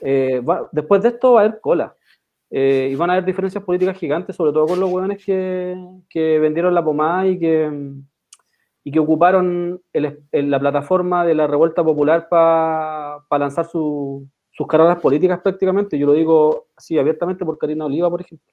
eh, 0.00 0.40
después 0.70 1.02
de 1.02 1.08
esto 1.08 1.32
va 1.32 1.40
a 1.40 1.44
haber 1.46 1.60
cola. 1.60 1.96
Eh, 2.48 2.90
y 2.92 2.94
van 2.94 3.10
a 3.10 3.14
haber 3.14 3.24
diferencias 3.24 3.64
políticas 3.64 3.98
gigantes, 3.98 4.36
sobre 4.36 4.52
todo 4.52 4.66
con 4.66 4.78
los 4.78 4.88
hueones 4.88 5.24
que 5.24 6.38
vendieron 6.38 6.74
la 6.74 6.84
pomada 6.84 7.26
y 7.26 7.40
que, 7.40 7.68
y 8.88 8.90
que 8.90 9.00
ocuparon 9.00 9.82
el- 9.92 10.24
el- 10.32 10.50
la 10.50 10.58
plataforma 10.58 11.22
de 11.26 11.34
la 11.34 11.46
revuelta 11.46 11.84
popular 11.84 12.26
para 12.30 13.20
lanzar 13.38 13.66
su- 13.66 14.26
sus 14.50 14.66
carreras 14.66 14.98
políticas 14.98 15.40
prácticamente. 15.40 15.98
Yo 15.98 16.06
lo 16.06 16.14
digo 16.14 16.68
así 16.74 16.98
abiertamente 16.98 17.44
por 17.44 17.58
Karina 17.58 17.84
Oliva, 17.84 18.08
por 18.08 18.22
ejemplo. 18.22 18.50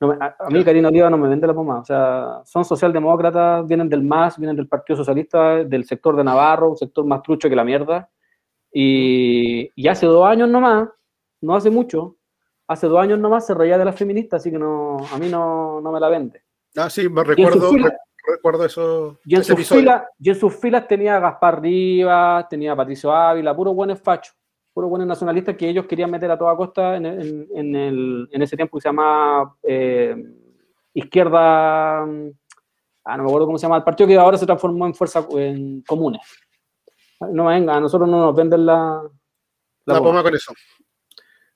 No 0.00 0.12
a, 0.12 0.36
a 0.38 0.48
mí 0.50 0.62
Karina 0.62 0.86
Oliva 0.88 1.10
no 1.10 1.18
me 1.18 1.28
vende 1.28 1.48
la 1.48 1.52
pomada. 1.54 1.80
O 1.80 1.84
sea, 1.84 2.42
son 2.44 2.64
socialdemócratas, 2.64 3.66
vienen 3.66 3.88
del 3.88 4.04
MAS, 4.04 4.38
vienen 4.38 4.54
del 4.56 4.68
Partido 4.68 4.98
Socialista, 4.98 5.64
del 5.64 5.84
sector 5.84 6.14
de 6.14 6.22
Navarro, 6.22 6.70
un 6.70 6.76
sector 6.76 7.04
más 7.04 7.20
trucho 7.20 7.48
que 7.48 7.56
la 7.56 7.64
mierda. 7.64 8.08
Y, 8.72 9.68
y 9.74 9.88
hace 9.88 10.06
dos 10.06 10.24
años 10.28 10.48
nomás, 10.48 10.88
no 11.40 11.56
hace 11.56 11.70
mucho, 11.70 12.14
hace 12.68 12.86
dos 12.86 13.00
años 13.00 13.18
nomás 13.18 13.46
se 13.46 13.54
reía 13.54 13.76
de 13.76 13.84
las 13.84 13.96
feministas, 13.96 14.40
así 14.42 14.52
que 14.52 14.58
no, 14.60 14.98
a 15.12 15.18
mí 15.18 15.28
no, 15.28 15.80
no 15.80 15.90
me 15.90 15.98
la 15.98 16.08
vende. 16.08 16.40
Ah, 16.76 16.88
sí, 16.88 17.08
me 17.08 17.24
recuerdo, 17.24 17.68
recuerdo 18.26 18.64
eso. 18.64 19.18
Y 19.24 19.34
en, 19.34 19.44
sus 19.44 19.56
filas, 19.80 20.02
y 20.18 20.28
en 20.30 20.34
sus 20.36 20.54
filas 20.56 20.86
tenía 20.88 21.16
a 21.16 21.20
Gaspar 21.20 21.60
Rivas, 21.62 22.48
tenía 22.48 22.72
a 22.72 22.76
Patricio 22.76 23.12
Ávila, 23.12 23.54
puros 23.56 23.74
buenos 23.74 24.00
fachos, 24.00 24.34
puros 24.72 24.90
buenos 24.90 25.08
nacionalistas 25.08 25.56
que 25.56 25.68
ellos 25.68 25.86
querían 25.86 26.10
meter 26.10 26.30
a 26.30 26.38
toda 26.38 26.56
costa 26.56 26.96
en, 26.96 27.06
en- 27.06 27.48
en 27.54 27.74
el- 27.76 28.28
en 28.30 28.42
ese 28.42 28.56
tiempo 28.56 28.76
que 28.78 28.82
se 28.82 28.88
llama 28.88 29.54
eh, 29.62 30.16
Izquierda. 30.94 32.02
Ah, 32.02 33.16
no 33.16 33.22
me 33.24 33.28
acuerdo 33.28 33.46
cómo 33.46 33.58
se 33.58 33.62
llama 33.62 33.76
el 33.78 33.84
partido 33.84 34.06
que 34.08 34.18
ahora 34.18 34.36
se 34.36 34.46
transformó 34.46 34.86
en 34.86 34.94
Fuerza 34.94 35.26
en 35.32 35.82
Comunes. 35.82 36.20
No 37.20 37.46
venga, 37.46 37.74
a 37.76 37.80
nosotros 37.80 38.08
no 38.08 38.18
nos 38.18 38.34
venden 38.34 38.66
la. 38.66 39.02
La 39.86 39.94
pomada. 39.98 40.02
poma 40.04 40.22
con 40.22 40.34
eso. 40.34 40.52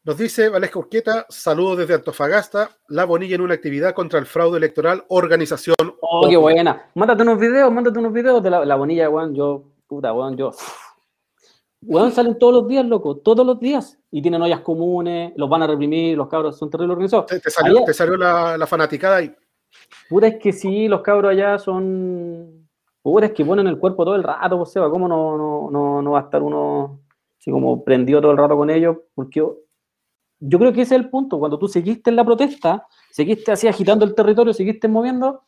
Nos 0.04 0.18
dice 0.18 0.50
Valesca 0.50 0.78
Urqueta, 0.78 1.24
saludos 1.30 1.78
desde 1.78 1.94
Antofagasta, 1.94 2.68
La 2.88 3.06
Bonilla 3.06 3.36
en 3.36 3.40
una 3.40 3.54
actividad 3.54 3.94
contra 3.94 4.18
el 4.18 4.26
fraude 4.26 4.58
electoral, 4.58 5.02
organización. 5.08 5.76
Oh, 6.02 6.26
qué 6.28 6.36
buena. 6.36 6.90
Mándate 6.94 7.22
unos 7.22 7.38
videos, 7.38 7.72
mándate 7.72 7.98
unos 7.98 8.12
videos 8.12 8.42
de 8.42 8.50
la, 8.50 8.64
la 8.66 8.76
bonilla, 8.76 9.08
weón. 9.08 9.34
Yo, 9.34 9.64
puta, 9.86 10.12
weón, 10.12 10.36
yo. 10.36 10.50
Weón, 11.80 12.12
salen 12.12 12.38
todos 12.38 12.52
los 12.52 12.68
días, 12.68 12.84
loco, 12.84 13.16
todos 13.16 13.46
los 13.46 13.58
días. 13.58 13.98
Y 14.10 14.20
tienen 14.20 14.42
ollas 14.42 14.60
comunes, 14.60 15.32
los 15.36 15.48
van 15.48 15.62
a 15.62 15.66
reprimir, 15.68 16.18
los 16.18 16.28
cabros 16.28 16.58
son 16.58 16.68
terribles 16.68 16.92
organizados. 16.92 17.24
Te, 17.26 17.40
te 17.40 17.50
salió, 17.50 17.78
Allá- 17.78 17.86
te 17.86 17.94
salió 17.94 18.16
la, 18.18 18.58
la 18.58 18.66
fanaticada 18.66 19.16
ahí. 19.16 19.34
Puta, 20.10 20.26
es 20.26 20.36
que 20.36 20.52
sí, 20.52 20.86
los 20.86 21.00
cabros 21.00 21.30
allá 21.32 21.58
son. 21.58 22.68
Puta, 23.00 23.24
es 23.26 23.32
que 23.32 23.42
ponen 23.44 23.66
el 23.68 23.78
cuerpo 23.78 24.04
todo 24.04 24.16
el 24.16 24.22
rato, 24.22 24.58
pues, 24.58 24.70
Seba. 24.70 24.90
¿Cómo 24.90 25.08
no, 25.08 25.38
no, 25.38 25.70
no, 25.70 26.02
no 26.02 26.10
va 26.10 26.20
a 26.20 26.22
estar 26.24 26.42
uno 26.42 27.00
así 27.38 27.50
como 27.50 27.82
prendido 27.82 28.20
todo 28.20 28.32
el 28.32 28.38
rato 28.38 28.54
con 28.54 28.68
ellos? 28.68 28.98
Porque 29.14 29.42
yo, 30.48 30.58
creo 30.58 30.72
que 30.72 30.82
ese 30.82 30.94
es 30.94 31.00
el 31.00 31.10
punto. 31.10 31.38
Cuando 31.38 31.58
tú 31.58 31.68
seguiste 31.68 32.10
en 32.10 32.16
la 32.16 32.24
protesta, 32.24 32.86
seguiste 33.10 33.52
así 33.52 33.68
agitando 33.68 34.04
el 34.04 34.14
territorio, 34.14 34.52
seguiste 34.52 34.88
moviendo, 34.88 35.42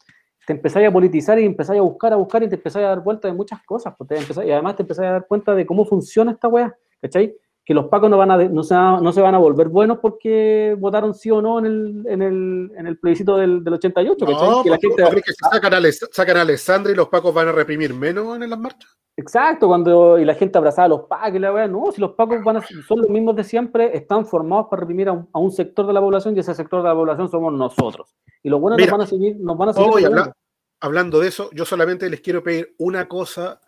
te 0.46 0.52
empezáis 0.52 0.88
a 0.88 0.92
politizar 0.92 1.38
y 1.38 1.44
empezáis 1.44 1.80
a 1.80 1.82
buscar, 1.82 2.12
a 2.12 2.16
buscar 2.16 2.42
y 2.42 2.48
te 2.48 2.54
empezáis 2.54 2.86
a 2.86 2.90
dar 2.90 3.02
vuelta 3.02 3.28
de 3.28 3.34
muchas 3.34 3.62
cosas. 3.64 3.94
pues, 3.96 4.36
y 4.44 4.50
además 4.50 4.76
te 4.76 4.82
empezáis 4.82 5.08
a 5.08 5.12
dar 5.12 5.26
cuenta 5.26 5.54
de 5.54 5.66
cómo 5.66 5.84
funciona 5.84 6.32
esta 6.32 6.48
weá, 6.48 6.74
¿cachai? 7.00 7.34
Que 7.68 7.74
los 7.74 7.86
pacos 7.88 8.08
no, 8.08 8.16
van 8.16 8.30
a, 8.30 8.36
no, 8.44 8.62
se, 8.62 8.74
van- 8.74 9.02
no 9.02 9.10
se 9.12 9.20
van 9.20 9.34
a 9.34 9.38
volver 9.38 9.66
buenos 9.68 9.98
porque 9.98 10.76
votaron 10.78 11.12
sí 11.14 11.32
o 11.32 11.42
no 11.42 11.58
en 11.58 11.66
el, 11.66 12.04
en 12.08 12.22
el, 12.22 12.70
en 12.76 12.86
el 12.86 12.96
plebiscito 12.96 13.36
del, 13.36 13.64
del 13.64 13.74
88, 13.74 14.24
¿cachai? 14.24 14.48
No, 14.48 14.62
que 14.62 14.70
la 14.70 14.76
porque 14.76 14.86
gente, 14.88 15.10
crees 15.10 15.24
que 15.24 15.32
si 15.32 15.44
sacan 15.50 15.74
a, 15.74 15.92
sacan 16.12 16.36
a 16.36 16.40
Alessandra 16.42 16.92
y 16.92 16.94
los 16.94 17.08
pacos 17.08 17.34
van 17.34 17.48
a 17.48 17.52
reprimir 17.52 17.92
menos 17.92 18.40
en 18.40 18.48
las 18.48 18.58
marchas. 18.60 18.96
Exacto, 19.16 19.66
cuando 19.66 20.16
y 20.16 20.24
la 20.24 20.34
gente 20.34 20.56
abrazaba 20.58 20.84
a 20.86 20.88
los 20.90 21.00
pacos 21.08 21.34
y 21.34 21.38
la 21.40 21.52
weá, 21.52 21.66
no, 21.66 21.90
si 21.90 22.00
los 22.00 22.12
pacos 22.12 22.44
van 22.44 22.58
a, 22.58 22.62
son 22.86 23.00
los 23.00 23.08
mismos 23.10 23.34
de 23.34 23.42
siempre, 23.42 23.96
están 23.96 24.24
formados 24.26 24.66
para 24.70 24.80
reprimir 24.80 25.08
a 25.08 25.12
un, 25.12 25.28
a 25.32 25.38
un 25.40 25.50
sector 25.50 25.88
de 25.88 25.92
la 25.92 26.00
población 26.00 26.36
y 26.36 26.38
ese 26.40 26.54
sector 26.54 26.82
de 26.84 26.88
la 26.88 26.94
población 26.94 27.28
somos 27.28 27.52
nosotros. 27.52 28.14
Y 28.44 28.48
los 28.48 28.60
buenos 28.60 28.78
nos 28.78 28.90
van 28.92 29.00
a 29.00 29.06
seguir, 29.06 29.36
nos 29.40 29.58
van 29.58 29.70
a 29.70 29.72
seguir 29.72 29.88
Hoy, 29.88 30.04
apoyando. 30.04 30.20
habla- 30.20 30.36
hablando 30.80 31.18
de 31.18 31.26
eso, 31.28 31.50
yo 31.52 31.64
solamente 31.64 32.08
les 32.08 32.20
quiero 32.20 32.44
pedir 32.44 32.76
una 32.78 33.08
cosa 33.08 33.60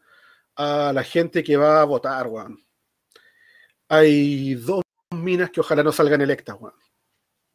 a 0.55 0.93
la 0.95 1.03
gente 1.03 1.43
que 1.43 1.57
va 1.57 1.81
a 1.83 1.85
votar, 1.85 2.29
weón. 2.29 2.59
Hay 3.89 4.55
dos 4.55 4.83
minas 5.15 5.51
que 5.51 5.61
ojalá 5.61 5.83
no 5.83 5.93
salgan 5.93 6.21
electas, 6.21 6.57
weón. 6.61 6.75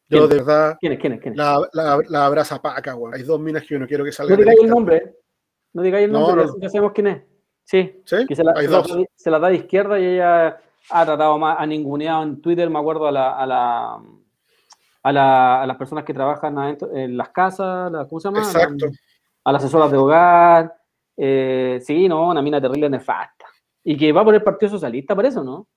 Yo 0.10 0.20
¿Quién? 0.20 0.30
de 0.30 0.36
verdad 0.38 0.78
¿Quiénes, 0.80 1.00
quiénes, 1.00 1.22
quiénes? 1.22 1.38
la, 1.38 1.60
la, 1.74 2.00
la 2.10 2.26
abraza 2.26 2.62
paca, 2.62 2.96
weón. 2.96 3.14
Hay 3.14 3.24
dos 3.24 3.40
minas 3.40 3.64
que 3.64 3.70
yo 3.76 3.80
no 3.80 3.88
quiero 3.88 4.04
que 4.04 4.10
No 4.10 4.14
salgan 4.14 4.38
digáis 4.40 4.60
el 4.62 4.70
nombre, 4.70 5.16
no 5.74 5.82
digáis 5.82 6.06
el 6.06 6.12
No, 6.12 6.20
nombre, 6.28 6.46
no. 6.46 6.60
ya 6.60 6.70
sabemos 6.70 6.92
quién 6.94 7.08
es. 7.08 7.24
Sí, 7.66 8.02
¿Sí? 8.06 8.26
que 8.28 8.36
se 8.36 8.44
la, 8.44 8.54
Hay 8.58 8.66
se 8.66 8.72
dos. 8.72 8.88
da 8.98 9.04
se 9.16 9.32
la 9.32 9.40
da 9.40 9.48
de 9.50 9.56
izquierda 9.56 10.00
y 10.00 10.06
ella 10.06 10.58
ha 10.90 11.06
tratado 11.06 11.38
más, 11.40 11.56
ha 11.60 11.66
ninguneado 11.66 12.24
en 12.24 12.42
Twitter, 12.42 12.70
me 12.70 12.78
acuerdo, 12.80 13.08
a, 13.08 13.12
la, 13.12 13.38
a, 13.38 13.46
la, 13.46 14.02
a, 15.04 15.12
la- 15.14 15.62
a 15.64 15.68
las 15.68 15.78
personas 15.78 16.04
que 16.04 16.14
trabajan 16.14 16.58
adentro, 16.58 16.92
en 16.94 17.16
las 17.16 17.30
casas, 17.30 17.90
la- 17.92 18.06
¿cómo 18.06 18.20
se 18.20 18.28
llama? 18.28 18.40
Exacto. 18.40 18.88
A 19.46 19.52
las 19.54 19.64
asesoras 19.64 19.92
de 19.92 19.98
hogar. 19.98 20.76
eh, 21.16 21.80
sí, 21.82 22.08
no, 22.10 22.30
una 22.30 22.42
mina 22.42 22.60
terrible 22.60 22.90
nefasta. 22.90 23.46
Y 23.84 23.96
que 23.96 24.12
va 24.12 24.24
por 24.26 24.34
el 24.36 24.44
Partido 24.44 24.72
Socialista, 24.72 25.16
por 25.16 25.26
eso, 25.26 25.44
¿no? 25.44 25.68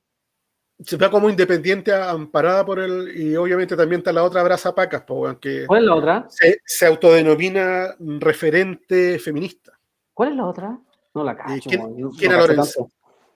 Se 0.84 0.96
ve 0.96 1.10
como 1.10 1.30
independiente 1.30 1.92
amparada 1.94 2.64
por 2.64 2.78
el. 2.78 3.16
Y 3.16 3.34
obviamente 3.36 3.76
también 3.76 4.00
está 4.00 4.12
la 4.12 4.22
otra 4.24 4.42
Brasa 4.42 4.74
Pacas, 4.74 5.02
po, 5.02 5.14
weón, 5.20 5.36
que 5.36 5.66
¿Cuál 5.66 5.80
es 5.82 5.86
la 5.86 5.94
otra? 5.94 6.26
se, 6.28 6.60
se 6.64 6.86
autodenomina 6.86 7.94
referente 7.98 9.18
feminista. 9.18 9.72
¿Cuál 10.12 10.30
es 10.30 10.36
la 10.36 10.46
otra? 10.46 10.78
No 11.14 11.24
la 11.24 11.34
cacho. 11.36 11.70
quién- 11.70 11.80
weón, 11.82 12.00
no- 12.00 12.10
quién 12.10 12.30
no 12.32 12.38
cacho 12.38 12.48
Lorenzo? 12.48 12.90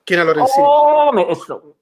¿Quién 0.05 0.21
a 0.21 0.25
Lorenzini? 0.25 0.67
¡Oh! 0.69 1.13
me- 1.15 1.31
eso. 1.33 1.77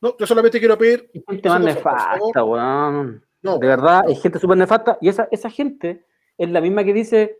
No, 0.00 0.16
yo 0.16 0.26
solamente 0.26 0.58
quiero 0.60 0.76
pedir. 0.78 1.10
Gente 1.28 1.48
más 1.48 1.60
nefasta, 1.60 2.44
weón. 2.44 3.24
No, 3.42 3.58
De 3.58 3.66
verdad, 3.66 4.04
hay 4.06 4.14
gente 4.16 4.38
súper 4.38 4.56
nefasta. 4.58 4.98
Y 5.00 5.08
esa, 5.08 5.28
esa 5.30 5.50
gente 5.50 6.04
es 6.38 6.50
la 6.50 6.60
misma 6.60 6.84
que 6.84 6.92
dice, 6.92 7.38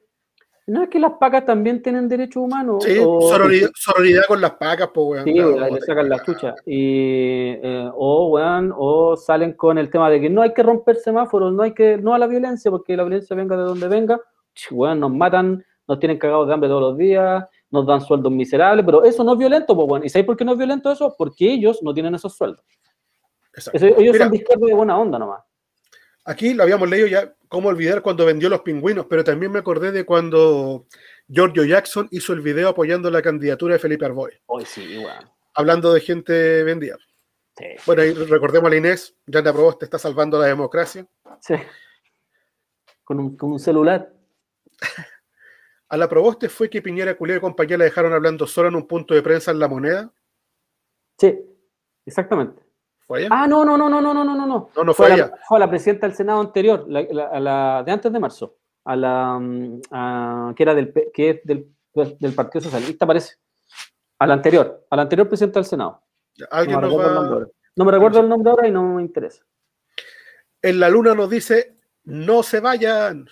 no 0.69 0.83
es 0.83 0.89
que 0.89 0.99
las 0.99 1.13
pacas 1.13 1.45
también 1.45 1.81
tienen 1.81 2.09
derechos 2.09 2.43
humanos. 2.43 2.83
sí, 2.83 2.99
o, 3.01 3.21
sororidad, 3.23 3.71
sororidad 3.75 4.23
con 4.27 4.41
las 4.41 4.53
pacas, 4.53 4.91
pues, 4.93 5.25
weón. 5.25 5.25
Sí, 5.25 5.33
le 5.33 5.81
sacan 5.83 6.09
la 6.09 6.25
chucha. 6.25 6.55
Y, 6.67 7.51
eh, 7.63 7.91
o, 7.95 8.31
weón, 8.31 8.75
o 8.77 9.17
salen 9.17 9.53
con 9.53 9.79
el 9.79 9.89
tema 9.91 10.11
de 10.11 10.21
que 10.21 10.29
no 10.29 10.43
hay 10.43 10.53
que 10.53 10.65
romper 10.65 10.97
semáforos, 10.97 11.53
no 11.53 11.63
hay 11.63 11.73
que, 11.73 11.99
no 11.99 12.15
a 12.15 12.19
la 12.19 12.27
violencia, 12.27 12.71
porque 12.71 12.97
la 12.97 13.05
violencia 13.05 13.37
venga 13.37 13.57
de 13.57 13.63
donde 13.63 13.87
venga. 13.87 14.21
Weón, 14.73 14.99
nos 14.99 15.13
matan, 15.13 15.65
nos 15.87 16.01
tienen 16.01 16.19
cagados 16.19 16.49
de 16.49 16.55
hambre 16.55 16.69
todos 16.69 16.83
los 16.83 16.97
días, 16.99 17.45
nos 17.71 17.87
dan 17.87 18.01
sueldos 18.01 18.33
miserables, 18.33 18.85
pero 18.85 19.05
eso 19.05 19.23
no 19.23 19.35
es 19.35 19.39
violento, 19.39 19.77
pues, 19.77 19.89
weón. 19.89 20.05
¿Y 20.05 20.09
sabéis 20.09 20.27
por 20.27 20.37
qué 20.37 20.45
no 20.45 20.53
es 20.53 20.59
violento 20.59 20.91
eso? 20.91 21.15
Porque 21.17 21.53
ellos 21.53 21.81
no 21.83 21.95
tienen 21.95 22.17
esos 22.17 22.35
sueldos. 22.35 22.65
Exacto. 23.55 23.77
Eso- 23.77 23.87
ellos 23.87 24.15
Mira, 24.15 24.25
son 24.27 24.35
y 24.35 24.67
de 24.67 24.75
buena 24.75 24.99
onda 24.99 25.19
nomás. 25.19 25.46
Aquí 26.29 26.55
lo 26.55 26.65
habíamos 26.65 26.89
leído 26.91 27.07
ya, 27.07 27.35
cómo 27.49 27.69
olvidar 27.69 28.03
cuando 28.03 28.27
vendió 28.27 28.49
los 28.49 28.63
pingüinos, 28.63 29.07
pero 29.07 29.23
también 29.23 29.53
me 29.53 29.61
acordé 29.61 29.93
de 29.93 30.05
cuando 30.05 30.87
Giorgio 31.29 31.65
Jackson 31.65 32.09
hizo 32.11 32.33
el 32.33 32.41
video 32.41 32.69
apoyando 32.69 33.09
la 33.13 33.23
candidatura 33.23 33.75
de 33.75 33.79
Felipe 33.79 34.05
Arboe, 34.05 34.43
Hoy 34.47 34.65
sí, 34.65 34.99
weón. 34.99 35.31
hablando 35.55 35.93
de 35.93 36.01
gente 36.01 36.65
vendida. 36.65 36.97
Sí. 37.57 37.67
Bueno, 37.87 38.03
ahí 38.03 38.13
recordemos 38.13 38.67
a 38.67 38.71
la 38.71 38.77
Inés, 38.77 39.17
ya 39.25 39.41
te 39.41 39.49
aprobó, 39.49 39.77
te 39.79 39.85
está 39.85 39.99
salvando 40.01 40.39
la 40.41 40.47
democracia. 40.47 41.07
Sí. 41.41 41.55
Con 43.05 43.21
un, 43.21 43.37
con 43.37 43.53
un 43.53 43.61
celular. 43.61 44.13
A 45.89 45.97
la 45.97 46.09
Proboste 46.09 46.49
fue 46.49 46.69
que 46.69 46.83
Piñera, 46.83 47.17
Culeo 47.17 47.37
y 47.37 47.41
compañía 47.41 47.79
la 47.79 47.85
dejaron 47.85 48.13
hablando 48.13 48.45
sola 48.49 48.69
en 48.69 48.75
un 48.75 48.89
punto 48.89 49.15
de 49.15 49.23
prensa 49.23 49.53
en 49.53 49.61
La 49.61 49.69
Moneda. 49.69 50.13
Sí, 51.17 51.39
exactamente. 52.05 52.66
¿Fue 53.07 53.21
allá? 53.21 53.29
Ah, 53.31 53.47
no, 53.47 53.65
no, 53.65 53.77
no, 53.79 53.89
no, 53.89 54.01
no, 54.01 54.13
no, 54.13 54.25
no, 54.25 54.35
no. 54.47 54.71
No, 54.77 54.85
no 54.85 54.95
fue 54.95 55.07
a 55.11 55.15
ella. 55.15 55.27
la, 55.29 55.39
fue 55.49 55.59
a 55.59 55.61
la 55.61 55.71
presidenta 55.71 56.07
del 56.07 56.17
Senado 56.17 56.41
anterior, 56.41 56.85
la, 56.89 57.03
la- 57.03 57.29
a 57.29 57.41
la 57.41 57.83
de 57.85 57.93
antes 57.93 58.13
de 58.13 58.19
marzo, 58.21 58.57
a 58.85 58.97
la 58.97 59.39
mm, 59.39 59.81
a- 59.91 60.53
que 60.57 60.63
era 60.63 60.75
del 60.75 60.93
que 61.13 61.31
es 61.31 61.41
del, 61.45 61.69
del 61.95 62.33
Partido 62.35 62.63
Socialista, 62.63 63.07
parece. 63.07 63.37
A 64.19 64.27
la 64.27 64.35
anterior, 64.35 64.87
a 64.91 64.97
la 64.97 65.03
anterior 65.03 65.29
presidenta 65.29 65.61
del 65.61 65.67
Senado. 65.67 66.03
No 66.39 66.47
Alguien 66.51 66.77
me, 66.81 66.83
nos 66.83 66.91
recuerdo 66.91 67.09
el 67.11 67.15
nombre 67.15 67.31
va... 67.31 67.37
ahora. 67.37 67.51
No 67.77 67.85
me 67.85 67.93
recuerdo 67.93 68.21
el 68.21 68.29
nombre 68.29 68.51
ahora 68.51 68.69
y 68.69 68.71
no 68.73 68.83
me 68.95 69.03
interesa. 69.03 69.45
En 70.63 70.81
la 70.81 70.89
luna 70.89 71.15
nos 71.15 71.29
dice, 71.31 71.77
no 72.05 72.43
se 72.43 72.61
vayan. 72.61 73.27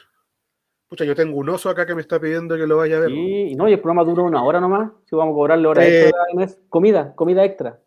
Pucha, 0.89 1.05
yo 1.05 1.15
tengo 1.17 1.37
un 1.39 1.49
oso 1.49 1.71
acá 1.71 1.87
que 1.87 1.95
me 1.95 2.03
está 2.03 2.21
pidiendo 2.21 2.55
que 2.57 2.67
lo 2.67 2.77
vaya 2.77 2.99
a 2.99 3.01
ver. 3.01 3.09
Sí, 3.09 3.49
y 3.51 3.55
no, 3.57 3.69
y 3.69 3.73
el 3.73 3.81
programa 3.81 4.05
dura 4.05 4.23
una 4.23 4.43
hora 4.45 4.61
nomás. 4.61 4.93
Si 5.07 5.17
vamos 5.17 5.33
a 5.33 5.37
cobrarle 5.37 5.67
hora 5.67 5.85
Eh, 5.85 6.03
extra, 6.05 6.21
Inés. 6.33 6.61
comida, 6.69 7.15
comida 7.17 7.43
extra. 7.45 7.81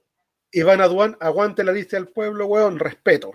Iván 0.52 0.82
Aduán, 0.82 1.18
aguante 1.20 1.64
la 1.64 1.72
lista 1.72 1.98
del 1.98 2.08
pueblo, 2.08 2.46
weón, 2.46 2.80
respeto. 2.80 3.32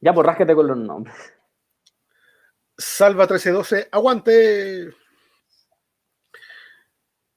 Ya, 0.00 0.12
pues 0.12 0.26
rásquete 0.26 0.54
con 0.54 0.66
los 0.66 0.76
nombres. 0.76 1.14
Salva 2.76 3.24
1312, 3.24 3.88
aguante. 3.90 4.92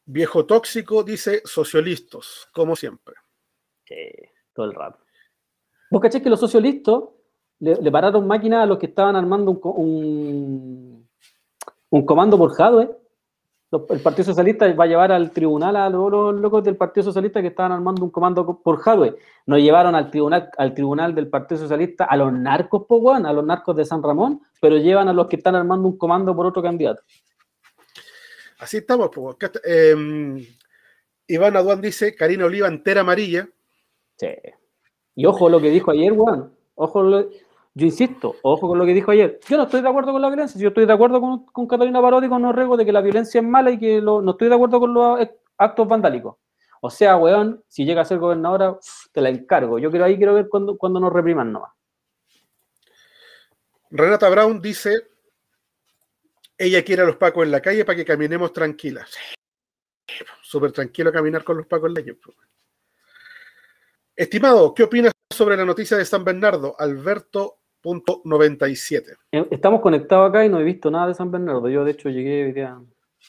Viejo 0.05 0.45
tóxico 0.45 1.03
dice 1.03 1.41
socialistas, 1.45 2.49
como 2.51 2.75
siempre. 2.75 3.15
Sí, 3.85 3.95
todo 4.53 4.65
el 4.65 4.73
rato. 4.73 4.99
¿Vos 5.91 6.01
cachés 6.01 6.21
que 6.21 6.29
los 6.29 6.39
socialistas 6.39 6.99
le, 7.59 7.75
le 7.75 7.91
pararon 7.91 8.27
máquinas 8.27 8.63
a 8.63 8.65
los 8.65 8.79
que 8.79 8.87
estaban 8.87 9.15
armando 9.15 9.51
un, 9.51 9.59
un, 9.63 11.09
un 11.89 12.05
comando 12.05 12.37
por 12.37 12.53
hardware? 12.53 12.97
El 13.71 13.99
Partido 13.99 14.23
Socialista 14.25 14.71
va 14.73 14.85
a 14.85 14.87
llevar 14.87 15.11
al 15.11 15.29
tribunal 15.29 15.75
a 15.75 15.89
los, 15.91 16.09
los 16.11 16.35
locos 16.41 16.63
del 16.63 16.75
Partido 16.75 17.03
Socialista 17.03 17.39
que 17.39 17.49
estaban 17.49 17.71
armando 17.71 18.03
un 18.03 18.09
comando 18.09 18.43
co- 18.43 18.59
por 18.63 18.79
hardware. 18.79 19.15
Nos 19.45 19.59
llevaron 19.59 19.93
al 19.93 20.09
tribunal, 20.09 20.49
al 20.57 20.73
tribunal 20.73 21.13
del 21.13 21.27
Partido 21.27 21.61
Socialista 21.61 22.05
a 22.05 22.17
los 22.17 22.33
narcos, 22.33 22.85
po, 22.87 23.13
a 23.13 23.19
los 23.33 23.45
narcos 23.45 23.75
de 23.75 23.85
San 23.85 24.01
Ramón, 24.01 24.41
pero 24.59 24.77
llevan 24.77 25.07
a 25.07 25.13
los 25.13 25.27
que 25.27 25.35
están 25.35 25.53
armando 25.55 25.87
un 25.87 25.97
comando 25.99 26.35
por 26.35 26.47
otro 26.47 26.63
candidato. 26.63 27.03
Así 28.59 28.77
estamos. 28.77 29.09
acá 29.33 29.45
está, 29.45 29.59
eh, 29.63 29.95
Iván 31.27 31.55
Aduán 31.55 31.79
dice, 31.79 32.15
Karina 32.15 32.45
Oliva 32.45 32.67
entera 32.67 33.01
amarilla. 33.01 33.47
Sí. 34.17 34.29
Y 35.15 35.25
ojo 35.27 35.47
lo 35.47 35.61
que 35.61 35.69
dijo 35.69 35.91
ayer, 35.91 36.11
weón. 36.13 36.51
Ojo, 36.73 37.03
lo- 37.03 37.29
yo 37.73 37.85
insisto, 37.85 38.35
ojo 38.41 38.67
con 38.67 38.77
lo 38.77 38.85
que 38.85 38.93
dijo 38.93 39.11
ayer. 39.11 39.39
Yo 39.47 39.57
no 39.57 39.63
estoy 39.63 39.81
de 39.81 39.89
acuerdo 39.89 40.11
con 40.11 40.21
la 40.21 40.27
violencia. 40.27 40.59
Yo 40.59 40.69
estoy 40.69 40.85
de 40.85 40.93
acuerdo 40.93 41.21
con, 41.21 41.45
con 41.45 41.67
Catalina 41.67 42.01
Parodi 42.01 42.27
con 42.27 42.43
Orrego 42.43 42.75
de 42.75 42.85
que 42.85 42.91
la 42.91 43.01
violencia 43.01 43.39
es 43.39 43.47
mala 43.47 43.71
y 43.71 43.79
que 43.79 44.01
no 44.01 44.29
estoy 44.31 44.49
de 44.49 44.55
acuerdo 44.55 44.79
con 44.79 44.93
los 44.93 45.19
ac- 45.19 45.37
actos 45.57 45.87
vandálicos. 45.87 46.35
O 46.81 46.89
sea, 46.89 47.17
weón, 47.17 47.63
si 47.67 47.85
llega 47.85 48.01
a 48.01 48.05
ser 48.05 48.19
gobernadora, 48.19 48.77
te 49.11 49.21
la 49.21 49.29
encargo. 49.29 49.79
Yo 49.79 49.89
quiero 49.91 50.05
ahí 50.05 50.17
quiero 50.17 50.33
ver 50.33 50.47
cuando, 50.49 50.77
cuando 50.77 50.99
nos 50.99 51.11
repriman 51.11 51.51
nomás. 51.51 51.71
Renata 53.91 54.29
Brown 54.29 54.61
dice, 54.61 55.07
ella 56.57 56.83
quiere 56.83 57.01
a 57.01 57.05
los 57.05 57.17
pacos 57.17 57.43
en 57.43 57.51
la 57.51 57.61
calle 57.61 57.85
para 57.85 57.95
que 57.95 58.05
caminemos 58.05 58.53
tranquilas. 58.53 59.15
Súper 60.41 60.71
tranquilo 60.71 61.11
caminar 61.11 61.43
con 61.43 61.57
los 61.57 61.67
pacos 61.67 61.87
en 61.87 61.93
la 61.93 62.01
calle. 62.01 62.13
pues. 62.15 62.37
Estimado, 64.15 64.73
¿qué 64.73 64.83
opinas 64.83 65.11
sobre 65.33 65.55
la 65.55 65.65
noticia 65.65 65.97
de 65.97 66.05
San 66.05 66.23
Bernardo? 66.23 66.75
Alberto.97. 67.83 69.17
Eh, 69.31 69.47
Estamos 69.51 69.81
conectados 69.81 70.29
acá 70.29 70.45
y 70.45 70.49
no 70.49 70.59
he 70.59 70.63
visto 70.63 70.91
nada 70.91 71.07
de 71.07 71.13
San 71.13 71.31
Bernardo. 71.31 71.69
Yo, 71.69 71.83
de 71.83 71.91
hecho, 71.91 72.09
llegué 72.09 72.45
hoy 72.45 72.51
día 72.53 72.79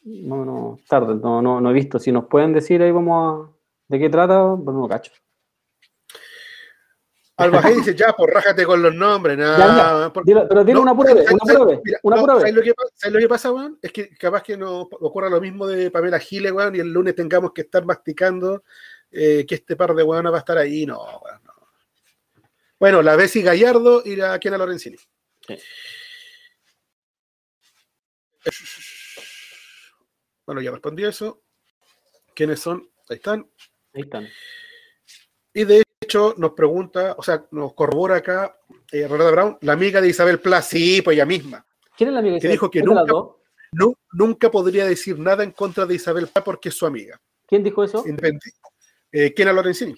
no, 0.05 0.45
no, 0.45 0.79
tarde, 0.89 1.15
no, 1.17 1.43
no, 1.43 1.61
no 1.61 1.71
he 1.71 1.73
visto. 1.73 1.99
Si 1.99 2.13
nos 2.13 2.27
pueden 2.27 2.53
decir 2.53 2.83
ahí 2.83 2.91
vamos 2.93 3.49
a... 3.49 3.57
¿De 3.89 3.99
qué 3.99 4.09
trata? 4.09 4.43
Bueno, 4.45 4.81
no 4.81 4.89
cacho. 4.89 5.13
Albajé 7.37 7.75
dice, 7.77 7.95
ya, 7.95 8.13
pues 8.17 8.33
rájate 8.33 8.65
con 8.65 8.83
los 8.83 8.95
nombres. 8.95 9.37
Nada, 9.39 10.13
porque- 10.13 10.35
pero 10.49 10.63
dile 10.63 10.75
No, 10.75 10.83
una 10.83 10.95
pura 10.95 11.15
vez, 11.15 11.25
¿sabes- 11.27 11.41
una 11.43 11.55
pura 11.55 11.65
vez, 11.67 11.81
una 12.03 12.17
pura 12.21 12.35
vez. 12.35 12.41
¿sabes 12.43 12.55
lo, 12.55 12.63
que, 12.63 12.75
pa- 12.75 12.83
¿sabes 12.95 13.15
lo 13.15 13.21
que 13.21 13.29
pasa, 13.29 13.53
weón? 13.53 13.79
Es 13.83 13.93
que 13.93 14.11
capaz 14.17 14.43
que 14.43 14.57
nos 14.57 14.87
ocurra 14.93 15.29
lo 15.31 15.41
mismo 15.41 15.67
de 15.67 15.91
Pamela 15.91 16.19
Giles, 16.19 16.53
weón, 16.53 16.77
y 16.77 16.81
el 16.81 16.93
lunes 16.93 17.15
tengamos 17.15 17.53
que 17.53 17.63
estar 17.63 17.85
masticando 17.85 18.63
eh, 19.11 19.45
que 19.47 19.57
este 19.57 19.75
par 19.75 19.95
de 19.95 20.03
weonas 20.03 20.33
va 20.33 20.37
a 20.37 20.41
estar 20.41 20.59
ahí. 20.59 20.87
No, 20.87 20.99
weón, 20.99 21.41
no. 21.45 21.50
Bueno, 22.81 23.03
la 23.03 23.15
Bessie 23.15 23.43
Gallardo 23.43 24.03
y 24.05 24.17
la 24.17 24.39
Kiana 24.41 24.57
Lorenzini. 24.59 24.97
Sí. 25.47 25.59
Bueno, 30.47 30.63
ya 30.63 30.71
respondí 30.71 31.05
eso. 31.05 31.43
¿Quiénes 32.35 32.61
son? 32.61 32.89
Ahí 33.09 33.17
están. 33.17 33.49
Ahí 33.93 34.03
están. 34.03 34.27
Y 35.53 35.65
de 35.65 35.83
hecho 36.01 36.35
nos 36.39 36.53
pregunta, 36.53 37.15
o 37.19 37.23
sea, 37.23 37.45
nos 37.51 37.75
corrobora 37.75 38.17
acá 38.17 38.59
eh, 38.93 39.07
Renata 39.07 39.31
Brown, 39.31 39.59
la 39.61 39.73
amiga 39.75 40.01
de 40.01 40.09
Isabel 40.09 40.41
Pla, 40.41 40.63
sí, 40.63 41.03
pues 41.03 41.17
ella 41.17 41.27
misma. 41.27 41.67
¿Quién 41.97 42.09
es 42.09 42.15
la 42.15 42.21
amiga 42.21 42.39
Que 42.41 42.49
dijo 42.49 42.71
que 42.71 42.79
¿Es 42.79 42.85
de 42.87 42.95
las 42.95 43.07
nunca- 43.07 43.99
nunca 44.13 44.51
podría 44.51 44.87
decir 44.87 45.19
nada 45.19 45.45
en 45.45 45.51
contra 45.53 45.85
de 45.87 45.95
Isabel 45.97 46.29
Pla 46.29 46.43
porque 46.43 46.71
es 46.71 46.75
su 46.77 46.87
amiga. 46.87 47.21
¿Quién 47.47 47.63
dijo 47.63 47.85
eso? 47.85 48.05
Independi- 48.07 48.55
eh, 49.13 49.35
Kiana 49.35 49.53
Lorenzini. 49.53 49.95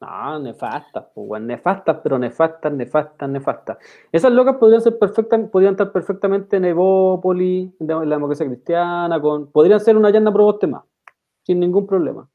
No, 0.00 0.38
nefastas, 0.38 1.06
pues, 1.12 1.42
nefastas, 1.42 1.98
pero 2.02 2.18
nefastas, 2.20 2.72
nefastas, 2.72 3.28
nefastas. 3.28 3.78
Esas 4.12 4.30
locas 4.30 4.56
podrían 4.56 4.80
ser 4.80 4.96
perfectas, 4.96 5.40
podrían 5.50 5.72
estar 5.72 5.90
perfectamente 5.90 6.56
en 6.56 6.66
Evópolis, 6.66 7.72
en 7.80 7.86
la 7.88 8.16
democracia 8.16 8.46
cristiana, 8.46 9.20
con, 9.20 9.50
podrían 9.50 9.80
ser 9.80 9.96
una 9.96 10.10
llana 10.10 10.32
proboste 10.32 10.68
más, 10.68 10.84
sin 11.42 11.58
ningún 11.58 11.84
problema. 11.84 12.28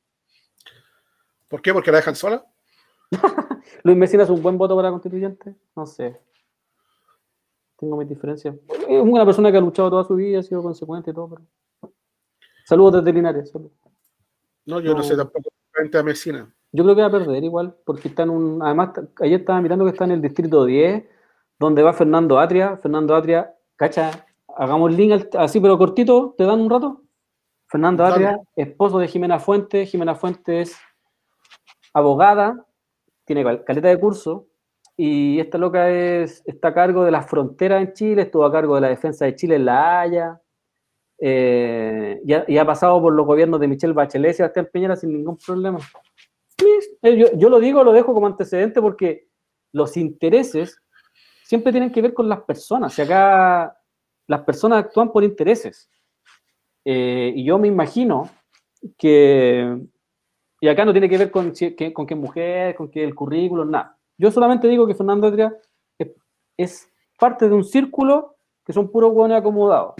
¿Por 1.47 1.61
qué? 1.61 1.71
¿Porque 1.71 1.91
la 1.91 1.97
dejan 1.97 2.15
sola? 2.15 2.45
Luis 3.83 3.97
Mesina 3.97 4.23
es 4.23 4.29
un 4.29 4.41
buen 4.41 4.57
voto 4.57 4.75
para 4.75 4.89
constituyente, 4.91 5.55
no 5.75 5.85
sé. 5.85 6.19
Tengo 7.77 7.95
mis 7.95 8.09
diferencias. 8.09 8.55
Es 8.89 9.01
una 9.01 9.25
persona 9.25 9.51
que 9.51 9.57
ha 9.57 9.61
luchado 9.61 9.89
toda 9.89 10.03
su 10.03 10.15
vida, 10.15 10.39
ha 10.39 10.43
sido 10.43 10.61
consecuente 10.61 11.11
y 11.11 11.13
todo, 11.13 11.29
pero. 11.29 11.93
Saludos 12.65 12.95
desde 12.95 13.13
Linares, 13.13 13.51
saludos. 13.51 13.71
No, 14.65 14.81
yo 14.81 14.91
no, 14.91 14.97
No. 14.97 15.03
sé 15.03 15.15
tampoco 15.15 15.49
frente 15.71 15.97
a 15.97 16.03
Mesina. 16.03 16.53
Yo 16.75 16.83
creo 16.83 16.95
que 16.95 17.01
va 17.01 17.07
a 17.07 17.11
perder 17.11 17.43
igual, 17.43 17.75
porque 17.85 18.07
está 18.09 18.23
en 18.23 18.31
un. 18.31 18.61
Además, 18.63 18.89
ayer 19.21 19.39
estaba 19.41 19.61
mirando 19.61 19.85
que 19.85 19.91
está 19.91 20.05
en 20.05 20.11
el 20.11 20.21
distrito 20.21 20.65
10, 20.65 21.03
donde 21.59 21.83
va 21.83 21.93
Fernando 21.93 22.39
Atria. 22.39 22.77
Fernando 22.77 23.15
Atria, 23.15 23.53
cacha, 23.75 24.25
hagamos 24.57 24.89
el 24.89 24.97
link 24.97 25.25
así, 25.37 25.59
pero 25.59 25.77
cortito, 25.77 26.33
¿te 26.37 26.43
dan 26.45 26.59
un 26.59 26.69
rato? 26.69 27.01
Fernando. 27.67 28.03
Atria, 28.03 28.39
esposo 28.55 28.97
de 28.99 29.07
Jimena 29.07 29.39
Fuentes. 29.39 29.89
Jimena 29.89 30.15
Fuentes 30.15 30.69
es 30.71 30.77
abogada, 31.93 32.65
tiene 33.25 33.43
cal- 33.43 33.63
caleta 33.63 33.87
de 33.89 33.99
curso, 33.99 34.47
y 34.97 35.39
esta 35.39 35.57
loca 35.59 35.89
es, 35.91 36.41
está 36.45 36.69
a 36.69 36.73
cargo 36.73 37.03
de 37.05 37.11
las 37.11 37.27
fronteras 37.27 37.81
en 37.81 37.93
Chile, 37.93 38.23
estuvo 38.23 38.45
a 38.45 38.51
cargo 38.51 38.75
de 38.75 38.81
la 38.81 38.89
defensa 38.89 39.25
de 39.25 39.35
Chile 39.35 39.55
en 39.57 39.65
La 39.65 40.01
Haya, 40.01 40.41
eh, 41.19 42.19
y, 42.25 42.33
ha, 42.33 42.45
y 42.47 42.57
ha 42.57 42.65
pasado 42.65 42.99
por 43.01 43.13
los 43.13 43.25
gobiernos 43.25 43.59
de 43.59 43.67
Michelle 43.67 43.93
Bachelet 43.93 44.31
y 44.31 44.33
Sebastián 44.35 44.67
Piñera 44.71 44.95
sin 44.95 45.13
ningún 45.13 45.37
problema. 45.37 45.77
Eh, 47.01 47.17
Yo, 47.17 47.27
yo 47.37 47.49
lo 47.49 47.59
digo, 47.59 47.83
lo 47.83 47.91
dejo 47.93 48.13
como 48.13 48.27
antecedente 48.27 48.81
porque 48.81 49.27
los 49.71 49.97
intereses 49.97 50.79
siempre 51.43 51.71
tienen 51.71 51.91
que 51.91 52.01
ver 52.01 52.13
con 52.13 52.29
las 52.29 52.41
personas. 52.41 52.97
Y 52.97 53.01
acá 53.01 53.77
las 54.27 54.41
personas 54.41 54.85
actúan 54.85 55.11
por 55.11 55.23
intereses. 55.23 55.89
Eh, 56.85 57.33
y 57.35 57.45
yo 57.45 57.57
me 57.57 57.67
imagino 57.67 58.29
que, 58.97 59.77
y 60.59 60.67
acá 60.67 60.85
no 60.85 60.91
tiene 60.91 61.09
que 61.09 61.17
ver 61.17 61.31
con, 61.31 61.55
si- 61.55 61.75
que- 61.75 61.93
es 61.95 62.17
mujer, 62.17 62.75
con 62.75 62.89
que 62.89 63.03
el 63.03 63.15
currículum, 63.15 63.69
nada. 63.71 63.97
Yo 64.17 64.31
solamente 64.31 64.67
digo 64.67 64.85
que 64.85 64.95
Fernando 64.95 65.27
Atria 65.27 65.55
es, 65.97 66.11
es 66.57 66.89
parte 67.19 67.47
de 67.47 67.55
un 67.55 67.63
círculo 67.63 68.35
que 68.65 68.73
son 68.73 68.89
puros 68.91 69.11
hueones 69.13 69.37
acomodados. 69.37 69.95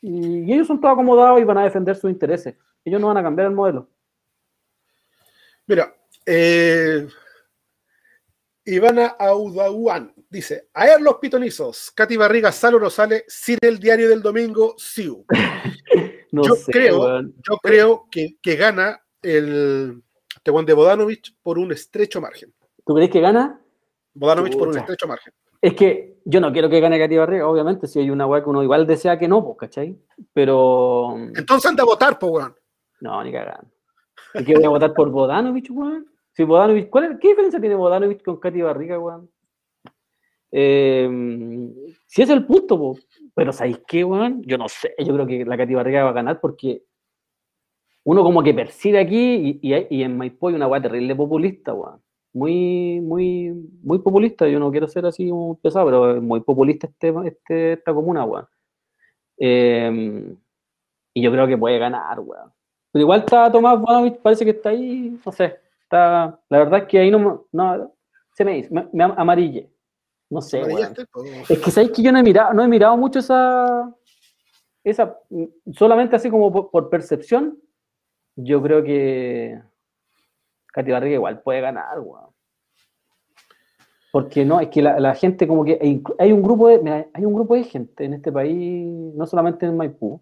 Y, 0.00 0.40
y 0.44 0.52
ellos 0.52 0.66
son 0.66 0.80
todos 0.80 0.92
acomodados 0.94 1.40
y 1.40 1.44
van 1.44 1.58
a 1.58 1.64
defender 1.64 1.96
sus 1.96 2.10
intereses. 2.10 2.56
Ellos 2.84 3.00
no 3.00 3.08
van 3.08 3.16
a 3.18 3.22
cambiar 3.22 3.48
el 3.48 3.54
modelo. 3.54 3.88
Mira, 5.66 5.94
eh, 6.24 7.06
Ivana 8.64 9.16
Audahuan 9.18 10.12
dice: 10.30 10.68
Ayer 10.74 11.00
los 11.00 11.16
pitonizos, 11.16 11.90
Katy 11.92 12.16
Barriga 12.16 12.52
sale 12.52 12.76
o 12.76 12.80
no 12.80 12.90
sale 12.90 13.24
sin 13.28 13.58
el 13.60 13.78
diario 13.78 14.08
del 14.08 14.22
domingo, 14.22 14.74
Siu. 14.76 15.24
No 16.32 16.42
yo 16.42 16.54
sé, 16.56 16.72
creo, 16.72 17.22
yo 17.22 17.56
creo 17.62 18.08
que, 18.10 18.36
que 18.42 18.56
gana 18.56 19.00
el 19.22 20.02
Tehuán 20.42 20.66
de 20.66 20.74
Bodanovich 20.74 21.34
por 21.40 21.56
un 21.56 21.72
estrecho 21.72 22.20
margen. 22.20 22.52
¿Tú 22.84 22.94
crees 22.94 23.10
que 23.10 23.20
gana? 23.20 23.60
Bodanovich 24.12 24.58
por 24.58 24.68
un 24.68 24.76
estrecho 24.76 25.06
margen. 25.06 25.32
Es 25.62 25.74
que 25.74 26.18
yo 26.24 26.40
no 26.40 26.52
quiero 26.52 26.68
que 26.68 26.80
gane 26.80 26.98
Katy 26.98 27.16
Barriga, 27.16 27.48
obviamente, 27.48 27.86
si 27.86 28.00
hay 28.00 28.10
una 28.10 28.26
weá 28.26 28.42
que 28.42 28.50
uno 28.50 28.62
igual 28.62 28.86
desea 28.86 29.18
que 29.18 29.28
no, 29.28 29.44
pues, 29.44 29.56
¿cachai? 29.56 29.98
Pero. 30.32 31.16
Entonces 31.34 31.70
anda 31.70 31.84
a 31.84 31.86
votar, 31.86 32.18
po, 32.18 32.26
weón. 32.26 32.54
No, 33.00 33.22
ni 33.22 33.32
cagando. 33.32 33.75
¿Y 34.34 34.54
voy 34.54 34.64
a 34.64 34.68
votar 34.68 34.94
por 34.94 35.10
Bodanovich, 35.10 35.70
weón? 35.70 36.06
Si 36.32 36.44
Bodanovich, 36.44 36.90
¿cuál 36.90 37.04
es- 37.04 37.18
¿qué 37.18 37.28
diferencia 37.28 37.60
tiene 37.60 37.74
Bodanovich 37.74 38.22
con 38.22 38.38
Katy 38.38 38.62
Barriga, 38.62 38.98
weón? 38.98 39.30
Eh, 40.52 41.08
si 42.06 42.22
es 42.22 42.30
el 42.30 42.46
punto, 42.46 42.94
pero 43.34 43.52
¿sabéis 43.52 43.80
qué, 43.86 44.04
weón? 44.04 44.42
Yo 44.42 44.58
no 44.58 44.68
sé, 44.68 44.94
yo 44.98 45.12
creo 45.14 45.26
que 45.26 45.44
la 45.44 45.56
Katy 45.56 45.74
Barriga 45.74 46.04
va 46.04 46.10
a 46.10 46.14
ganar 46.14 46.40
porque 46.40 46.82
uno 48.04 48.22
como 48.22 48.42
que 48.42 48.54
percibe 48.54 49.00
aquí 49.00 49.58
y, 49.62 50.02
en 50.02 50.16
Maipú 50.16 50.48
hay 50.48 50.54
una 50.54 50.68
weá 50.68 50.80
terrible 50.80 51.14
populista, 51.16 51.74
weón. 51.74 52.00
Muy, 52.32 53.00
muy, 53.00 53.52
muy 53.82 53.98
populista. 53.98 54.46
Yo 54.46 54.60
no 54.60 54.70
quiero 54.70 54.86
ser 54.86 55.06
así 55.06 55.28
como 55.28 55.58
pesado, 55.58 55.86
pero 55.86 56.22
muy 56.22 56.40
populista 56.40 56.86
este, 56.86 57.12
este, 57.24 57.72
esta 57.72 57.94
comuna, 57.94 58.24
weón. 58.24 58.46
Eh, 59.38 60.34
y 61.14 61.22
yo 61.22 61.32
creo 61.32 61.46
que 61.46 61.58
puede 61.58 61.78
ganar, 61.78 62.20
weón. 62.20 62.52
Pero 62.96 63.04
igual 63.04 63.20
está 63.20 63.52
Tomás 63.52 63.78
Bonanovich, 63.78 64.16
parece 64.22 64.42
que 64.42 64.52
está 64.52 64.70
ahí, 64.70 65.20
no 65.22 65.30
sé. 65.30 65.60
Está, 65.82 66.40
la 66.48 66.58
verdad 66.60 66.78
es 66.80 66.84
que 66.86 66.98
ahí 66.98 67.10
no, 67.10 67.44
no 67.52 67.92
se 68.32 68.42
me 68.42 68.52
dice, 68.54 68.70
me, 68.72 68.88
me 68.90 69.04
amarille. 69.04 69.68
No 70.30 70.40
sé, 70.40 70.62
po. 71.12 71.22
Es 71.46 71.58
que 71.58 71.70
sabéis 71.70 71.92
que 71.92 72.00
yo 72.00 72.10
no 72.10 72.20
he 72.20 72.22
mirado, 72.22 72.54
no 72.54 72.64
he 72.64 72.68
mirado 72.68 72.96
mucho 72.96 73.18
esa, 73.18 73.94
esa, 74.82 75.14
solamente 75.74 76.16
así 76.16 76.30
como 76.30 76.50
por, 76.50 76.70
por 76.70 76.88
percepción, 76.88 77.58
yo 78.34 78.62
creo 78.62 78.82
que 78.82 79.60
Katy 80.72 80.90
Barriga 80.90 81.16
igual 81.16 81.42
puede 81.42 81.60
ganar, 81.60 82.00
weón. 82.00 82.30
Porque 84.10 84.42
no, 84.46 84.58
es 84.58 84.68
que 84.68 84.80
la, 84.80 84.98
la 85.00 85.14
gente 85.14 85.46
como 85.46 85.66
que 85.66 85.78
hay, 85.82 86.02
hay 86.18 86.32
un 86.32 86.42
grupo 86.42 86.68
de, 86.68 86.78
mira, 86.78 87.08
hay 87.12 87.26
un 87.26 87.34
grupo 87.34 87.56
de 87.56 87.64
gente 87.64 88.06
en 88.06 88.14
este 88.14 88.32
país, 88.32 88.86
no 89.14 89.26
solamente 89.26 89.66
en 89.66 89.76
Maipú, 89.76 90.18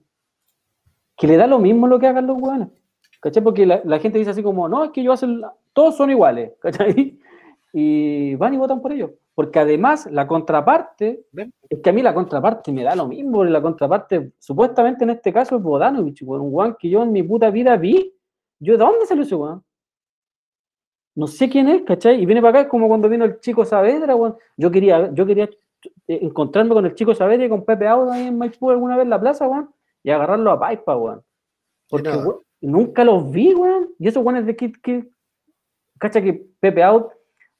que 1.16 1.26
le 1.26 1.36
da 1.36 1.46
lo 1.46 1.58
mismo 1.58 1.86
lo 1.86 1.98
que 1.98 2.06
hagan 2.06 2.26
los 2.26 2.40
weones. 2.40 2.68
¿Cachai? 3.20 3.42
Porque 3.42 3.64
la, 3.64 3.80
la 3.84 3.98
gente 3.98 4.18
dice 4.18 4.30
así 4.30 4.42
como, 4.42 4.68
no, 4.68 4.84
es 4.84 4.90
que 4.90 5.02
yo 5.02 5.12
hacen, 5.12 5.42
todos 5.72 5.96
son 5.96 6.10
iguales, 6.10 6.52
¿cachai? 6.60 7.18
Y 7.72 8.34
van 8.36 8.54
y 8.54 8.56
votan 8.58 8.80
por 8.80 8.92
ellos. 8.92 9.10
Porque 9.34 9.58
además 9.58 10.06
la 10.10 10.26
contraparte, 10.28 11.24
¿Ven? 11.32 11.52
es 11.68 11.80
que 11.80 11.90
a 11.90 11.92
mí 11.92 12.02
la 12.02 12.14
contraparte 12.14 12.70
me 12.70 12.84
da 12.84 12.94
lo 12.94 13.08
mismo, 13.08 13.42
la 13.44 13.60
contraparte, 13.60 14.32
supuestamente 14.38 15.02
en 15.02 15.10
este 15.10 15.32
caso 15.32 15.56
es 15.56 15.62
Bodanovich, 15.62 16.22
un 16.22 16.54
weón 16.54 16.76
que 16.78 16.88
yo 16.88 17.02
en 17.02 17.12
mi 17.12 17.22
puta 17.22 17.50
vida 17.50 17.76
vi. 17.76 18.14
Yo, 18.60 18.74
¿de 18.74 18.78
dónde 18.78 19.06
salió 19.06 19.24
ese 19.24 19.34
weón? 19.34 19.64
No 21.16 21.26
sé 21.26 21.48
quién 21.48 21.68
es, 21.68 21.82
¿cachai? 21.82 22.20
Y 22.20 22.26
viene 22.26 22.40
para 22.40 22.50
acá, 22.50 22.60
es 22.62 22.68
como 22.68 22.86
cuando 22.86 23.08
vino 23.08 23.24
el 23.24 23.40
chico 23.40 23.64
Saavedra, 23.64 24.14
weón. 24.14 24.36
Yo 24.56 24.70
quería, 24.70 25.12
yo 25.12 25.26
quería 25.26 25.48
eh, 26.06 26.18
encontrarme 26.22 26.74
con 26.74 26.86
el 26.86 26.94
chico 26.94 27.14
Saavedra 27.14 27.46
y 27.46 27.48
con 27.48 27.64
Pepe 27.64 27.88
Auda 27.88 28.14
ahí 28.14 28.28
en 28.28 28.38
Maipú 28.38 28.70
alguna 28.70 28.96
vez 28.96 29.04
en 29.04 29.10
la 29.10 29.20
plaza, 29.20 29.48
weón, 29.48 29.70
y 30.04 30.10
agarrarlo 30.10 30.52
a 30.52 30.60
paipa, 30.60 30.96
weón. 30.96 31.22
Porque 31.88 32.08
weón, 32.10 32.40
nunca 32.60 33.02
los 33.02 33.30
vi, 33.32 33.52
weón. 33.54 33.92
Y 33.98 34.06
esos 34.06 34.22
weones 34.24 34.46
de 34.46 34.54
que, 34.54 34.70
que 34.72 35.08
cacha 35.98 36.22
que 36.22 36.46
Pepe 36.60 36.82
Out 36.84 37.10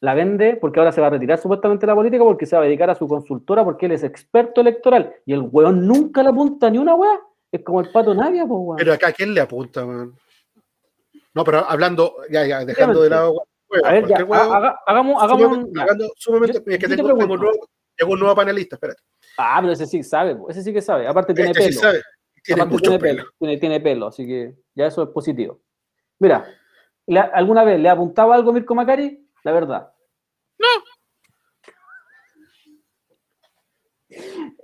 la 0.00 0.12
vende 0.14 0.56
porque 0.60 0.78
ahora 0.78 0.92
se 0.92 1.00
va 1.00 1.06
a 1.06 1.10
retirar 1.10 1.38
supuestamente 1.38 1.86
de 1.86 1.90
la 1.92 1.94
política 1.94 2.22
porque 2.22 2.44
se 2.46 2.54
va 2.54 2.62
a 2.62 2.66
dedicar 2.66 2.90
a 2.90 2.94
su 2.94 3.08
consultora 3.08 3.64
porque 3.64 3.86
él 3.86 3.92
es 3.92 4.02
experto 4.04 4.60
electoral 4.60 5.14
y 5.24 5.32
el 5.32 5.40
weón 5.50 5.86
nunca 5.86 6.22
le 6.22 6.28
apunta 6.28 6.68
ni 6.70 6.78
una 6.78 6.94
weá. 6.94 7.18
Es 7.50 7.62
como 7.64 7.80
el 7.80 7.90
pato 7.90 8.14
Navia, 8.14 8.42
pues, 8.46 8.58
weón. 8.62 8.76
Pero 8.76 8.92
acá, 8.92 9.12
¿quién 9.12 9.32
le 9.32 9.40
apunta, 9.40 9.86
man? 9.86 10.12
No, 11.32 11.42
pero 11.44 11.58
hablando, 11.68 12.16
ya, 12.30 12.46
ya, 12.46 12.64
dejando 12.64 13.00
de 13.02 13.10
lado. 13.10 13.46
a 13.84 13.92
ver, 13.92 14.06
ya, 14.06 14.16
haga- 14.18 14.80
hagamos, 14.86 15.20
hagamos 15.22 15.42
un- 15.42 15.48
sumamente- 15.50 15.72
ya. 15.74 15.82
hablando 15.82 16.12
sumamente- 16.16 16.52
Yo- 16.52 16.58
es 16.58 16.64
que 16.64 16.82
yo 16.82 16.88
te 16.88 16.96
tengo, 16.96 17.08
tengo 17.18 17.32
un 17.34 17.40
nuevo, 17.40 17.68
tengo 17.96 18.12
un 18.12 18.18
nuevo 18.20 18.34
panelista, 18.36 18.76
espérate. 18.76 19.00
Ah, 19.38 19.58
pero 19.60 19.72
ese 19.72 19.86
sí 19.86 20.02
sabe, 20.04 20.36
ese 20.48 20.62
sí 20.62 20.72
que 20.72 20.80
sabe. 20.82 21.06
Aparte 21.08 21.32
tiene 21.34 21.50
Este 21.50 21.60
pelo. 21.62 21.72
sí 21.72 21.78
sabe, 21.78 22.02
tiene 22.44 22.60
Aparte 22.62 22.72
mucho 22.74 22.90
tiene 22.90 22.98
pelo. 22.98 23.22
pelo. 23.22 23.30
Tiene, 23.38 23.56
tiene 23.58 23.80
pelo, 23.80 24.06
así 24.08 24.26
que 24.26 24.54
ya 24.74 24.86
eso 24.86 25.02
es 25.02 25.08
positivo. 25.08 25.60
Mira, 26.18 26.46
¿le- 27.06 27.18
¿alguna 27.20 27.64
vez 27.64 27.80
le 27.80 27.88
apuntaba 27.88 28.34
algo 28.34 28.50
a 28.50 28.52
Mirko 28.54 28.74
Macari? 28.74 29.26
La 29.42 29.52
verdad. 29.52 29.92
No. 30.58 30.66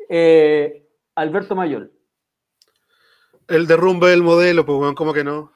Eh, 0.08 0.86
Alberto 1.14 1.54
Mayol. 1.54 1.92
El 3.48 3.66
derrumbe 3.66 4.08
del 4.08 4.22
modelo, 4.22 4.64
pues, 4.64 4.78
weón, 4.78 4.94
¿cómo 4.94 5.12
que 5.12 5.24
no? 5.24 5.52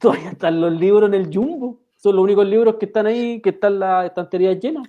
Todavía 0.00 0.30
están 0.30 0.60
los 0.60 0.72
libros 0.72 1.08
en 1.08 1.14
el 1.14 1.30
Jumbo. 1.32 1.80
Son 1.96 2.14
los 2.16 2.22
únicos 2.24 2.46
libros 2.46 2.76
que 2.76 2.86
están 2.86 3.06
ahí, 3.06 3.40
que 3.40 3.50
están 3.50 3.78
las 3.78 4.06
estanterías 4.06 4.58
llenas, 4.60 4.88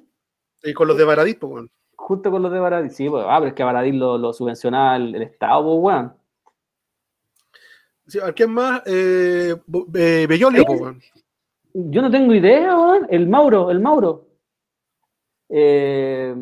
Y 0.64 0.74
con 0.74 0.88
los 0.88 0.98
de 0.98 1.04
Baradí, 1.06 1.34
pues, 1.36 1.52
weón. 1.54 1.72
junto 1.96 2.32
con 2.32 2.42
los 2.42 2.52
de 2.52 2.60
Baradí. 2.60 2.90
Sí, 2.90 3.10
pues, 3.10 3.24
ah, 3.28 3.38
pero 3.40 3.50
es 3.50 3.54
que 3.54 3.64
Baradí 3.64 3.92
lo, 3.92 4.18
lo 4.18 4.34
subvenciona 4.34 4.96
el, 4.96 5.16
el 5.16 5.22
Estado, 5.24 5.64
pues, 5.64 5.78
weón. 5.96 6.14
Sí, 8.10 8.20
a 8.20 8.34
¿Quién 8.34 8.52
más? 8.52 8.82
Eh, 8.88 9.56
eh, 9.94 10.26
Bellolio. 10.28 10.64
Yo 11.74 12.02
no 12.02 12.10
tengo 12.10 12.34
idea, 12.34 12.76
weón. 12.76 13.08
El 13.10 13.28
Mauro, 13.30 13.70
el 13.70 13.80
Mauro. 13.80 14.28
Eh, 15.48 16.36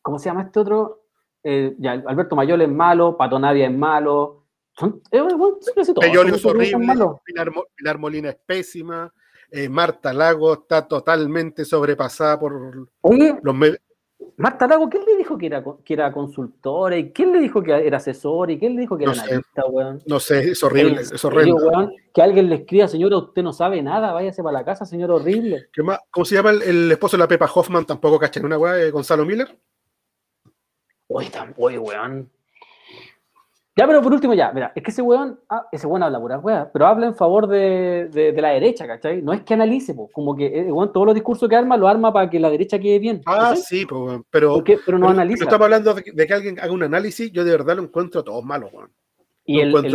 ¿Cómo 0.00 0.18
se 0.18 0.30
llama 0.30 0.42
este 0.42 0.60
otro? 0.60 1.04
Eh, 1.42 1.74
ya, 1.78 1.92
Alberto 2.06 2.34
Mayol 2.34 2.62
es 2.62 2.70
malo, 2.70 3.16
Pato 3.16 3.38
Navia 3.38 3.66
es 3.66 3.76
malo. 3.76 4.46
Son, 4.76 5.02
eh, 5.10 5.20
Bellolio 6.00 6.34
es 6.34 6.44
horrible. 6.44 6.78
Pilar, 7.24 7.50
Pilar 7.74 7.98
Molina 7.98 8.30
es 8.30 8.36
pésima, 8.46 9.12
Marta 9.70 10.12
Lago 10.12 10.54
está 10.54 10.88
totalmente 10.88 11.64
sobrepasada 11.64 12.40
por 12.40 12.88
Oye, 13.02 13.38
los 13.42 13.54
medios. 13.54 13.78
Marta 14.36 14.66
Lago, 14.66 14.88
¿quién 14.90 15.04
le 15.04 15.16
dijo 15.16 15.38
que 15.38 15.46
era, 15.46 15.62
que 15.84 15.94
era 15.94 16.12
consultora? 16.12 16.96
¿Y 16.96 17.12
quién 17.12 17.32
le 17.32 17.38
dijo 17.38 17.62
que 17.62 17.70
era 17.72 17.98
asesor? 17.98 18.50
¿Y 18.50 18.58
quién 18.58 18.74
le 18.74 18.80
dijo 18.80 18.96
que 18.98 19.04
era 19.04 19.12
No 19.12 19.14
sé. 19.20 19.22
analista, 19.28 19.66
weón? 19.66 20.02
No 20.06 20.18
sé, 20.20 20.50
es 20.50 20.62
horrible, 20.64 21.02
¿En 21.02 21.14
es 21.14 21.24
horrible. 21.24 21.52
weón? 21.52 21.92
Que 22.12 22.20
alguien 22.22 22.48
le 22.48 22.56
escriba, 22.56 22.88
señora, 22.88 23.18
usted 23.18 23.42
no 23.42 23.52
sabe 23.52 23.80
nada, 23.82 24.12
váyase 24.12 24.42
para 24.42 24.58
la 24.58 24.64
casa, 24.64 24.84
señor 24.84 25.12
horrible. 25.12 25.68
¿Qué 25.72 25.82
más? 25.84 26.00
¿Cómo 26.10 26.24
se 26.24 26.34
llama 26.34 26.50
el, 26.50 26.62
el 26.62 26.92
esposo 26.92 27.16
de 27.16 27.22
la 27.22 27.28
Pepa 27.28 27.48
Hoffman? 27.54 27.86
Tampoco 27.86 28.18
cachan 28.18 28.44
una 28.44 28.58
weá, 28.58 28.80
eh, 28.82 28.90
Gonzalo 28.90 29.24
Miller. 29.24 29.56
Oye, 31.08 31.30
oye, 31.58 31.78
weón. 31.78 32.30
Ya, 33.76 33.88
pero 33.88 34.00
por 34.02 34.12
último, 34.12 34.34
ya, 34.34 34.52
mira, 34.52 34.70
es 34.76 34.82
que 34.84 34.90
ese 34.92 35.02
weón, 35.02 35.40
ah, 35.48 35.66
ese 35.72 35.88
weón 35.88 36.04
habla 36.04 36.20
pura 36.20 36.38
weá, 36.38 36.70
pero 36.72 36.86
habla 36.86 37.06
en 37.06 37.14
favor 37.16 37.48
de, 37.48 38.08
de- 38.12 38.30
de 38.32 38.40
la 38.40 38.50
derecha, 38.50 38.86
¿cachai? 38.86 39.20
No 39.20 39.32
es 39.32 39.42
que 39.42 39.54
analice, 39.54 39.94
po, 39.94 40.08
como 40.12 40.36
que 40.36 40.46
eh, 40.46 40.70
weón, 40.70 40.92
todos 40.92 41.06
los 41.06 41.14
discursos 41.14 41.48
que 41.48 41.56
arma, 41.56 41.76
lo 41.76 41.88
arma 41.88 42.12
para 42.12 42.30
que 42.30 42.38
la 42.38 42.50
derecha 42.50 42.78
quede 42.78 43.00
bien. 43.00 43.20
Ah, 43.26 43.48
¿cachai? 43.50 43.56
sí, 43.58 43.84
weón, 43.90 44.24
pero. 44.30 44.62
Pero 44.62 44.76
no 44.98 45.06
pero- 45.06 45.08
analiza. 45.08 45.38
pero 45.40 45.48
estamos 45.50 45.64
hablando 45.64 45.94
de, 45.94 46.02
que- 46.04 46.12
de 46.12 46.26
que 46.26 46.34
alguien 46.34 46.60
haga 46.60 46.72
un 46.72 46.84
análisis, 46.84 47.32
yo 47.32 47.42
de 47.44 47.50
verdad 47.50 47.74
lo 47.76 47.82
encuentro 47.82 48.20
a 48.20 48.24
todos 48.24 48.44
malos, 48.44 48.72
weón. 48.72 48.90
Y 49.46 49.58
el, 49.60 49.74
weón 49.74 49.90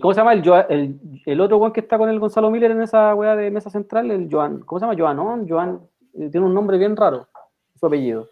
¿cómo 0.00 0.12
se 0.14 0.20
llama? 0.20 0.32
El, 0.32 0.42
el, 0.70 1.00
el 1.26 1.40
otro 1.42 1.58
weón 1.58 1.72
que 1.74 1.80
está 1.80 1.98
con 1.98 2.08
el 2.08 2.18
Gonzalo 2.18 2.50
Miller 2.50 2.70
en 2.70 2.80
esa 2.80 3.14
weá 3.14 3.36
de 3.36 3.50
mesa 3.50 3.68
central, 3.68 4.10
el 4.10 4.26
Joan, 4.30 4.60
¿cómo 4.60 4.78
se 4.80 4.86
llama? 4.86 4.98
Joanón, 4.98 5.46
Joan, 5.46 5.80
eh, 6.18 6.30
tiene 6.30 6.46
un 6.46 6.54
nombre 6.54 6.78
bien 6.78 6.96
raro, 6.96 7.28
su 7.78 7.84
apellido. 7.86 8.26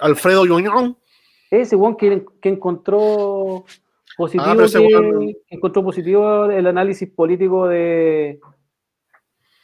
Alfredo 0.00 0.44
Yuñón, 0.44 0.96
Ese 1.52 1.76
weón 1.76 1.96
que, 1.96 2.24
que 2.40 2.48
encontró 2.48 3.64
positivo, 4.16 4.44
Ah, 4.58 4.64
ese 4.64 4.78
que- 4.80 5.36
que 5.48 5.54
encontró 5.56 5.84
positivo 5.84 6.46
el 6.46 6.66
análisis 6.66 7.10
político 7.10 7.68
de, 7.68 8.40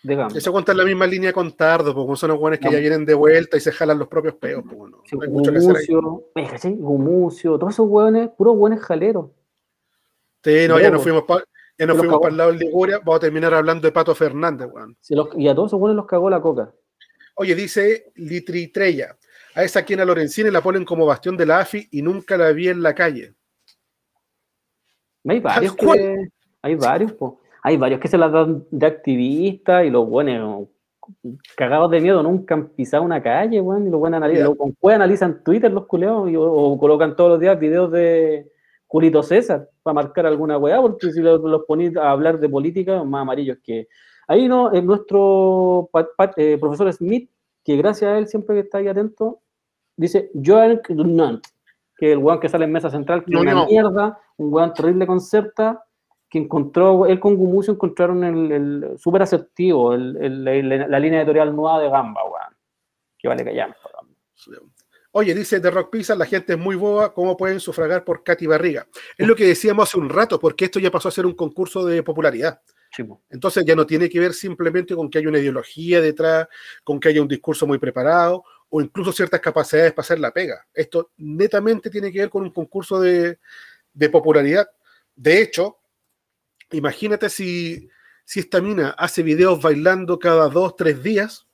de 0.02 0.14
Gamba. 0.14 0.36
Eso 0.36 0.52
cuenta 0.52 0.72
en 0.72 0.78
la 0.78 0.84
misma 0.84 1.06
línea 1.06 1.32
con 1.32 1.50
Tardo, 1.56 1.94
porque 1.94 2.16
son 2.20 2.28
los 2.30 2.38
guanes 2.38 2.60
que 2.60 2.66
No. 2.66 2.72
ya 2.72 2.78
vienen 2.80 3.06
de 3.06 3.14
vuelta 3.14 3.56
y 3.56 3.60
se 3.60 3.72
jalan 3.72 3.98
los 3.98 4.08
propios 4.08 4.34
peos. 4.34 4.62
pues, 4.68 4.92
Sí, 5.06 5.16
no 5.16 5.22
hay 5.22 5.28
mucho 5.30 5.50
que 5.50 5.58
hacer 5.58 5.76
ahí. 5.76 5.86
Gumucio, 5.86 6.24
¿cachai? 6.34 6.74
Gumucio, 6.74 7.58
todos 7.58 7.72
esos 7.72 7.88
hueones, 7.88 8.28
puros 8.36 8.54
hueones 8.56 8.80
jaleros. 8.80 9.30
Sí, 10.44 10.66
no, 10.68 10.78
ya 10.78 10.90
nos 10.90 11.02
fuimos 11.02 11.22
para 11.24 11.42
ya 11.80 11.86
nos 11.86 11.96
fuimos 11.96 12.18
para 12.20 12.32
el 12.32 12.36
lado 12.36 12.52
de 12.52 12.58
Liguria, 12.58 12.98
vamos 12.98 13.16
a 13.16 13.20
terminar 13.20 13.54
hablando 13.54 13.86
de 13.86 13.92
Pato 13.92 14.12
Fernández, 14.14 14.68
weón. 14.70 14.96
Los- 15.10 15.28
y 15.38 15.48
a 15.48 15.54
todos 15.54 15.70
esos 15.70 15.80
hueones 15.80 15.96
los 15.96 16.06
cagó 16.06 16.28
la 16.28 16.40
coca. 16.42 16.70
Oye, 17.36 17.54
dice 17.54 18.10
Litritrella, 18.16 19.16
a 19.58 19.64
esa 19.64 19.82
quien 19.82 19.98
a 19.98 20.04
Lorenzini 20.04 20.50
la 20.52 20.60
ponen 20.60 20.84
como 20.84 21.04
bastión 21.04 21.36
de 21.36 21.44
la 21.44 21.58
AFI 21.58 21.88
y 21.90 22.00
nunca 22.00 22.36
la 22.36 22.52
vi 22.52 22.68
en 22.68 22.80
la 22.80 22.94
calle. 22.94 23.34
Hay 25.26 25.40
varios 25.40 25.74
que, 25.74 26.28
hay 26.62 26.74
varios, 26.76 27.12
po. 27.12 27.40
hay 27.62 27.76
varios 27.76 28.00
que 28.00 28.06
se 28.08 28.16
las 28.16 28.30
dan 28.30 28.64
de 28.70 28.86
activistas 28.86 29.84
y 29.84 29.90
los 29.90 30.08
buenos 30.08 30.68
cagados 31.56 31.90
de 31.90 32.00
miedo 32.00 32.22
nunca 32.22 32.54
han 32.54 32.68
pisado 32.68 33.02
una 33.02 33.20
calle, 33.20 33.60
weón, 33.60 33.88
y 33.88 33.90
los 33.90 33.98
buenos 33.98 34.18
analizan, 34.18 34.44
Ya. 34.46 34.54
los 34.64 34.74
cueva 34.78 34.94
analizan 34.96 35.42
Twitter 35.42 35.72
los 35.72 35.86
culeos 35.86 36.30
y- 36.30 36.36
o, 36.36 36.42
o 36.44 36.78
colocan 36.78 37.16
todos 37.16 37.30
los 37.32 37.40
días 37.40 37.58
videos 37.58 37.90
de 37.90 38.46
Julito 38.86 39.22
César 39.24 39.68
para 39.82 39.94
marcar 39.94 40.24
alguna 40.26 40.56
weá, 40.56 40.80
porque 40.80 41.10
si 41.10 41.20
los, 41.20 41.40
los 41.42 41.64
ponís 41.64 41.96
a 41.96 42.10
hablar 42.12 42.38
de 42.38 42.48
política, 42.48 43.02
más 43.02 43.22
amarillos 43.22 43.58
que. 43.62 43.88
Ahí 44.28 44.46
no, 44.46 44.70
el 44.72 44.86
nuestro 44.86 45.88
pa- 45.90 46.08
pa- 46.16 46.32
eh, 46.36 46.58
profesor 46.60 46.92
Smith, 46.92 47.28
que 47.64 47.76
gracias 47.76 48.08
a 48.10 48.18
él 48.18 48.28
siempre 48.28 48.54
que 48.54 48.60
está 48.60 48.78
ahí 48.78 48.86
atento, 48.88 49.40
dice 49.98 50.30
Joan 50.42 50.78
Knut, 50.78 51.44
que 51.96 52.12
el 52.12 52.18
weón 52.18 52.40
que 52.40 52.48
sale 52.48 52.64
en 52.64 52.72
mesa 52.72 52.88
central, 52.90 53.24
que 53.24 53.30
es 53.30 53.34
No, 53.34 53.40
una 53.42 53.52
no. 53.54 53.66
mierda, 53.66 54.18
un 54.38 54.52
weón 54.52 54.72
terrible 54.72 55.06
concerta, 55.06 55.84
que 56.30 56.38
encontró, 56.38 57.06
él 57.06 57.18
con 57.20 57.36
Gumucio 57.36 57.72
encontraron 57.72 58.22
el, 58.24 58.52
el 58.52 58.98
súper 58.98 59.22
asertivo, 59.22 59.94
el, 59.94 60.16
el- 60.18 60.68
la, 60.68 60.86
la 60.88 61.00
línea 61.00 61.20
editorial 61.20 61.54
nueva 61.54 61.80
de 61.80 61.88
Gamba, 61.90 62.22
weón. 62.24 62.56
Que 63.18 63.28
vale 63.28 63.44
callar. 63.44 63.74
Oye, 65.12 65.34
dice 65.34 65.58
The 65.58 65.70
Rock 65.70 65.90
Pizza, 65.90 66.14
la 66.14 66.26
gente 66.26 66.52
es 66.52 66.58
muy 66.58 66.76
boba, 66.76 67.12
¿cómo 67.14 67.36
pueden 67.36 67.58
sufragar 67.60 68.04
por 68.04 68.22
Katy 68.22 68.46
Barriga? 68.46 68.86
Es 69.16 69.26
lo 69.26 69.34
que 69.34 69.46
decíamos 69.46 69.88
hace 69.88 69.98
un 69.98 70.08
rato, 70.08 70.38
porque 70.38 70.66
esto 70.66 70.78
ya 70.78 70.90
pasó 70.90 71.08
a 71.08 71.12
ser 71.12 71.26
un 71.26 71.34
concurso 71.34 71.84
de 71.84 72.02
popularidad. 72.02 72.60
Chico. 72.94 73.22
Entonces 73.28 73.64
ya 73.66 73.74
no 73.74 73.84
tiene 73.86 74.08
que 74.08 74.20
ver 74.20 74.32
simplemente 74.32 74.94
con 74.94 75.10
que 75.10 75.18
haya 75.18 75.28
una 75.28 75.38
ideología 75.38 76.00
detrás, 76.00 76.46
con 76.84 77.00
que 77.00 77.08
haya 77.08 77.20
un 77.20 77.28
discurso 77.28 77.66
muy 77.66 77.78
preparado 77.78 78.44
o 78.70 78.80
incluso 78.80 79.12
ciertas 79.12 79.40
capacidades 79.40 79.92
para 79.92 80.04
hacer 80.04 80.18
la 80.20 80.32
pega. 80.32 80.66
Esto 80.74 81.10
netamente 81.16 81.90
tiene 81.90 82.12
que 82.12 82.20
ver 82.20 82.30
con 82.30 82.42
un 82.42 82.50
concurso 82.50 83.00
de, 83.00 83.38
de 83.92 84.08
popularidad. 84.10 84.68
De 85.14 85.40
hecho, 85.40 85.78
imagínate 86.72 87.28
si, 87.30 87.88
si 88.24 88.40
esta 88.40 88.60
mina 88.60 88.90
hace 88.90 89.22
videos 89.22 89.60
bailando 89.60 90.18
cada 90.18 90.48
dos, 90.48 90.76
tres 90.76 91.02
días. 91.02 91.46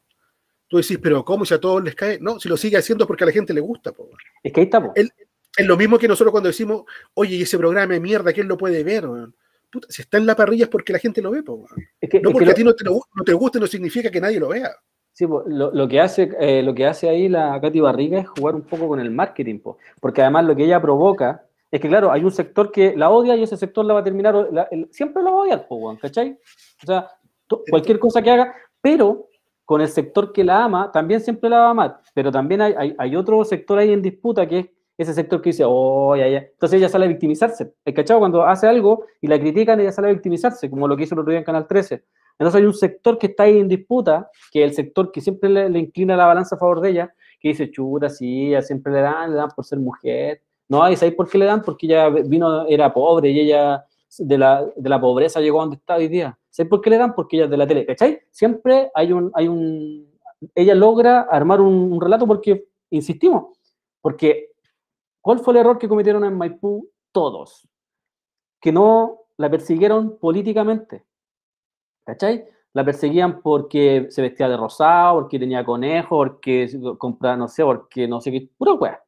Tú 0.66 0.78
decís, 0.78 0.98
pero 1.00 1.24
¿cómo 1.24 1.44
si 1.44 1.54
a 1.54 1.60
todos 1.60 1.82
les 1.84 1.94
cae? 1.94 2.18
No, 2.20 2.40
si 2.40 2.48
lo 2.48 2.56
sigue 2.56 2.76
haciendo 2.78 3.06
porque 3.06 3.24
a 3.24 3.26
la 3.28 3.32
gente 3.32 3.52
le 3.54 3.60
gusta. 3.60 3.92
po. 3.92 4.10
Es 4.42 4.52
que 4.52 4.60
ahí. 4.62 4.66
El- 4.96 5.12
Es 5.56 5.66
lo 5.66 5.76
mismo 5.76 5.98
que 6.00 6.08
nosotros 6.08 6.32
cuando 6.32 6.48
decimos, 6.48 6.82
oye, 7.14 7.36
¿y 7.36 7.42
ese 7.42 7.56
programa 7.58 7.94
de 7.94 8.00
mierda, 8.00 8.32
¿quién 8.32 8.48
lo 8.48 8.58
puede 8.58 8.82
ver? 8.82 9.06
weón?". 9.06 9.36
Puta, 9.70 9.86
si 9.88 10.02
está 10.02 10.18
en 10.18 10.26
la 10.26 10.34
parrilla 10.34 10.64
es 10.64 10.70
porque 10.70 10.92
la 10.92 10.98
gente 10.98 11.22
lo 11.22 11.30
ve. 11.30 11.44
po, 11.44 11.52
weón. 11.54 11.88
Es 12.00 12.10
que, 12.10 12.20
No 12.20 12.30
es 12.30 12.32
porque 12.32 12.46
lo- 12.46 12.50
a 12.50 12.54
ti 12.54 12.64
no 12.64 12.74
te, 12.74 12.84
no 12.84 13.24
te 13.24 13.32
guste 13.34 13.60
no 13.60 13.66
significa 13.68 14.10
que 14.10 14.20
nadie 14.20 14.40
lo 14.40 14.48
vea. 14.48 14.74
Sí, 15.14 15.26
lo, 15.26 15.70
lo 15.72 15.86
que 15.88 16.00
hace, 16.00 16.28
eh, 16.40 16.60
lo 16.64 16.74
que 16.74 16.86
hace 16.86 17.08
ahí 17.08 17.28
la 17.28 17.60
Katy 17.60 17.78
Barriga 17.80 18.18
es 18.18 18.28
jugar 18.28 18.56
un 18.56 18.62
poco 18.62 18.88
con 18.88 18.98
el 18.98 19.12
marketing, 19.12 19.60
po, 19.60 19.78
porque 20.00 20.20
además 20.22 20.44
lo 20.44 20.56
que 20.56 20.64
ella 20.64 20.82
provoca 20.82 21.44
es 21.70 21.80
que, 21.80 21.88
claro, 21.88 22.10
hay 22.10 22.24
un 22.24 22.32
sector 22.32 22.72
que 22.72 22.96
la 22.96 23.10
odia 23.10 23.36
y 23.36 23.44
ese 23.44 23.56
sector 23.56 23.84
la 23.84 23.94
va 23.94 24.00
a 24.00 24.04
terminar, 24.04 24.34
la- 24.52 24.64
el- 24.72 24.88
siempre 24.90 25.22
la 25.22 25.30
va 25.30 25.36
a 25.38 25.40
odiar, 25.42 25.68
po, 25.68 25.96
¿cachai? 26.00 26.36
O 26.82 26.86
sea, 26.86 27.08
to- 27.46 27.62
cualquier 27.70 28.00
cosa 28.00 28.20
que 28.22 28.30
haga, 28.32 28.54
pero 28.80 29.28
con 29.64 29.80
el 29.80 29.88
sector 29.88 30.32
que 30.32 30.42
la 30.42 30.64
ama, 30.64 30.90
también 30.92 31.20
siempre 31.20 31.48
la 31.48 31.58
va 31.58 31.66
a 31.68 31.70
amar, 31.70 32.00
pero 32.12 32.32
también 32.32 32.60
hay, 32.60 32.74
hay, 32.76 32.94
hay 32.98 33.16
otro 33.16 33.44
sector 33.44 33.78
ahí 33.78 33.92
en 33.92 34.02
disputa 34.02 34.46
que 34.48 34.58
es 34.58 34.68
ese 34.98 35.14
sector 35.14 35.40
que 35.40 35.50
dice, 35.50 35.62
oh, 35.66 36.14
ya, 36.16 36.26
ya. 36.28 36.38
Entonces 36.38 36.78
ella 36.78 36.88
sale 36.88 37.04
a 37.06 37.08
victimizarse. 37.08 37.72
¿El 37.84 37.94
cachado? 37.94 38.20
Cuando 38.20 38.44
hace 38.44 38.66
algo 38.68 39.06
y 39.20 39.26
la 39.28 39.38
critican, 39.40 39.80
ella 39.80 39.90
sale 39.90 40.08
a 40.08 40.12
victimizarse, 40.12 40.68
como 40.70 40.86
lo 40.88 40.96
que 40.96 41.04
hizo 41.04 41.14
el 41.14 41.20
otro 41.20 41.30
día 41.30 41.38
en 41.38 41.44
Canal 41.44 41.66
13. 41.66 42.04
Entonces 42.38 42.60
hay 42.60 42.66
un 42.66 42.74
sector 42.74 43.18
que 43.18 43.28
está 43.28 43.44
ahí 43.44 43.58
en 43.58 43.68
disputa, 43.68 44.30
que 44.50 44.64
es 44.64 44.70
el 44.70 44.74
sector 44.74 45.12
que 45.12 45.20
siempre 45.20 45.48
le, 45.48 45.78
inclina 45.78 46.16
la 46.16 46.26
balanza 46.26 46.56
a 46.56 46.58
favor 46.58 46.80
de 46.80 46.90
ella, 46.90 47.14
que 47.40 47.48
dice, 47.48 47.70
chuta, 47.70 48.08
sí, 48.08 48.48
ella 48.48 48.62
siempre 48.62 48.92
le 48.92 49.00
dan, 49.02 49.30
le 49.30 49.36
dan 49.36 49.50
por 49.54 49.64
ser 49.64 49.78
mujer. 49.78 50.42
No, 50.68 50.88
¿y 50.90 50.96
sabéis 50.96 51.14
por 51.14 51.28
qué 51.28 51.38
le 51.38 51.44
dan? 51.44 51.62
Porque 51.62 51.86
ella 51.86 52.08
vino, 52.08 52.66
era 52.66 52.92
pobre 52.92 53.30
y 53.30 53.40
ella 53.40 53.84
de 54.18 54.38
la, 54.38 54.66
de 54.76 54.88
la 54.88 55.00
pobreza 55.00 55.40
llegó 55.40 55.60
a 55.60 55.64
donde 55.64 55.76
está 55.76 55.96
hoy 55.96 56.08
día. 56.08 56.36
¿Sabéis 56.50 56.70
por 56.70 56.80
qué 56.80 56.90
le 56.90 56.98
dan? 56.98 57.14
Porque 57.14 57.36
ella 57.36 57.44
es 57.44 57.50
de 57.50 57.56
la 57.56 57.66
tele, 57.66 57.86
¿cachai? 57.86 58.20
Siempre 58.30 58.90
hay 58.94 59.12
un, 59.12 59.30
hay 59.34 59.48
un, 59.48 60.10
ella 60.54 60.74
logra 60.74 61.22
armar 61.22 61.60
un, 61.60 61.92
un 61.92 62.00
relato 62.00 62.26
porque, 62.26 62.66
insistimos, 62.90 63.58
porque 64.00 64.50
¿cuál 65.20 65.38
fue 65.38 65.52
el 65.54 65.60
error 65.60 65.78
que 65.78 65.88
cometieron 65.88 66.24
en 66.24 66.36
Maipú 66.36 66.90
todos? 67.12 67.68
Que 68.60 68.72
no 68.72 69.20
la 69.36 69.50
persiguieron 69.50 70.18
políticamente. 70.18 71.04
¿Cachai? 72.04 72.44
La 72.72 72.84
perseguían 72.84 73.40
porque 73.40 74.06
se 74.10 74.20
vestía 74.22 74.48
de 74.48 74.56
rosado, 74.56 75.20
porque 75.20 75.38
tenía 75.38 75.64
conejo, 75.64 76.16
porque 76.18 76.68
compraba, 76.98 77.36
no 77.36 77.48
sé, 77.48 77.62
porque 77.64 78.08
no 78.08 78.20
sé 78.20 78.32
qué, 78.32 78.48
pura 78.58 78.72
wea. 78.74 79.00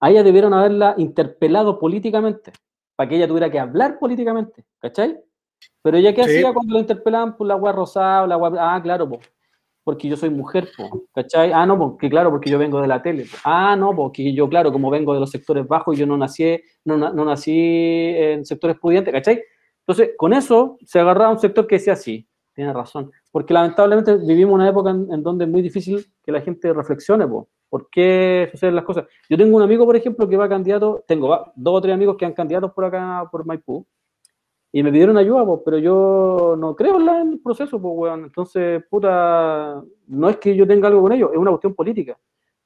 A 0.00 0.10
ella 0.10 0.22
debieron 0.22 0.54
haberla 0.54 0.94
interpelado 0.98 1.78
políticamente, 1.78 2.52
para 2.96 3.08
que 3.08 3.16
ella 3.16 3.28
tuviera 3.28 3.50
que 3.50 3.60
hablar 3.60 3.98
políticamente, 3.98 4.64
¿cachai? 4.80 5.18
Pero 5.82 5.96
ella, 5.98 6.14
¿qué 6.14 6.24
Sí. 6.24 6.30
hacía 6.38 6.52
cuando 6.54 6.74
la 6.74 6.80
interpelaban 6.80 7.36
por 7.36 7.46
la 7.46 7.56
wea 7.56 7.72
rosada, 7.72 8.26
la 8.26 8.36
wea, 8.38 8.74
ah, 8.76 8.82
claro, 8.82 9.08
po, 9.08 9.20
porque 9.84 10.08
yo 10.08 10.16
soy 10.16 10.30
mujer, 10.30 10.68
po, 10.76 11.04
¿cachai? 11.14 11.52
Ah, 11.52 11.66
no, 11.66 11.78
porque 11.78 12.08
claro, 12.10 12.30
porque 12.30 12.50
yo 12.50 12.58
vengo 12.58 12.80
de 12.80 12.88
la 12.88 13.02
tele. 13.02 13.24
po. 13.24 13.36
Ah, 13.44 13.76
no, 13.76 13.94
porque 13.94 14.32
yo, 14.34 14.48
claro, 14.48 14.72
como 14.72 14.90
vengo 14.90 15.14
de 15.14 15.20
los 15.20 15.30
sectores 15.30 15.66
bajos 15.68 15.98
yo 15.98 16.06
no 16.06 16.16
nací, 16.16 16.60
no, 16.84 16.96
no 16.96 17.24
nací 17.24 17.52
en 18.16 18.44
sectores 18.46 18.78
pudientes, 18.78 19.12
¿cachai? 19.12 19.42
Entonces, 19.86 20.12
con 20.16 20.32
eso 20.32 20.78
se 20.84 21.00
agarraba 21.00 21.30
un 21.32 21.38
sector 21.40 21.66
que 21.66 21.76
decía 21.76 21.96
sí, 21.96 22.26
tiene 22.54 22.72
razón. 22.72 23.10
Porque 23.30 23.54
lamentablemente 23.54 24.16
vivimos 24.16 24.54
una 24.54 24.68
época 24.68 24.90
en, 24.90 25.12
en 25.12 25.22
donde 25.22 25.44
es 25.44 25.50
muy 25.50 25.62
difícil 25.62 26.06
que 26.22 26.32
la 26.32 26.40
gente 26.40 26.72
reflexione, 26.72 27.26
po, 27.26 27.48
¿por 27.68 27.88
qué 27.88 28.48
suceden 28.52 28.74
las 28.74 28.84
cosas? 28.84 29.06
Yo 29.30 29.38
tengo 29.38 29.56
un 29.56 29.62
amigo, 29.62 29.86
por 29.86 29.96
ejemplo, 29.96 30.28
que 30.28 30.36
va 30.36 30.48
candidato, 30.48 31.02
tengo 31.06 31.52
dos 31.56 31.74
o 31.74 31.80
tres 31.80 31.94
amigos 31.94 32.16
que 32.18 32.26
han 32.26 32.34
candidatos 32.34 32.72
por 32.72 32.84
acá, 32.84 33.26
por 33.30 33.46
Maipú, 33.46 33.86
y 34.70 34.82
me 34.82 34.90
pidieron 34.90 35.18
ayuda, 35.18 35.44
po, 35.44 35.62
pero 35.62 35.78
yo 35.78 36.56
no 36.58 36.74
creo 36.74 36.98
en, 36.98 37.32
el 37.32 37.40
proceso, 37.40 37.76
weón. 37.76 38.24
Entonces, 38.24 38.82
puta, 38.90 39.82
no 40.06 40.28
es 40.28 40.36
que 40.38 40.56
yo 40.56 40.66
tenga 40.66 40.88
algo 40.88 41.02
con 41.02 41.12
ellos, 41.12 41.30
es 41.32 41.38
una 41.38 41.50
cuestión 41.50 41.74
política. 41.74 42.18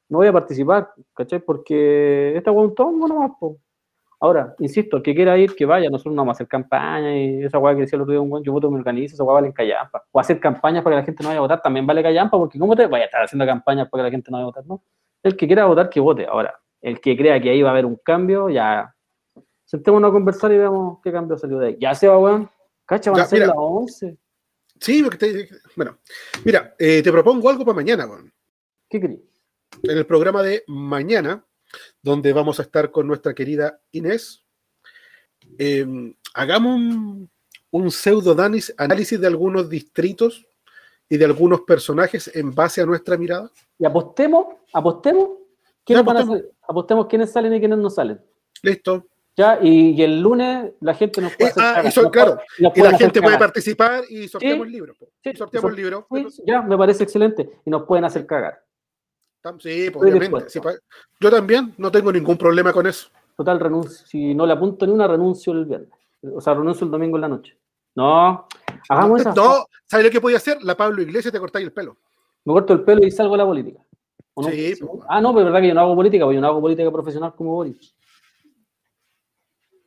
No 0.09 0.19
voy 0.19 0.29
a 0.29 0.33
participar, 0.33 0.93
¿cachai? 1.15 1.41
Porque 1.41 2.37
esta 2.37 2.53
weón 2.53 2.75
tongo 2.75 3.09
nomás, 3.09 3.33
po. 3.41 3.59
Ahora, 4.19 4.55
insisto, 4.61 4.97
el 4.97 5.03
que 5.03 5.15
quiera 5.15 5.37
ir, 5.37 5.55
que 5.55 5.67
vaya, 5.67 5.91
nosotros 5.91 6.15
no 6.15 6.23
vamos 6.23 6.33
a 6.33 6.37
hacer 6.37 6.49
campaña 6.49 7.15
y 7.17 7.45
esa 7.45 7.59
weá 7.59 7.75
que 7.75 7.83
decía 7.83 7.97
el 7.97 8.03
otro 8.03 8.13
día 8.13 8.21
un 8.21 8.33
weón, 8.33 8.43
yo 8.45 8.53
voto 8.53 8.71
me 8.71 8.79
organizo, 8.79 9.15
esa 9.15 9.25
weá 9.25 9.35
vale 9.35 9.49
en 9.49 9.53
callampa. 9.53 10.03
O 10.11 10.19
hacer 10.19 10.41
campañas 10.41 10.83
para 10.83 10.97
que 10.97 11.01
la 11.03 11.05
gente 11.07 11.23
no 11.23 11.29
vaya 11.29 11.39
a 11.39 11.43
votar, 11.43 11.61
también 11.63 11.87
vale 11.87 12.03
callampa, 12.03 12.39
porque 12.39 12.59
¿cómo 12.59 12.75
te 12.75 12.87
vaya 12.87 13.05
a 13.05 13.07
estar 13.07 13.23
haciendo 13.25 13.45
campañas 13.45 13.89
para 13.91 14.03
que 14.03 14.05
la 14.07 14.11
gente 14.11 14.31
no 14.31 14.37
vaya 14.39 14.45
a 14.45 14.47
votar? 14.47 14.67
No. 14.67 14.83
El 15.23 15.37
que 15.37 15.47
quiera 15.47 15.67
votar, 15.67 15.91
que 15.91 16.01
vote. 16.01 16.25
Ahora, 16.27 16.59
el 16.81 17.01
que 17.01 17.17
crea 17.17 17.41
que 17.41 17.51
ahí 17.51 17.61
va 17.63 17.69
a 17.69 17.73
haber 17.73 17.85
un 17.85 17.97
cambio, 18.03 18.49
ya. 18.49 18.95
Sentémonos 19.65 20.09
a 20.11 20.13
conversar 20.13 20.53
y 20.53 20.59
veamos 20.59 20.99
qué 21.03 21.13
cambio 21.13 21.37
salió 21.37 21.59
de 21.59 21.67
ahí. 21.69 21.77
Ya 21.81 21.95
se 21.95 22.09
va, 22.09 22.17
weón. 22.19 22.49
Cacha, 22.87 23.11
van 23.11 23.19
Ya, 23.19 23.25
a 23.25 23.27
ser 23.27 23.39
mira. 23.41 23.47
las 23.49 23.57
11. 23.59 24.17
Sí, 24.81 25.03
porque 25.03 25.19
te- 25.19 25.49
bueno, 25.75 25.99
mira, 26.45 26.75
eh, 26.79 27.03
te 27.03 27.11
propongo 27.13 27.51
algo 27.51 27.65
para 27.65 27.75
mañana, 27.77 28.07
weón. 28.07 28.33
¿Qué 28.89 29.01
querí? 29.01 29.23
en 29.83 29.99
el 29.99 30.07
programa 30.07 30.43
de 30.43 30.63
mañana, 30.69 31.45
donde 32.03 32.33
vamos 32.33 32.59
a 32.59 32.63
estar 32.63 32.91
con 32.91 33.07
nuestra 33.07 33.35
querida 33.35 33.81
Inés, 33.93 34.45
eh, 35.59 35.87
hagamos 36.35 36.75
un, 36.77 37.31
un 37.71 37.91
pseudo 37.91 38.37
análisis 38.79 39.21
de 39.21 39.27
algunos 39.27 39.69
distritos 39.69 40.47
y 41.09 41.17
de 41.17 41.25
algunos 41.25 41.61
personajes 41.63 42.31
en 42.35 42.55
base 42.55 42.81
a 42.81 42.87
nuestra 42.87 43.17
mirada. 43.17 43.51
Y 43.79 43.85
apostemos, 43.85 44.47
apostemos, 44.73 45.29
quiénes 45.85 46.03
Ya, 46.05 46.07
van 46.07 46.17
a 46.17 46.21
apostemos. 46.21 46.41
ser- 46.43 46.57
apostemos 46.69 47.07
quiénes 47.07 47.31
salen 47.33 47.55
y 47.55 47.59
quiénes 47.61 47.79
no 47.79 47.91
salen. 47.91 48.21
Listo. 48.63 49.07
Ya, 49.39 49.59
y, 49.63 49.91
y 49.91 50.03
el 50.03 50.21
lunes 50.23 50.73
la 50.81 50.95
gente 50.95 51.21
nos 51.21 51.37
puede 51.37 51.51
Eh, 51.51 51.55
ah, 51.59 51.83
eso, 51.85 52.11
claro. 52.11 52.39
puede- 52.59 52.73
Y 52.75 52.83
la 52.83 52.97
gente 52.99 53.21
puede 53.21 53.39
participar 53.39 54.03
y 54.09 54.27
sorteamos 54.29 54.67
Sí. 54.67 54.73
libros. 54.73 54.97
Sí, 55.23 55.33
sorteamos 55.37 55.71
sor- 55.71 55.79
libros. 55.79 56.05
Sí, 56.11 56.43
ya, 56.47 56.63
me 56.63 56.77
parece 56.79 57.05
excelente. 57.05 57.61
Y 57.65 57.71
nos 57.71 57.85
pueden 57.85 58.07
hacer 58.07 58.27
cagar. 58.27 58.65
Sí, 59.59 59.91
pues, 59.91 60.15
obviamente. 60.15 60.51
Sí, 60.51 60.61
yo 61.21 61.31
también 61.31 61.75
no 61.79 61.91
tengo 61.91 62.13
ningún 62.13 62.37
problema 62.37 62.73
con 62.73 62.87
eso. 62.87 63.09
Total, 63.37 63.61
renuncio. 63.61 64.07
Si 64.07 64.35
no 64.35 64.47
le 64.47 64.53
apunto 64.53 64.87
ni 64.87 64.93
una, 64.93 65.07
renuncio 65.07 65.53
el 65.53 65.67
viernes. 65.67 65.91
O 66.35 66.41
sea, 66.41 66.55
renuncio 66.55 66.85
el 66.85 66.91
domingo 66.91 67.17
en 67.17 67.21
la 67.21 67.29
noche. 67.29 67.59
No, 67.95 68.47
hagamos. 68.89 69.23
No, 69.37 69.67
¿sabes 69.87 70.07
lo 70.07 70.13
que 70.13 70.21
podía 70.21 70.39
hacer? 70.39 70.63
La 70.63 70.77
Pablo 70.77 71.03
Iglesias 71.03 71.33
te 71.33 71.39
cortáis 71.39 71.67
el 71.67 71.73
pelo. 71.73 71.97
Me 72.45 72.53
corto 72.53 72.73
el 72.73 72.83
pelo 72.83 73.07
y 73.07 73.11
salgo 73.11 73.33
de 73.33 73.39
la 73.39 73.47
política. 73.47 73.81
¿o 74.35 74.43
no? 74.43 74.51
Sí, 74.51 74.75
pues. 74.81 75.05
Ah, 75.09 75.21
no, 75.21 75.31
pero 75.31 75.41
es 75.41 75.45
verdad 75.47 75.61
que 75.61 75.69
yo 75.69 75.75
no 75.75 75.81
hago 75.81 75.97
política, 75.97 76.25
porque 76.25 76.37
yo 76.37 76.41
no 76.41 76.47
hago 76.49 76.61
política 76.61 76.91
profesional 76.91 77.35
como 77.35 77.55
Boric. 77.55 77.81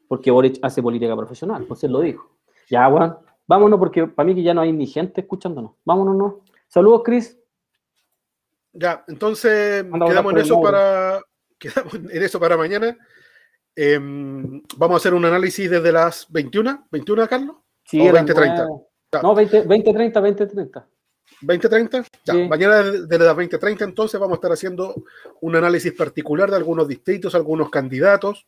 Porque 0.07 0.31
Boric 0.31 0.59
hace 0.61 0.81
política 0.81 1.15
profesional, 1.15 1.65
pues 1.65 1.83
él 1.83 1.91
lo 1.91 2.01
dijo. 2.01 2.29
Ya, 2.69 2.89
Juan, 2.89 3.17
vámonos 3.47 3.79
porque 3.79 4.07
para 4.07 4.25
mí 4.27 4.35
que 4.35 4.43
ya 4.43 4.53
no 4.53 4.61
hay 4.61 4.73
ni 4.73 4.87
gente 4.87 5.21
escuchándonos. 5.21 5.71
Vámonos, 5.85 6.15
¿no? 6.15 6.41
Saludos, 6.67 7.01
Chris. 7.03 7.38
Ya, 8.73 9.03
entonces 9.07 9.83
Anda 9.91 10.05
quedamos 10.07 10.33
en 10.33 10.39
eso 10.39 10.61
para 10.61 11.19
quedamos 11.59 11.93
en 11.93 12.23
eso 12.23 12.39
para 12.39 12.57
mañana. 12.57 12.97
Em, 13.75 14.61
vamos 14.77 14.95
a 14.95 14.97
hacer 14.97 15.13
un 15.13 15.25
análisis 15.25 15.69
desde 15.69 15.91
las 15.91 16.27
21, 16.29 16.87
21, 16.91 17.27
Carlos. 17.27 17.55
Sí, 17.85 17.99
O 17.99 18.09
eran 18.09 18.27
20-30. 18.27 18.65
nueve. 18.67 18.83
Ya. 19.11 19.21
No, 19.21 19.33
20, 19.33 19.61
20, 19.61 19.93
30, 19.93 20.19
20, 20.21 20.47
30. 20.47 20.87
2030. 21.41 22.03
Ya, 22.25 22.33
Sí. 22.33 22.47
mañana 22.47 22.83
desde 22.83 23.17
las 23.17 23.27
2030 23.27 23.85
entonces 23.85 24.19
vamos 24.19 24.35
a 24.35 24.39
estar 24.39 24.51
haciendo 24.51 24.93
un 25.41 25.55
análisis 25.55 25.93
particular 25.93 26.49
de 26.49 26.57
algunos 26.57 26.87
distritos, 26.87 27.33
algunos 27.35 27.69
candidatos. 27.69 28.45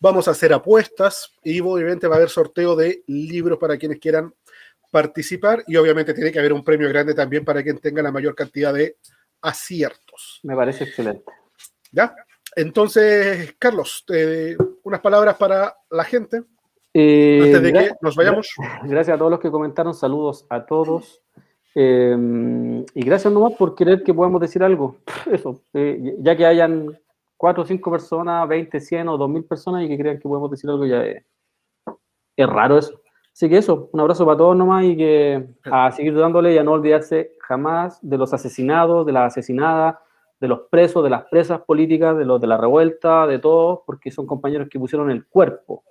Vamos 0.00 0.28
a 0.28 0.30
hacer 0.30 0.52
apuestas 0.52 1.32
y 1.42 1.60
obviamente 1.60 2.06
va 2.06 2.14
a 2.14 2.18
haber 2.18 2.30
sorteo 2.30 2.76
de 2.76 3.02
libros 3.08 3.58
para 3.58 3.76
quienes 3.76 3.98
quieran 3.98 4.32
participar 4.90 5.64
y 5.66 5.76
obviamente 5.76 6.14
tiene 6.14 6.30
que 6.32 6.38
haber 6.38 6.52
un 6.52 6.64
premio 6.64 6.88
grande 6.88 7.14
también 7.14 7.44
para 7.44 7.62
quien 7.62 7.78
tenga 7.78 8.02
la 8.02 8.12
mayor 8.12 8.34
cantidad 8.34 8.72
de 8.72 8.96
aciertos. 9.42 10.40
Me 10.42 10.54
parece 10.56 10.84
excelente. 10.84 11.32
¿Ya? 11.92 12.14
Entonces, 12.56 13.54
Carlos, 13.58 14.04
eh, 14.12 14.56
unas 14.82 15.00
palabras 15.00 15.36
para 15.36 15.76
la 15.90 16.04
gente 16.04 16.42
Eh, 16.94 17.40
antes 17.44 17.62
de 17.62 17.72
que 17.72 17.90
nos 18.00 18.16
vayamos. 18.16 18.48
Gracias 18.84 19.14
a 19.14 19.18
todos 19.18 19.30
los 19.30 19.40
que 19.40 19.50
comentaron, 19.50 19.94
saludos 19.94 20.46
a 20.48 20.64
todos. 20.64 21.22
Eh, 21.74 22.84
y 22.94 23.02
gracias 23.02 23.32
nomás 23.32 23.52
por 23.54 23.74
querer 23.74 24.02
que 24.02 24.14
podamos 24.14 24.40
decir 24.40 24.62
algo. 24.62 24.96
Eso, 25.30 25.62
eh, 25.74 26.16
ya 26.18 26.36
que 26.36 26.46
hayan 26.46 26.98
cuatro 27.36 27.62
o 27.62 27.66
cinco 27.66 27.90
personas, 27.90 28.48
20, 28.48 28.80
100 28.80 29.08
o 29.08 29.16
2000 29.16 29.44
personas 29.44 29.84
y 29.84 29.88
que 29.88 29.98
crean 29.98 30.18
que 30.18 30.28
podemos 30.28 30.50
decir 30.50 30.68
algo, 30.68 30.86
ya 30.86 31.04
es, 31.04 31.24
es 32.36 32.46
raro 32.48 32.78
eso. 32.78 33.00
Así 33.38 33.48
que 33.48 33.58
eso, 33.58 33.88
un 33.92 34.00
abrazo 34.00 34.26
para 34.26 34.36
todos 34.36 34.56
nomás 34.56 34.84
y 34.84 34.96
que 34.96 35.46
a 35.70 35.92
seguir 35.92 36.12
dándole 36.16 36.52
y 36.54 36.58
a 36.58 36.64
no 36.64 36.72
olvidarse 36.72 37.36
jamás 37.38 38.00
de 38.02 38.18
los 38.18 38.34
asesinados, 38.34 39.06
de 39.06 39.12
las 39.12 39.26
asesinadas, 39.26 39.94
de 40.40 40.48
los 40.48 40.62
presos, 40.68 41.04
de 41.04 41.10
las 41.10 41.22
presas 41.26 41.60
políticas, 41.60 42.18
de 42.18 42.24
los 42.24 42.40
de 42.40 42.48
la 42.48 42.56
revuelta, 42.56 43.28
de 43.28 43.38
todos, 43.38 43.82
porque 43.86 44.10
son 44.10 44.26
compañeros 44.26 44.66
que 44.68 44.80
pusieron 44.80 45.08
el 45.12 45.24
cuerpo 45.24 45.84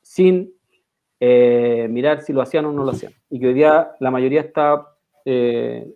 sin 0.00 0.54
eh, 1.18 1.88
mirar 1.90 2.22
si 2.22 2.32
lo 2.32 2.40
hacían 2.40 2.66
o 2.66 2.72
no 2.72 2.84
lo 2.84 2.92
hacían. 2.92 3.14
Y 3.30 3.40
que 3.40 3.48
hoy 3.48 3.54
día 3.54 3.90
la 3.98 4.12
mayoría 4.12 4.42
está 4.42 4.94
eh, 5.24 5.92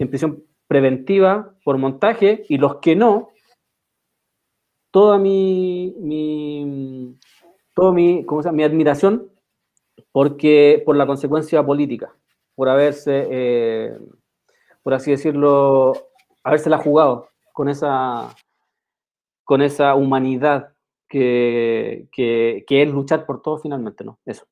en 0.00 0.08
prisión 0.08 0.42
preventiva 0.66 1.54
por 1.64 1.78
montaje 1.78 2.44
y 2.48 2.58
los 2.58 2.78
que 2.78 2.96
no, 2.96 3.30
toda 4.90 5.16
mi, 5.16 5.94
mi, 6.00 7.16
todo 7.72 7.92
mi, 7.92 8.24
¿cómo 8.24 8.42
se 8.42 8.48
llama? 8.48 8.56
mi 8.56 8.64
admiración 8.64 9.31
porque, 10.12 10.82
por 10.84 10.96
la 10.96 11.06
consecuencia 11.06 11.64
política, 11.64 12.14
por 12.54 12.68
haberse, 12.68 13.26
eh, 13.30 13.98
por 14.82 14.94
así 14.94 15.10
decirlo, 15.10 15.92
habérsela 16.42 16.78
jugado 16.78 17.28
con 17.52 17.68
esa, 17.68 18.34
con 19.44 19.62
esa 19.62 19.94
humanidad 19.94 20.72
que, 21.08 22.08
que, 22.10 22.64
que 22.66 22.82
es 22.82 22.88
luchar 22.90 23.26
por 23.26 23.42
todo 23.42 23.58
finalmente, 23.58 24.04
¿no? 24.04 24.18
Eso. 24.24 24.46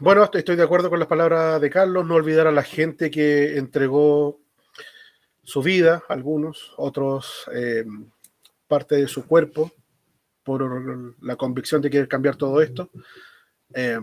Bueno, 0.00 0.24
estoy- 0.24 0.56
de 0.56 0.62
acuerdo 0.62 0.90
con 0.90 0.98
las 0.98 1.08
palabras 1.08 1.60
de 1.60 1.70
Carlos. 1.70 2.04
No 2.06 2.14
olvidar 2.14 2.46
a 2.46 2.52
la 2.52 2.62
gente 2.62 3.10
que 3.10 3.56
entregó 3.56 4.40
su 5.42 5.62
vida, 5.62 6.02
algunos, 6.08 6.74
otros 6.76 7.48
eh, 7.54 7.84
parte 8.66 8.96
de 8.96 9.08
su 9.08 9.26
cuerpo, 9.26 9.70
por 10.44 11.14
la 11.22 11.36
convicción 11.36 11.80
de 11.82 11.90
querer 11.90 12.08
cambiar 12.08 12.36
todo 12.36 12.60
esto. 12.60 12.90
Eh, 13.74 13.98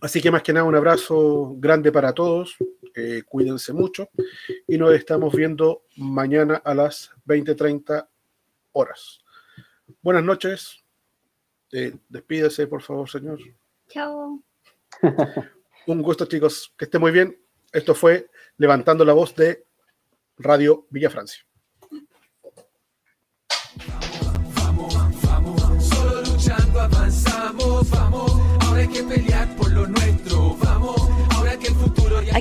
así 0.00 0.20
que 0.20 0.30
más 0.30 0.42
que 0.42 0.52
nada 0.52 0.64
un 0.64 0.76
abrazo 0.76 1.54
grande 1.58 1.90
para 1.90 2.12
todos. 2.12 2.56
eh, 2.94 3.22
cuídense 3.26 3.72
mucho 3.72 4.08
y 4.68 4.78
nos 4.78 4.94
estamos 4.94 5.34
viendo 5.34 5.82
mañana 5.96 6.62
a 6.64 6.74
las 6.74 7.10
20:30 7.26 8.08
horas. 8.72 9.20
Buenas 10.00 10.22
noches. 10.22 10.84
Eh, 11.72 11.96
despídese, 12.08 12.66
por 12.68 12.82
favor, 12.82 13.10
señor. 13.10 13.38
Chao. 13.88 14.40
Un 15.86 16.02
gusto, 16.02 16.26
chicos. 16.26 16.72
Que 16.78 16.84
esté 16.84 16.98
muy 16.98 17.10
bien. 17.10 17.36
Esto 17.72 17.94
fue 17.94 18.30
Levantando 18.58 19.04
la 19.04 19.12
Voz 19.12 19.34
de 19.34 19.66
Radio 20.38 20.86
Villa 20.90 21.10
Francia. 21.10 21.44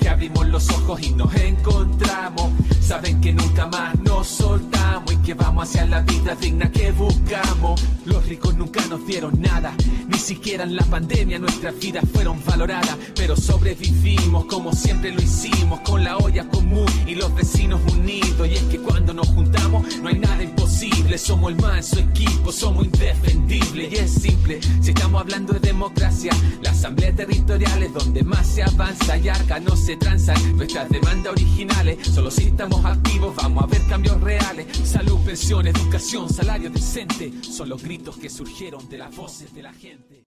que 0.00 0.08
abrimos 0.08 0.46
los 0.48 0.68
ojos 0.70 1.02
y 1.02 1.10
nos 1.10 1.34
encontramos. 1.34 2.50
Saben 2.80 3.20
que 3.20 3.32
nunca 3.32 3.66
más 3.66 3.97
soltamos 4.26 5.12
y 5.12 5.16
que 5.18 5.34
vamos 5.34 5.68
hacia 5.68 5.86
la 5.86 6.00
vida 6.00 6.34
digna 6.34 6.70
que 6.70 6.92
buscamos. 6.92 7.80
Los 8.04 8.26
ricos 8.26 8.56
nunca 8.56 8.84
nos 8.86 9.06
dieron 9.06 9.40
nada, 9.40 9.74
ni 10.08 10.18
siquiera 10.18 10.64
en 10.64 10.76
la 10.76 10.84
pandemia 10.84 11.38
nuestras 11.38 11.78
vidas 11.78 12.04
fueron 12.12 12.42
valoradas. 12.44 12.96
Pero 13.14 13.36
sobrevivimos 13.36 14.46
como 14.46 14.72
siempre 14.72 15.12
lo 15.12 15.20
hicimos, 15.20 15.80
con 15.80 16.04
la 16.04 16.16
olla 16.16 16.48
común 16.48 16.86
y 17.06 17.14
los 17.14 17.34
vecinos 17.34 17.80
unidos. 17.92 18.48
Y 18.48 18.54
es 18.54 18.62
que 18.64 18.78
cuando 18.78 19.12
nos 19.12 19.28
juntamos 19.28 19.84
no 20.02 20.08
hay 20.08 20.18
nada 20.18 20.42
imposible, 20.42 21.18
somos 21.18 21.52
el 21.52 21.60
manso 21.60 21.98
equipo, 21.98 22.52
somos 22.52 22.84
indefendibles. 22.84 23.92
Y 23.92 23.96
es 23.96 24.10
simple, 24.10 24.60
si 24.80 24.90
estamos 24.90 25.20
hablando 25.20 25.52
de 25.52 25.60
democracia, 25.60 26.32
la 26.62 26.70
asamblea 26.70 27.14
territorial 27.14 27.82
es 27.82 27.92
donde 27.92 28.22
más 28.22 28.46
se 28.46 28.62
avanza 28.62 29.16
y 29.18 29.28
acá 29.28 29.60
no 29.60 29.76
se 29.76 29.96
transan 29.96 30.56
nuestras 30.56 30.88
demandas 30.88 31.32
originales. 31.32 31.98
Solo 32.06 32.30
si 32.30 32.44
estamos 32.44 32.84
activos 32.84 33.34
vamos 33.36 33.64
a 33.64 33.66
ver 33.66 33.82
cambios 33.86 34.07
reales. 34.16 34.66
Salud, 34.88 35.24
pensión, 35.24 35.66
educación, 35.66 36.28
salario 36.28 36.70
decente, 36.70 37.32
son 37.42 37.68
los 37.68 37.82
gritos 37.82 38.16
que 38.16 38.30
surgieron 38.30 38.88
de 38.88 38.98
las 38.98 39.14
voces 39.14 39.54
de 39.54 39.62
la 39.62 39.72
gente. 39.72 40.26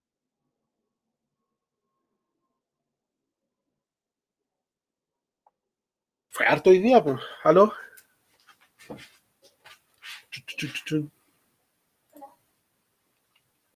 Fue 6.29 6.45
harto 6.45 6.69
hoy 6.69 6.79
día, 6.79 7.03
pues. 7.03 7.19
¿Aló? 7.43 7.73